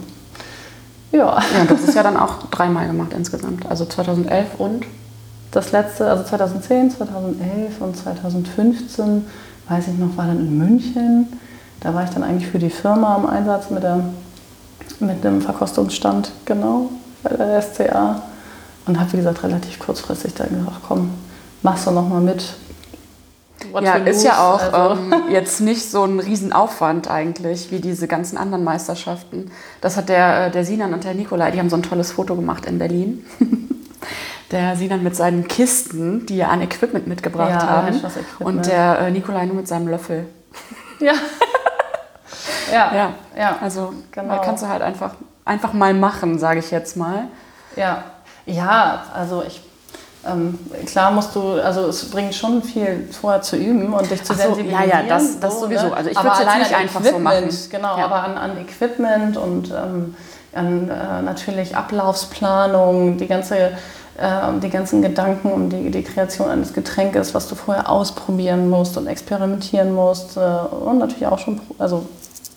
ja. 1.11 1.19
Ja, 1.19 1.65
das 1.69 1.83
ist 1.83 1.95
ja 1.95 2.03
dann 2.03 2.17
auch 2.17 2.45
dreimal 2.51 2.87
gemacht 2.87 3.13
insgesamt, 3.17 3.67
also 3.69 3.85
2011 3.85 4.47
und? 4.59 4.85
Das 5.51 5.73
letzte, 5.73 6.11
also 6.11 6.25
2010, 6.25 6.91
2011 6.91 7.81
und 7.81 7.97
2015, 7.97 9.25
weiß 9.67 9.89
ich 9.89 9.99
noch, 9.99 10.15
war 10.17 10.27
dann 10.27 10.41
in 10.41 10.59
München. 10.59 11.29
Da 11.81 11.95
war 11.95 12.05
ich 12.05 12.11
dann 12.11 12.23
eigentlich 12.23 12.51
für 12.51 12.59
die 12.59 12.69
Firma 12.69 13.17
im 13.17 13.27
Einsatz 13.27 13.71
mit, 13.71 13.83
der, 13.83 14.01
mit 15.01 15.25
dem 15.25 15.41
Verkostungsstand, 15.41 16.33
genau, 16.45 16.91
bei 17.23 17.31
der 17.31 17.63
SCA. 17.63 18.23
Und 18.87 19.01
habe, 19.01 19.13
wie 19.13 19.17
gesagt, 19.19 19.43
relativ 19.43 19.79
kurzfristig 19.79 20.35
dann 20.35 20.51
gesagt, 20.51 20.81
komm, 20.87 21.11
machst 21.63 21.87
du 21.87 21.91
noch 21.91 22.09
mal 22.09 22.21
mit. 22.21 22.55
What 23.73 23.83
ja, 23.83 23.95
ist 23.95 24.23
ja 24.23 24.39
auch 24.39 24.73
also. 24.73 25.01
ähm, 25.01 25.15
jetzt 25.31 25.61
nicht 25.61 25.91
so 25.91 26.05
ein 26.05 26.21
Riesenaufwand 26.21 27.11
eigentlich, 27.11 27.73
wie 27.73 27.81
diese 27.81 28.07
ganzen 28.07 28.39
anderen 28.39 28.63
Meisterschaften. 28.63 29.51
Das 29.81 29.97
hat 29.97 30.09
der, 30.09 30.47
äh, 30.47 30.51
der 30.51 30.65
Sinan 30.65 30.95
und 30.95 31.05
der 31.05 31.15
Nikolai, 31.15 31.51
die 31.51 31.59
haben 31.59 31.69
so 31.69 31.77
ein 31.77 31.83
tolles 31.83 32.13
Foto 32.13 32.37
gemacht 32.37 32.67
in 32.67 32.79
Berlin. 32.79 33.27
der 34.53 34.77
Sinan 34.77 35.03
mit 35.03 35.17
seinen 35.17 35.49
Kisten, 35.49 36.25
die 36.27 36.39
er 36.39 36.51
an 36.51 36.63
Equipment 36.63 37.07
mitgebracht 37.07 37.51
ja, 37.51 37.69
haben. 37.69 38.01
Und 38.39 38.67
der 38.67 39.01
äh, 39.01 39.11
Nikolai 39.11 39.47
nur 39.47 39.57
mit 39.57 39.69
seinem 39.69 39.89
Löffel. 39.89 40.27
Ja. 41.01 41.13
ja. 42.73 42.93
Ja, 42.93 43.15
Ja. 43.37 43.59
Also 43.61 43.93
Genau. 44.11 44.41
kannst 44.41 44.65
du 44.65 44.69
halt 44.69 44.83
einfach, 44.83 45.15
einfach 45.45 45.73
mal 45.73 45.95
machen, 45.95 46.41
sage 46.41 46.59
ich 46.59 46.73
jetzt 46.73 46.97
mal. 46.97 47.29
Ja, 47.77 48.03
ja, 48.47 49.05
also 49.15 49.45
ich. 49.47 49.63
Ähm, 50.31 50.59
klar 50.87 51.11
musst 51.11 51.35
du, 51.35 51.53
also 51.63 51.87
es 51.87 52.11
bringt 52.11 52.35
schon 52.35 52.63
viel 52.63 53.09
vorher 53.21 53.41
zu 53.43 53.57
üben 53.57 53.93
und 53.93 54.11
dich 54.11 54.23
zu 54.25 54.35
so, 54.35 54.41
sensibilisieren. 54.43 54.89
ja, 54.91 55.01
ja, 55.01 55.09
das- 55.09 55.41
das 55.41 55.61
sowieso. 55.61 55.93
Also 55.93 56.11
ich 56.11 56.17
Aber 56.19 56.29
würd's 56.31 56.41
jetzt 56.41 56.59
nicht 56.59 56.75
einfach 56.75 57.03
so 57.05 57.19
machen. 57.19 57.37
Equipment, 57.45 57.71
Genau, 57.71 57.99
Ja. 57.99 58.05
aber 58.05 58.23
an, 58.25 58.39
an 58.39 58.59
Equipment 58.59 59.37
und 59.37 59.71
ähm, 59.71 60.15
an 60.55 60.91
äh, 60.91 61.23
natürlich 61.23 61.77
Ablaufsplanung, 61.77 63.17
die 63.19 63.27
ganze 63.27 63.73
ähm, 64.21 64.59
die 64.61 64.69
ganzen 64.69 65.01
Gedanken 65.01 65.53
um 65.53 65.71
die, 65.71 65.93
die 65.93 66.03
Kreation 66.03 66.51
eines 66.51 66.73
Getränkes, 66.73 67.35
was 67.35 67.47
du 67.47 67.55
vorher 67.55 67.89
ausprobieren 67.89 68.69
musst 68.69 68.97
und 68.97 69.07
experimentieren 69.07 69.95
musst 69.95 70.37
äh, 70.37 70.41
und 70.41 70.99
natürlich 70.99 71.27
auch 71.29 71.39
schon 71.39 71.61
also 71.79 72.05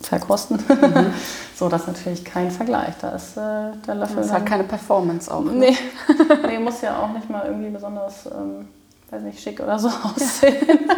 verkosten. 0.06 0.58
Mhm. 0.68 1.12
so, 1.56 1.68
das 1.68 1.82
ist 1.82 1.86
natürlich 1.88 2.24
kein 2.24 2.50
Vergleich. 2.50 2.94
Da 3.00 3.10
ist 3.10 3.36
äh, 3.36 3.72
der 3.86 3.94
Löffel. 3.94 4.16
Das 4.16 4.26
ist 4.26 4.32
halt 4.32 4.46
keine 4.46 4.64
Performance 4.64 5.32
auch. 5.32 5.42
Ne? 5.42 5.52
Nee. 5.52 5.76
nee, 6.46 6.58
muss 6.58 6.80
ja 6.80 6.98
auch 6.98 7.12
nicht 7.12 7.28
mal 7.30 7.46
irgendwie 7.46 7.70
besonders, 7.70 8.26
ähm, 8.26 8.68
weiß 9.10 9.22
nicht, 9.22 9.40
schick 9.40 9.60
oder 9.60 9.78
so 9.78 9.88
aussehen. 10.02 10.90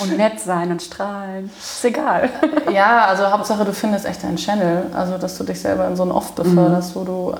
Und 0.00 0.16
nett 0.16 0.40
sein 0.40 0.70
und 0.72 0.82
strahlen. 0.82 1.50
Ist 1.58 1.84
egal. 1.84 2.30
Ja, 2.72 3.06
also 3.06 3.30
Hauptsache 3.30 3.64
du 3.64 3.72
findest 3.72 4.06
echt 4.06 4.22
deinen 4.22 4.36
Channel. 4.36 4.86
Also 4.94 5.18
dass 5.18 5.36
du 5.36 5.44
dich 5.44 5.60
selber 5.60 5.86
in 5.86 5.96
so 5.96 6.02
ein 6.02 6.10
Off 6.10 6.32
beförderst, 6.32 6.96
wo 6.96 7.04
du 7.04 7.34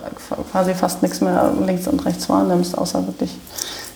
quasi 0.52 0.74
fast 0.74 1.02
nichts 1.02 1.20
mehr 1.20 1.52
links 1.66 1.88
und 1.88 2.04
rechts 2.04 2.28
wahrnimmst, 2.28 2.76
außer 2.76 3.06
wirklich 3.06 3.36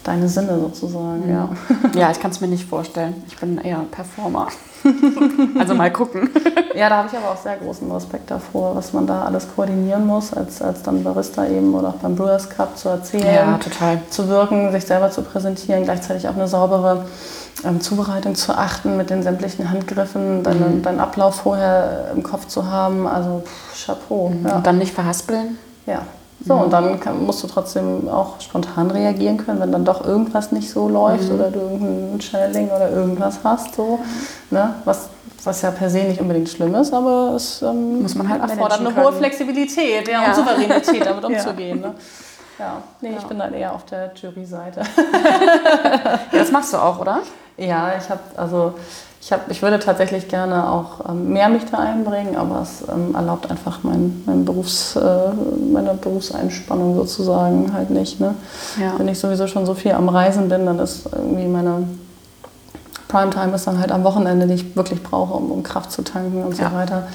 deine 0.03 0.29
Sinne 0.29 0.59
sozusagen. 0.61 1.29
Ja. 1.29 1.49
Ja, 1.95 2.11
ich 2.11 2.21
kann 2.21 2.31
es 2.31 2.41
mir 2.41 2.49
nicht 2.49 2.69
vorstellen. 2.69 3.23
Ich 3.29 3.37
bin 3.37 3.59
eher 3.59 3.85
Performer. 3.91 4.49
Also 5.59 5.75
mal 5.75 5.91
gucken. 5.93 6.31
ja, 6.75 6.89
da 6.89 6.99
habe 6.99 7.09
ich 7.11 7.17
aber 7.17 7.33
auch 7.33 7.37
sehr 7.37 7.57
großen 7.57 7.91
Respekt 7.91 8.31
davor, 8.31 8.77
was 8.77 8.93
man 8.93 9.07
da 9.07 9.23
alles 9.25 9.47
koordinieren 9.55 10.07
muss, 10.07 10.33
als, 10.33 10.63
als 10.63 10.83
dann 10.83 11.03
Barista 11.05 11.47
eben 11.47 11.75
oder 11.75 11.89
auch 11.89 11.95
beim 11.95 12.17
Brewers 12.17 12.51
Cup 12.51 12.77
zu 12.77 12.89
erzählen. 12.89 13.25
total. 13.59 14.01
zu 14.11 14.29
wirken, 14.29 14.73
sich 14.73 14.85
selber 14.85 15.11
zu 15.11 15.23
präsentieren, 15.23 15.85
gleichzeitig 15.85 16.29
auf 16.29 16.37
eine 16.37 16.49
saubere 16.49 17.07
ähm, 17.65 17.81
Zubereitung 17.81 18.35
zu 18.35 18.53
achten 18.53 18.97
mit 18.97 19.11
den 19.11 19.23
sämtlichen 19.23 19.71
Handgriffen, 19.71 20.43
deinen, 20.43 20.83
deinen 20.83 21.01
Ablauf 21.01 21.37
vorher 21.37 22.11
im 22.15 22.23
Kopf 22.23 22.47
zu 22.47 22.67
haben. 22.67 23.07
Also 23.07 23.43
pff, 23.45 23.87
Chapeau. 23.87 24.33
Ja. 24.45 24.57
Und 24.57 24.67
dann 24.67 24.79
nicht 24.79 24.95
verhaspeln. 24.95 25.59
ja. 25.87 26.03
So, 26.47 26.55
und 26.55 26.71
dann 26.73 27.01
kann, 27.01 27.25
musst 27.25 27.43
du 27.43 27.47
trotzdem 27.47 28.09
auch 28.09 28.39
spontan 28.41 28.91
reagieren 28.91 29.39
können, 29.39 29.61
wenn 29.61 29.73
dann 29.73 29.85
doch 29.85 30.05
irgendwas 30.07 30.53
nicht 30.53 30.71
so 30.71 30.89
läuft 30.89 31.31
oder 31.31 31.51
du 31.51 31.61
irgendein 31.61 32.21
Channeling 32.21 32.69
oder 32.69 32.91
irgendwas 32.91 33.39
hast. 33.43 33.75
So, 33.75 33.99
ne? 34.51 34.75
was, 34.85 35.09
was 35.43 35.63
ja 35.63 35.71
per 35.71 35.89
se 35.89 35.99
nicht 36.05 36.21
unbedingt 36.21 36.49
schlimm 36.51 36.75
ist, 36.75 36.93
aber 36.93 37.33
es 37.35 37.63
ähm, 37.63 38.03
Muss 38.03 38.15
man 38.15 38.29
halt 38.29 38.43
erfordert 38.43 38.81
eine 38.81 38.95
hohe. 38.95 39.13
Flexibilität 39.15 40.07
ja, 40.07 40.21
Ja. 40.23 40.29
und 40.29 40.35
Souveränität, 40.37 41.07
damit 41.07 41.23
Ja. 41.29 41.29
umzugehen. 41.29 41.81
Ne? 41.81 41.95
Ja, 42.59 42.83
nee, 43.01 43.15
ich 43.19 43.25
bin 43.25 43.39
dann 43.39 43.53
eher 43.55 43.73
auf 43.75 43.85
der 43.87 44.13
Jury-Seite. 44.15 44.83
Ja, 46.33 46.39
das 46.39 46.53
machst 46.53 46.73
du 46.73 46.77
auch, 46.77 47.01
oder? 47.01 47.21
Ja, 47.57 47.93
ich 47.99 48.09
habe 48.11 48.21
also 48.37 48.75
ich 49.25 49.33
habe 49.33 49.43
ich 49.49 49.63
würde 49.63 49.79
tatsächlich 49.79 50.29
gerne 50.29 50.71
auch 50.71 51.09
ähm, 51.09 51.33
mehr 51.33 51.49
mich 51.49 51.65
da 51.71 51.79
einbringen, 51.79 52.37
aber 52.37 52.61
es 52.61 52.85
ähm, 52.93 53.15
erlaubt 53.15 53.51
einfach 53.51 53.79
mein, 53.83 54.23
mein 54.27 54.45
Berufs, 54.45 54.97
äh, 54.97 55.01
meine 55.73 55.95
Berufseinspannung 55.95 56.95
sozusagen 56.95 57.73
halt 57.73 57.89
nicht. 57.89 58.21
Ne? 58.21 58.35
Ja. 58.79 58.93
Wenn 58.99 59.09
ich 59.09 59.19
sowieso 59.19 59.47
schon 59.47 59.65
so 59.65 59.73
viel 59.73 59.93
am 59.93 60.11
Reisen 60.11 60.51
bin, 60.51 60.67
dann 60.67 60.79
ist 60.79 61.07
irgendwie 61.11 61.47
meine 61.47 61.89
Primetime 63.09 63.55
ist 63.55 63.67
dann 63.67 63.79
halt 63.79 63.93
am 63.93 64.05
Wochenende, 64.05 64.47
die 64.47 64.55
ich 64.55 64.77
wirklich 64.77 65.03
brauche, 65.03 65.33
um, 65.35 65.51
um 65.51 65.63
Kraft 65.63 65.91
zu 65.91 66.03
tanken 66.03 66.45
und 66.45 66.59
Ja. 66.59 66.69
so 66.69 66.77
weiter. 66.77 67.07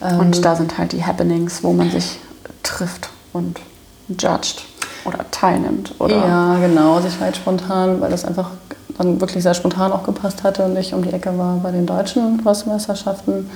Ähm, 0.00 0.20
Und 0.20 0.42
da 0.44 0.56
sind 0.56 0.78
halt 0.78 0.92
die 0.92 1.04
Happenings, 1.04 1.62
wo 1.62 1.74
man 1.74 1.90
sich 1.90 2.18
trifft 2.62 3.10
und 3.34 3.60
judged 4.08 4.62
oder 5.04 5.18
teilnimmt. 5.30 5.94
Oder 5.98 6.16
Ja, 6.16 6.56
genau. 6.60 6.98
Ich 7.06 7.20
war 7.20 7.26
jetzt 7.26 7.36
spontan, 7.38 8.00
weil 8.00 8.10
das 8.10 8.24
einfach 8.24 8.50
dann 8.98 9.20
wirklich 9.20 9.42
sehr 9.42 9.54
spontan 9.54 9.92
auch 9.92 10.04
gepasst 10.04 10.42
hatte 10.42 10.64
und 10.64 10.76
ich 10.76 10.94
um 10.94 11.02
die 11.02 11.12
Ecke 11.12 11.36
war 11.38 11.56
bei 11.56 11.70
den 11.70 11.86
deutschen 11.86 12.40
Röstmeisterschaften. 12.40 13.50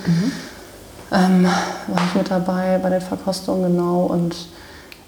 Ähm, 1.11 1.45
war 1.45 2.03
ich 2.09 2.15
mit 2.15 2.29
dabei 2.29 2.79
bei 2.81 2.89
den 2.89 3.01
Verkostungen, 3.01 3.71
genau. 3.73 4.05
Und 4.05 4.35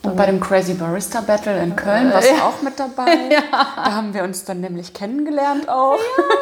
Und 0.04 0.16
bei 0.16 0.26
dem 0.26 0.40
Crazy 0.40 0.76
Barista 0.76 1.20
Battle 1.22 1.62
in 1.62 1.76
Köln 1.76 2.14
warst 2.14 2.32
du 2.32 2.36
auch 2.36 2.62
mit 2.62 2.80
dabei. 2.80 3.06
Da 3.52 3.94
haben 3.94 4.14
wir 4.14 4.24
uns 4.24 4.46
dann 4.46 4.62
nämlich 4.62 4.94
kennengelernt 4.94 5.68
auch. 5.68 5.98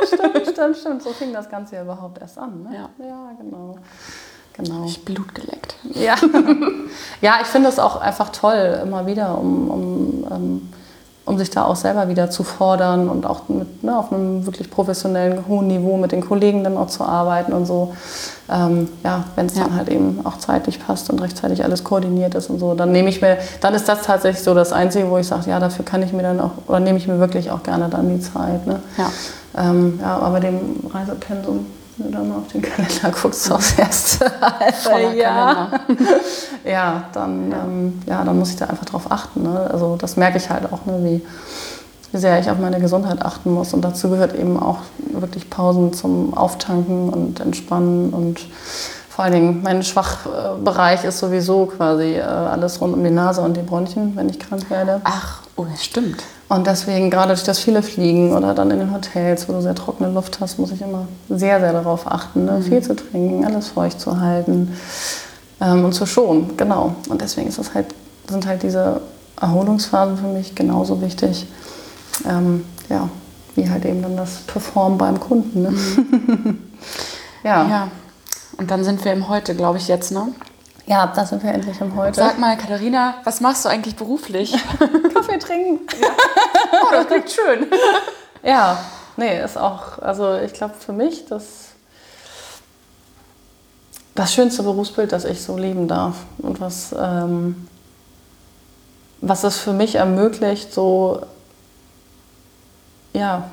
stimmt, 0.05 0.47
stimmt, 0.51 0.77
stimmt. 0.77 1.03
So 1.03 1.11
fing 1.11 1.33
das 1.33 1.49
Ganze 1.49 1.75
ja 1.75 1.81
überhaupt 1.81 2.21
erst 2.21 2.37
an. 2.37 2.63
Ne? 2.63 2.75
Ja. 2.75 3.05
ja, 3.05 3.31
genau. 3.39 3.77
Genau. 4.53 4.85
Ich 4.85 5.03
Blut 5.05 5.33
geleckt. 5.35 5.75
Ja, 5.93 6.15
ja 7.21 7.37
ich 7.41 7.47
finde 7.47 7.69
es 7.69 7.79
auch 7.79 8.01
einfach 8.01 8.29
toll, 8.29 8.79
immer 8.81 9.05
wieder, 9.05 9.37
um, 9.37 9.69
um, 9.69 10.27
ähm, 10.31 10.73
um 11.27 11.37
sich 11.37 11.49
da 11.49 11.65
auch 11.65 11.75
selber 11.75 12.07
wieder 12.07 12.29
zu 12.29 12.43
fordern 12.43 13.09
und 13.09 13.25
auch 13.25 13.49
mit, 13.49 13.83
ne, 13.83 13.97
auf 13.97 14.11
einem 14.13 14.45
wirklich 14.45 14.71
professionellen, 14.71 15.43
hohen 15.47 15.67
Niveau 15.67 15.97
mit 15.97 16.11
den 16.13 16.21
Kollegen 16.21 16.63
dann 16.63 16.77
auch 16.77 16.87
zu 16.87 17.03
arbeiten 17.03 17.51
und 17.51 17.65
so. 17.65 17.93
Ähm, 18.49 18.87
ja, 19.03 19.25
wenn 19.35 19.47
es 19.47 19.55
Ja. 19.57 19.63
dann 19.65 19.75
halt 19.75 19.89
eben 19.89 20.21
auch 20.23 20.37
zeitlich 20.37 20.79
passt 20.85 21.09
und 21.09 21.21
rechtzeitig 21.21 21.65
alles 21.65 21.83
koordiniert 21.83 22.33
ist 22.33 22.49
und 22.49 22.59
so, 22.59 22.73
dann 22.75 22.93
nehme 22.93 23.09
ich 23.09 23.21
mir, 23.21 23.37
dann 23.59 23.73
ist 23.73 23.89
das 23.89 24.03
tatsächlich 24.03 24.41
so 24.41 24.53
das 24.53 24.71
Einzige, 24.71 25.09
wo 25.11 25.17
ich 25.17 25.27
sage, 25.27 25.49
ja, 25.49 25.59
dafür 25.59 25.83
kann 25.83 26.01
ich 26.01 26.13
mir 26.13 26.23
dann 26.23 26.39
auch, 26.39 26.51
oder 26.67 26.79
nehme 26.79 26.97
ich 26.97 27.07
mir 27.09 27.19
wirklich 27.19 27.51
auch 27.51 27.61
gerne 27.61 27.89
dann 27.89 28.07
die 28.07 28.21
Zeit. 28.21 28.65
Ne? 28.65 28.79
Ja. 28.97 29.11
Ähm, 29.69 29.99
ja, 30.01 30.17
aber 30.19 30.39
dem 30.39 30.59
Reisepensum, 30.93 31.65
wenn 31.97 32.11
du 32.11 32.17
dann 32.17 32.31
auf 32.31 32.47
den 32.47 32.61
Kalender 32.61 33.11
guckst, 33.11 33.51
aufs 33.51 33.77
erste 33.77 34.31
Voller 34.83 35.13
Jahr. 35.13 35.71
Ja, 36.65 37.05
dann, 37.13 37.49
ja. 37.49 37.57
Ähm, 37.63 38.01
ja, 38.05 38.23
dann 38.25 38.37
muss 38.37 38.49
ich 38.49 38.57
da 38.57 38.65
einfach 38.65 38.85
drauf 38.85 39.09
achten. 39.09 39.43
Ne? 39.43 39.69
Also 39.71 39.95
das 39.95 40.17
merke 40.17 40.37
ich 40.37 40.49
halt 40.49 40.65
auch, 40.65 40.85
ne? 40.85 40.99
wie, 41.01 41.25
wie 42.11 42.17
sehr 42.17 42.39
ich 42.39 42.49
auf 42.49 42.57
meine 42.57 42.81
Gesundheit 42.81 43.21
achten 43.21 43.53
muss. 43.53 43.73
Und 43.73 43.83
dazu 43.83 44.09
gehört 44.09 44.35
eben 44.35 44.59
auch 44.59 44.79
wirklich 44.97 45.49
Pausen 45.49 45.93
zum 45.93 46.33
Auftanken 46.33 47.09
und 47.09 47.39
Entspannen. 47.39 48.09
Und 48.09 48.41
vor 49.09 49.23
allen 49.23 49.33
Dingen 49.33 49.63
mein 49.63 49.81
Schwachbereich 49.81 51.05
ist 51.05 51.19
sowieso 51.19 51.67
quasi 51.67 52.15
äh, 52.15 52.21
alles 52.21 52.81
rund 52.81 52.93
um 52.95 53.03
die 53.03 53.11
Nase 53.11 53.41
und 53.41 53.55
die 53.55 53.61
Bronchien, 53.61 54.15
wenn 54.15 54.27
ich 54.27 54.39
krank 54.39 54.69
werde. 54.69 54.99
Ach, 55.05 55.43
oh, 55.55 55.65
das 55.71 55.85
stimmt. 55.85 56.21
Und 56.49 56.65
deswegen, 56.65 57.09
gerade 57.09 57.29
durch 57.29 57.43
das 57.43 57.59
viele 57.59 57.83
Fliegen 57.83 58.33
oder 58.33 58.53
dann 58.53 58.71
in 58.71 58.79
den 58.79 58.93
Hotels, 58.93 59.49
wo 59.49 59.53
du 59.53 59.61
sehr 59.61 59.75
trockene 59.75 60.09
Luft 60.09 60.39
hast, 60.39 60.57
muss 60.57 60.71
ich 60.71 60.81
immer 60.81 61.07
sehr, 61.29 61.59
sehr 61.59 61.73
darauf 61.73 62.07
achten, 62.07 62.45
ne? 62.45 62.61
viel 62.61 62.81
zu 62.81 62.95
trinken, 62.95 63.43
alles 63.45 63.67
feucht 63.67 63.99
zu 63.99 64.21
halten 64.21 64.73
ähm, 65.59 65.83
und 65.83 65.93
zu 65.93 66.05
schonen, 66.05 66.55
genau. 66.55 66.95
Und 67.09 67.21
deswegen 67.21 67.49
ist 67.49 67.59
das 67.59 67.73
halt, 67.73 67.87
sind 68.29 68.45
halt 68.45 68.63
diese 68.63 69.01
Erholungsphasen 69.41 70.17
für 70.17 70.27
mich 70.27 70.55
genauso 70.55 71.01
wichtig, 71.01 71.47
ähm, 72.25 72.63
ja, 72.87 73.09
wie 73.55 73.69
halt 73.69 73.83
eben 73.85 74.01
dann 74.01 74.15
das 74.15 74.37
Performen 74.47 74.97
beim 74.97 75.19
Kunden. 75.19 75.63
Ne? 75.63 75.73
ja. 77.43 77.63
ja. 77.63 77.69
Ja. 77.69 77.87
Und 78.57 78.71
dann 78.71 78.83
sind 78.83 79.03
wir 79.05 79.13
im 79.13 79.27
Heute, 79.27 79.53
glaube 79.53 79.77
ich, 79.77 79.87
jetzt, 79.87 80.11
ne? 80.11 80.29
Da 80.87 81.25
sind 81.25 81.43
wir 81.43 81.51
endlich 81.51 81.81
im 81.81 81.95
Heute. 81.95 82.15
Sag 82.15 82.39
mal, 82.39 82.57
Katharina, 82.57 83.15
was 83.25 83.41
machst 83.41 83.65
du 83.65 83.69
eigentlich 83.69 83.97
beruflich? 83.97 84.53
Kaffee 85.13 85.37
trinken. 85.37 85.85
Oh, 86.71 86.87
das 86.91 87.07
klingt 87.07 87.29
schön. 87.29 87.67
Ja, 88.43 88.77
nee, 89.17 89.43
ist 89.43 89.57
auch, 89.57 89.99
also 89.99 90.35
ich 90.37 90.53
glaube 90.53 90.75
für 90.75 90.93
mich 90.93 91.25
das, 91.25 91.69
das 94.15 94.33
schönste 94.33 94.63
Berufsbild, 94.63 95.11
das 95.11 95.25
ich 95.25 95.41
so 95.41 95.57
leben 95.57 95.87
darf 95.89 96.15
und 96.37 96.61
was, 96.61 96.95
ähm, 96.97 97.67
was 99.19 99.43
es 99.43 99.57
für 99.57 99.73
mich 99.73 99.95
ermöglicht, 99.95 100.71
so, 100.71 101.23
ja, 103.11 103.49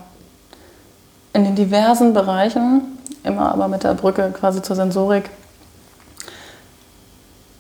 in 1.33 1.45
den 1.45 1.57
diversen 1.57 2.13
Bereichen, 2.13 2.99
immer 3.25 3.51
aber 3.51 3.67
mit 3.67 3.83
der 3.83 3.95
Brücke 3.95 4.31
quasi 4.31 4.63
zur 4.63 4.77
Sensorik, 4.77 5.31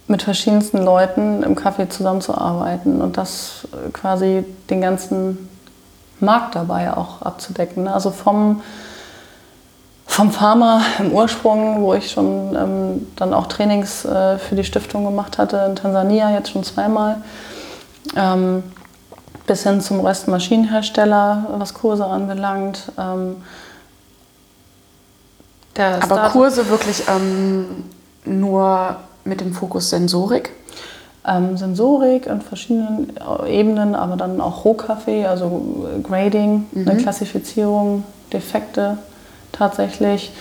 mit 0.07 0.22
verschiedensten 0.22 0.78
Leuten 0.78 1.42
im 1.42 1.57
Café 1.57 1.88
zusammenzuarbeiten 1.88 3.00
und 3.00 3.16
das 3.16 3.66
äh, 3.72 3.90
quasi 3.90 4.44
den 4.68 4.80
ganzen 4.80 5.48
Markt 6.20 6.55
dabei 6.55 6.94
auch 6.94 7.22
abzudecken. 7.22 7.84
ne? 7.84 7.94
Also 7.94 8.11
vom, 8.11 8.62
vom 10.07 10.30
Pharma 10.30 10.82
im 10.98 11.12
Ursprung, 11.12 11.80
wo 11.80 11.94
ich 11.94 12.11
schon 12.11 12.55
ähm, 12.55 13.07
dann 13.16 13.32
auch 13.32 13.46
Trainings 13.46 14.05
äh, 14.05 14.38
für 14.38 14.57
die 14.57 14.64
Stiftung 14.64 15.05
gemacht 15.05 15.38
hatte 15.38 15.64
in 15.68 15.76
Tansania, 15.76 16.30
jetzt 16.32 16.50
schon 16.50 16.64
zweimal, 16.64 17.22
ähm, 18.14 18.62
bis 19.46 19.62
hin 19.62 19.80
zum 19.80 20.00
Röstmaschinenhersteller, 20.00 21.46
was 21.59 21.74
Kurse 21.74 22.05
anbelangt. 22.05 22.92
Ähm, 22.98 23.36
Aber 26.02 26.28
Kurse 26.30 26.68
wirklich 26.68 27.05
ähm, 27.09 27.84
nur 28.24 28.96
mit 29.24 29.40
dem 29.40 29.52
Fokus 29.52 29.90
Sensorik? 29.90 30.50
ähm, 31.26 31.56
Sensorik 31.56 32.26
in 32.26 32.40
verschiedenen 32.40 33.12
Ebenen, 33.46 33.94
aber 33.94 34.16
dann 34.16 34.40
auch 34.40 34.64
Rohkaffee, 34.64 35.26
also 35.26 35.86
äh, 35.96 36.00
Grading, 36.02 36.66
eine 36.74 36.96
Klassifizierung, 36.96 38.04
Defekte 38.32 38.98
tatsächlich. 39.52 40.32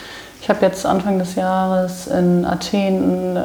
Ich 0.42 0.50
habe 0.50 0.66
jetzt 0.66 0.86
Anfang 0.86 1.20
des 1.20 1.36
Jahres 1.36 2.08
in 2.08 2.44
Athen 2.44 3.36
ein 3.36 3.38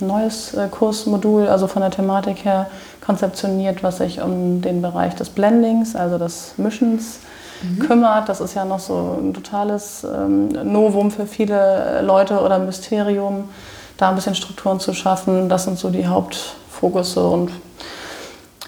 ähm, 0.00 0.06
neues 0.06 0.54
äh, 0.54 0.66
Kursmodul, 0.68 1.46
also 1.46 1.68
von 1.68 1.82
der 1.82 1.92
Thematik 1.92 2.44
her 2.44 2.68
konzeptioniert, 3.04 3.84
was 3.84 3.98
sich 3.98 4.20
um 4.20 4.60
den 4.60 4.82
Bereich 4.82 5.14
des 5.14 5.30
Blendings, 5.30 5.94
also 5.94 6.18
des 6.18 6.54
Mischens, 6.56 7.20
mhm. 7.62 7.78
kümmert. 7.78 8.28
Das 8.28 8.40
ist 8.40 8.54
ja 8.54 8.64
noch 8.64 8.80
so 8.80 9.16
ein 9.22 9.32
totales 9.32 10.04
ähm, 10.04 10.48
Novum 10.48 11.12
für 11.12 11.26
viele 11.26 12.00
Leute 12.02 12.40
oder 12.40 12.58
Mysterium, 12.58 13.48
da 14.00 14.08
ein 14.08 14.14
bisschen 14.14 14.34
Strukturen 14.34 14.80
zu 14.80 14.94
schaffen. 14.94 15.48
Das 15.48 15.64
sind 15.64 15.78
so 15.78 15.90
die 15.90 16.06
Hauptfokusse 16.06 17.26
und 17.26 17.50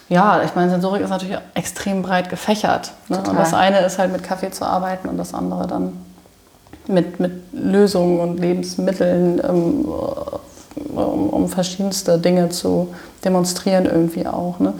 ja, 0.08 0.42
ich 0.42 0.54
meine, 0.54 0.70
Sensorik 0.70 1.00
ist 1.00 1.08
natürlich 1.08 1.38
extrem 1.54 2.02
breit 2.02 2.28
gefächert. 2.28 2.92
Ne? 3.08 3.16
Und 3.16 3.38
das 3.38 3.54
eine 3.54 3.80
ist 3.80 3.98
halt 3.98 4.12
mit 4.12 4.22
Kaffee 4.22 4.50
zu 4.50 4.66
arbeiten 4.66 5.08
und 5.08 5.16
das 5.16 5.32
andere 5.32 5.66
dann 5.66 5.94
mit, 6.86 7.18
mit 7.18 7.32
Lösungen 7.52 8.20
und 8.20 8.38
Lebensmitteln, 8.38 9.40
ähm, 9.42 9.86
um, 10.94 11.30
um, 11.30 11.48
verschiedenste 11.48 12.18
Dinge 12.18 12.50
zu 12.50 12.94
demonstrieren 13.24 13.86
irgendwie 13.86 14.26
auch. 14.26 14.58
Ne? 14.58 14.74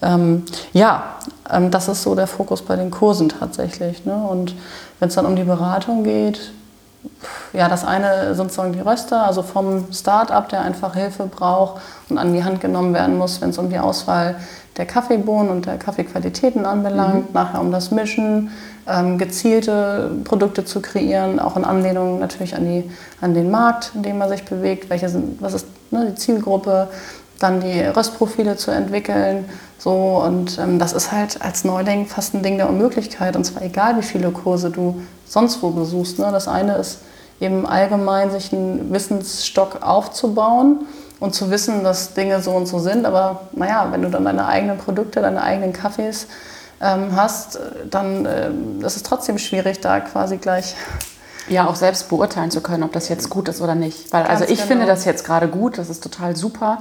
Ähm, 0.00 0.44
ja, 0.72 1.16
ähm, 1.50 1.70
das 1.70 1.88
ist 1.88 2.02
so 2.02 2.14
der 2.14 2.26
Fokus 2.26 2.62
bei 2.62 2.76
den 2.76 2.90
Kursen 2.90 3.28
tatsächlich. 3.28 4.06
Ne? 4.06 4.14
Und 4.14 4.54
wenn 5.00 5.08
es 5.08 5.14
dann 5.14 5.26
um 5.26 5.36
die 5.36 5.44
Beratung 5.44 6.02
geht, 6.02 6.52
ja, 7.52 7.68
das 7.68 7.84
eine 7.84 8.34
sind 8.34 8.50
sozusagen 8.50 8.72
die 8.72 8.80
Röster, 8.80 9.26
also 9.26 9.42
vom 9.42 9.92
Start-up, 9.92 10.48
der 10.48 10.62
einfach 10.62 10.94
Hilfe 10.94 11.26
braucht 11.26 11.80
und 12.08 12.18
an 12.18 12.32
die 12.32 12.44
Hand 12.44 12.60
genommen 12.60 12.94
werden 12.94 13.18
muss, 13.18 13.40
wenn 13.40 13.50
es 13.50 13.58
um 13.58 13.68
die 13.68 13.78
Auswahl 13.78 14.36
der 14.76 14.86
Kaffeebohnen 14.86 15.50
und 15.50 15.66
der 15.66 15.76
Kaffeequalitäten 15.76 16.64
anbelangt, 16.64 17.28
mhm. 17.28 17.34
nachher 17.34 17.60
um 17.60 17.70
das 17.70 17.90
Mischen, 17.90 18.50
ähm, 18.88 19.18
gezielte 19.18 20.10
Produkte 20.24 20.64
zu 20.64 20.80
kreieren, 20.80 21.38
auch 21.38 21.56
in 21.56 21.64
Anlehnung 21.64 22.18
natürlich 22.18 22.56
an, 22.56 22.64
die, 22.64 22.90
an 23.20 23.34
den 23.34 23.50
Markt, 23.50 23.92
in 23.94 24.02
dem 24.02 24.18
man 24.18 24.28
sich 24.28 24.44
bewegt, 24.44 24.90
welche 24.90 25.08
sind, 25.08 25.40
was 25.40 25.54
ist 25.54 25.66
ne, 25.90 26.06
die 26.10 26.14
Zielgruppe, 26.14 26.88
dann 27.42 27.60
die 27.60 27.80
Röstprofile 27.80 28.56
zu 28.56 28.70
entwickeln. 28.70 29.48
So, 29.78 30.22
und 30.24 30.58
ähm, 30.58 30.78
das 30.78 30.92
ist 30.92 31.12
halt 31.12 31.42
als 31.42 31.64
Neuling 31.64 32.06
fast 32.06 32.34
ein 32.34 32.42
Ding 32.42 32.56
der 32.56 32.68
Unmöglichkeit. 32.68 33.36
Und 33.36 33.44
zwar 33.44 33.62
egal, 33.62 33.96
wie 33.98 34.02
viele 34.02 34.30
Kurse 34.30 34.70
du 34.70 35.02
sonst 35.26 35.62
wo 35.62 35.70
besuchst. 35.70 36.18
Ne? 36.18 36.28
Das 36.30 36.48
eine 36.48 36.76
ist 36.76 37.00
eben 37.40 37.66
allgemein, 37.66 38.30
sich 38.30 38.52
einen 38.52 38.92
Wissensstock 38.92 39.82
aufzubauen 39.82 40.86
und 41.18 41.34
zu 41.34 41.50
wissen, 41.50 41.82
dass 41.84 42.14
Dinge 42.14 42.40
so 42.40 42.52
und 42.52 42.66
so 42.66 42.78
sind. 42.78 43.06
Aber 43.06 43.48
naja, 43.52 43.88
wenn 43.90 44.02
du 44.02 44.10
dann 44.10 44.24
deine 44.24 44.46
eigenen 44.46 44.78
Produkte, 44.78 45.20
deine 45.20 45.42
eigenen 45.42 45.72
Kaffees 45.72 46.28
ähm, 46.80 47.16
hast, 47.16 47.58
dann 47.90 48.26
äh, 48.26 48.50
ist 48.84 48.96
es 48.96 49.02
trotzdem 49.02 49.38
schwierig, 49.38 49.80
da 49.80 50.00
quasi 50.00 50.36
gleich 50.36 50.76
ja, 51.48 51.66
auch 51.66 51.76
selbst 51.76 52.08
beurteilen 52.08 52.50
zu 52.50 52.60
können, 52.60 52.82
ob 52.82 52.92
das 52.92 53.08
jetzt 53.08 53.30
gut 53.30 53.48
ist 53.48 53.60
oder 53.60 53.74
nicht. 53.74 54.12
Weil 54.12 54.24
also 54.24 54.44
ich 54.44 54.50
genau. 54.50 54.66
finde 54.66 54.86
das 54.86 55.04
jetzt 55.04 55.24
gerade 55.24 55.48
gut, 55.48 55.78
das 55.78 55.90
ist 55.90 56.02
total 56.02 56.36
super. 56.36 56.78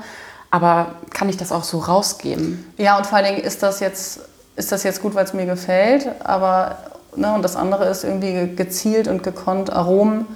Aber 0.52 0.88
kann 1.12 1.30
ich 1.30 1.38
das 1.38 1.52
auch 1.52 1.64
so 1.64 1.80
rausgeben? 1.80 2.66
Ja, 2.78 2.98
und 2.98 3.08
vor 3.08 3.18
allen 3.18 3.36
Dingen 3.36 3.44
ist 3.44 3.64
das 3.64 3.80
jetzt, 3.80 4.20
ist 4.58 4.72
das 4.72 4.84
jetzt 4.84 5.02
gut, 5.02 5.16
weil 5.16 5.24
es 5.24 5.34
mir 5.34 5.46
gefällt. 5.46 6.08
Aber, 6.24 6.78
ne, 7.16 7.34
und 7.34 7.42
das 7.42 7.56
andere 7.56 7.86
ist 7.86 8.04
irgendwie 8.04 8.54
gezielt 8.56 9.08
und 9.08 9.24
gekonnt 9.24 9.72
Aromen 9.72 10.28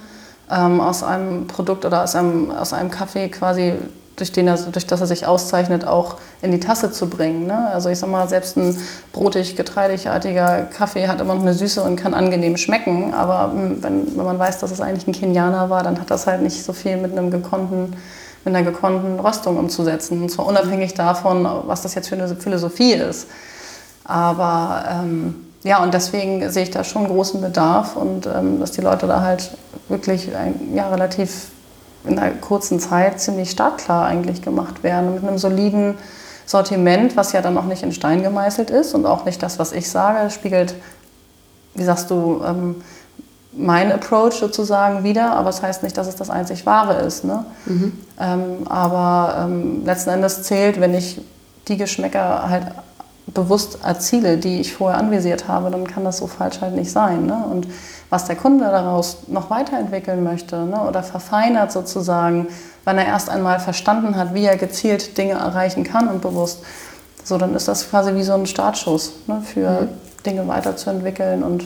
ähm, 0.50 0.80
aus 0.80 1.02
einem 1.02 1.46
Produkt 1.46 1.84
oder 1.84 2.02
aus 2.02 2.16
einem, 2.16 2.50
aus 2.50 2.72
einem 2.72 2.90
Kaffee 2.90 3.28
quasi 3.28 3.74
durch, 4.16 4.32
den 4.32 4.48
er, 4.48 4.56
durch 4.56 4.86
das 4.86 5.00
er 5.00 5.06
sich 5.06 5.26
auszeichnet, 5.26 5.86
auch 5.86 6.16
in 6.40 6.50
die 6.50 6.60
Tasse 6.60 6.90
zu 6.90 7.10
bringen. 7.10 7.46
Ne? 7.46 7.68
Also 7.68 7.90
ich 7.90 7.98
sag 7.98 8.08
mal, 8.08 8.26
selbst 8.28 8.56
ein 8.56 8.74
brotig, 9.12 9.56
getreidigartiger 9.56 10.62
Kaffee 10.62 11.08
hat 11.08 11.20
immer 11.20 11.34
noch 11.34 11.42
eine 11.42 11.52
Süße 11.52 11.82
und 11.82 11.96
kann 11.96 12.14
angenehm 12.14 12.56
schmecken. 12.56 13.12
Aber 13.12 13.52
hm, 13.52 13.82
wenn, 13.82 14.16
wenn 14.16 14.24
man 14.24 14.38
weiß, 14.38 14.58
dass 14.60 14.70
es 14.70 14.80
eigentlich 14.80 15.06
ein 15.06 15.12
Kenianer 15.12 15.68
war, 15.68 15.82
dann 15.82 16.00
hat 16.00 16.10
das 16.10 16.26
halt 16.26 16.40
nicht 16.40 16.64
so 16.64 16.72
viel 16.72 16.96
mit 16.96 17.12
einem 17.12 17.30
gekonnten 17.30 17.94
mit 18.46 18.54
einer 18.54 18.64
gekonnten 18.64 19.18
Röstung 19.18 19.58
umzusetzen. 19.58 20.22
Und 20.22 20.30
zwar 20.30 20.46
unabhängig 20.46 20.94
davon, 20.94 21.46
was 21.66 21.82
das 21.82 21.94
jetzt 21.94 22.08
für 22.08 22.14
eine 22.14 22.34
Philosophie 22.36 22.92
ist. 22.92 23.26
Aber 24.04 24.84
ähm, 24.88 25.34
ja, 25.64 25.82
und 25.82 25.92
deswegen 25.92 26.48
sehe 26.50 26.62
ich 26.62 26.70
da 26.70 26.84
schon 26.84 27.08
großen 27.08 27.40
Bedarf 27.40 27.96
und 27.96 28.26
ähm, 28.26 28.60
dass 28.60 28.70
die 28.70 28.80
Leute 28.80 29.08
da 29.08 29.20
halt 29.20 29.50
wirklich 29.88 30.34
ein, 30.36 30.74
ja, 30.74 30.88
relativ 30.88 31.48
in 32.04 32.20
einer 32.20 32.36
kurzen 32.36 32.78
Zeit 32.78 33.20
ziemlich 33.20 33.50
startklar 33.50 34.06
eigentlich 34.06 34.42
gemacht 34.42 34.84
werden. 34.84 35.14
Mit 35.14 35.24
einem 35.24 35.38
soliden 35.38 35.96
Sortiment, 36.46 37.16
was 37.16 37.32
ja 37.32 37.42
dann 37.42 37.58
auch 37.58 37.64
nicht 37.64 37.82
in 37.82 37.90
Stein 37.90 38.22
gemeißelt 38.22 38.70
ist 38.70 38.94
und 38.94 39.06
auch 39.06 39.24
nicht 39.24 39.42
das, 39.42 39.58
was 39.58 39.72
ich 39.72 39.90
sage, 39.90 40.30
spiegelt, 40.30 40.76
wie 41.74 41.82
sagst 41.82 42.10
du, 42.10 42.42
ähm, 42.46 42.76
mein 43.56 43.90
Approach 43.90 44.34
sozusagen 44.34 45.02
wieder, 45.04 45.32
aber 45.32 45.48
es 45.48 45.56
das 45.56 45.64
heißt 45.64 45.82
nicht, 45.82 45.96
dass 45.96 46.06
es 46.06 46.16
das 46.16 46.30
einzig 46.30 46.66
wahre 46.66 47.00
ist. 47.00 47.24
Ne? 47.24 47.44
Mhm. 47.64 47.92
Ähm, 48.20 48.68
aber 48.68 49.46
ähm, 49.46 49.84
letzten 49.84 50.10
Endes 50.10 50.42
zählt, 50.42 50.80
wenn 50.80 50.94
ich 50.94 51.20
die 51.68 51.76
Geschmäcker 51.76 52.48
halt 52.48 52.66
bewusst 53.26 53.78
erziele, 53.84 54.36
die 54.38 54.60
ich 54.60 54.72
vorher 54.72 54.98
anvisiert 54.98 55.48
habe, 55.48 55.70
dann 55.70 55.86
kann 55.86 56.04
das 56.04 56.18
so 56.18 56.26
falsch 56.26 56.60
halt 56.60 56.74
nicht 56.74 56.90
sein. 56.90 57.26
Ne? 57.26 57.44
Und 57.50 57.66
was 58.08 58.26
der 58.26 58.36
Kunde 58.36 58.64
daraus 58.64 59.18
noch 59.26 59.50
weiterentwickeln 59.50 60.22
möchte 60.22 60.56
ne? 60.64 60.80
oder 60.82 61.02
verfeinert 61.02 61.72
sozusagen, 61.72 62.48
wenn 62.84 62.98
er 62.98 63.06
erst 63.06 63.28
einmal 63.28 63.58
verstanden 63.58 64.16
hat, 64.16 64.32
wie 64.32 64.44
er 64.44 64.56
gezielt 64.56 65.18
Dinge 65.18 65.34
erreichen 65.34 65.82
kann 65.82 66.08
und 66.08 66.22
bewusst, 66.22 66.62
so 67.24 67.36
dann 67.36 67.54
ist 67.54 67.66
das 67.66 67.90
quasi 67.90 68.14
wie 68.14 68.22
so 68.22 68.34
ein 68.34 68.46
Startschuss 68.46 69.12
ne? 69.26 69.42
für 69.44 69.82
mhm. 69.82 69.88
Dinge 70.24 70.46
weiterzuentwickeln 70.46 71.42
und 71.42 71.64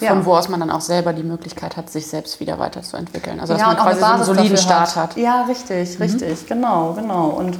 ja. 0.00 0.10
von 0.10 0.24
wo 0.24 0.34
aus 0.34 0.48
man 0.48 0.60
dann 0.60 0.70
auch 0.70 0.80
selber 0.80 1.12
die 1.12 1.22
Möglichkeit 1.22 1.76
hat, 1.76 1.90
sich 1.90 2.06
selbst 2.06 2.40
wieder 2.40 2.58
weiterzuentwickeln. 2.58 3.40
Also 3.40 3.54
dass 3.54 3.62
ja, 3.62 3.68
man 3.68 3.76
quasi 3.76 4.00
so 4.00 4.06
einen 4.06 4.24
soliden 4.24 4.56
Start 4.56 4.96
hat. 4.96 5.10
hat. 5.10 5.16
Ja, 5.16 5.42
richtig, 5.42 5.98
mhm. 5.98 6.02
richtig, 6.02 6.46
genau, 6.46 6.92
genau. 6.94 7.28
Und 7.28 7.58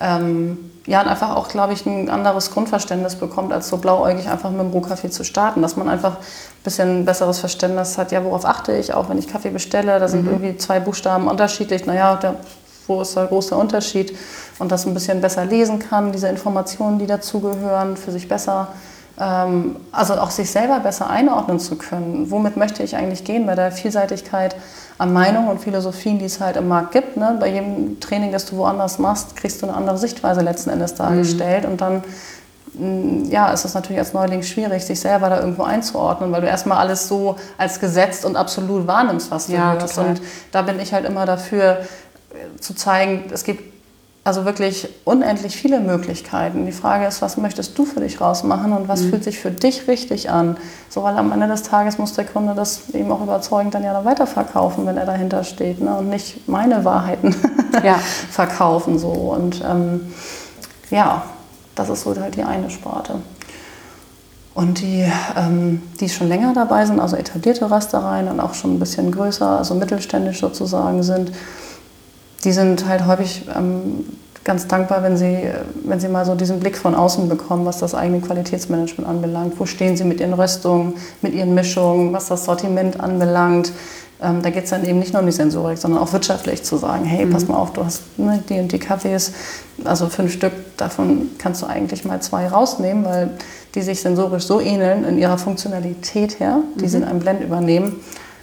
ähm, 0.00 0.70
ja, 0.86 1.02
und 1.02 1.08
einfach 1.08 1.36
auch, 1.36 1.48
glaube 1.48 1.74
ich, 1.74 1.84
ein 1.84 2.08
anderes 2.08 2.50
Grundverständnis 2.50 3.16
bekommt, 3.16 3.52
als 3.52 3.68
so 3.68 3.76
blauäugig 3.76 4.28
einfach 4.28 4.50
mit 4.50 4.60
dem 4.60 4.70
Rohkaffee 4.70 5.10
zu 5.10 5.24
starten. 5.24 5.62
Dass 5.62 5.76
man 5.76 5.88
einfach 5.88 6.12
ein 6.14 6.64
bisschen 6.64 7.04
besseres 7.04 7.38
Verständnis 7.38 7.98
hat, 7.98 8.12
ja, 8.12 8.24
worauf 8.24 8.44
achte 8.44 8.72
ich, 8.72 8.94
auch 8.94 9.08
wenn 9.08 9.18
ich 9.18 9.28
Kaffee 9.28 9.50
bestelle, 9.50 10.00
da 10.00 10.08
sind 10.08 10.24
mhm. 10.24 10.30
irgendwie 10.30 10.56
zwei 10.56 10.80
Buchstaben 10.80 11.28
unterschiedlich. 11.28 11.84
Naja, 11.84 12.16
der, 12.16 12.36
wo 12.86 13.02
ist 13.02 13.14
der 13.14 13.26
große 13.26 13.54
Unterschied? 13.54 14.16
Und 14.58 14.72
das 14.72 14.86
ein 14.86 14.94
bisschen 14.94 15.20
besser 15.20 15.44
lesen 15.44 15.78
kann, 15.78 16.12
diese 16.12 16.28
Informationen, 16.28 16.98
die 16.98 17.06
dazugehören, 17.06 17.96
für 17.96 18.10
sich 18.10 18.28
besser 18.28 18.68
also 19.16 20.14
auch 20.14 20.30
sich 20.30 20.50
selber 20.50 20.80
besser 20.80 21.10
einordnen 21.10 21.60
zu 21.60 21.76
können. 21.76 22.30
Womit 22.30 22.56
möchte 22.56 22.82
ich 22.82 22.96
eigentlich 22.96 23.24
gehen 23.24 23.46
bei 23.46 23.54
der 23.54 23.70
Vielseitigkeit 23.70 24.56
an 24.96 25.12
Meinungen 25.12 25.48
und 25.48 25.60
Philosophien, 25.60 26.18
die 26.18 26.26
es 26.26 26.40
halt 26.40 26.56
im 26.56 26.68
Markt 26.68 26.92
gibt. 26.92 27.16
Ne? 27.16 27.36
Bei 27.40 27.48
jedem 27.48 28.00
Training, 28.00 28.32
das 28.32 28.46
du 28.46 28.56
woanders 28.56 28.98
machst, 28.98 29.36
kriegst 29.36 29.62
du 29.62 29.66
eine 29.66 29.76
andere 29.76 29.98
Sichtweise 29.98 30.40
letzten 30.42 30.70
Endes 30.70 30.94
dargestellt 30.94 31.64
mhm. 31.64 31.70
und 31.70 31.80
dann 31.80 32.02
mm, 32.74 33.30
ja, 33.30 33.50
ist 33.50 33.64
es 33.64 33.74
natürlich 33.74 33.98
als 33.98 34.12
Neuling 34.12 34.42
schwierig, 34.42 34.84
sich 34.84 35.00
selber 35.00 35.30
da 35.30 35.40
irgendwo 35.40 35.62
einzuordnen, 35.62 36.32
weil 36.32 36.42
du 36.42 36.46
erstmal 36.46 36.78
alles 36.78 37.08
so 37.08 37.36
als 37.56 37.80
gesetzt 37.80 38.24
und 38.24 38.36
absolut 38.36 38.86
wahrnimmst, 38.86 39.30
was 39.30 39.46
du 39.46 39.52
ja, 39.52 39.72
hörst. 39.72 39.98
Und 39.98 40.20
da 40.52 40.62
bin 40.62 40.78
ich 40.80 40.92
halt 40.92 41.06
immer 41.06 41.24
dafür, 41.24 41.80
äh, 42.32 42.60
zu 42.60 42.74
zeigen, 42.74 43.24
es 43.32 43.44
gibt 43.44 43.79
also 44.22 44.44
wirklich 44.44 44.88
unendlich 45.04 45.56
viele 45.56 45.80
Möglichkeiten. 45.80 46.66
Die 46.66 46.72
Frage 46.72 47.06
ist, 47.06 47.22
was 47.22 47.38
möchtest 47.38 47.78
du 47.78 47.86
für 47.86 48.00
dich 48.00 48.20
rausmachen 48.20 48.72
und 48.72 48.86
was 48.86 49.02
mhm. 49.02 49.10
fühlt 49.10 49.24
sich 49.24 49.38
für 49.38 49.50
dich 49.50 49.88
richtig 49.88 50.30
an? 50.30 50.58
So, 50.90 51.02
weil 51.02 51.16
am 51.16 51.32
Ende 51.32 51.48
des 51.48 51.62
Tages 51.62 51.96
muss 51.96 52.12
der 52.12 52.26
Kunde 52.26 52.54
das 52.54 52.90
eben 52.92 53.10
auch 53.10 53.22
überzeugend 53.22 53.74
dann 53.74 53.82
ja 53.82 53.94
dann 53.94 54.04
weiterverkaufen, 54.04 54.84
wenn 54.84 54.98
er 54.98 55.06
dahinter 55.06 55.42
steht 55.42 55.80
ne? 55.80 55.96
und 55.96 56.10
nicht 56.10 56.48
meine 56.48 56.84
Wahrheiten 56.84 57.34
ja. 57.82 57.94
verkaufen. 58.30 58.98
So. 58.98 59.08
Und 59.08 59.62
ähm, 59.66 60.12
ja, 60.90 61.22
das 61.74 61.88
ist 61.88 62.02
so 62.02 62.14
halt 62.14 62.36
die 62.36 62.42
eine 62.42 62.68
Sparte. 62.68 63.14
Und 64.52 64.80
die, 64.80 65.10
ähm, 65.36 65.80
die 65.98 66.10
schon 66.10 66.28
länger 66.28 66.52
dabei 66.52 66.84
sind, 66.84 67.00
also 67.00 67.16
etablierte 67.16 67.70
Rastereien 67.70 68.28
und 68.28 68.40
auch 68.40 68.52
schon 68.52 68.74
ein 68.74 68.78
bisschen 68.78 69.10
größer, 69.12 69.58
also 69.58 69.74
mittelständisch 69.74 70.40
sozusagen 70.40 71.02
sind, 71.02 71.32
die 72.44 72.52
sind 72.52 72.88
halt 72.88 73.06
häufig 73.06 73.42
ähm, 73.54 74.04
ganz 74.44 74.66
dankbar, 74.66 75.02
wenn 75.02 75.16
sie, 75.16 75.48
wenn 75.84 76.00
sie 76.00 76.08
mal 76.08 76.24
so 76.24 76.34
diesen 76.34 76.60
Blick 76.60 76.76
von 76.76 76.94
außen 76.94 77.28
bekommen, 77.28 77.66
was 77.66 77.78
das 77.78 77.94
eigene 77.94 78.20
Qualitätsmanagement 78.20 79.08
anbelangt. 79.08 79.58
Wo 79.58 79.66
stehen 79.66 79.96
sie 79.96 80.04
mit 80.04 80.20
ihren 80.20 80.32
Röstungen, 80.32 80.94
mit 81.20 81.34
ihren 81.34 81.54
Mischungen, 81.54 82.12
was 82.12 82.28
das 82.28 82.46
Sortiment 82.46 83.00
anbelangt. 83.00 83.72
Ähm, 84.22 84.42
da 84.42 84.50
geht 84.50 84.64
es 84.64 84.70
dann 84.70 84.84
eben 84.84 84.98
nicht 84.98 85.12
nur 85.12 85.20
um 85.20 85.26
die 85.26 85.32
Sensorik, 85.32 85.78
sondern 85.78 86.02
auch 86.02 86.12
wirtschaftlich 86.12 86.62
zu 86.62 86.76
sagen, 86.76 87.04
hey, 87.04 87.24
mhm. 87.24 87.30
pass 87.30 87.48
mal 87.48 87.56
auf, 87.56 87.72
du 87.72 87.84
hast 87.84 88.02
ne, 88.18 88.42
die 88.48 88.58
und 88.58 88.72
die 88.72 88.78
Kaffees, 88.78 89.32
also 89.84 90.08
fünf 90.08 90.32
Stück, 90.32 90.52
davon 90.76 91.30
kannst 91.38 91.62
du 91.62 91.66
eigentlich 91.66 92.04
mal 92.04 92.20
zwei 92.20 92.48
rausnehmen, 92.48 93.04
weil 93.04 93.30
die 93.74 93.82
sich 93.82 94.00
sensorisch 94.00 94.44
so 94.44 94.60
ähneln 94.60 95.04
in 95.04 95.18
ihrer 95.18 95.38
Funktionalität 95.38 96.38
her, 96.38 96.60
die 96.76 96.84
mhm. 96.84 96.88
sie 96.88 96.96
in 96.98 97.04
einem 97.04 97.20
Blend 97.20 97.42
übernehmen, 97.42 97.96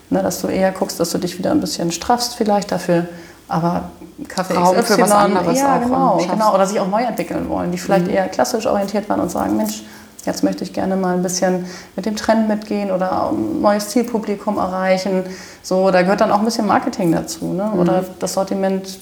ne, 0.09 0.23
dass 0.23 0.41
du 0.41 0.47
eher 0.47 0.71
guckst, 0.71 0.99
dass 0.99 1.11
du 1.11 1.17
dich 1.19 1.37
wieder 1.37 1.51
ein 1.51 1.61
bisschen 1.61 1.91
straffst 1.91 2.35
vielleicht 2.35 2.71
dafür 2.71 3.07
aber 3.47 3.89
Kaffee 4.27 4.55
Raum 4.55 4.75
XY, 4.75 4.93
für 4.93 5.01
was 5.01 5.11
anderes 5.11 5.59
ja, 5.59 5.77
auch 5.77 5.81
genau, 5.81 6.17
genau, 6.17 6.53
oder 6.53 6.65
sich 6.65 6.79
auch 6.79 6.87
neu 6.87 7.03
entwickeln 7.03 7.47
wollen, 7.49 7.71
die 7.71 7.77
vielleicht 7.77 8.07
mhm. 8.07 8.13
eher 8.13 8.27
klassisch 8.27 8.65
orientiert 8.65 9.07
waren 9.09 9.19
und 9.19 9.29
sagen, 9.29 9.57
Mensch, 9.57 9.83
jetzt 10.25 10.43
möchte 10.43 10.63
ich 10.63 10.73
gerne 10.73 10.95
mal 10.95 11.15
ein 11.15 11.23
bisschen 11.23 11.65
mit 11.95 12.05
dem 12.05 12.15
Trend 12.15 12.47
mitgehen 12.47 12.91
oder 12.91 13.29
ein 13.29 13.61
neues 13.61 13.89
Zielpublikum 13.89 14.57
erreichen. 14.57 15.23
So, 15.63 15.89
da 15.91 16.01
gehört 16.01 16.21
dann 16.21 16.31
auch 16.31 16.39
ein 16.39 16.45
bisschen 16.45 16.67
Marketing 16.67 17.11
dazu. 17.11 17.53
Ne? 17.53 17.71
Oder 17.77 18.01
mhm. 18.01 18.05
das 18.19 18.33
Sortiment 18.33 18.99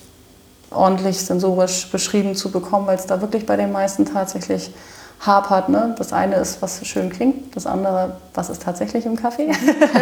ordentlich 0.70 1.20
sensorisch 1.20 1.90
beschrieben 1.92 2.36
zu 2.36 2.52
bekommen, 2.52 2.88
weil 2.88 2.98
es 2.98 3.06
da 3.06 3.22
wirklich 3.22 3.46
bei 3.46 3.56
den 3.56 3.72
meisten 3.72 4.06
tatsächlich 4.06 4.72
hapert. 5.20 5.70
Ne? 5.70 5.96
Das 5.98 6.14
eine 6.14 6.36
ist, 6.36 6.62
was 6.62 6.86
schön 6.86 7.10
klingt, 7.10 7.56
das 7.56 7.66
andere, 7.66 8.18
was 8.34 8.50
ist 8.50 8.62
tatsächlich 8.62 9.06
im 9.06 9.16
Kaffee. 9.16 9.52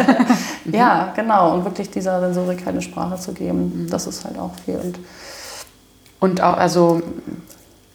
ja, 0.70 1.12
genau. 1.14 1.54
Und 1.54 1.64
wirklich 1.64 1.90
dieser 1.90 2.20
Sensorik 2.20 2.58
halt 2.58 2.74
eine 2.74 2.82
Sprache 2.82 3.16
zu 3.16 3.32
geben, 3.32 3.84
mhm. 3.84 3.90
das 3.90 4.06
ist 4.06 4.24
halt 4.24 4.38
auch 4.38 4.52
viel. 4.64 4.76
Und, 4.76 4.98
und 6.20 6.40
auch, 6.40 6.56
also 6.56 7.02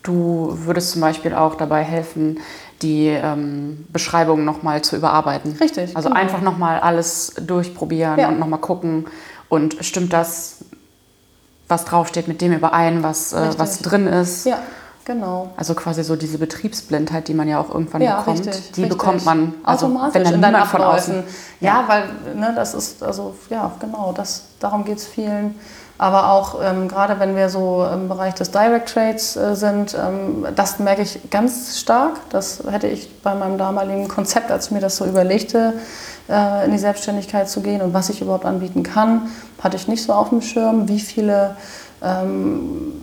du 0.04 0.58
würdest 0.66 0.92
zum 0.92 1.02
Beispiel 1.02 1.34
auch 1.34 1.56
dabei 1.56 1.84
helfen, 1.84 2.40
die 2.82 3.08
ähm, 3.08 3.86
Beschreibung 3.90 4.46
nochmal 4.46 4.82
zu 4.82 4.96
überarbeiten. 4.96 5.58
Richtig. 5.60 5.96
Also 5.96 6.10
genau. 6.10 6.20
einfach 6.20 6.42
nochmal 6.42 6.80
alles 6.80 7.34
durchprobieren 7.40 8.20
ja. 8.20 8.30
und 8.30 8.40
nochmal 8.40 8.60
gucken. 8.60 9.06
Und 9.50 9.78
stimmt 9.82 10.14
das, 10.14 10.60
was 11.68 11.86
draufsteht, 11.86 12.28
mit 12.28 12.42
dem 12.42 12.54
überein, 12.54 13.04
was, 13.04 13.34
äh, 13.34 13.52
was 13.58 13.80
drin 13.80 14.08
ist? 14.08 14.46
Ja. 14.46 14.60
Genau. 15.06 15.50
Also 15.58 15.74
quasi 15.74 16.04
so 16.04 16.16
diese 16.16 16.38
Betriebsblindheit, 16.38 17.28
die 17.28 17.34
man 17.34 17.48
ja 17.48 17.60
auch 17.60 17.70
irgendwann 17.70 18.02
ja, 18.02 18.20
bekommt, 18.20 18.40
richtig, 18.40 18.72
die 18.74 18.82
richtig. 18.84 18.98
bekommt 18.98 19.26
man 19.26 19.56
also 19.64 19.88
automatisch 19.88 20.24
wenn 20.24 20.42
dann 20.42 20.54
in 20.56 20.66
von 20.66 20.82
außen. 20.82 21.24
Ja, 21.60 21.82
ja, 21.82 21.84
weil 21.88 22.36
ne, 22.36 22.54
das 22.56 22.74
ist 22.74 23.02
also 23.02 23.34
ja 23.50 23.72
genau, 23.80 24.14
das 24.16 24.44
darum 24.60 24.86
geht 24.86 24.98
es 24.98 25.08
vielen. 25.08 25.56
Aber 25.98 26.32
auch 26.32 26.60
ähm, 26.64 26.88
gerade 26.88 27.20
wenn 27.20 27.36
wir 27.36 27.50
so 27.50 27.86
im 27.92 28.08
Bereich 28.08 28.34
des 28.36 28.52
Direct 28.52 28.94
Trades 28.94 29.36
äh, 29.36 29.56
sind, 29.56 29.96
ähm, 29.96 30.46
das 30.56 30.80
merke 30.80 31.02
ich 31.02 31.20
ganz 31.30 31.78
stark. 31.78 32.18
Das 32.30 32.64
hätte 32.70 32.88
ich 32.88 33.22
bei 33.22 33.36
meinem 33.36 33.58
damaligen 33.58 34.08
Konzept, 34.08 34.50
als 34.50 34.68
ich 34.68 34.72
mir 34.72 34.80
das 34.80 34.96
so 34.96 35.06
überlegte, 35.06 35.74
äh, 36.30 36.66
in 36.66 36.72
die 36.72 36.78
Selbstständigkeit 36.78 37.50
zu 37.50 37.62
gehen 37.62 37.82
und 37.82 37.94
was 37.94 38.10
ich 38.10 38.22
überhaupt 38.22 38.46
anbieten 38.46 38.84
kann, 38.84 39.30
hatte 39.62 39.76
ich 39.76 39.88
nicht 39.88 40.04
so 40.04 40.14
auf 40.14 40.30
dem 40.30 40.42
Schirm, 40.42 40.88
wie 40.88 41.00
viele 41.00 41.58
ähm, 42.02 43.02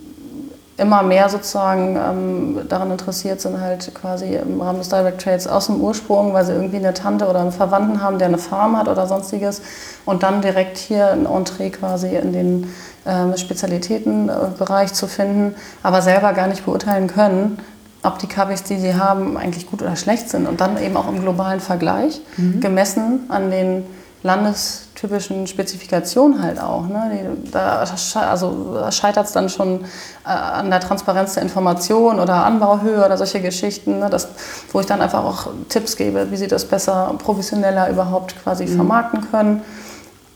immer 0.77 1.01
mehr 1.01 1.27
sozusagen 1.27 1.95
ähm, 1.95 2.59
daran 2.69 2.91
interessiert 2.91 3.41
sind, 3.41 3.59
halt 3.59 3.93
quasi 3.95 4.35
im 4.35 4.61
Rahmen 4.61 4.77
des 4.77 4.89
Direct 4.89 5.21
Trades 5.21 5.47
aus 5.47 5.65
dem 5.65 5.81
Ursprung, 5.81 6.33
weil 6.33 6.45
sie 6.45 6.53
irgendwie 6.53 6.77
eine 6.77 6.93
Tante 6.93 7.27
oder 7.27 7.39
einen 7.41 7.51
Verwandten 7.51 8.01
haben, 8.01 8.19
der 8.19 8.27
eine 8.27 8.37
Farm 8.37 8.77
hat 8.77 8.87
oder 8.87 9.07
sonstiges 9.07 9.61
und 10.05 10.21
dann 10.21 10.41
direkt 10.41 10.77
hier 10.77 11.11
ein 11.11 11.25
Entree 11.25 11.71
quasi 11.71 12.15
in 12.15 12.31
den 12.31 12.73
ähm, 13.07 13.35
Spezialitätenbereich 13.35 14.93
zu 14.93 15.07
finden, 15.07 15.55
aber 15.81 16.03
selber 16.03 16.33
gar 16.33 16.47
nicht 16.47 16.63
beurteilen 16.65 17.07
können, 17.07 17.57
ob 18.03 18.19
die 18.19 18.27
Kaffees, 18.27 18.61
die 18.61 18.77
sie 18.77 18.93
haben, 18.93 19.35
eigentlich 19.35 19.65
gut 19.65 19.81
oder 19.81 19.95
schlecht 19.95 20.29
sind 20.29 20.47
und 20.47 20.61
dann 20.61 20.81
eben 20.81 20.95
auch 20.95 21.07
im 21.07 21.21
globalen 21.21 21.59
Vergleich, 21.59 22.21
mhm. 22.37 22.59
gemessen 22.61 23.21
an 23.29 23.49
den 23.49 23.83
landestypischen 24.23 25.47
Spezifikationen 25.47 26.41
halt 26.41 26.59
auch. 26.59 26.87
Ne? 26.87 27.37
Da 27.51 27.85
also 28.29 28.91
scheitert 28.91 29.27
es 29.27 29.31
dann 29.31 29.49
schon 29.49 29.85
äh, 30.25 30.29
an 30.29 30.69
der 30.69 30.79
Transparenz 30.79 31.35
der 31.35 31.43
Information 31.43 32.19
oder 32.19 32.45
Anbauhöhe 32.45 33.05
oder 33.05 33.17
solche 33.17 33.41
Geschichten, 33.41 33.99
ne? 33.99 34.09
das, 34.09 34.27
wo 34.71 34.79
ich 34.79 34.85
dann 34.85 35.01
einfach 35.01 35.23
auch 35.23 35.47
Tipps 35.69 35.95
gebe, 35.95 36.31
wie 36.31 36.37
sie 36.37 36.47
das 36.47 36.65
besser, 36.65 37.13
professioneller 37.17 37.89
überhaupt 37.89 38.35
quasi 38.41 38.65
mhm. 38.65 38.75
vermarkten 38.75 39.31
können. 39.31 39.61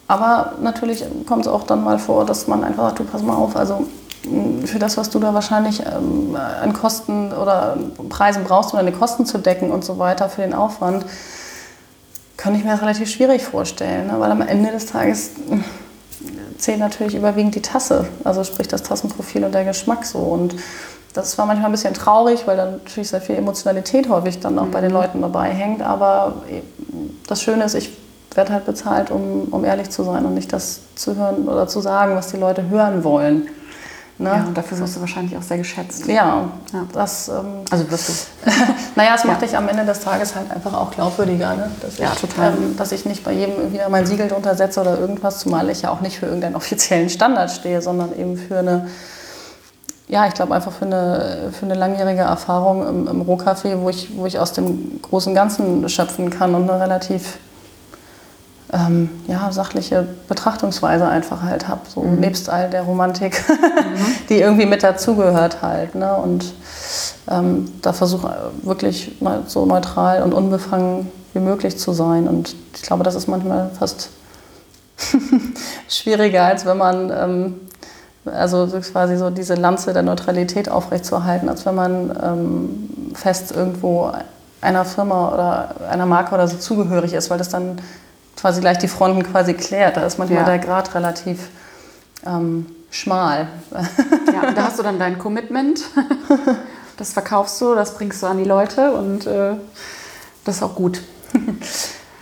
Aber 0.07 0.53
natürlich 0.61 1.05
kommt 1.25 1.45
es 1.45 1.51
auch 1.51 1.63
dann 1.63 1.83
mal 1.83 1.97
vor, 1.97 2.25
dass 2.25 2.47
man 2.47 2.63
einfach 2.63 2.87
sagt, 2.87 2.99
du 2.99 3.03
pass 3.05 3.23
mal 3.23 3.35
auf, 3.35 3.55
also 3.55 3.87
für 4.65 4.77
das, 4.77 4.97
was 4.97 5.09
du 5.09 5.19
da 5.19 5.33
wahrscheinlich 5.33 5.81
ähm, 5.81 6.35
an 6.35 6.73
Kosten 6.73 7.31
oder 7.31 7.77
Preisen 8.09 8.43
brauchst, 8.43 8.73
um 8.73 8.77
deine 8.77 8.91
Kosten 8.91 9.25
zu 9.25 9.39
decken 9.39 9.71
und 9.71 9.83
so 9.83 9.97
weiter 9.97 10.29
für 10.29 10.41
den 10.41 10.53
Aufwand, 10.53 11.05
kann 12.41 12.55
ich 12.55 12.63
mir 12.63 12.71
das 12.71 12.81
relativ 12.81 13.07
schwierig 13.07 13.43
vorstellen, 13.43 14.07
ne? 14.07 14.19
weil 14.19 14.31
am 14.31 14.41
Ende 14.41 14.71
des 14.71 14.87
Tages 14.87 15.29
hm, 15.47 15.63
zählt 16.57 16.79
natürlich 16.79 17.13
überwiegend 17.13 17.53
die 17.53 17.61
Tasse, 17.61 18.07
also 18.23 18.43
sprich 18.43 18.67
das 18.67 18.81
Tassenprofil 18.81 19.43
und 19.43 19.53
der 19.53 19.63
Geschmack 19.63 20.05
so. 20.05 20.17
Und 20.17 20.55
das 21.13 21.37
war 21.37 21.45
manchmal 21.45 21.69
ein 21.69 21.71
bisschen 21.71 21.93
traurig, 21.93 22.47
weil 22.47 22.57
dann 22.57 22.71
natürlich 22.73 23.09
sehr 23.09 23.21
viel 23.21 23.35
Emotionalität 23.35 24.09
häufig 24.09 24.39
dann 24.39 24.57
auch 24.57 24.65
mhm. 24.65 24.71
bei 24.71 24.81
den 24.81 24.89
mhm. 24.89 24.97
Leuten 24.97 25.21
dabei 25.21 25.49
hängt. 25.49 25.83
Aber 25.83 26.41
das 27.27 27.43
Schöne 27.43 27.63
ist, 27.63 27.75
ich 27.75 27.91
werde 28.33 28.53
halt 28.53 28.65
bezahlt, 28.65 29.11
um, 29.11 29.49
um 29.51 29.63
ehrlich 29.63 29.91
zu 29.91 30.03
sein 30.03 30.25
und 30.25 30.33
nicht 30.33 30.51
das 30.51 30.79
zu 30.95 31.15
hören 31.15 31.47
oder 31.47 31.67
zu 31.67 31.79
sagen, 31.79 32.15
was 32.15 32.31
die 32.31 32.37
Leute 32.37 32.69
hören 32.69 33.03
wollen. 33.03 33.49
Ne? 34.21 34.29
Ja, 34.29 34.45
und 34.45 34.55
dafür 34.55 34.77
wirst 34.79 34.95
du 34.95 34.99
wahrscheinlich 34.99 35.35
auch 35.35 35.41
sehr 35.41 35.57
geschätzt. 35.57 36.05
Ja, 36.05 36.51
ja. 36.71 36.85
das. 36.93 37.27
Ähm, 37.27 37.65
also 37.71 37.89
wirst 37.89 38.09
du. 38.09 38.51
naja, 38.95 39.13
es 39.15 39.23
macht 39.23 39.41
ja. 39.41 39.47
dich 39.47 39.57
am 39.57 39.67
Ende 39.67 39.83
des 39.83 39.99
Tages 40.01 40.35
halt 40.35 40.51
einfach 40.51 40.73
auch 40.75 40.91
glaubwürdiger, 40.91 41.55
ne? 41.55 41.71
dass, 41.81 41.97
ja, 41.97 42.11
ich, 42.13 42.21
total. 42.21 42.53
Ähm, 42.53 42.77
dass 42.77 42.91
ich 42.91 43.05
nicht 43.05 43.23
bei 43.23 43.31
jedem 43.31 43.73
wieder 43.73 43.89
mein 43.89 44.05
Siegel 44.05 44.27
drunter 44.27 44.55
setze 44.55 44.79
oder 44.81 44.99
irgendwas, 44.99 45.39
zumal 45.39 45.69
ich 45.71 45.81
ja 45.81 45.89
auch 45.89 46.01
nicht 46.01 46.19
für 46.19 46.27
irgendeinen 46.27 46.55
offiziellen 46.61 47.09
Standard 47.09 47.49
stehe, 47.49 47.81
sondern 47.81 48.15
eben 48.15 48.37
für 48.37 48.59
eine. 48.59 48.87
Ja, 50.07 50.27
ich 50.27 50.33
glaube 50.33 50.53
einfach 50.53 50.73
für 50.73 50.85
eine, 50.85 51.51
für 51.57 51.65
eine 51.65 51.73
langjährige 51.73 52.21
Erfahrung 52.21 52.87
im, 52.87 53.07
im 53.07 53.21
Rohkaffee, 53.21 53.79
wo 53.79 53.89
ich, 53.89 54.15
wo 54.17 54.25
ich 54.27 54.37
aus 54.37 54.53
dem 54.53 55.01
großen 55.01 55.33
Ganzen 55.33 55.87
schöpfen 55.89 56.29
kann 56.29 56.53
und 56.53 56.69
eine 56.69 56.79
relativ 56.79 57.37
ähm, 58.73 59.09
ja, 59.27 59.51
sachliche 59.51 60.07
Betrachtungsweise 60.27 61.07
einfach 61.07 61.41
halt 61.43 61.67
habe, 61.67 61.81
so 61.87 62.01
mhm. 62.01 62.19
nebst 62.19 62.49
all 62.49 62.69
der 62.69 62.83
Romantik, 62.83 63.43
mhm. 63.49 64.05
die 64.29 64.39
irgendwie 64.39 64.65
mit 64.65 64.83
dazugehört 64.83 65.61
halt. 65.61 65.95
Ne? 65.95 66.15
Und 66.15 66.53
ähm, 67.29 67.71
da 67.81 67.93
versuche 67.93 68.51
wirklich 68.63 69.17
so 69.47 69.65
neutral 69.65 70.23
und 70.23 70.33
unbefangen 70.33 71.11
wie 71.33 71.39
möglich 71.39 71.77
zu 71.77 71.91
sein. 71.91 72.27
Und 72.27 72.55
ich 72.75 72.81
glaube, 72.81 73.03
das 73.03 73.15
ist 73.15 73.27
manchmal 73.27 73.69
fast 73.77 74.09
schwieriger, 75.89 76.45
als 76.45 76.65
wenn 76.65 76.77
man 76.77 77.09
ähm, 77.09 77.55
also 78.25 78.67
quasi 78.67 79.17
so 79.17 79.29
diese 79.29 79.55
Lanze 79.55 79.93
der 79.93 80.03
Neutralität 80.03 80.69
aufrechtzuerhalten, 80.69 81.49
als 81.49 81.65
wenn 81.65 81.75
man 81.75 82.19
ähm, 82.23 83.13
fest 83.15 83.51
irgendwo 83.51 84.11
einer 84.61 84.85
Firma 84.85 85.33
oder 85.33 85.89
einer 85.89 86.05
Marke 86.05 86.35
oder 86.35 86.47
so 86.47 86.57
zugehörig 86.57 87.13
ist, 87.13 87.29
weil 87.29 87.39
das 87.39 87.49
dann 87.49 87.79
quasi 88.41 88.59
gleich 88.59 88.79
die 88.79 88.87
Fronten 88.87 89.23
quasi 89.23 89.53
klärt. 89.53 89.97
Da 89.97 90.05
ist 90.05 90.17
manchmal 90.17 90.39
ja. 90.39 90.45
der 90.45 90.59
Grad 90.59 90.93
relativ 90.95 91.49
ähm, 92.25 92.65
schmal. 92.89 93.47
Ja, 93.71 94.51
da 94.51 94.63
hast 94.63 94.79
du 94.79 94.83
dann 94.83 94.99
dein 94.99 95.17
Commitment. 95.17 95.81
Das 96.97 97.13
verkaufst 97.13 97.59
du, 97.59 97.73
das 97.73 97.95
bringst 97.95 98.21
du 98.21 98.27
an 98.27 98.37
die 98.37 98.43
Leute 98.43 98.91
und 98.91 99.25
äh, 99.25 99.53
das 100.45 100.57
ist 100.57 100.63
auch 100.63 100.75
gut. 100.75 101.01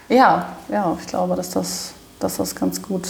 Ja, 0.07 0.55
ja, 0.69 0.97
ich 0.99 1.05
glaube, 1.05 1.35
dass 1.35 1.51
das, 1.51 1.91
dass 2.19 2.37
das 2.37 2.55
ganz 2.55 2.81
gut 2.81 3.07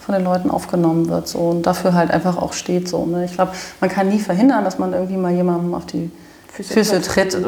von 0.00 0.14
den 0.14 0.22
Leuten 0.22 0.50
aufgenommen 0.50 1.08
wird 1.08 1.28
so, 1.28 1.38
und 1.38 1.62
dafür 1.62 1.94
halt 1.94 2.10
einfach 2.10 2.36
auch 2.36 2.52
steht. 2.52 2.88
So, 2.88 3.06
ne? 3.06 3.24
Ich 3.24 3.32
glaube, 3.32 3.52
man 3.80 3.88
kann 3.88 4.08
nie 4.08 4.18
verhindern, 4.18 4.62
dass 4.64 4.78
man 4.78 4.92
irgendwie 4.92 5.16
mal 5.16 5.32
jemandem 5.32 5.74
auf 5.74 5.86
die 5.86 6.10
Füße, 6.52 6.74
Füße 6.74 7.00
tritt, 7.02 7.38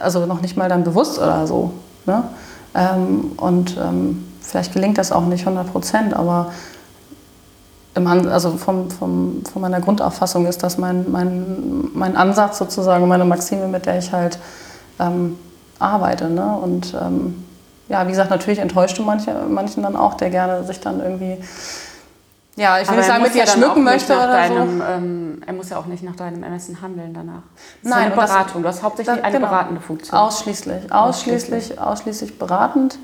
also 0.00 0.26
noch 0.26 0.42
nicht 0.42 0.56
mal 0.56 0.68
dann 0.68 0.84
bewusst 0.84 1.18
oder 1.18 1.46
so. 1.48 1.72
Ne? 2.06 2.22
Ähm, 2.76 3.32
und 3.36 3.76
ähm, 3.76 4.29
vielleicht 4.50 4.72
gelingt 4.72 4.98
das 4.98 5.12
auch 5.12 5.24
nicht 5.24 5.46
100 5.46 5.70
Prozent, 5.70 6.14
aber 6.14 6.52
im, 7.94 8.06
also 8.06 8.52
vom, 8.52 8.90
vom, 8.90 9.42
von 9.50 9.62
meiner 9.62 9.80
Grundauffassung 9.80 10.46
ist 10.46 10.62
das 10.62 10.78
mein, 10.78 11.10
mein, 11.10 11.90
mein 11.94 12.16
Ansatz 12.16 12.58
sozusagen, 12.58 13.06
meine 13.08 13.24
Maxime, 13.24 13.68
mit 13.68 13.86
der 13.86 13.98
ich 13.98 14.12
halt 14.12 14.38
ähm, 14.98 15.38
arbeite. 15.78 16.28
Ne? 16.28 16.56
Und 16.56 16.94
ähm, 16.94 17.44
ja, 17.88 18.06
wie 18.06 18.10
gesagt, 18.10 18.30
natürlich 18.30 18.60
enttäuscht 18.60 18.98
du 18.98 19.02
manche, 19.02 19.34
manchen 19.48 19.82
dann 19.82 19.96
auch, 19.96 20.14
der 20.14 20.30
gerne 20.30 20.64
sich 20.64 20.80
dann 20.80 21.00
irgendwie 21.00 21.38
ja, 22.56 22.78
ich 22.78 22.88
will 22.90 22.96
nicht 22.96 23.06
sagen, 23.06 23.22
mit 23.22 23.34
dir 23.34 23.44
ja 23.44 23.46
schmücken 23.46 23.84
möchte 23.84 24.12
oder 24.12 24.26
deinem, 24.26 24.78
so. 24.78 24.84
Ähm, 24.84 25.42
er 25.46 25.52
muss 25.54 25.70
ja 25.70 25.78
auch 25.78 25.86
nicht 25.86 26.02
nach 26.02 26.16
deinem 26.16 26.42
Ermessen 26.42 26.82
handeln 26.82 27.14
danach. 27.14 27.42
Das 27.82 27.90
Nein, 27.90 28.08
ist 28.08 28.18
eine 28.18 28.26
Beratung. 28.26 28.62
Das, 28.62 28.76
du 28.76 28.78
hast 28.78 28.82
hauptsächlich 28.82 29.16
das, 29.16 29.24
eine 29.24 29.36
genau. 29.36 29.48
beratende 29.48 29.80
Funktion. 29.80 30.18
Ausschließlich, 30.18 30.92
ausschließlich, 30.92 31.80
ausschließlich 31.80 32.38
beratend. 32.38 32.98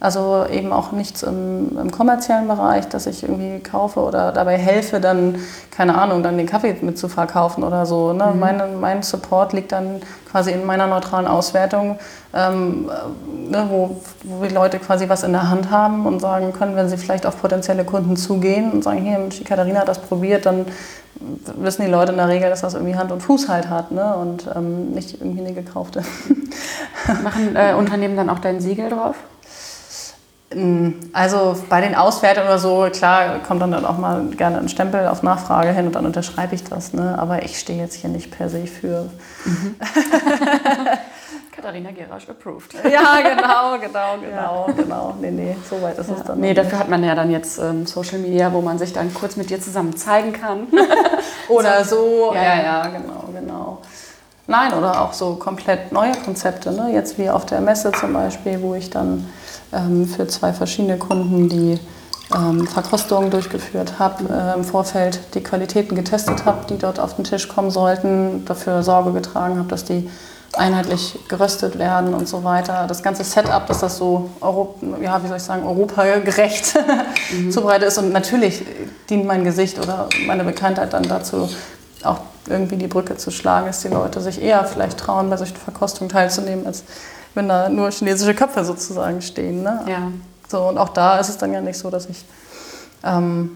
Also 0.00 0.46
eben 0.50 0.72
auch 0.72 0.92
nichts 0.92 1.22
im, 1.22 1.78
im, 1.78 1.90
kommerziellen 1.90 2.48
Bereich, 2.48 2.88
dass 2.88 3.06
ich 3.06 3.22
irgendwie 3.22 3.60
kaufe 3.60 4.00
oder 4.00 4.32
dabei 4.32 4.56
helfe, 4.56 4.98
dann, 4.98 5.36
keine 5.70 5.94
Ahnung, 5.94 6.22
dann 6.22 6.38
den 6.38 6.46
Kaffee 6.46 6.74
mit 6.80 6.96
zu 6.96 7.08
verkaufen 7.08 7.62
oder 7.62 7.84
so. 7.84 8.14
Ne? 8.14 8.30
Mhm. 8.32 8.40
Mein, 8.40 8.80
mein 8.80 9.02
Support 9.02 9.52
liegt 9.52 9.72
dann 9.72 10.00
quasi 10.30 10.52
in 10.52 10.64
meiner 10.64 10.86
neutralen 10.86 11.26
Auswertung, 11.26 11.98
ähm, 12.32 12.90
ne, 13.50 13.66
wo, 13.68 14.00
wo 14.22 14.44
die 14.44 14.54
Leute 14.54 14.78
quasi 14.78 15.08
was 15.10 15.22
in 15.22 15.32
der 15.32 15.50
Hand 15.50 15.70
haben 15.70 16.06
und 16.06 16.20
sagen 16.20 16.54
können, 16.54 16.76
wenn 16.76 16.88
sie 16.88 16.96
vielleicht 16.96 17.26
auf 17.26 17.38
potenzielle 17.38 17.84
Kunden 17.84 18.16
zugehen 18.16 18.72
und 18.72 18.82
sagen, 18.82 19.02
hier, 19.02 19.18
die 19.28 19.44
Katharina 19.44 19.80
hat 19.80 19.88
das 19.88 19.98
probiert, 19.98 20.46
dann 20.46 20.64
wissen 21.56 21.84
die 21.84 21.90
Leute 21.90 22.12
in 22.12 22.18
der 22.18 22.28
Regel, 22.28 22.48
dass 22.48 22.62
das 22.62 22.72
irgendwie 22.72 22.96
Hand 22.96 23.12
und 23.12 23.22
Fuß 23.22 23.50
halt 23.50 23.68
hat 23.68 23.90
ne? 23.92 24.14
und 24.16 24.48
ähm, 24.56 24.92
nicht 24.92 25.20
irgendwie 25.20 25.40
eine 25.40 25.52
gekaufte. 25.52 26.02
Machen 27.22 27.54
äh, 27.54 27.74
Unternehmen 27.74 28.16
dann 28.16 28.30
auch 28.30 28.38
dein 28.38 28.60
Siegel 28.60 28.88
drauf? 28.88 29.16
Also 31.12 31.56
bei 31.68 31.80
den 31.80 31.94
Auswertungen 31.94 32.48
oder 32.48 32.58
so, 32.58 32.88
klar, 32.92 33.38
kommt 33.46 33.62
dann, 33.62 33.70
dann 33.70 33.84
auch 33.84 33.98
mal 33.98 34.24
gerne 34.30 34.58
ein 34.58 34.68
Stempel 34.68 35.06
auf 35.06 35.22
Nachfrage 35.22 35.70
hin 35.70 35.86
und 35.86 35.94
dann 35.94 36.06
unterschreibe 36.06 36.56
ich 36.56 36.64
das. 36.64 36.92
Ne? 36.92 37.16
Aber 37.18 37.44
ich 37.44 37.58
stehe 37.58 37.78
jetzt 37.78 37.94
hier 37.94 38.10
nicht 38.10 38.32
per 38.32 38.48
se 38.48 38.66
für. 38.66 39.08
Mhm. 39.44 39.76
Katharina 41.54 41.90
Gerasch 41.92 42.28
approved. 42.28 42.74
Ja, 42.84 43.20
genau, 43.20 43.78
genau, 43.78 44.18
genau, 44.18 44.66
ja. 44.66 44.72
genau. 44.72 45.14
Nee, 45.20 45.30
nee, 45.30 45.56
so 45.68 45.80
weit 45.82 45.98
ist 45.98 46.08
ja. 46.08 46.16
es 46.16 46.24
dann. 46.24 46.40
Nee, 46.40 46.54
dafür 46.54 46.78
hat 46.80 46.88
man 46.88 47.04
ja 47.04 47.14
dann 47.14 47.30
jetzt 47.30 47.58
ähm, 47.58 47.86
Social 47.86 48.18
Media, 48.18 48.52
wo 48.52 48.60
man 48.60 48.78
sich 48.78 48.92
dann 48.92 49.12
kurz 49.14 49.36
mit 49.36 49.50
dir 49.50 49.60
zusammen 49.60 49.96
zeigen 49.96 50.32
kann. 50.32 50.66
oder 51.48 51.84
so. 51.84 52.32
Ja, 52.34 52.42
ja, 52.42 52.62
ja, 52.62 52.86
genau, 52.88 53.24
genau. 53.32 53.78
Nein, 54.46 54.72
oder 54.74 55.00
auch 55.00 55.12
so 55.12 55.36
komplett 55.36 55.92
neue 55.92 56.12
Konzepte. 56.24 56.72
Ne? 56.72 56.92
Jetzt 56.92 57.18
wie 57.18 57.30
auf 57.30 57.46
der 57.46 57.60
Messe 57.60 57.92
zum 57.92 58.14
Beispiel, 58.14 58.60
wo 58.62 58.74
ich 58.74 58.90
dann 58.90 59.28
für 59.70 60.26
zwei 60.26 60.52
verschiedene 60.52 60.98
Kunden 60.98 61.48
die 61.48 61.78
ähm, 62.34 62.66
Verkostungen 62.66 63.30
durchgeführt 63.30 63.98
habe, 63.98 64.24
äh, 64.32 64.54
im 64.54 64.64
Vorfeld 64.64 65.20
die 65.34 65.42
Qualitäten 65.42 65.94
getestet 65.94 66.44
habe, 66.44 66.66
die 66.68 66.78
dort 66.78 67.00
auf 67.00 67.16
den 67.16 67.24
Tisch 67.24 67.48
kommen 67.48 67.70
sollten, 67.70 68.44
dafür 68.44 68.82
Sorge 68.82 69.12
getragen 69.12 69.58
habe, 69.58 69.68
dass 69.68 69.84
die 69.84 70.08
einheitlich 70.56 71.18
geröstet 71.28 71.78
werden 71.78 72.12
und 72.14 72.28
so 72.28 72.42
weiter. 72.42 72.86
Das 72.88 73.02
ganze 73.02 73.22
Setup, 73.24 73.66
dass 73.66 73.80
das 73.80 73.96
so 73.96 74.30
Euro, 74.40 74.74
ja, 75.00 75.22
wie 75.22 75.28
soll 75.28 75.36
ich 75.36 75.42
sagen, 75.42 75.64
europagerecht 75.64 76.74
mhm. 77.32 77.50
zubereitet 77.50 77.88
ist. 77.88 77.98
Und 77.98 78.12
natürlich 78.12 78.64
dient 79.08 79.26
mein 79.26 79.44
Gesicht 79.44 79.78
oder 79.78 80.08
meine 80.26 80.44
Bekanntheit 80.44 80.92
dann 80.92 81.04
dazu, 81.04 81.48
auch 82.02 82.20
irgendwie 82.48 82.76
die 82.76 82.88
Brücke 82.88 83.16
zu 83.16 83.30
schlagen, 83.30 83.66
dass 83.66 83.82
die 83.82 83.88
Leute 83.88 84.20
sich 84.20 84.42
eher 84.42 84.64
vielleicht 84.64 84.98
trauen, 84.98 85.30
bei 85.30 85.36
solchen 85.36 85.56
Verkostungen 85.56 86.08
teilzunehmen, 86.08 86.66
als 86.66 86.84
wenn 87.34 87.48
da 87.48 87.68
nur 87.68 87.90
chinesische 87.90 88.34
Köpfe 88.34 88.64
sozusagen 88.64 89.22
stehen. 89.22 89.62
Ne? 89.62 89.80
Ja. 89.86 90.10
So, 90.48 90.68
und 90.68 90.78
auch 90.78 90.88
da 90.88 91.18
ist 91.18 91.28
es 91.28 91.38
dann 91.38 91.52
ja 91.52 91.60
nicht 91.60 91.78
so, 91.78 91.90
dass 91.90 92.06
ich 92.06 92.24
ähm, 93.04 93.50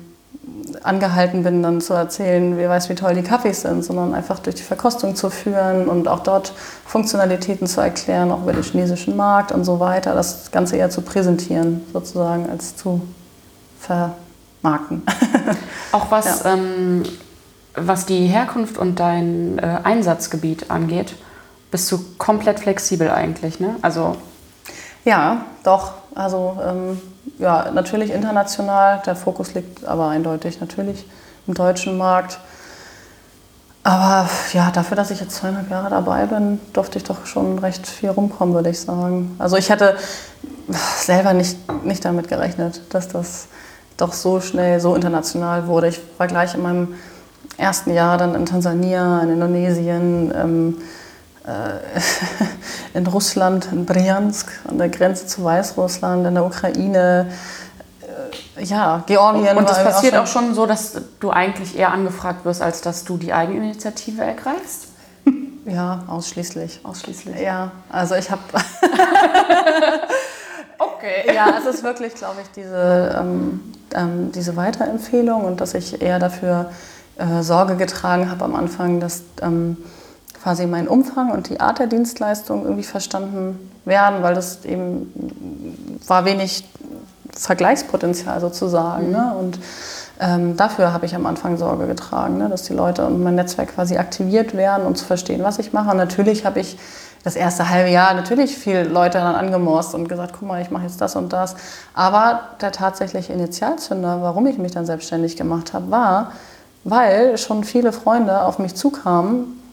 angehalten 0.82 1.42
bin, 1.42 1.62
dann 1.62 1.80
zu 1.80 1.94
erzählen, 1.94 2.56
wer 2.56 2.68
weiß, 2.68 2.88
wie 2.88 2.94
toll 2.94 3.14
die 3.14 3.22
Kaffees 3.22 3.62
sind, 3.62 3.84
sondern 3.84 4.14
einfach 4.14 4.38
durch 4.38 4.56
die 4.56 4.62
Verkostung 4.62 5.16
zu 5.16 5.30
führen 5.30 5.88
und 5.88 6.08
auch 6.08 6.20
dort 6.20 6.52
Funktionalitäten 6.86 7.66
zu 7.66 7.80
erklären, 7.80 8.30
auch 8.30 8.42
über 8.42 8.52
den 8.52 8.62
chinesischen 8.62 9.16
Markt 9.16 9.52
und 9.52 9.64
so 9.64 9.80
weiter, 9.80 10.14
das 10.14 10.50
Ganze 10.50 10.76
eher 10.76 10.90
zu 10.90 11.02
präsentieren, 11.02 11.82
sozusagen, 11.92 12.48
als 12.48 12.76
zu 12.76 13.02
vermarkten. 13.80 15.02
Auch 15.92 16.10
was, 16.10 16.44
ja. 16.44 16.54
ähm, 16.54 17.02
was 17.74 18.06
die 18.06 18.26
Herkunft 18.26 18.78
und 18.78 19.00
dein 19.00 19.58
äh, 19.58 19.80
Einsatzgebiet 19.84 20.70
angeht, 20.70 21.14
bist 21.74 21.90
du 21.90 21.98
komplett 22.18 22.60
flexibel 22.60 23.10
eigentlich, 23.10 23.58
ne? 23.58 23.74
Also 23.82 24.14
ja, 25.04 25.44
doch. 25.64 25.94
Also 26.14 26.56
ähm, 26.64 27.02
ja, 27.40 27.68
natürlich 27.72 28.12
international. 28.12 29.02
Der 29.04 29.16
Fokus 29.16 29.54
liegt 29.54 29.84
aber 29.84 30.06
eindeutig 30.06 30.60
natürlich 30.60 31.04
im 31.48 31.54
deutschen 31.54 31.98
Markt. 31.98 32.38
Aber 33.82 34.28
ja, 34.52 34.70
dafür, 34.70 34.96
dass 34.96 35.10
ich 35.10 35.18
jetzt 35.18 35.34
zweieinhalb 35.34 35.68
Jahre 35.68 35.90
dabei 35.90 36.26
bin, 36.26 36.60
durfte 36.74 36.98
ich 36.98 37.02
doch 37.02 37.26
schon 37.26 37.58
recht 37.58 37.88
viel 37.88 38.10
rumkommen, 38.10 38.54
würde 38.54 38.70
ich 38.70 38.78
sagen. 38.78 39.34
Also 39.40 39.56
ich 39.56 39.68
hätte 39.68 39.96
selber 40.68 41.32
nicht, 41.32 41.58
nicht 41.84 42.04
damit 42.04 42.28
gerechnet, 42.28 42.82
dass 42.90 43.08
das 43.08 43.48
doch 43.96 44.12
so 44.12 44.40
schnell 44.40 44.78
so 44.78 44.94
international 44.94 45.66
wurde. 45.66 45.88
Ich 45.88 46.00
war 46.18 46.28
gleich 46.28 46.54
in 46.54 46.62
meinem 46.62 46.94
ersten 47.56 47.92
Jahr 47.92 48.16
dann 48.16 48.36
in 48.36 48.46
Tansania, 48.46 49.18
in 49.24 49.30
Indonesien, 49.30 50.32
ähm, 50.36 50.76
äh, 50.78 51.03
in 52.94 53.06
Russland, 53.06 53.68
in 53.70 53.84
Bryansk, 53.84 54.50
an 54.66 54.78
der 54.78 54.88
Grenze 54.88 55.26
zu 55.26 55.44
Weißrussland, 55.44 56.26
in 56.26 56.34
der 56.34 56.44
Ukraine, 56.44 57.30
äh, 58.56 58.64
ja, 58.64 59.04
Georgien. 59.06 59.56
Und 59.56 59.68
es 59.68 59.76
passiert 59.76 60.16
auch 60.16 60.26
schon, 60.26 60.44
auch 60.44 60.46
schon 60.46 60.54
so, 60.54 60.64
dass 60.64 60.96
du 61.20 61.30
eigentlich 61.30 61.76
eher 61.78 61.92
angefragt 61.92 62.46
wirst, 62.46 62.62
als 62.62 62.80
dass 62.80 63.04
du 63.04 63.18
die 63.18 63.32
Eigeninitiative 63.32 64.22
ergreifst? 64.22 64.88
Ja, 65.66 66.04
ausschließlich. 66.08 66.80
Ausschließlich. 66.82 67.40
Ja, 67.40 67.72
also 67.88 68.16
ich 68.16 68.30
habe. 68.30 68.42
okay. 70.78 71.34
Ja, 71.34 71.54
es 71.58 71.64
ist 71.64 71.82
wirklich, 71.82 72.14
glaube 72.14 72.42
ich, 72.42 72.50
diese, 72.50 73.18
ähm, 73.18 73.62
ähm, 73.94 74.30
diese 74.30 74.56
Weiterempfehlung 74.56 75.42
und 75.42 75.62
dass 75.62 75.72
ich 75.72 76.02
eher 76.02 76.18
dafür 76.18 76.70
äh, 77.16 77.42
Sorge 77.42 77.76
getragen 77.76 78.30
habe 78.30 78.44
am 78.44 78.54
Anfang, 78.54 79.00
dass. 79.00 79.22
Ähm, 79.40 79.78
quasi 80.44 80.66
mein 80.66 80.88
Umfang 80.88 81.30
und 81.30 81.48
die 81.48 81.58
Art 81.58 81.78
der 81.78 81.86
Dienstleistung 81.86 82.64
irgendwie 82.64 82.82
verstanden 82.82 83.70
werden, 83.86 84.22
weil 84.22 84.34
das 84.34 84.66
eben 84.66 85.10
war 86.06 86.26
wenig 86.26 86.68
Vergleichspotenzial 87.32 88.40
sozusagen. 88.42 89.06
Mhm. 89.06 89.12
Ne? 89.12 89.34
Und 89.40 89.58
ähm, 90.20 90.56
dafür 90.58 90.92
habe 90.92 91.06
ich 91.06 91.14
am 91.14 91.24
Anfang 91.24 91.56
Sorge 91.56 91.86
getragen, 91.86 92.36
ne? 92.36 92.50
dass 92.50 92.64
die 92.64 92.74
Leute 92.74 93.06
und 93.06 93.22
mein 93.22 93.36
Netzwerk 93.36 93.74
quasi 93.74 93.96
aktiviert 93.96 94.54
werden, 94.54 94.86
um 94.86 94.94
zu 94.94 95.06
verstehen, 95.06 95.42
was 95.42 95.58
ich 95.58 95.72
mache. 95.72 95.90
Und 95.90 95.96
natürlich 95.96 96.44
habe 96.44 96.60
ich 96.60 96.76
das 97.24 97.36
erste 97.36 97.70
halbe 97.70 97.88
Jahr 97.88 98.12
natürlich 98.12 98.54
viele 98.58 98.84
Leute 98.84 99.16
dann 99.16 99.36
angemorst 99.36 99.94
und 99.94 100.10
gesagt, 100.10 100.34
guck 100.38 100.46
mal, 100.46 100.60
ich 100.60 100.70
mache 100.70 100.82
jetzt 100.82 101.00
das 101.00 101.16
und 101.16 101.32
das. 101.32 101.56
Aber 101.94 102.40
der 102.60 102.70
tatsächliche 102.70 103.32
Initialzünder, 103.32 104.20
warum 104.20 104.46
ich 104.46 104.58
mich 104.58 104.72
dann 104.72 104.84
selbstständig 104.84 105.38
gemacht 105.38 105.72
habe, 105.72 105.90
war, 105.90 106.32
weil 106.84 107.38
schon 107.38 107.64
viele 107.64 107.92
Freunde 107.92 108.42
auf 108.42 108.58
mich 108.58 108.74
zukamen 108.74 109.63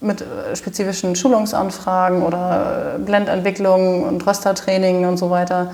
mit 0.00 0.22
äh, 0.22 0.56
spezifischen 0.56 1.14
Schulungsanfragen 1.14 2.22
oder 2.22 2.96
äh, 2.96 2.98
Blendentwicklung 2.98 4.04
und 4.04 4.26
Röstertraining 4.26 5.06
und 5.06 5.18
so 5.18 5.30
weiter, 5.30 5.72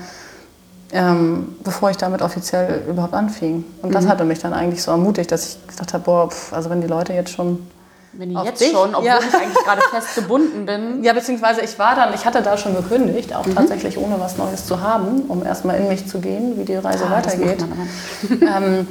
ähm, 0.91 1.55
bevor 1.63 1.89
ich 1.91 1.97
damit 1.97 2.21
offiziell 2.21 2.83
überhaupt 2.87 3.13
anfing. 3.13 3.63
Und 3.81 3.93
das 3.95 4.05
mhm. 4.05 4.09
hatte 4.09 4.23
mich 4.25 4.39
dann 4.39 4.53
eigentlich 4.53 4.83
so 4.83 4.91
ermutigt, 4.91 5.31
dass 5.31 5.47
ich 5.47 5.67
gedacht 5.67 5.93
habe, 5.93 6.03
boah, 6.03 6.29
pf, 6.29 6.53
also 6.53 6.69
wenn 6.69 6.81
die 6.81 6.87
Leute 6.87 7.13
jetzt 7.13 7.31
schon 7.31 7.67
wenn 8.13 8.29
die 8.29 8.35
jetzt 8.35 8.61
dich, 8.61 8.71
schon, 8.71 8.95
obwohl 8.95 9.07
ja. 9.07 9.19
ich 9.19 9.33
eigentlich 9.33 9.63
gerade 9.63 9.81
fest 9.91 10.15
gebunden 10.15 10.65
bin. 10.65 11.03
Ja, 11.03 11.13
beziehungsweise 11.13 11.61
ich 11.61 11.77
war 11.77 11.95
dann, 11.95 12.13
ich 12.13 12.25
hatte 12.25 12.41
da 12.41 12.57
schon 12.57 12.75
gekündigt, 12.75 13.33
auch 13.35 13.45
mhm. 13.45 13.55
tatsächlich 13.55 13.97
ohne 13.97 14.19
was 14.19 14.37
Neues 14.37 14.65
zu 14.65 14.81
haben, 14.81 15.21
um 15.27 15.45
erstmal 15.45 15.77
in 15.77 15.87
mich 15.87 16.07
zu 16.07 16.19
gehen, 16.19 16.57
wie 16.57 16.65
die 16.65 16.75
Reise 16.75 17.05
ah, 17.05 17.11
weitergeht. 17.11 17.63
ähm, 18.41 18.87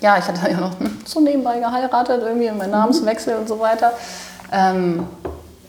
ja, 0.00 0.18
ich 0.18 0.24
hatte 0.26 0.50
ja 0.50 0.60
noch 0.60 0.72
so 1.06 1.20
nebenbei 1.20 1.60
geheiratet, 1.60 2.22
irgendwie 2.22 2.46
in 2.46 2.58
meinen 2.58 2.72
Namenswechsel 2.72 3.36
und 3.36 3.48
so 3.48 3.58
weiter. 3.58 3.92
Ähm, 4.52 5.06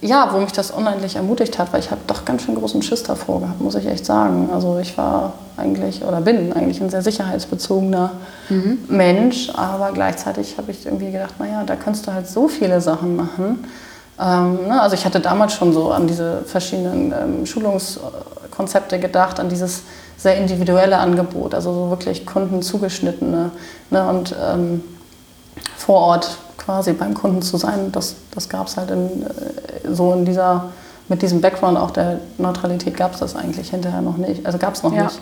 ja, 0.01 0.29
wo 0.31 0.39
mich 0.39 0.51
das 0.51 0.71
unendlich 0.71 1.15
ermutigt 1.15 1.57
hat, 1.57 1.73
weil 1.73 1.79
ich 1.79 1.89
habe 1.89 2.01
doch 2.05 2.25
ganz 2.25 2.43
schön 2.43 2.55
großen 2.55 2.81
Schiss 2.81 3.03
davor 3.03 3.41
gehabt, 3.41 3.61
muss 3.61 3.75
ich 3.75 3.87
echt 3.87 4.05
sagen. 4.05 4.49
Also 4.53 4.77
ich 4.77 4.97
war 4.97 5.33
eigentlich 5.57 6.03
oder 6.03 6.21
bin 6.21 6.53
eigentlich 6.53 6.81
ein 6.81 6.89
sehr 6.89 7.01
sicherheitsbezogener 7.01 8.11
mhm. 8.49 8.79
Mensch, 8.87 9.49
aber 9.55 9.91
gleichzeitig 9.93 10.57
habe 10.57 10.71
ich 10.71 10.85
irgendwie 10.85 11.11
gedacht, 11.11 11.39
naja, 11.39 11.63
da 11.65 11.75
kannst 11.75 12.05
du 12.05 12.13
halt 12.13 12.27
so 12.27 12.47
viele 12.47 12.81
Sachen 12.81 13.15
machen. 13.15 13.65
Ähm, 14.19 14.67
ne? 14.67 14.81
Also 14.81 14.95
ich 14.95 15.05
hatte 15.05 15.19
damals 15.19 15.53
schon 15.53 15.73
so 15.73 15.91
an 15.91 16.07
diese 16.07 16.43
verschiedenen 16.45 17.11
ähm, 17.11 17.45
Schulungskonzepte 17.45 18.99
gedacht, 18.99 19.39
an 19.39 19.49
dieses 19.49 19.83
sehr 20.17 20.37
individuelle 20.37 20.97
Angebot, 20.97 21.53
also 21.53 21.73
so 21.73 21.89
wirklich 21.89 22.25
kundenzugeschnittene 22.25 23.51
ne? 23.89 24.09
und 24.09 24.35
ähm, 24.39 24.83
vor 25.77 25.99
Ort 25.99 26.37
quasi 26.65 26.93
beim 26.93 27.13
Kunden 27.13 27.41
zu 27.41 27.57
sein, 27.57 27.91
das, 27.91 28.15
das 28.31 28.49
gab 28.49 28.67
es 28.67 28.77
halt 28.77 28.91
in, 28.91 29.23
äh, 29.23 29.93
so 29.93 30.13
in 30.13 30.25
dieser, 30.25 30.71
mit 31.07 31.21
diesem 31.21 31.39
Background 31.39 31.77
auch 31.77 31.91
der 31.91 32.19
Neutralität 32.37 32.97
gab 32.97 33.13
es 33.13 33.19
das 33.19 33.35
eigentlich 33.35 33.69
hinterher 33.69 34.01
noch 34.01 34.17
nicht. 34.17 34.45
Also 34.45 34.57
gab 34.57 34.73
es 34.73 34.83
noch 34.83 34.93
ja. 34.93 35.03
nicht. 35.03 35.21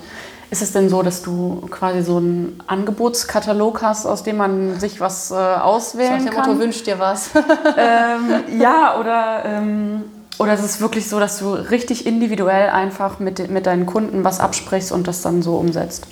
Ist 0.49 0.61
es 0.61 0.71
denn 0.71 0.87
so, 0.87 1.01
dass 1.01 1.21
du 1.21 1.67
quasi 1.71 2.03
so 2.03 2.17
einen 2.17 2.61
Angebotskatalog 2.67 3.81
hast, 3.81 4.05
aus 4.05 4.23
dem 4.23 4.37
man 4.37 4.79
sich 4.79 5.01
was 5.01 5.31
äh, 5.31 5.33
auswählen 5.33 6.25
kann? 6.29 6.47
Motto, 6.47 6.59
wünscht 6.59 6.85
dir 6.85 6.99
was? 6.99 7.31
ähm, 7.77 8.59
ja, 8.59 8.99
oder, 8.99 9.43
ähm, 9.45 10.03
oder 10.37 10.53
ist 10.53 10.63
es 10.63 10.79
wirklich 10.79 11.09
so, 11.09 11.19
dass 11.19 11.39
du 11.39 11.53
richtig 11.53 12.05
individuell 12.05 12.69
einfach 12.69 13.19
mit, 13.19 13.49
mit 13.49 13.65
deinen 13.65 13.85
Kunden 13.85 14.23
was 14.23 14.39
absprichst 14.39 14.91
und 14.91 15.07
das 15.07 15.21
dann 15.21 15.41
so 15.41 15.55
umsetzt? 15.55 16.05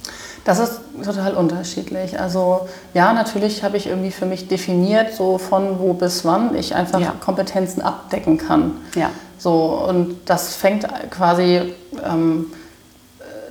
Das 0.44 0.60
ist 0.60 0.81
total 1.04 1.34
unterschiedlich. 1.34 2.20
Also 2.20 2.68
ja, 2.94 3.14
natürlich 3.14 3.64
habe 3.64 3.78
ich 3.78 3.88
irgendwie 3.88 4.12
für 4.12 4.26
mich 4.26 4.48
definiert, 4.48 5.14
so 5.14 5.38
von 5.38 5.80
wo 5.80 5.94
bis 5.94 6.26
wann 6.26 6.56
ich 6.56 6.76
einfach 6.76 7.00
ja. 7.00 7.14
Kompetenzen 7.20 7.82
abdecken 7.82 8.38
kann. 8.38 8.74
Ja. 8.96 9.10
So, 9.38 9.86
und 9.88 10.18
das 10.26 10.56
fängt 10.56 10.88
quasi, 11.10 11.74
ähm, 12.06 12.48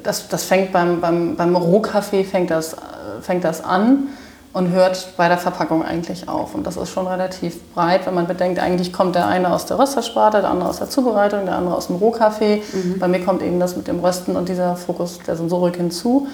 das, 0.02 0.28
das 0.28 0.44
fängt 0.44 0.72
beim, 0.72 1.00
beim, 1.00 1.36
beim 1.36 1.56
Rohkaffee 1.56 2.24
fängt 2.24 2.50
das, 2.50 2.76
fängt 3.22 3.44
das 3.44 3.62
an 3.64 4.08
und 4.52 4.70
hört 4.70 5.16
bei 5.16 5.28
der 5.28 5.38
Verpackung 5.38 5.84
eigentlich 5.84 6.28
auf. 6.28 6.54
Und 6.54 6.66
das 6.66 6.76
ist 6.76 6.90
schon 6.90 7.06
relativ 7.06 7.60
breit, 7.72 8.06
wenn 8.06 8.14
man 8.14 8.26
bedenkt, 8.26 8.58
eigentlich 8.58 8.92
kommt 8.92 9.14
der 9.14 9.26
eine 9.26 9.52
aus 9.52 9.66
der 9.66 9.78
Röstersparte, 9.78 10.40
der 10.40 10.50
andere 10.50 10.68
aus 10.68 10.78
der 10.78 10.88
Zubereitung, 10.88 11.44
der 11.44 11.56
andere 11.56 11.76
aus 11.76 11.86
dem 11.86 11.96
Rohkaffee. 11.96 12.62
Mhm. 12.72 12.98
Bei 12.98 13.06
mir 13.06 13.24
kommt 13.24 13.42
eben 13.42 13.60
das 13.60 13.76
mit 13.76 13.86
dem 13.86 14.00
Rösten 14.00 14.36
und 14.36 14.48
dieser 14.48 14.76
Fokus 14.76 15.20
der 15.26 15.36
Sensorik 15.36 15.76
hinzu. 15.76 16.26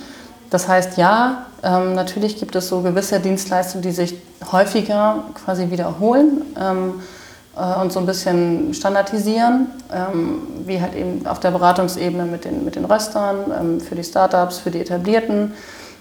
Das 0.51 0.69
heißt, 0.69 0.97
ja, 0.97 1.47
ähm, 1.63 1.95
natürlich 1.95 2.39
gibt 2.39 2.55
es 2.55 2.69
so 2.69 2.81
gewisse 2.81 3.21
Dienstleistungen, 3.21 3.83
die 3.83 3.91
sich 3.91 4.15
häufiger 4.53 5.25
quasi 5.35 5.71
wiederholen 5.71 6.43
ähm, 6.61 7.01
äh, 7.57 7.81
und 7.81 7.93
so 7.93 8.01
ein 8.01 8.07
bisschen 8.07 8.73
standardisieren, 8.73 9.69
ähm, 9.93 10.43
wie 10.65 10.81
halt 10.81 10.95
eben 10.95 11.27
auf 11.27 11.41
der 11.41 11.51
Beratungsebene 11.51 12.25
mit 12.25 12.45
den, 12.45 12.65
mit 12.65 12.77
den 12.77 12.85
Röstern, 12.85 13.37
ähm, 13.59 13.81
für 13.81 13.95
die 13.95 14.05
Startups, 14.05 14.59
für 14.59 14.71
die 14.71 14.81
Etablierten. 14.81 15.55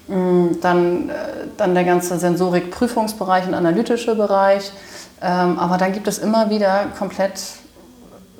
Mm, 0.08 0.60
dann, 0.60 1.08
äh, 1.08 1.12
dann 1.56 1.74
der 1.74 1.84
ganze 1.84 2.16
Sensorik-Prüfungsbereich 2.18 3.48
und 3.48 3.54
analytische 3.54 4.14
Bereich. 4.14 4.70
Ähm, 5.20 5.58
aber 5.58 5.78
dann 5.78 5.92
gibt 5.92 6.06
es 6.06 6.18
immer 6.18 6.50
wieder 6.50 6.86
komplett 6.96 7.40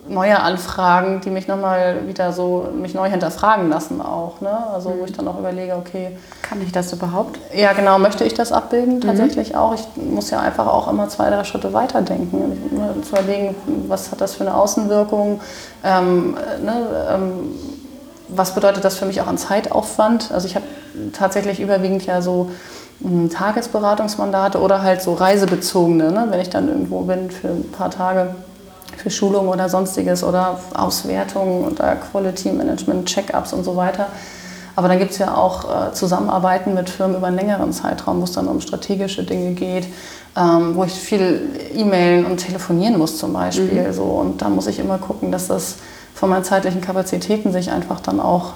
neue 0.09 0.39
Anfragen, 0.41 1.21
die 1.21 1.31
mich 1.31 1.49
nochmal 1.49 2.07
wieder 2.07 2.33
so 2.33 2.69
mich 2.75 2.95
neu 2.95 3.09
hinterfragen 3.09 3.69
lassen 3.69 4.01
auch. 4.01 4.41
Ne? 4.41 4.51
Also 4.73 4.95
wo 4.99 5.05
ich 5.05 5.13
dann 5.13 5.27
auch 5.29 5.39
überlege, 5.39 5.75
okay. 5.75 6.17
Kann 6.43 6.63
ich 6.63 6.73
das 6.73 6.93
überhaupt? 6.93 7.39
Ja, 7.55 7.73
genau, 7.73 7.99
möchte 7.99 8.25
ich 8.25 8.35
das 8.35 8.53
abbilden 8.53 9.01
tatsächlich 9.01 9.51
mhm. 9.51 9.59
auch. 9.59 9.75
Ich 9.75 9.87
muss 9.97 10.31
ja 10.31 10.41
einfach 10.41 10.67
auch 10.67 10.89
immer 10.89 11.09
zwei, 11.09 11.31
drei 11.31 11.45
Schritte 11.45 11.73
weiterdenken. 11.73 12.77
Ne, 12.77 13.03
zu 13.03 13.11
überlegen, 13.11 13.55
was 13.89 14.11
hat 14.13 14.21
das 14.21 14.35
für 14.35 14.45
eine 14.45 14.55
Außenwirkung, 14.55 15.41
ähm, 15.85 16.35
ne, 16.65 17.07
ähm, 17.11 17.55
was 18.29 18.55
bedeutet 18.55 18.85
das 18.85 18.97
für 18.97 19.07
mich 19.07 19.21
auch 19.21 19.27
an 19.27 19.39
Zeitaufwand. 19.39 20.31
Also 20.33 20.47
ich 20.47 20.55
habe 20.55 20.67
tatsächlich 21.13 21.61
überwiegend 21.61 22.05
ja 22.07 22.23
so 22.23 22.51
hm, 23.03 23.31
Tagesberatungsmandate 23.31 24.61
oder 24.61 24.83
halt 24.83 25.03
so 25.03 25.15
reisebezogene, 25.15 26.11
ne? 26.11 26.27
wenn 26.31 26.41
ich 26.41 26.51
dann 26.51 26.69
irgendwo 26.69 27.03
bin 27.03 27.31
für 27.31 27.49
ein 27.49 27.71
paar 27.71 27.91
Tage 27.91 28.35
für 28.97 29.11
Schulung 29.11 29.49
oder 29.49 29.69
sonstiges 29.69 30.25
oder 30.25 30.59
Auswertungen 30.75 31.65
oder 31.65 31.97
Quality 31.97 32.53
Management, 32.53 33.07
Check-ups 33.07 33.53
und 33.53 33.65
so 33.65 33.77
weiter. 33.77 34.09
Aber 34.77 34.89
dann 34.89 34.99
gibt 34.99 35.13
es 35.13 35.19
ja 35.19 35.35
auch 35.35 35.65
äh, 35.65 35.93
Zusammenarbeiten 35.93 36.75
mit 36.75 36.91
Firmen 36.91 37.17
über 37.17 37.29
einen 37.29 37.37
längeren 37.37 37.73
Zeitraum, 37.73 38.21
wo 38.21 38.25
es 38.25 38.33
dann 38.33 38.47
um 38.47 38.61
strategische 38.61 39.25
Dinge 39.25 39.53
geht, 39.53 39.87
ähm, 40.37 40.77
wo 40.77 40.85
ich 40.85 40.93
viel 40.93 41.49
E-Mailen 41.75 42.27
und 42.27 42.37
telefonieren 42.37 42.99
muss 42.99 43.17
zum 43.17 43.33
Beispiel. 43.33 43.89
Mhm. 43.89 43.93
So. 43.95 44.05
Und 44.05 44.43
da 44.43 44.51
muss 44.51 44.67
ich 44.67 44.79
immer 44.79 44.99
gucken, 44.99 45.33
dass 45.33 45.49
das 45.49 45.77
von 46.15 46.29
meinen 46.29 46.45
zeitlichen 46.45 46.83
Kapazitäten 46.83 47.53
sich 47.53 47.71
einfach 47.71 48.01
dann 48.01 48.21
auch 48.21 48.53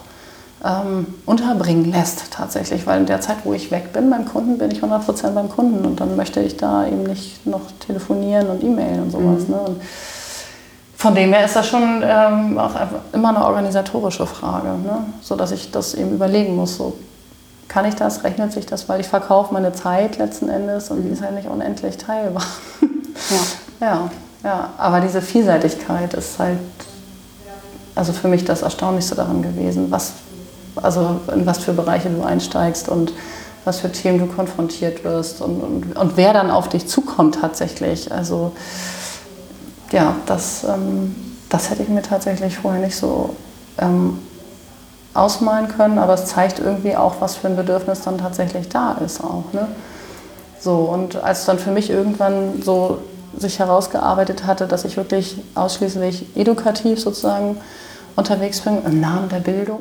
ähm, 0.62 1.07
unterbringen 1.25 1.91
lässt 1.91 2.31
tatsächlich. 2.31 2.87
Weil 2.87 3.01
in 3.01 3.07
der 3.07 3.23
Zeit, 3.23 3.39
wo 3.45 3.55
ich 3.55 3.71
weg 3.71 3.95
bin 3.95 4.11
beim 4.11 4.27
Kunden, 4.27 4.59
bin 4.59 4.71
ich 4.71 4.83
100% 4.83 5.31
beim 5.31 5.49
Kunden 5.49 5.87
und 5.87 6.01
dann 6.01 6.17
möchte 6.17 6.41
ich 6.41 6.59
da 6.59 6.87
eben 6.87 7.05
nicht 7.05 7.47
noch 7.47 7.62
telefonieren 7.87 8.49
und 8.49 8.62
E-Mailen 8.62 9.05
und 9.05 9.11
sowas. 9.11 9.49
Mhm. 9.49 9.55
Ne? 9.55 9.61
Und 9.61 9.81
von 11.01 11.14
dem 11.14 11.32
her 11.32 11.47
ist 11.47 11.56
das 11.56 11.66
schon 11.66 12.02
ähm, 12.05 12.59
auch 12.59 12.72
immer 13.14 13.31
eine 13.31 13.43
organisatorische 13.43 14.27
Frage, 14.27 14.68
ne? 14.68 15.06
so 15.22 15.35
dass 15.35 15.51
ich 15.51 15.70
das 15.70 15.94
eben 15.94 16.12
überlegen 16.12 16.55
muss. 16.55 16.77
So, 16.77 16.98
kann 17.68 17.86
ich 17.86 17.94
das, 17.94 18.22
rechnet 18.22 18.52
sich 18.52 18.66
das, 18.66 18.86
weil 18.86 19.01
ich 19.01 19.09
verkaufe 19.09 19.55
meine 19.55 19.72
Zeit 19.72 20.18
letzten 20.18 20.51
Endes 20.51 20.90
und 20.90 21.02
die 21.02 21.09
ist 21.09 21.22
halt 21.22 21.32
nicht 21.36 21.48
unendlich 21.48 21.97
teilbar. 21.97 22.43
Ja. 23.81 23.86
ja, 23.86 24.10
ja, 24.44 24.70
aber 24.77 25.01
diese 25.01 25.22
Vielseitigkeit 25.22 26.12
ist 26.12 26.39
halt 26.39 26.59
also 27.94 28.12
für 28.12 28.28
mich 28.28 28.44
das 28.44 28.60
Erstaunlichste 28.60 29.14
daran 29.14 29.40
gewesen, 29.40 29.90
was, 29.90 30.12
also 30.77 31.18
in 31.32 31.47
was 31.47 31.60
für 31.60 31.72
Bereiche 31.72 32.10
du 32.10 32.22
einsteigst 32.22 32.90
und 32.90 33.14
was 33.64 33.81
für 33.81 33.90
Themen 33.90 34.18
du 34.18 34.27
konfrontiert 34.27 35.02
wirst 35.02 35.40
und, 35.40 35.62
und, 35.62 35.97
und 35.97 36.16
wer 36.18 36.35
dann 36.35 36.51
auf 36.51 36.68
dich 36.68 36.86
zukommt 36.89 37.39
tatsächlich. 37.40 38.12
Also 38.12 38.52
ja, 39.93 40.17
das, 40.27 40.65
ähm, 40.65 41.15
das 41.49 41.71
hätte 41.71 41.83
ich 41.83 41.89
mir 41.89 42.03
tatsächlich 42.03 42.59
vorher 42.59 42.81
nicht 42.81 42.97
so 42.97 43.35
ähm, 43.79 44.19
ausmalen 45.15 45.69
können, 45.69 45.99
aber 45.99 46.15
es 46.15 46.27
zeigt 46.27 46.59
irgendwie 46.59 46.97
auch, 46.97 47.17
was 47.21 47.37
für 47.37 47.49
ein 47.49 47.57
Bedürfnis 47.57 48.03
dann 48.03 48.19
tatsächlich 48.19 48.69
da 48.69 48.93
ist 49.05 49.23
auch. 49.23 49.53
Ne? 49.53 49.69
So, 50.61 50.77
und 50.77 51.17
als 51.17 51.47
dann 51.47 51.59
für 51.59 51.71
mich 51.71 51.91
irgendwann 51.91 52.62
so 52.62 52.99
sich 53.37 53.59
herausgearbeitet 53.59 54.47
hatte, 54.47 54.67
dass 54.67 54.85
ich 54.85 54.97
wirklich 54.97 55.39
ausschließlich 55.55 56.37
edukativ 56.37 57.01
sozusagen 57.01 57.61
unterwegs 58.17 58.61
bin, 58.61 58.85
im 58.85 59.01
Namen 59.01 59.29
der 59.29 59.39
Bildung, 59.39 59.81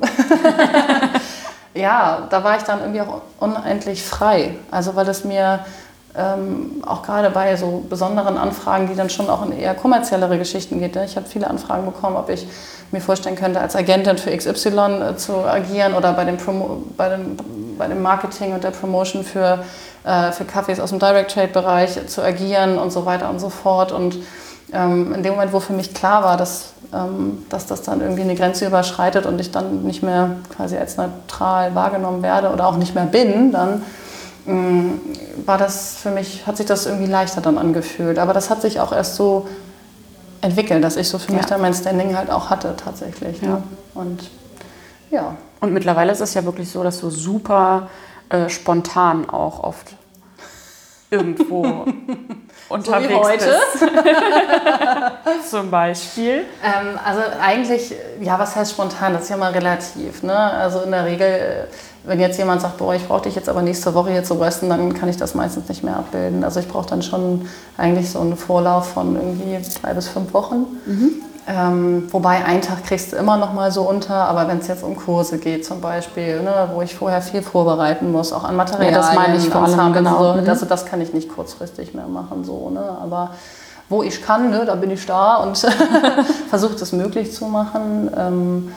ja, 1.74 2.28
da 2.30 2.44
war 2.44 2.58
ich 2.58 2.64
dann 2.64 2.80
irgendwie 2.80 3.02
auch 3.02 3.22
unendlich 3.40 4.04
frei. 4.04 4.56
Also 4.72 4.96
weil 4.96 5.08
es 5.10 5.24
mir 5.26 5.60
ähm, 6.20 6.84
auch 6.86 7.02
gerade 7.02 7.30
bei 7.30 7.56
so 7.56 7.84
besonderen 7.90 8.38
Anfragen, 8.38 8.88
die 8.90 8.96
dann 8.96 9.10
schon 9.10 9.30
auch 9.30 9.46
in 9.46 9.54
eher 9.54 9.74
kommerziellere 9.74 10.38
Geschichten 10.38 10.80
geht. 10.80 10.96
Ne? 10.96 11.06
Ich 11.06 11.16
habe 11.16 11.28
viele 11.28 11.50
Anfragen 11.50 11.86
bekommen, 11.86 12.18
ob 12.18 12.30
ich 12.30 12.46
mir 12.92 13.00
vorstellen 13.00 13.36
könnte, 13.36 13.62
als 13.62 13.76
Agentin 13.76 14.18
für 14.18 14.36
XY 14.36 14.70
äh, 14.78 15.16
zu 15.16 15.46
agieren 15.46 15.94
oder 15.94 16.14
bei 16.14 16.26
dem, 16.26 16.38
Promo 16.38 16.84
bei, 16.98 17.10
dem, 17.10 17.38
bei 17.78 17.88
dem 17.88 18.02
Marketing 18.02 18.54
und 18.54 18.64
der 18.64 18.72
Promotion 18.72 19.24
für, 19.24 19.64
äh, 20.04 20.32
für 20.32 20.44
Kaffees 20.44 20.80
aus 20.80 20.90
dem 20.90 21.00
Direct 21.00 21.32
Trade 21.32 21.50
Bereich 21.50 22.08
zu 22.08 22.22
agieren 22.22 22.78
und 22.78 22.92
so 22.92 23.06
weiter 23.06 23.30
und 23.30 23.40
so 23.40 23.50
fort. 23.50 23.92
Und 23.92 24.18
ähm, 24.74 25.14
in 25.14 25.24
dem 25.24 25.34
Moment, 25.34 25.54
wo 25.54 25.60
für 25.60 25.74
mich 25.74 25.94
klar 25.94 26.24
war, 26.24 26.36
dass, 26.36 26.74
ähm, 26.94 27.46
dass 27.50 27.66
das 27.66 27.84
dann 27.84 28.02
irgendwie 28.02 28.24
eine 28.24 28.36
Grenze 28.36 28.66
überschreitet 28.66 29.26
und 29.26 29.40
ich 29.40 29.52
dann 29.52 29.84
nicht 29.84 30.04
mehr 30.04 30.32
quasi 30.56 30.76
als 30.78 30.98
neutral 30.98 31.76
wahrgenommen 31.76 32.24
werde 32.24 32.50
oder 32.50 32.68
auch 32.68 32.78
nicht 32.78 32.94
mehr 32.94 33.06
bin, 33.06 33.52
dann 33.52 33.84
war 35.46 35.58
das 35.58 35.98
für 35.98 36.12
mich, 36.12 36.46
hat 36.48 36.58
sich 36.58 36.66
das 36.66 36.86
irgendwie 36.86 37.10
leichter 37.10 37.42
dann 37.42 37.58
angefühlt. 37.58 38.20
Aber 38.20 38.34
das 38.34 38.50
hat 38.50 38.62
sich 38.62 38.80
auch 38.80 38.92
erst 38.92 39.16
so 39.16 39.48
entwickelt, 40.42 40.84
dass 40.84 40.96
ich 40.96 41.10
so 41.10 41.20
für 41.20 41.34
mich 41.34 41.46
dann 41.46 41.62
mein 41.62 41.74
Standing 41.74 42.16
halt 42.16 42.30
auch 42.32 42.50
hatte 42.50 42.76
tatsächlich. 42.76 43.42
Ne? 43.42 43.48
Ja. 43.48 43.54
Ne? 43.56 43.64
Und 43.94 44.30
ja. 45.12 45.36
Und 45.60 45.74
mittlerweile 45.74 46.12
ist 46.12 46.22
es 46.22 46.34
ja 46.34 46.46
wirklich 46.46 46.72
so, 46.72 46.84
dass 46.84 47.02
du 47.02 47.10
super 47.10 47.90
äh, 48.30 48.48
spontan 48.50 49.30
auch 49.30 49.64
oft 49.64 49.94
irgendwo 51.12 51.86
unterwegs 52.70 53.14
so 53.14 53.24
heute. 53.24 53.60
bist. 53.74 55.50
Zum 55.50 55.72
Beispiel. 55.72 56.46
Ähm, 56.64 57.00
also 57.04 57.22
eigentlich, 57.42 57.94
ja, 58.22 58.38
was 58.38 58.56
heißt 58.56 58.72
spontan? 58.72 59.14
Das 59.14 59.24
ist 59.24 59.30
ja 59.30 59.38
mal 59.38 59.52
relativ. 59.52 60.24
Ne? 60.24 60.36
Also 60.36 60.82
in 60.82 60.92
der 60.92 61.06
Regel 61.06 61.28
äh, 61.28 61.68
wenn 62.10 62.20
jetzt 62.20 62.38
jemand 62.40 62.62
sagt, 62.62 62.78
boah, 62.78 62.94
ich 62.96 63.08
brauche 63.08 63.22
dich 63.22 63.36
jetzt 63.36 63.48
aber 63.48 63.62
nächste 63.62 63.94
Woche 63.94 64.10
hier 64.10 64.24
zu 64.24 64.34
rösten, 64.34 64.68
dann 64.68 64.94
kann 64.94 65.08
ich 65.08 65.18
das 65.18 65.36
meistens 65.36 65.70
nicht 65.70 65.84
mehr 65.84 65.96
abbilden. 65.96 66.44
Also 66.44 66.60
ich 66.60 66.68
brauche 66.68 66.90
dann 66.90 67.04
schon 67.04 67.48
eigentlich 67.78 68.10
so 68.10 68.20
einen 68.20 68.36
Vorlauf 68.36 68.90
von 68.90 69.16
irgendwie 69.16 69.60
drei 69.82 69.94
bis 69.94 70.08
fünf 70.08 70.34
Wochen. 70.34 70.66
Mhm. 70.86 71.12
Ähm, 71.48 72.08
wobei 72.12 72.44
einen 72.44 72.62
Tag 72.62 72.84
kriegst 72.84 73.12
du 73.12 73.16
immer 73.16 73.38
noch 73.38 73.54
mal 73.54 73.72
so 73.72 73.84
unter, 73.84 74.16
aber 74.16 74.48
wenn 74.48 74.60
es 74.60 74.68
jetzt 74.68 74.84
um 74.84 74.96
Kurse 74.96 75.38
geht 75.38 75.66
zum 75.66 75.82
Beispiel, 75.82 76.42
ne, 76.42 76.70
wo 76.74 76.82
ich 76.82 76.96
vorher 76.96 77.22
viel 77.22 77.42
vorbereiten 77.42 78.12
muss, 78.12 78.34
auch 78.34 78.44
an 78.44 78.56
Materialien, 78.56 78.94
ja, 78.94 79.00
das 79.00 79.16
meine 79.16 79.38
ich 79.38 79.50
vor 79.50 79.64
allem, 79.64 79.94
genau. 79.94 80.34
So, 80.34 80.42
mhm. 80.42 80.50
also 80.50 80.66
das 80.66 80.86
kann 80.86 81.02
ich 81.02 81.14
nicht 81.14 81.30
kurzfristig 81.30 81.94
mehr 81.94 82.08
machen, 82.08 82.44
so, 82.44 82.70
ne, 82.70 82.98
aber 83.02 83.32
wo 83.88 84.04
ich 84.04 84.22
kann, 84.24 84.52
ne, 84.52 84.66
da 84.66 84.76
bin 84.76 84.92
ich 84.92 85.06
da 85.08 85.38
und 85.38 85.58
versuche 86.50 86.76
das 86.76 86.92
möglich 86.92 87.34
zu 87.34 87.46
machen. 87.46 88.12
Ähm, 88.16 88.72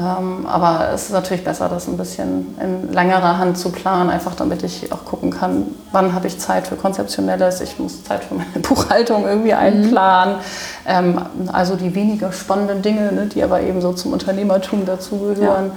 aber 0.00 0.90
es 0.94 1.06
ist 1.06 1.12
natürlich 1.12 1.42
besser, 1.42 1.68
das 1.68 1.88
ein 1.88 1.96
bisschen 1.96 2.56
in 2.60 2.92
längerer 2.92 3.38
Hand 3.38 3.58
zu 3.58 3.72
planen, 3.72 4.10
einfach 4.10 4.36
damit 4.36 4.62
ich 4.62 4.92
auch 4.92 5.04
gucken 5.04 5.30
kann, 5.30 5.66
wann 5.90 6.12
habe 6.12 6.28
ich 6.28 6.38
Zeit 6.38 6.68
für 6.68 6.76
Konzeptionelles, 6.76 7.60
ich 7.60 7.80
muss 7.80 8.04
Zeit 8.04 8.22
für 8.22 8.34
meine 8.34 8.50
Buchhaltung 8.62 9.26
irgendwie 9.26 9.52
mhm. 9.52 9.58
einplanen. 9.58 10.36
Mhm. 10.36 10.40
Ähm, 10.86 11.22
also 11.52 11.74
die 11.74 11.96
weniger 11.96 12.30
spannenden 12.30 12.80
Dinge, 12.80 13.10
ne, 13.10 13.26
die 13.26 13.42
aber 13.42 13.60
eben 13.60 13.80
so 13.80 13.92
zum 13.92 14.12
Unternehmertum 14.12 14.86
dazugehören. 14.86 15.72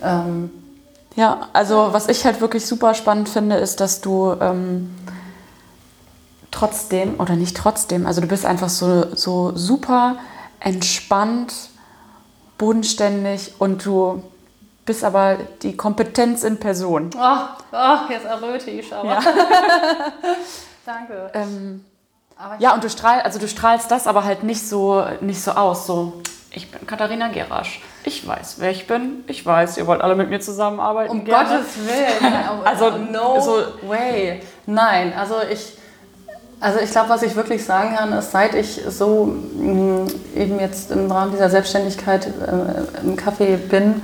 Ja. 0.00 0.22
Ähm, 0.22 0.50
ja, 1.16 1.48
also 1.52 1.88
was 1.90 2.08
ich 2.08 2.24
halt 2.24 2.40
wirklich 2.40 2.64
super 2.64 2.94
spannend 2.94 3.28
finde, 3.28 3.56
ist, 3.56 3.80
dass 3.80 4.00
du 4.00 4.34
ähm, 4.40 4.94
trotzdem, 6.50 7.20
oder 7.20 7.36
nicht 7.36 7.54
trotzdem, 7.54 8.06
also 8.06 8.22
du 8.22 8.28
bist 8.28 8.46
einfach 8.46 8.70
so, 8.70 9.14
so 9.14 9.52
super 9.54 10.16
entspannt 10.60 11.52
bodenständig 12.58 13.54
und 13.58 13.84
du 13.86 14.22
bist 14.84 15.04
aber 15.04 15.36
die 15.62 15.76
Kompetenz 15.76 16.44
in 16.44 16.58
Person. 16.58 17.10
Oh, 17.16 17.36
oh 17.72 17.96
jetzt 18.10 18.24
erröte 18.24 18.70
ich 18.70 18.92
aber. 18.92 19.08
Ja. 19.08 19.20
Danke. 20.86 21.30
Ähm, 21.34 21.84
ja, 22.58 22.74
und 22.74 22.84
du 22.84 22.88
strahlst, 22.88 23.24
also 23.24 23.38
du 23.38 23.48
strahlst 23.48 23.90
das 23.90 24.06
aber 24.06 24.24
halt 24.24 24.42
nicht 24.44 24.66
so, 24.66 25.04
nicht 25.20 25.42
so 25.42 25.52
aus. 25.52 25.86
So, 25.86 26.22
ich 26.50 26.70
bin 26.70 26.86
Katharina 26.86 27.28
Gerasch. 27.28 27.82
Ich 28.04 28.26
weiß, 28.26 28.56
wer 28.58 28.70
ich 28.70 28.86
bin. 28.86 29.24
Ich 29.26 29.44
weiß, 29.44 29.76
ihr 29.76 29.86
wollt 29.86 30.00
alle 30.00 30.14
mit 30.14 30.30
mir 30.30 30.40
zusammenarbeiten. 30.40 31.10
Um 31.10 31.24
gerne. 31.24 31.48
Gottes 31.48 31.76
Willen. 31.86 32.34
also 32.64 32.90
no 32.90 33.40
so, 33.40 33.88
way. 33.88 34.40
Nein, 34.66 35.12
also 35.14 35.36
ich 35.50 35.77
also 36.60 36.80
ich 36.80 36.90
glaube, 36.90 37.08
was 37.10 37.22
ich 37.22 37.36
wirklich 37.36 37.64
sagen 37.64 37.94
kann, 37.94 38.12
ist, 38.12 38.32
seit 38.32 38.54
ich 38.54 38.80
so 38.88 39.26
mh, 39.26 39.72
mm, 39.72 40.06
eben 40.34 40.60
jetzt 40.60 40.90
im 40.90 41.10
Rahmen 41.10 41.32
dieser 41.32 41.50
Selbstständigkeit 41.50 42.26
äh, 42.26 43.04
im 43.04 43.16
Café 43.16 43.56
bin, 43.56 44.02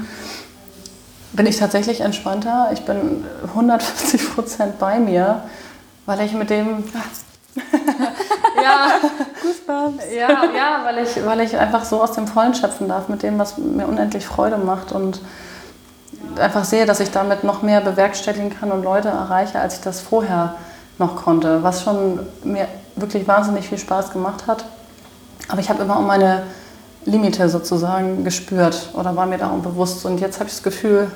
bin 1.32 1.47
ich 1.47 1.59
tatsächlich 1.59 2.01
entspannter. 2.01 2.70
Ich 2.72 2.85
bin 2.85 3.24
150 3.48 4.35
Prozent 4.35 4.78
bei 4.78 4.98
mir, 5.01 5.43
weil 6.06 6.20
ich 6.20 6.32
mit 6.32 6.51
dem... 6.51 6.85
ja, 8.62 9.01
ja, 10.12 10.28
ja 10.28 10.81
weil, 10.85 10.98
ich, 11.05 11.24
weil 11.24 11.40
ich 11.40 11.56
einfach 11.56 11.85
so 11.85 12.02
aus 12.02 12.12
dem 12.12 12.26
Vollen 12.26 12.55
schöpfen 12.55 12.89
darf, 12.89 13.09
mit 13.09 13.22
dem, 13.22 13.39
was 13.39 13.59
mir 13.59 13.86
unendlich 13.86 14.26
Freude 14.26 14.59
macht 14.59 14.93
und 14.93 15.20
einfach 16.39 16.64
sehe, 16.64 16.86
dass 16.86 17.01
ich 17.01 17.10
damit 17.10 17.44
noch 17.44 17.62
mehr 17.62 17.81
bewerkstelligen 17.81 18.51
kann 18.59 18.72
und 18.72 18.82
Leute 18.82 19.09
erreiche, 19.09 19.60
als 19.60 19.74
ich 19.74 19.81
das 19.82 20.01
vorher 20.01 20.56
noch 20.98 21.16
konnte, 21.16 21.62
was 21.62 21.82
schon 21.82 22.20
mir 22.44 22.68
wirklich 22.96 23.26
wahnsinnig 23.26 23.68
viel 23.68 23.78
Spaß 23.78 24.12
gemacht 24.12 24.46
hat. 24.46 24.64
Aber 25.48 25.60
ich 25.60 25.68
habe 25.68 25.82
immer 25.82 25.98
um 25.98 26.06
meine 26.06 26.44
Limite 27.04 27.48
sozusagen 27.48 28.24
gespürt 28.24 28.90
oder 28.94 29.14
war 29.16 29.26
mir 29.26 29.38
darum 29.38 29.62
bewusst. 29.62 30.04
Und 30.06 30.20
jetzt 30.20 30.38
habe 30.38 30.48
ich 30.48 30.54
das 30.54 30.62
Gefühl, 30.62 31.10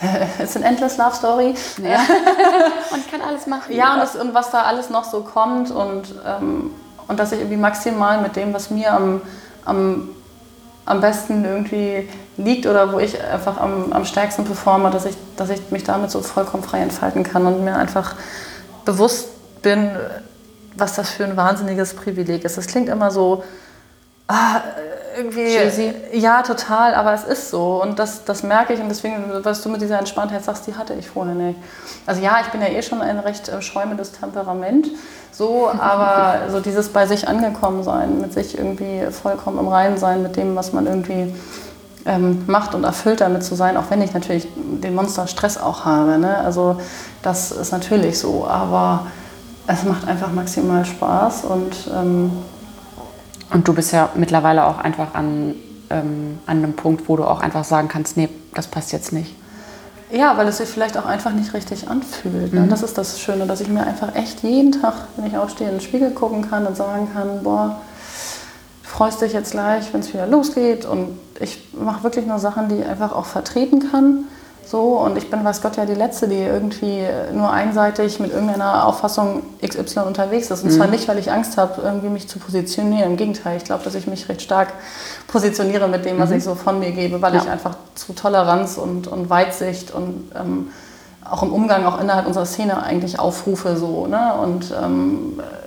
es 0.38 0.50
ist 0.50 0.56
ein 0.56 0.62
endless 0.62 0.96
Love 0.96 1.14
Story. 1.14 1.54
Ja. 1.82 1.98
und 2.92 2.98
ich 2.98 3.10
kann 3.10 3.20
alles 3.20 3.46
machen. 3.46 3.74
Ja, 3.74 3.94
und, 3.94 4.00
das, 4.00 4.16
und, 4.16 4.34
was 4.34 4.50
da 4.50 4.62
alles 4.62 4.90
noch 4.90 5.04
so 5.04 5.22
kommt 5.22 5.70
und, 5.70 6.14
ähm, 6.26 6.70
und 7.08 7.18
dass 7.18 7.32
ich 7.32 7.40
irgendwie 7.40 7.56
maximal 7.56 8.20
mit 8.20 8.36
dem, 8.36 8.52
was 8.54 8.70
mir 8.70 8.92
am, 8.92 9.22
am, 9.64 10.10
am 10.86 11.00
besten 11.00 11.44
irgendwie 11.44 12.08
liegt 12.36 12.66
oder 12.66 12.92
wo 12.92 12.98
ich 12.98 13.22
einfach 13.22 13.58
am, 13.60 13.92
am 13.92 14.04
stärksten 14.04 14.44
performe, 14.44 14.90
dass 14.90 15.04
ich, 15.04 15.16
dass 15.36 15.50
ich 15.50 15.70
mich 15.70 15.84
damit 15.84 16.10
so 16.10 16.20
vollkommen 16.20 16.62
frei 16.62 16.80
entfalten 16.80 17.22
kann 17.22 17.46
und 17.46 17.64
mir 17.64 17.76
einfach 17.76 18.14
bewusst 18.84 19.28
bin, 19.62 19.90
was 20.76 20.94
das 20.94 21.10
für 21.10 21.24
ein 21.24 21.36
wahnsinniges 21.36 21.94
Privileg 21.94 22.44
ist. 22.44 22.56
Das 22.56 22.66
klingt 22.66 22.88
immer 22.88 23.10
so, 23.10 23.44
ah, 24.28 24.60
irgendwie. 25.16 25.46
Cheesy. 25.46 25.94
Ja, 26.12 26.42
total, 26.42 26.94
aber 26.94 27.14
es 27.14 27.24
ist 27.24 27.50
so. 27.50 27.82
Und 27.82 27.98
das, 27.98 28.24
das 28.24 28.42
merke 28.42 28.72
ich 28.72 28.80
und 28.80 28.88
deswegen, 28.88 29.24
was 29.42 29.62
du 29.62 29.68
mit 29.68 29.80
dieser 29.80 29.98
Entspanntheit 29.98 30.44
sagst, 30.44 30.66
die 30.66 30.74
hatte 30.74 30.94
ich 30.94 31.08
vorher 31.08 31.34
nicht. 31.34 31.58
Also 32.06 32.20
ja, 32.20 32.38
ich 32.40 32.48
bin 32.48 32.60
ja 32.60 32.68
eh 32.68 32.82
schon 32.82 33.00
ein 33.00 33.18
recht 33.18 33.48
äh, 33.48 33.62
schäumendes 33.62 34.12
Temperament, 34.12 34.88
so, 35.30 35.68
aber 35.78 36.50
so 36.50 36.60
dieses 36.60 36.88
bei 36.88 37.06
sich 37.06 37.28
angekommen 37.28 37.82
sein, 37.82 38.20
mit 38.20 38.32
sich 38.32 38.58
irgendwie 38.58 39.06
vollkommen 39.10 39.58
im 39.58 39.68
Reinen 39.68 39.96
sein, 39.96 40.22
mit 40.22 40.36
dem, 40.36 40.56
was 40.56 40.72
man 40.72 40.86
irgendwie 40.86 41.34
ähm, 42.06 42.44
macht 42.46 42.74
und 42.74 42.84
erfüllt 42.84 43.20
damit 43.20 43.44
zu 43.44 43.54
sein, 43.54 43.76
auch 43.76 43.90
wenn 43.90 44.02
ich 44.02 44.12
natürlich 44.12 44.46
den 44.56 44.94
Monster 44.94 45.26
Stress 45.26 45.56
auch 45.58 45.84
habe. 45.84 46.18
Ne? 46.18 46.36
Also 46.38 46.76
das 47.22 47.50
ist 47.50 47.72
natürlich 47.72 48.18
so, 48.18 48.46
aber 48.46 49.06
es 49.66 49.84
macht 49.84 50.06
einfach 50.06 50.32
maximal 50.32 50.84
Spaß 50.84 51.44
und 51.44 51.74
ähm, 51.94 52.30
Und 53.52 53.68
du 53.68 53.72
bist 53.72 53.92
ja 53.92 54.08
mittlerweile 54.14 54.66
auch 54.66 54.78
einfach 54.78 55.14
an, 55.14 55.54
ähm, 55.90 56.38
an 56.46 56.58
einem 56.58 56.72
Punkt, 56.74 57.08
wo 57.08 57.16
du 57.16 57.24
auch 57.24 57.40
einfach 57.40 57.64
sagen 57.64 57.88
kannst, 57.88 58.16
nee, 58.16 58.28
das 58.54 58.66
passt 58.66 58.92
jetzt 58.92 59.12
nicht. 59.12 59.34
Ja, 60.10 60.36
weil 60.36 60.48
es 60.48 60.58
sich 60.58 60.68
vielleicht 60.68 60.96
auch 60.98 61.06
einfach 61.06 61.32
nicht 61.32 61.54
richtig 61.54 61.88
anfühlt. 61.88 62.52
Ne? 62.52 62.66
Das 62.68 62.82
ist 62.82 62.96
das 62.98 63.18
Schöne, 63.20 63.46
dass 63.46 63.60
ich 63.60 63.68
mir 63.68 63.86
einfach 63.86 64.14
echt 64.14 64.42
jeden 64.42 64.72
Tag, 64.72 64.94
wenn 65.16 65.26
ich 65.26 65.36
aufstehe, 65.36 65.68
in 65.68 65.76
den 65.76 65.80
Spiegel 65.80 66.10
gucken 66.10 66.48
kann 66.48 66.66
und 66.66 66.76
sagen 66.76 67.08
kann, 67.12 67.42
boah, 67.42 67.80
freust 68.96 69.20
dich 69.20 69.32
jetzt 69.32 69.52
gleich, 69.52 69.92
wenn 69.92 70.00
es 70.00 70.12
wieder 70.12 70.26
losgeht. 70.26 70.84
Und 70.84 71.18
ich 71.40 71.58
mache 71.72 72.04
wirklich 72.04 72.26
nur 72.26 72.38
Sachen, 72.38 72.68
die 72.68 72.76
ich 72.76 72.86
einfach 72.86 73.12
auch 73.12 73.24
vertreten 73.26 73.90
kann. 73.90 74.24
So, 74.66 74.98
und 74.98 75.18
ich 75.18 75.30
bin, 75.30 75.44
weiß 75.44 75.60
Gott, 75.60 75.76
ja 75.76 75.84
die 75.84 75.94
Letzte, 75.94 76.26
die 76.26 76.38
irgendwie 76.38 77.00
nur 77.34 77.50
einseitig 77.50 78.18
mit 78.18 78.32
irgendeiner 78.32 78.86
Auffassung 78.86 79.42
XY 79.62 80.00
unterwegs 80.06 80.50
ist. 80.50 80.64
Und 80.64 80.70
zwar 80.70 80.86
nicht, 80.86 81.06
weil 81.06 81.18
ich 81.18 81.30
Angst 81.30 81.58
habe, 81.58 81.82
irgendwie 81.82 82.08
mich 82.08 82.28
zu 82.28 82.38
positionieren. 82.38 83.10
Im 83.12 83.16
Gegenteil, 83.18 83.58
ich 83.58 83.64
glaube, 83.64 83.84
dass 83.84 83.94
ich 83.94 84.06
mich 84.06 84.28
recht 84.28 84.40
stark 84.40 84.68
positioniere 85.28 85.86
mit 85.88 86.04
dem, 86.06 86.18
was 86.18 86.30
ich 86.30 86.42
so 86.42 86.54
von 86.54 86.78
mir 86.78 86.92
gebe, 86.92 87.20
weil 87.20 87.34
Ja. 87.34 87.42
ich 87.42 87.50
einfach 87.50 87.76
zu 87.94 88.14
Toleranz 88.14 88.78
und, 88.78 89.06
und 89.06 89.28
Weitsicht 89.28 89.90
und 89.90 90.30
ähm, 90.34 90.68
auch 91.28 91.42
im 91.42 91.52
Umgang, 91.52 91.84
auch 91.84 92.00
innerhalb 92.00 92.26
unserer 92.26 92.46
Szene 92.46 92.82
eigentlich 92.82 93.18
aufrufe. 93.18 93.76
So, 93.76 94.06
ne? 94.06 94.34
Und 94.42 94.72
ähm, 94.82 95.40
äh, 95.40 95.63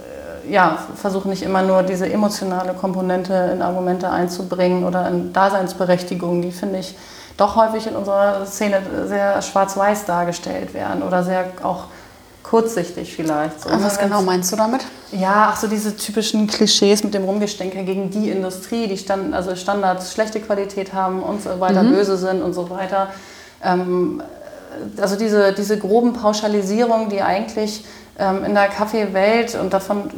ja, 0.50 0.78
versuche 0.96 1.30
nicht 1.30 1.44
immer 1.44 1.62
nur 1.62 1.84
diese 1.84 2.12
emotionale 2.12 2.74
Komponente 2.74 3.34
in 3.54 3.62
Argumente 3.62 4.10
einzubringen 4.10 4.84
oder 4.84 5.08
in 5.08 5.34
Daseinsberechtigung, 5.34 6.42
die 6.42 6.52
finde 6.52 6.80
ich 6.80 6.96
doch 7.38 7.56
häufig 7.56 7.88
in 7.88 7.96
unserer 7.96 8.46
Szene 8.46 8.82
sehr 9.06 9.42
schwarz-weiß 9.42 10.06
dargestellt 10.06 10.74
werden 10.74 11.04
oder 11.04 11.24
sehr 11.24 11.46
auch 11.64 11.86
kurzsichtig 12.44 13.16
vielleicht. 13.16 13.62
So, 13.62 13.70
was 13.70 13.98
ne? 13.98 14.04
genau 14.04 14.22
meinst 14.22 14.52
du 14.52 14.56
damit? 14.56 14.82
Ja, 15.12 15.50
ach 15.52 15.58
so 15.58 15.68
diese 15.68 15.96
typischen 15.96 16.48
Klischees 16.48 17.04
mit 17.04 17.14
dem 17.14 17.24
Rumgestänke 17.26 17.84
gegen 17.84 18.10
die 18.10 18.30
Industrie, 18.30 18.88
die 18.88 18.98
Stand, 18.98 19.34
also 19.34 19.56
Standards 19.56 20.14
schlechte 20.14 20.40
Qualität 20.40 20.94
haben 20.94 21.22
und 21.22 21.44
so 21.44 21.60
weiter, 21.60 21.84
böse 21.84 22.18
sind 22.18 22.42
und 22.42 22.54
so 22.54 22.70
weiter. 22.70 23.10
Ähm, 23.64 24.22
also 25.00 25.16
diese, 25.16 25.54
diese 25.54 25.78
groben 25.78 26.14
Pauschalisierungen, 26.14 27.10
die 27.10 27.22
eigentlich 27.22 27.84
in 28.18 28.56
der 28.56 28.68
Kaffeewelt 28.68 29.56
und 29.56 29.74
davon, 29.74 30.10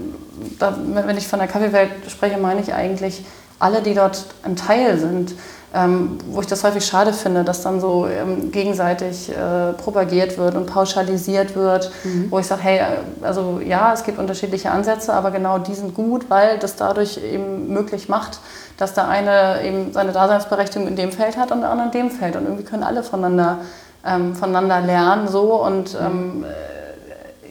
da, 0.57 0.73
wenn 0.77 1.17
ich 1.17 1.27
von 1.27 1.39
der 1.39 1.49
Kaffeewelt 1.49 1.91
spreche, 2.07 2.37
meine 2.37 2.61
ich 2.61 2.73
eigentlich 2.73 3.25
alle, 3.59 3.81
die 3.81 3.93
dort 3.93 4.25
ein 4.43 4.55
Teil 4.55 4.97
sind. 4.97 5.35
Ähm, 5.71 6.17
wo 6.31 6.41
ich 6.41 6.47
das 6.47 6.63
häufig 6.63 6.83
schade 6.83 7.13
finde, 7.13 7.43
dass 7.43 7.61
dann 7.61 7.79
so 7.79 8.07
ähm, 8.07 8.51
gegenseitig 8.51 9.29
äh, 9.29 9.73
propagiert 9.73 10.35
wird 10.39 10.55
und 10.55 10.65
pauschalisiert 10.65 11.55
wird, 11.55 11.91
wo 12.31 12.39
ich 12.39 12.47
sage, 12.47 12.63
hey, 12.63 12.79
äh, 12.79 12.83
also 13.21 13.61
ja, 13.63 13.93
es 13.93 14.03
gibt 14.03 14.17
unterschiedliche 14.17 14.71
Ansätze, 14.71 15.13
aber 15.13 15.29
genau 15.29 15.59
die 15.59 15.75
sind 15.75 15.93
gut, 15.93 16.27
weil 16.27 16.57
das 16.57 16.75
dadurch 16.75 17.23
eben 17.23 17.71
möglich 17.71 18.09
macht, 18.09 18.39
dass 18.77 18.95
der 18.95 19.09
eine 19.09 19.61
eben 19.63 19.93
seine 19.93 20.11
Daseinsberechtigung 20.11 20.87
in 20.87 20.95
dem 20.95 21.11
Feld 21.11 21.37
hat 21.37 21.51
und 21.51 21.61
der 21.61 21.69
andere 21.69 21.85
in 21.85 21.91
dem 21.91 22.09
Feld 22.09 22.35
und 22.35 22.45
irgendwie 22.45 22.63
können 22.63 22.81
alle 22.81 23.03
voneinander, 23.03 23.59
ähm, 24.03 24.35
voneinander 24.35 24.81
lernen 24.81 25.27
so 25.27 25.63
und 25.63 25.95
ähm, 26.03 26.45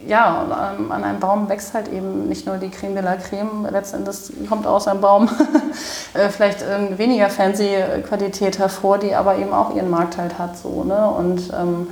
ja, 0.09 0.43
und 0.43 0.53
an, 0.53 1.05
einem 1.05 1.21
Baum 1.21 1.51
wächst 1.51 1.75
halt 1.75 1.89
eben 1.89 2.29
nicht 2.29 2.47
nur 2.47 2.57
die 2.57 2.71
Creme 2.71 2.95
de 2.95 3.05
la 3.05 3.17
Creme, 3.17 3.69
letztendlich 3.71 4.17
kommt 4.49 4.67
aus 4.67 4.89
einem 4.89 5.03
Baum 5.03 5.29
äh, 6.15 6.31
vielleicht 6.31 6.63
ähm, 6.63 6.97
weniger 6.97 7.29
fancy 7.29 7.69
Qualität 8.09 8.59
hervor, 8.59 8.97
die 8.97 9.15
aber 9.15 9.37
eben 9.37 9.53
auch 9.53 9.77
ihren 9.77 9.91
Markt 9.91 10.17
halt 10.17 10.39
hat. 10.39 10.57
So, 10.57 10.83
ne? 10.83 11.11
Und 11.11 11.53
ähm, 11.53 11.89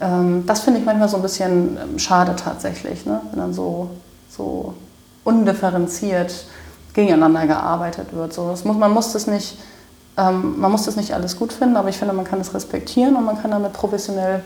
ähm, 0.00 0.46
das 0.46 0.60
finde 0.60 0.80
ich 0.80 0.84
manchmal 0.84 1.08
so 1.08 1.16
ein 1.16 1.22
bisschen 1.22 1.78
ähm, 1.80 1.98
schade 2.00 2.34
tatsächlich, 2.34 3.06
ne? 3.06 3.20
wenn 3.30 3.38
dann 3.38 3.54
so, 3.54 3.90
so 4.28 4.74
undifferenziert 5.22 6.46
gegeneinander 6.92 7.46
gearbeitet 7.46 8.08
wird. 8.12 8.32
So, 8.32 8.48
das 8.50 8.64
muss, 8.64 8.76
man 8.76 8.90
muss 8.90 9.12
das 9.12 9.28
nicht 9.28 9.58
ähm, 10.16 10.58
man 10.58 10.72
muss 10.72 10.82
das 10.84 10.96
nicht 10.96 11.14
alles 11.14 11.38
gut 11.38 11.52
finden, 11.52 11.76
aber 11.76 11.88
ich 11.88 11.96
finde, 11.96 12.12
man 12.14 12.24
kann 12.24 12.40
es 12.40 12.52
respektieren 12.52 13.14
und 13.14 13.24
man 13.24 13.40
kann 13.40 13.52
damit 13.52 13.72
professionell 13.72 14.42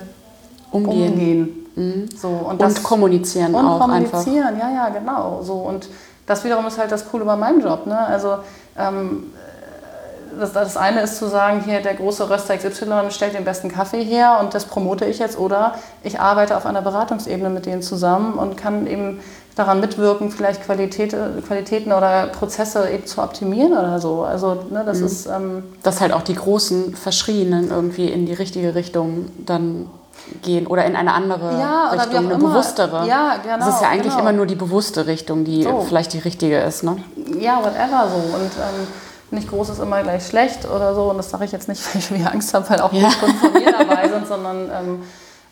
Umgehen. 0.70 1.12
umgehen. 1.12 1.61
So, 1.74 2.28
und, 2.28 2.46
Und 2.46 2.60
das, 2.60 2.82
kommunizieren 2.82 3.54
und 3.54 3.64
auch 3.64 3.88
einfach. 3.88 4.24
kommunizieren, 4.24 4.58
ja, 4.58 4.70
ja, 4.70 4.88
genau. 4.90 5.42
So. 5.42 5.54
Und 5.54 5.88
das 6.26 6.44
wiederum 6.44 6.66
ist 6.66 6.78
halt 6.78 6.92
das 6.92 7.08
Coole 7.08 7.24
bei 7.24 7.36
meinem 7.36 7.60
Job. 7.60 7.86
Ne? 7.86 7.98
Also 7.98 8.36
ähm, 8.76 9.32
das, 10.38 10.52
das 10.52 10.76
eine 10.76 11.02
ist 11.02 11.16
zu 11.16 11.28
sagen, 11.28 11.62
hier 11.64 11.80
der 11.80 11.94
große 11.94 12.28
Röster 12.28 12.56
XY 12.56 13.10
stellt 13.10 13.34
den 13.34 13.44
besten 13.44 13.70
Kaffee 13.70 14.02
her 14.02 14.38
und 14.40 14.54
das 14.54 14.66
promote 14.66 15.04
ich 15.04 15.18
jetzt. 15.18 15.38
Oder 15.38 15.74
ich 16.02 16.20
arbeite 16.20 16.56
auf 16.56 16.66
einer 16.66 16.82
Beratungsebene 16.82 17.50
mit 17.50 17.66
denen 17.66 17.82
zusammen 17.82 18.34
und 18.34 18.56
kann 18.56 18.86
eben 18.86 19.20
daran 19.54 19.80
mitwirken, 19.80 20.30
vielleicht 20.30 20.64
Qualität, 20.64 21.14
Qualitäten 21.46 21.92
oder 21.92 22.28
Prozesse 22.28 22.88
eben 22.88 23.06
zu 23.06 23.22
optimieren 23.22 23.72
oder 23.72 24.00
so. 24.00 24.22
Also 24.22 24.64
ne, 24.70 24.82
das 24.84 25.00
ist... 25.00 25.26
Ähm, 25.26 25.64
Dass 25.82 26.00
halt 26.00 26.12
auch 26.12 26.22
die 26.22 26.34
großen 26.34 26.94
Verschrienen 26.96 27.70
irgendwie 27.70 28.08
in 28.08 28.24
die 28.24 28.32
richtige 28.32 28.74
Richtung 28.74 29.26
dann 29.44 29.90
gehen 30.42 30.66
oder 30.66 30.84
in 30.84 30.96
eine 30.96 31.12
andere 31.14 31.58
Ja, 31.58 31.90
Richtung, 31.90 32.16
eine 32.26 32.34
immer. 32.34 32.48
bewusstere. 32.48 33.06
Ja, 33.06 33.36
genau, 33.42 33.58
Das 33.58 33.74
ist 33.76 33.82
ja 33.82 33.88
eigentlich 33.88 34.12
genau. 34.12 34.20
immer 34.20 34.32
nur 34.32 34.46
die 34.46 34.54
bewusste 34.54 35.06
Richtung, 35.06 35.44
die 35.44 35.64
So. 35.64 35.80
vielleicht 35.82 36.12
die 36.12 36.18
richtige 36.18 36.58
ist, 36.60 36.82
ne? 36.84 36.96
ja, 37.40 37.58
whatever 37.58 38.08
so. 38.08 38.16
Und 38.36 38.50
ähm, 38.56 38.86
nicht 39.30 39.48
groß 39.48 39.70
ist 39.70 39.80
immer 39.80 40.02
gleich 40.02 40.26
schlecht 40.26 40.64
oder 40.68 40.94
so. 40.94 41.10
Und 41.10 41.16
das 41.18 41.30
sage 41.30 41.44
ich 41.44 41.52
jetzt 41.52 41.68
nicht, 41.68 41.82
weil 41.94 42.00
ich 42.00 42.12
wieder 42.14 42.32
Angst 42.32 42.54
habe, 42.54 42.68
weil 42.70 42.80
auch 42.80 42.92
Ja. 42.92 43.08
Kunden 43.20 43.36
von 43.38 43.52
mir 43.52 43.72
dabei 43.72 44.08
sind, 44.08 44.26
sondern 44.26 44.56
ähm, 44.70 45.02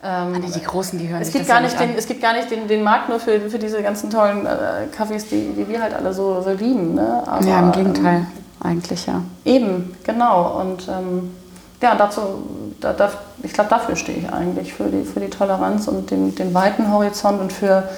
ähm, 0.02 0.32
Nee, 0.32 0.50
die 0.54 0.62
Großen, 0.62 0.98
die 0.98 1.08
hören 1.08 1.20
es 1.20 1.30
gibt 1.32 1.46
gar 1.46 1.60
nicht 1.60 1.78
den, 1.78 1.94
es 1.96 2.06
gibt 2.06 2.22
gar 2.22 2.32
nicht 2.32 2.50
den, 2.50 2.66
den 2.68 2.82
Markt 2.82 3.08
nur 3.10 3.20
für, 3.20 3.38
für 3.50 3.58
diese 3.58 3.82
ganzen 3.82 4.08
tollen 4.08 4.46
äh, 4.46 4.86
Kaffees, 4.96 5.28
die, 5.28 5.52
die 5.52 5.68
wir 5.68 5.82
halt 5.82 5.92
alle 5.94 6.14
so, 6.14 6.40
so 6.40 6.50
lieben. 6.50 6.94
Ne? 6.94 7.22
Aber, 7.26 7.32
an. 7.32 7.46
Ja, 7.46 7.58
im 7.60 7.72
Gegenteil, 7.72 8.26
eigentlich, 8.62 9.06
ja. 9.06 9.14
Ähm, 9.14 9.24
eben, 9.44 9.96
genau. 10.04 10.58
Und 10.60 10.88
ähm, 10.88 11.34
ja, 11.82 11.94
dazu, 11.96 12.20
da, 12.80 12.92
da, 12.92 13.12
ich 13.42 13.52
glaube, 13.52 13.70
dafür 13.70 13.96
stehe 13.96 14.18
ich 14.18 14.32
eigentlich, 14.32 14.74
für 14.74 14.88
die, 14.88 15.04
für 15.04 15.20
die 15.20 15.30
Toleranz 15.30 15.86
und 15.88 16.10
den, 16.10 16.34
den 16.34 16.54
weiten 16.54 16.90
Horizont 16.90 17.40
und 17.40 17.52
für, 17.52 17.88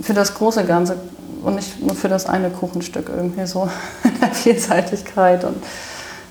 für 0.00 0.14
das 0.14 0.34
große 0.34 0.64
Ganze 0.64 0.96
und 1.42 1.56
nicht 1.56 1.80
nur 1.80 1.94
für 1.94 2.08
das 2.08 2.26
eine 2.26 2.50
Kuchenstück 2.50 3.08
irgendwie 3.08 3.46
so 3.46 3.68
in 4.04 4.20
der 4.20 4.30
Vielseitigkeit 4.30 5.44
und 5.44 5.62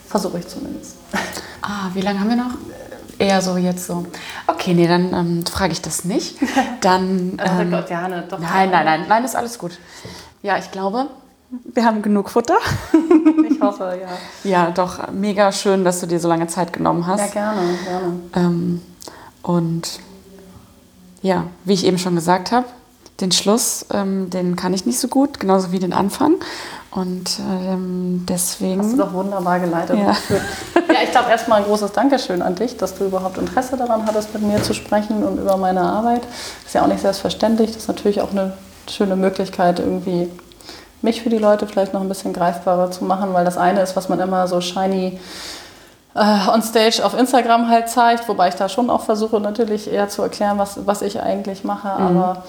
versuche 0.07 0.39
ich 0.39 0.47
zumindest. 0.47 0.95
Ah, 1.61 1.89
wie 1.93 2.01
lange 2.01 2.19
haben 2.19 2.29
wir 2.29 2.37
noch? 2.37 2.51
Eher 3.19 3.41
so 3.41 3.57
jetzt 3.57 3.87
so. 3.87 4.05
Okay, 4.45 4.73
nee, 4.73 4.87
dann 4.87 5.13
ähm, 5.13 5.45
frage 5.45 5.73
ich 5.73 5.81
das 5.81 6.05
nicht. 6.05 6.37
Dann. 6.81 7.39
Ähm, 7.43 7.71
Gott, 7.71 7.89
ja, 7.89 8.07
ne, 8.07 8.23
doch. 8.29 8.37
nein, 8.37 8.69
nein, 8.69 8.85
nein, 8.85 9.05
nein, 9.07 9.25
ist 9.25 9.35
alles 9.35 9.57
gut. 9.57 9.79
Ja, 10.43 10.57
ich 10.59 10.69
glaube, 10.69 11.07
wir 11.49 11.85
haben 11.85 12.01
genug 12.01 12.29
Futter. 12.29 12.57
Ich 13.49 13.61
hoffe, 13.61 13.99
ja. 14.43 14.49
Ja, 14.49 14.71
doch, 14.71 15.11
mega 15.11 15.51
schön, 15.51 15.83
dass 15.83 15.99
du 15.99 16.05
dir 16.05 16.19
so 16.19 16.27
lange 16.27 16.47
Zeit 16.47 16.73
genommen 16.73 17.07
hast. 17.07 17.19
Ja, 17.19 17.27
gerne, 17.27 17.61
gerne. 17.85 18.13
Ähm, 18.35 18.81
und 19.41 19.99
ja, 21.21 21.45
wie 21.63 21.73
ich 21.73 21.85
eben 21.85 21.97
schon 21.97 22.15
gesagt 22.15 22.51
habe, 22.51 22.65
den 23.19 23.31
Schluss, 23.31 23.85
ähm, 23.91 24.29
den 24.29 24.55
kann 24.55 24.73
ich 24.73 24.85
nicht 24.85 24.99
so 24.99 25.07
gut, 25.07 25.39
genauso 25.39 25.71
wie 25.71 25.79
den 25.79 25.93
Anfang. 25.93 26.35
Und 26.91 27.39
ähm, 27.39 28.25
Hast 28.29 28.59
du 28.59 28.65
deswegen. 28.65 28.97
doch 28.97 29.13
wunderbar 29.13 29.59
geleitet. 29.59 29.97
Ja. 29.97 30.15
Ja, 30.75 31.03
ich 31.03 31.11
glaube 31.11 31.29
erstmal 31.29 31.59
ein 31.61 31.65
großes 31.65 31.91
Dankeschön 31.91 32.41
an 32.41 32.55
dich, 32.55 32.77
dass 32.77 32.95
du 32.95 33.05
überhaupt 33.05 33.37
Interesse 33.37 33.75
daran 33.77 34.05
hattest, 34.05 34.33
mit 34.33 34.43
mir 34.43 34.61
zu 34.63 34.73
sprechen 34.73 35.23
und 35.23 35.37
über 35.37 35.57
meine 35.57 35.81
Arbeit. 35.81 36.23
Das 36.23 36.67
ist 36.67 36.73
ja 36.73 36.83
auch 36.83 36.87
nicht 36.87 37.01
selbstverständlich. 37.01 37.71
Das 37.71 37.83
ist 37.83 37.87
natürlich 37.87 38.21
auch 38.21 38.31
eine 38.31 38.53
schöne 38.89 39.15
Möglichkeit, 39.15 39.79
irgendwie 39.79 40.29
mich 41.01 41.21
für 41.21 41.29
die 41.29 41.37
Leute 41.37 41.67
vielleicht 41.67 41.93
noch 41.93 42.01
ein 42.01 42.09
bisschen 42.09 42.33
greifbarer 42.33 42.91
zu 42.91 43.05
machen, 43.05 43.33
weil 43.33 43.45
das 43.45 43.57
eine 43.57 43.81
ist, 43.81 43.95
was 43.95 44.09
man 44.09 44.19
immer 44.19 44.47
so 44.47 44.61
shiny 44.61 45.19
äh, 46.15 46.49
on 46.49 46.61
stage 46.61 47.03
auf 47.03 47.17
Instagram 47.17 47.69
halt 47.69 47.89
zeigt, 47.89 48.27
wobei 48.27 48.49
ich 48.49 48.55
da 48.55 48.67
schon 48.69 48.89
auch 48.89 49.01
versuche, 49.01 49.39
natürlich 49.39 49.91
eher 49.91 50.09
zu 50.09 50.21
erklären, 50.23 50.57
was, 50.57 50.85
was 50.85 51.01
ich 51.01 51.21
eigentlich 51.21 51.63
mache. 51.63 51.89
Aber 51.89 52.43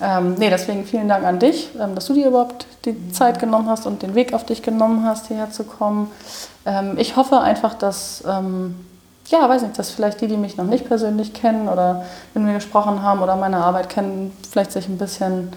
Ähm, 0.00 0.34
nee, 0.38 0.48
deswegen 0.48 0.84
vielen 0.84 1.08
Dank 1.08 1.24
an 1.24 1.40
dich, 1.40 1.70
ähm, 1.76 1.94
dass 1.94 2.06
du 2.06 2.14
dir 2.14 2.28
überhaupt 2.28 2.66
die 2.84 3.10
Zeit 3.10 3.40
genommen 3.40 3.68
hast 3.68 3.84
und 3.84 4.02
den 4.02 4.14
Weg 4.14 4.32
auf 4.32 4.44
dich 4.44 4.62
genommen 4.62 5.04
hast, 5.04 5.26
hierher 5.26 5.50
zu 5.50 5.64
kommen. 5.64 6.10
Ähm, 6.64 6.94
ich 6.98 7.16
hoffe 7.16 7.40
einfach, 7.40 7.74
dass, 7.74 8.22
ähm, 8.24 8.76
ja, 9.26 9.48
weiß 9.48 9.62
nicht, 9.62 9.76
dass 9.76 9.90
vielleicht 9.90 10.20
die, 10.20 10.28
die 10.28 10.36
mich 10.36 10.56
noch 10.56 10.66
nicht 10.66 10.86
persönlich 10.86 11.32
kennen 11.34 11.68
oder 11.68 12.04
wenn 12.32 12.46
wir 12.46 12.54
gesprochen 12.54 13.02
haben 13.02 13.22
oder 13.22 13.34
meine 13.34 13.56
Arbeit 13.56 13.88
kennen, 13.88 14.36
vielleicht 14.48 14.70
sich 14.70 14.88
ein 14.88 14.98
bisschen 14.98 15.50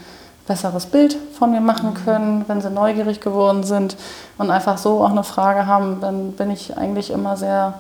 besseres 0.47 0.85
Bild 0.85 1.15
von 1.38 1.51
mir 1.51 1.61
machen 1.61 1.93
können, 1.93 2.45
wenn 2.47 2.61
sie 2.61 2.69
neugierig 2.69 3.22
geworden 3.22 3.63
sind 3.63 3.95
und 4.38 4.49
einfach 4.49 4.77
so 4.77 5.03
auch 5.03 5.11
eine 5.11 5.23
Frage 5.23 5.65
haben, 5.65 6.01
dann 6.01 6.34
bin 6.34 6.49
ich 6.51 6.77
eigentlich 6.77 7.11
immer 7.11 7.38
sehr, 7.38 7.76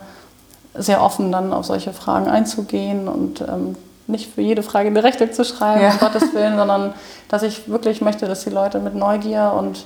sehr 0.75 1.01
offen, 1.03 1.31
dann 1.31 1.53
auf 1.53 1.65
solche 1.65 1.93
Fragen 1.93 2.27
einzugehen 2.27 3.07
und 3.07 3.41
ähm, 3.41 3.75
nicht 4.07 4.33
für 4.33 4.41
jede 4.41 4.63
Frage 4.63 4.87
eine 4.87 5.03
Rechnung 5.03 5.31
zu 5.31 5.43
schreiben, 5.43 5.81
ja. 5.81 5.91
um 5.91 5.99
Gottes 5.99 6.33
Willen, 6.33 6.57
sondern 6.57 6.93
dass 7.29 7.43
ich 7.43 7.69
wirklich 7.69 8.01
möchte, 8.01 8.27
dass 8.27 8.43
die 8.43 8.49
Leute 8.49 8.79
mit 8.79 8.95
Neugier 8.95 9.53
und 9.57 9.85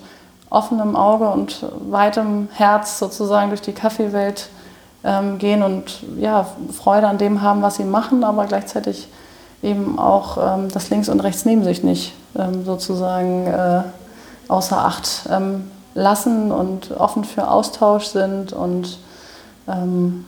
offenem 0.50 0.96
Auge 0.96 1.30
und 1.30 1.66
weitem 1.90 2.50
Herz 2.54 3.00
sozusagen 3.00 3.50
durch 3.50 3.62
die 3.62 3.74
Kaffeewelt 3.74 4.50
ähm, 5.04 5.38
gehen 5.38 5.64
und 5.64 6.02
ja, 6.18 6.48
Freude 6.72 7.08
an 7.08 7.18
dem 7.18 7.42
haben, 7.42 7.62
was 7.62 7.76
sie 7.76 7.84
machen, 7.84 8.24
aber 8.24 8.46
gleichzeitig 8.46 9.08
eben 9.62 9.98
auch 10.00 10.38
ähm, 10.38 10.70
das 10.72 10.90
links 10.90 11.10
und 11.10 11.20
rechts 11.20 11.46
neben 11.46 11.64
sich 11.64 11.84
nicht 11.84 12.14
sozusagen 12.66 13.48
äh, 13.48 13.82
außer 14.48 14.78
Acht 14.78 15.28
ähm, 15.32 15.72
lassen 15.94 16.52
und 16.52 16.92
offen 16.92 17.24
für 17.24 17.48
Austausch 17.48 18.06
sind 18.06 18.54
und 18.54 19.00
ähm, 19.68 20.26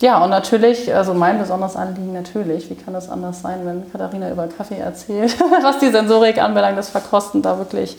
ja, 0.00 0.24
und 0.24 0.30
natürlich, 0.30 0.94
also 0.94 1.12
mein 1.12 1.38
besonderes 1.38 1.76
Anliegen 1.76 2.14
natürlich, 2.14 2.70
wie 2.70 2.74
kann 2.74 2.94
das 2.94 3.10
anders 3.10 3.42
sein, 3.42 3.66
wenn 3.66 3.92
Katharina 3.92 4.30
über 4.30 4.46
Kaffee 4.46 4.78
erzählt, 4.78 5.38
was 5.62 5.78
die 5.78 5.90
Sensorik 5.90 6.42
anbelangt, 6.42 6.78
das 6.78 6.88
Verkosten 6.88 7.42
da 7.42 7.58
wirklich, 7.58 7.98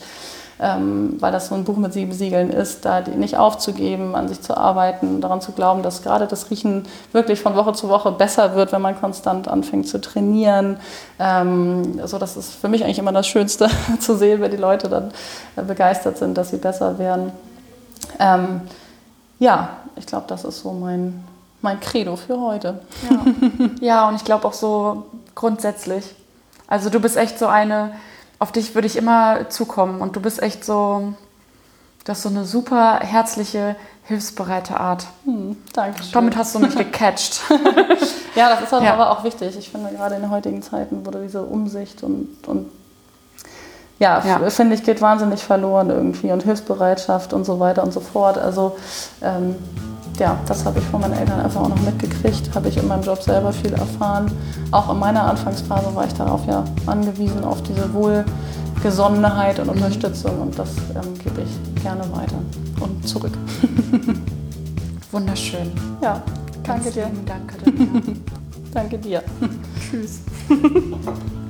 ähm, 0.62 1.16
weil 1.18 1.32
das 1.32 1.48
so 1.48 1.54
ein 1.54 1.64
Buch 1.64 1.76
mit 1.76 1.92
sieben 1.92 2.12
Siegeln 2.12 2.50
ist, 2.50 2.84
da 2.84 3.00
nicht 3.00 3.36
aufzugeben, 3.36 4.14
an 4.14 4.28
sich 4.28 4.40
zu 4.40 4.56
arbeiten, 4.56 5.20
daran 5.20 5.40
zu 5.40 5.52
glauben, 5.52 5.82
dass 5.82 6.02
gerade 6.02 6.26
das 6.26 6.50
Riechen 6.50 6.84
wirklich 7.12 7.40
von 7.40 7.56
Woche 7.56 7.72
zu 7.72 7.88
Woche 7.88 8.12
besser 8.12 8.54
wird, 8.54 8.72
wenn 8.72 8.80
man 8.80 8.98
konstant 8.98 9.48
anfängt 9.48 9.88
zu 9.88 10.00
trainieren. 10.00 10.78
Ähm, 11.18 11.98
also 12.00 12.18
das 12.18 12.36
ist 12.36 12.54
für 12.54 12.68
mich 12.68 12.84
eigentlich 12.84 12.98
immer 12.98 13.12
das 13.12 13.26
Schönste 13.26 13.68
zu 13.98 14.16
sehen, 14.16 14.40
wenn 14.40 14.52
die 14.52 14.56
Leute 14.56 14.88
dann 14.88 15.10
äh, 15.56 15.62
begeistert 15.62 16.18
sind, 16.18 16.38
dass 16.38 16.50
sie 16.50 16.58
besser 16.58 16.98
werden. 16.98 17.32
Ähm, 18.18 18.62
ja, 19.40 19.70
ich 19.96 20.06
glaube, 20.06 20.26
das 20.28 20.44
ist 20.44 20.60
so 20.60 20.72
mein 20.72 21.24
mein 21.62 21.78
Credo 21.80 22.16
für 22.16 22.40
heute. 22.40 22.80
Ja, 23.08 23.24
ja 23.80 24.08
und 24.08 24.16
ich 24.16 24.24
glaube 24.24 24.46
auch 24.46 24.52
so 24.52 25.06
grundsätzlich. 25.34 26.04
Also 26.66 26.90
du 26.90 27.00
bist 27.00 27.16
echt 27.16 27.38
so 27.38 27.46
eine, 27.46 27.92
auf 28.42 28.50
dich 28.50 28.74
würde 28.74 28.88
ich 28.88 28.96
immer 28.96 29.50
zukommen 29.50 30.00
und 30.00 30.16
du 30.16 30.20
bist 30.20 30.42
echt 30.42 30.64
so, 30.64 31.14
du 32.04 32.10
hast 32.10 32.22
so 32.22 32.28
eine 32.28 32.44
super 32.44 32.98
herzliche, 32.98 33.76
hilfsbereite 34.02 34.80
Art. 34.80 35.06
Hm, 35.24 35.56
danke. 35.72 36.02
Damit 36.12 36.36
hast 36.36 36.52
du 36.56 36.58
mich 36.58 36.74
gecatcht. 36.76 37.40
ja, 38.34 38.50
das 38.50 38.62
ist 38.62 38.72
ja. 38.72 38.94
aber 38.94 39.12
auch 39.12 39.22
wichtig. 39.22 39.56
Ich 39.56 39.70
finde 39.70 39.92
gerade 39.92 40.16
in 40.16 40.22
den 40.22 40.30
heutigen 40.32 40.60
Zeiten 40.60 41.06
wurde 41.06 41.22
diese 41.22 41.44
Umsicht 41.44 42.02
und, 42.02 42.36
und 42.48 42.68
ja, 44.00 44.20
ja. 44.26 44.50
finde 44.50 44.74
ich, 44.74 44.82
geht 44.82 45.00
wahnsinnig 45.00 45.44
verloren 45.44 45.90
irgendwie 45.90 46.32
und 46.32 46.42
Hilfsbereitschaft 46.42 47.32
und 47.32 47.44
so 47.44 47.60
weiter 47.60 47.84
und 47.84 47.92
so 47.92 48.00
fort. 48.00 48.38
Also 48.38 48.76
ähm, 49.22 49.54
ja, 50.22 50.38
das 50.46 50.64
habe 50.64 50.78
ich 50.78 50.84
von 50.84 51.00
meinen 51.00 51.14
Eltern 51.14 51.40
einfach 51.40 51.62
auch 51.62 51.68
noch 51.68 51.80
mitgekriegt, 51.80 52.54
habe 52.54 52.68
ich 52.68 52.76
in 52.76 52.86
meinem 52.86 53.02
Job 53.02 53.20
selber 53.20 53.52
viel 53.52 53.72
erfahren. 53.72 54.30
Auch 54.70 54.92
in 54.92 55.00
meiner 55.00 55.24
Anfangsphase 55.24 55.92
war 55.96 56.06
ich 56.06 56.14
darauf 56.14 56.46
ja 56.46 56.64
angewiesen, 56.86 57.42
auf 57.42 57.60
diese 57.64 57.92
Wohlgesonnenheit 57.92 59.58
und 59.58 59.68
Unterstützung 59.68 60.40
und 60.40 60.56
das 60.56 60.76
ähm, 60.94 61.18
gebe 61.24 61.42
ich 61.42 61.82
gerne 61.82 62.02
weiter 62.12 62.38
und 62.78 63.06
zurück. 63.06 63.32
Wunderschön. 65.10 65.72
Ja, 66.00 66.22
danke 66.62 66.92
dir. 66.92 67.10
Danke 67.26 67.58
dir. 67.58 68.02
danke 68.72 68.98
dir. 68.98 69.22
Tschüss. 69.90 70.20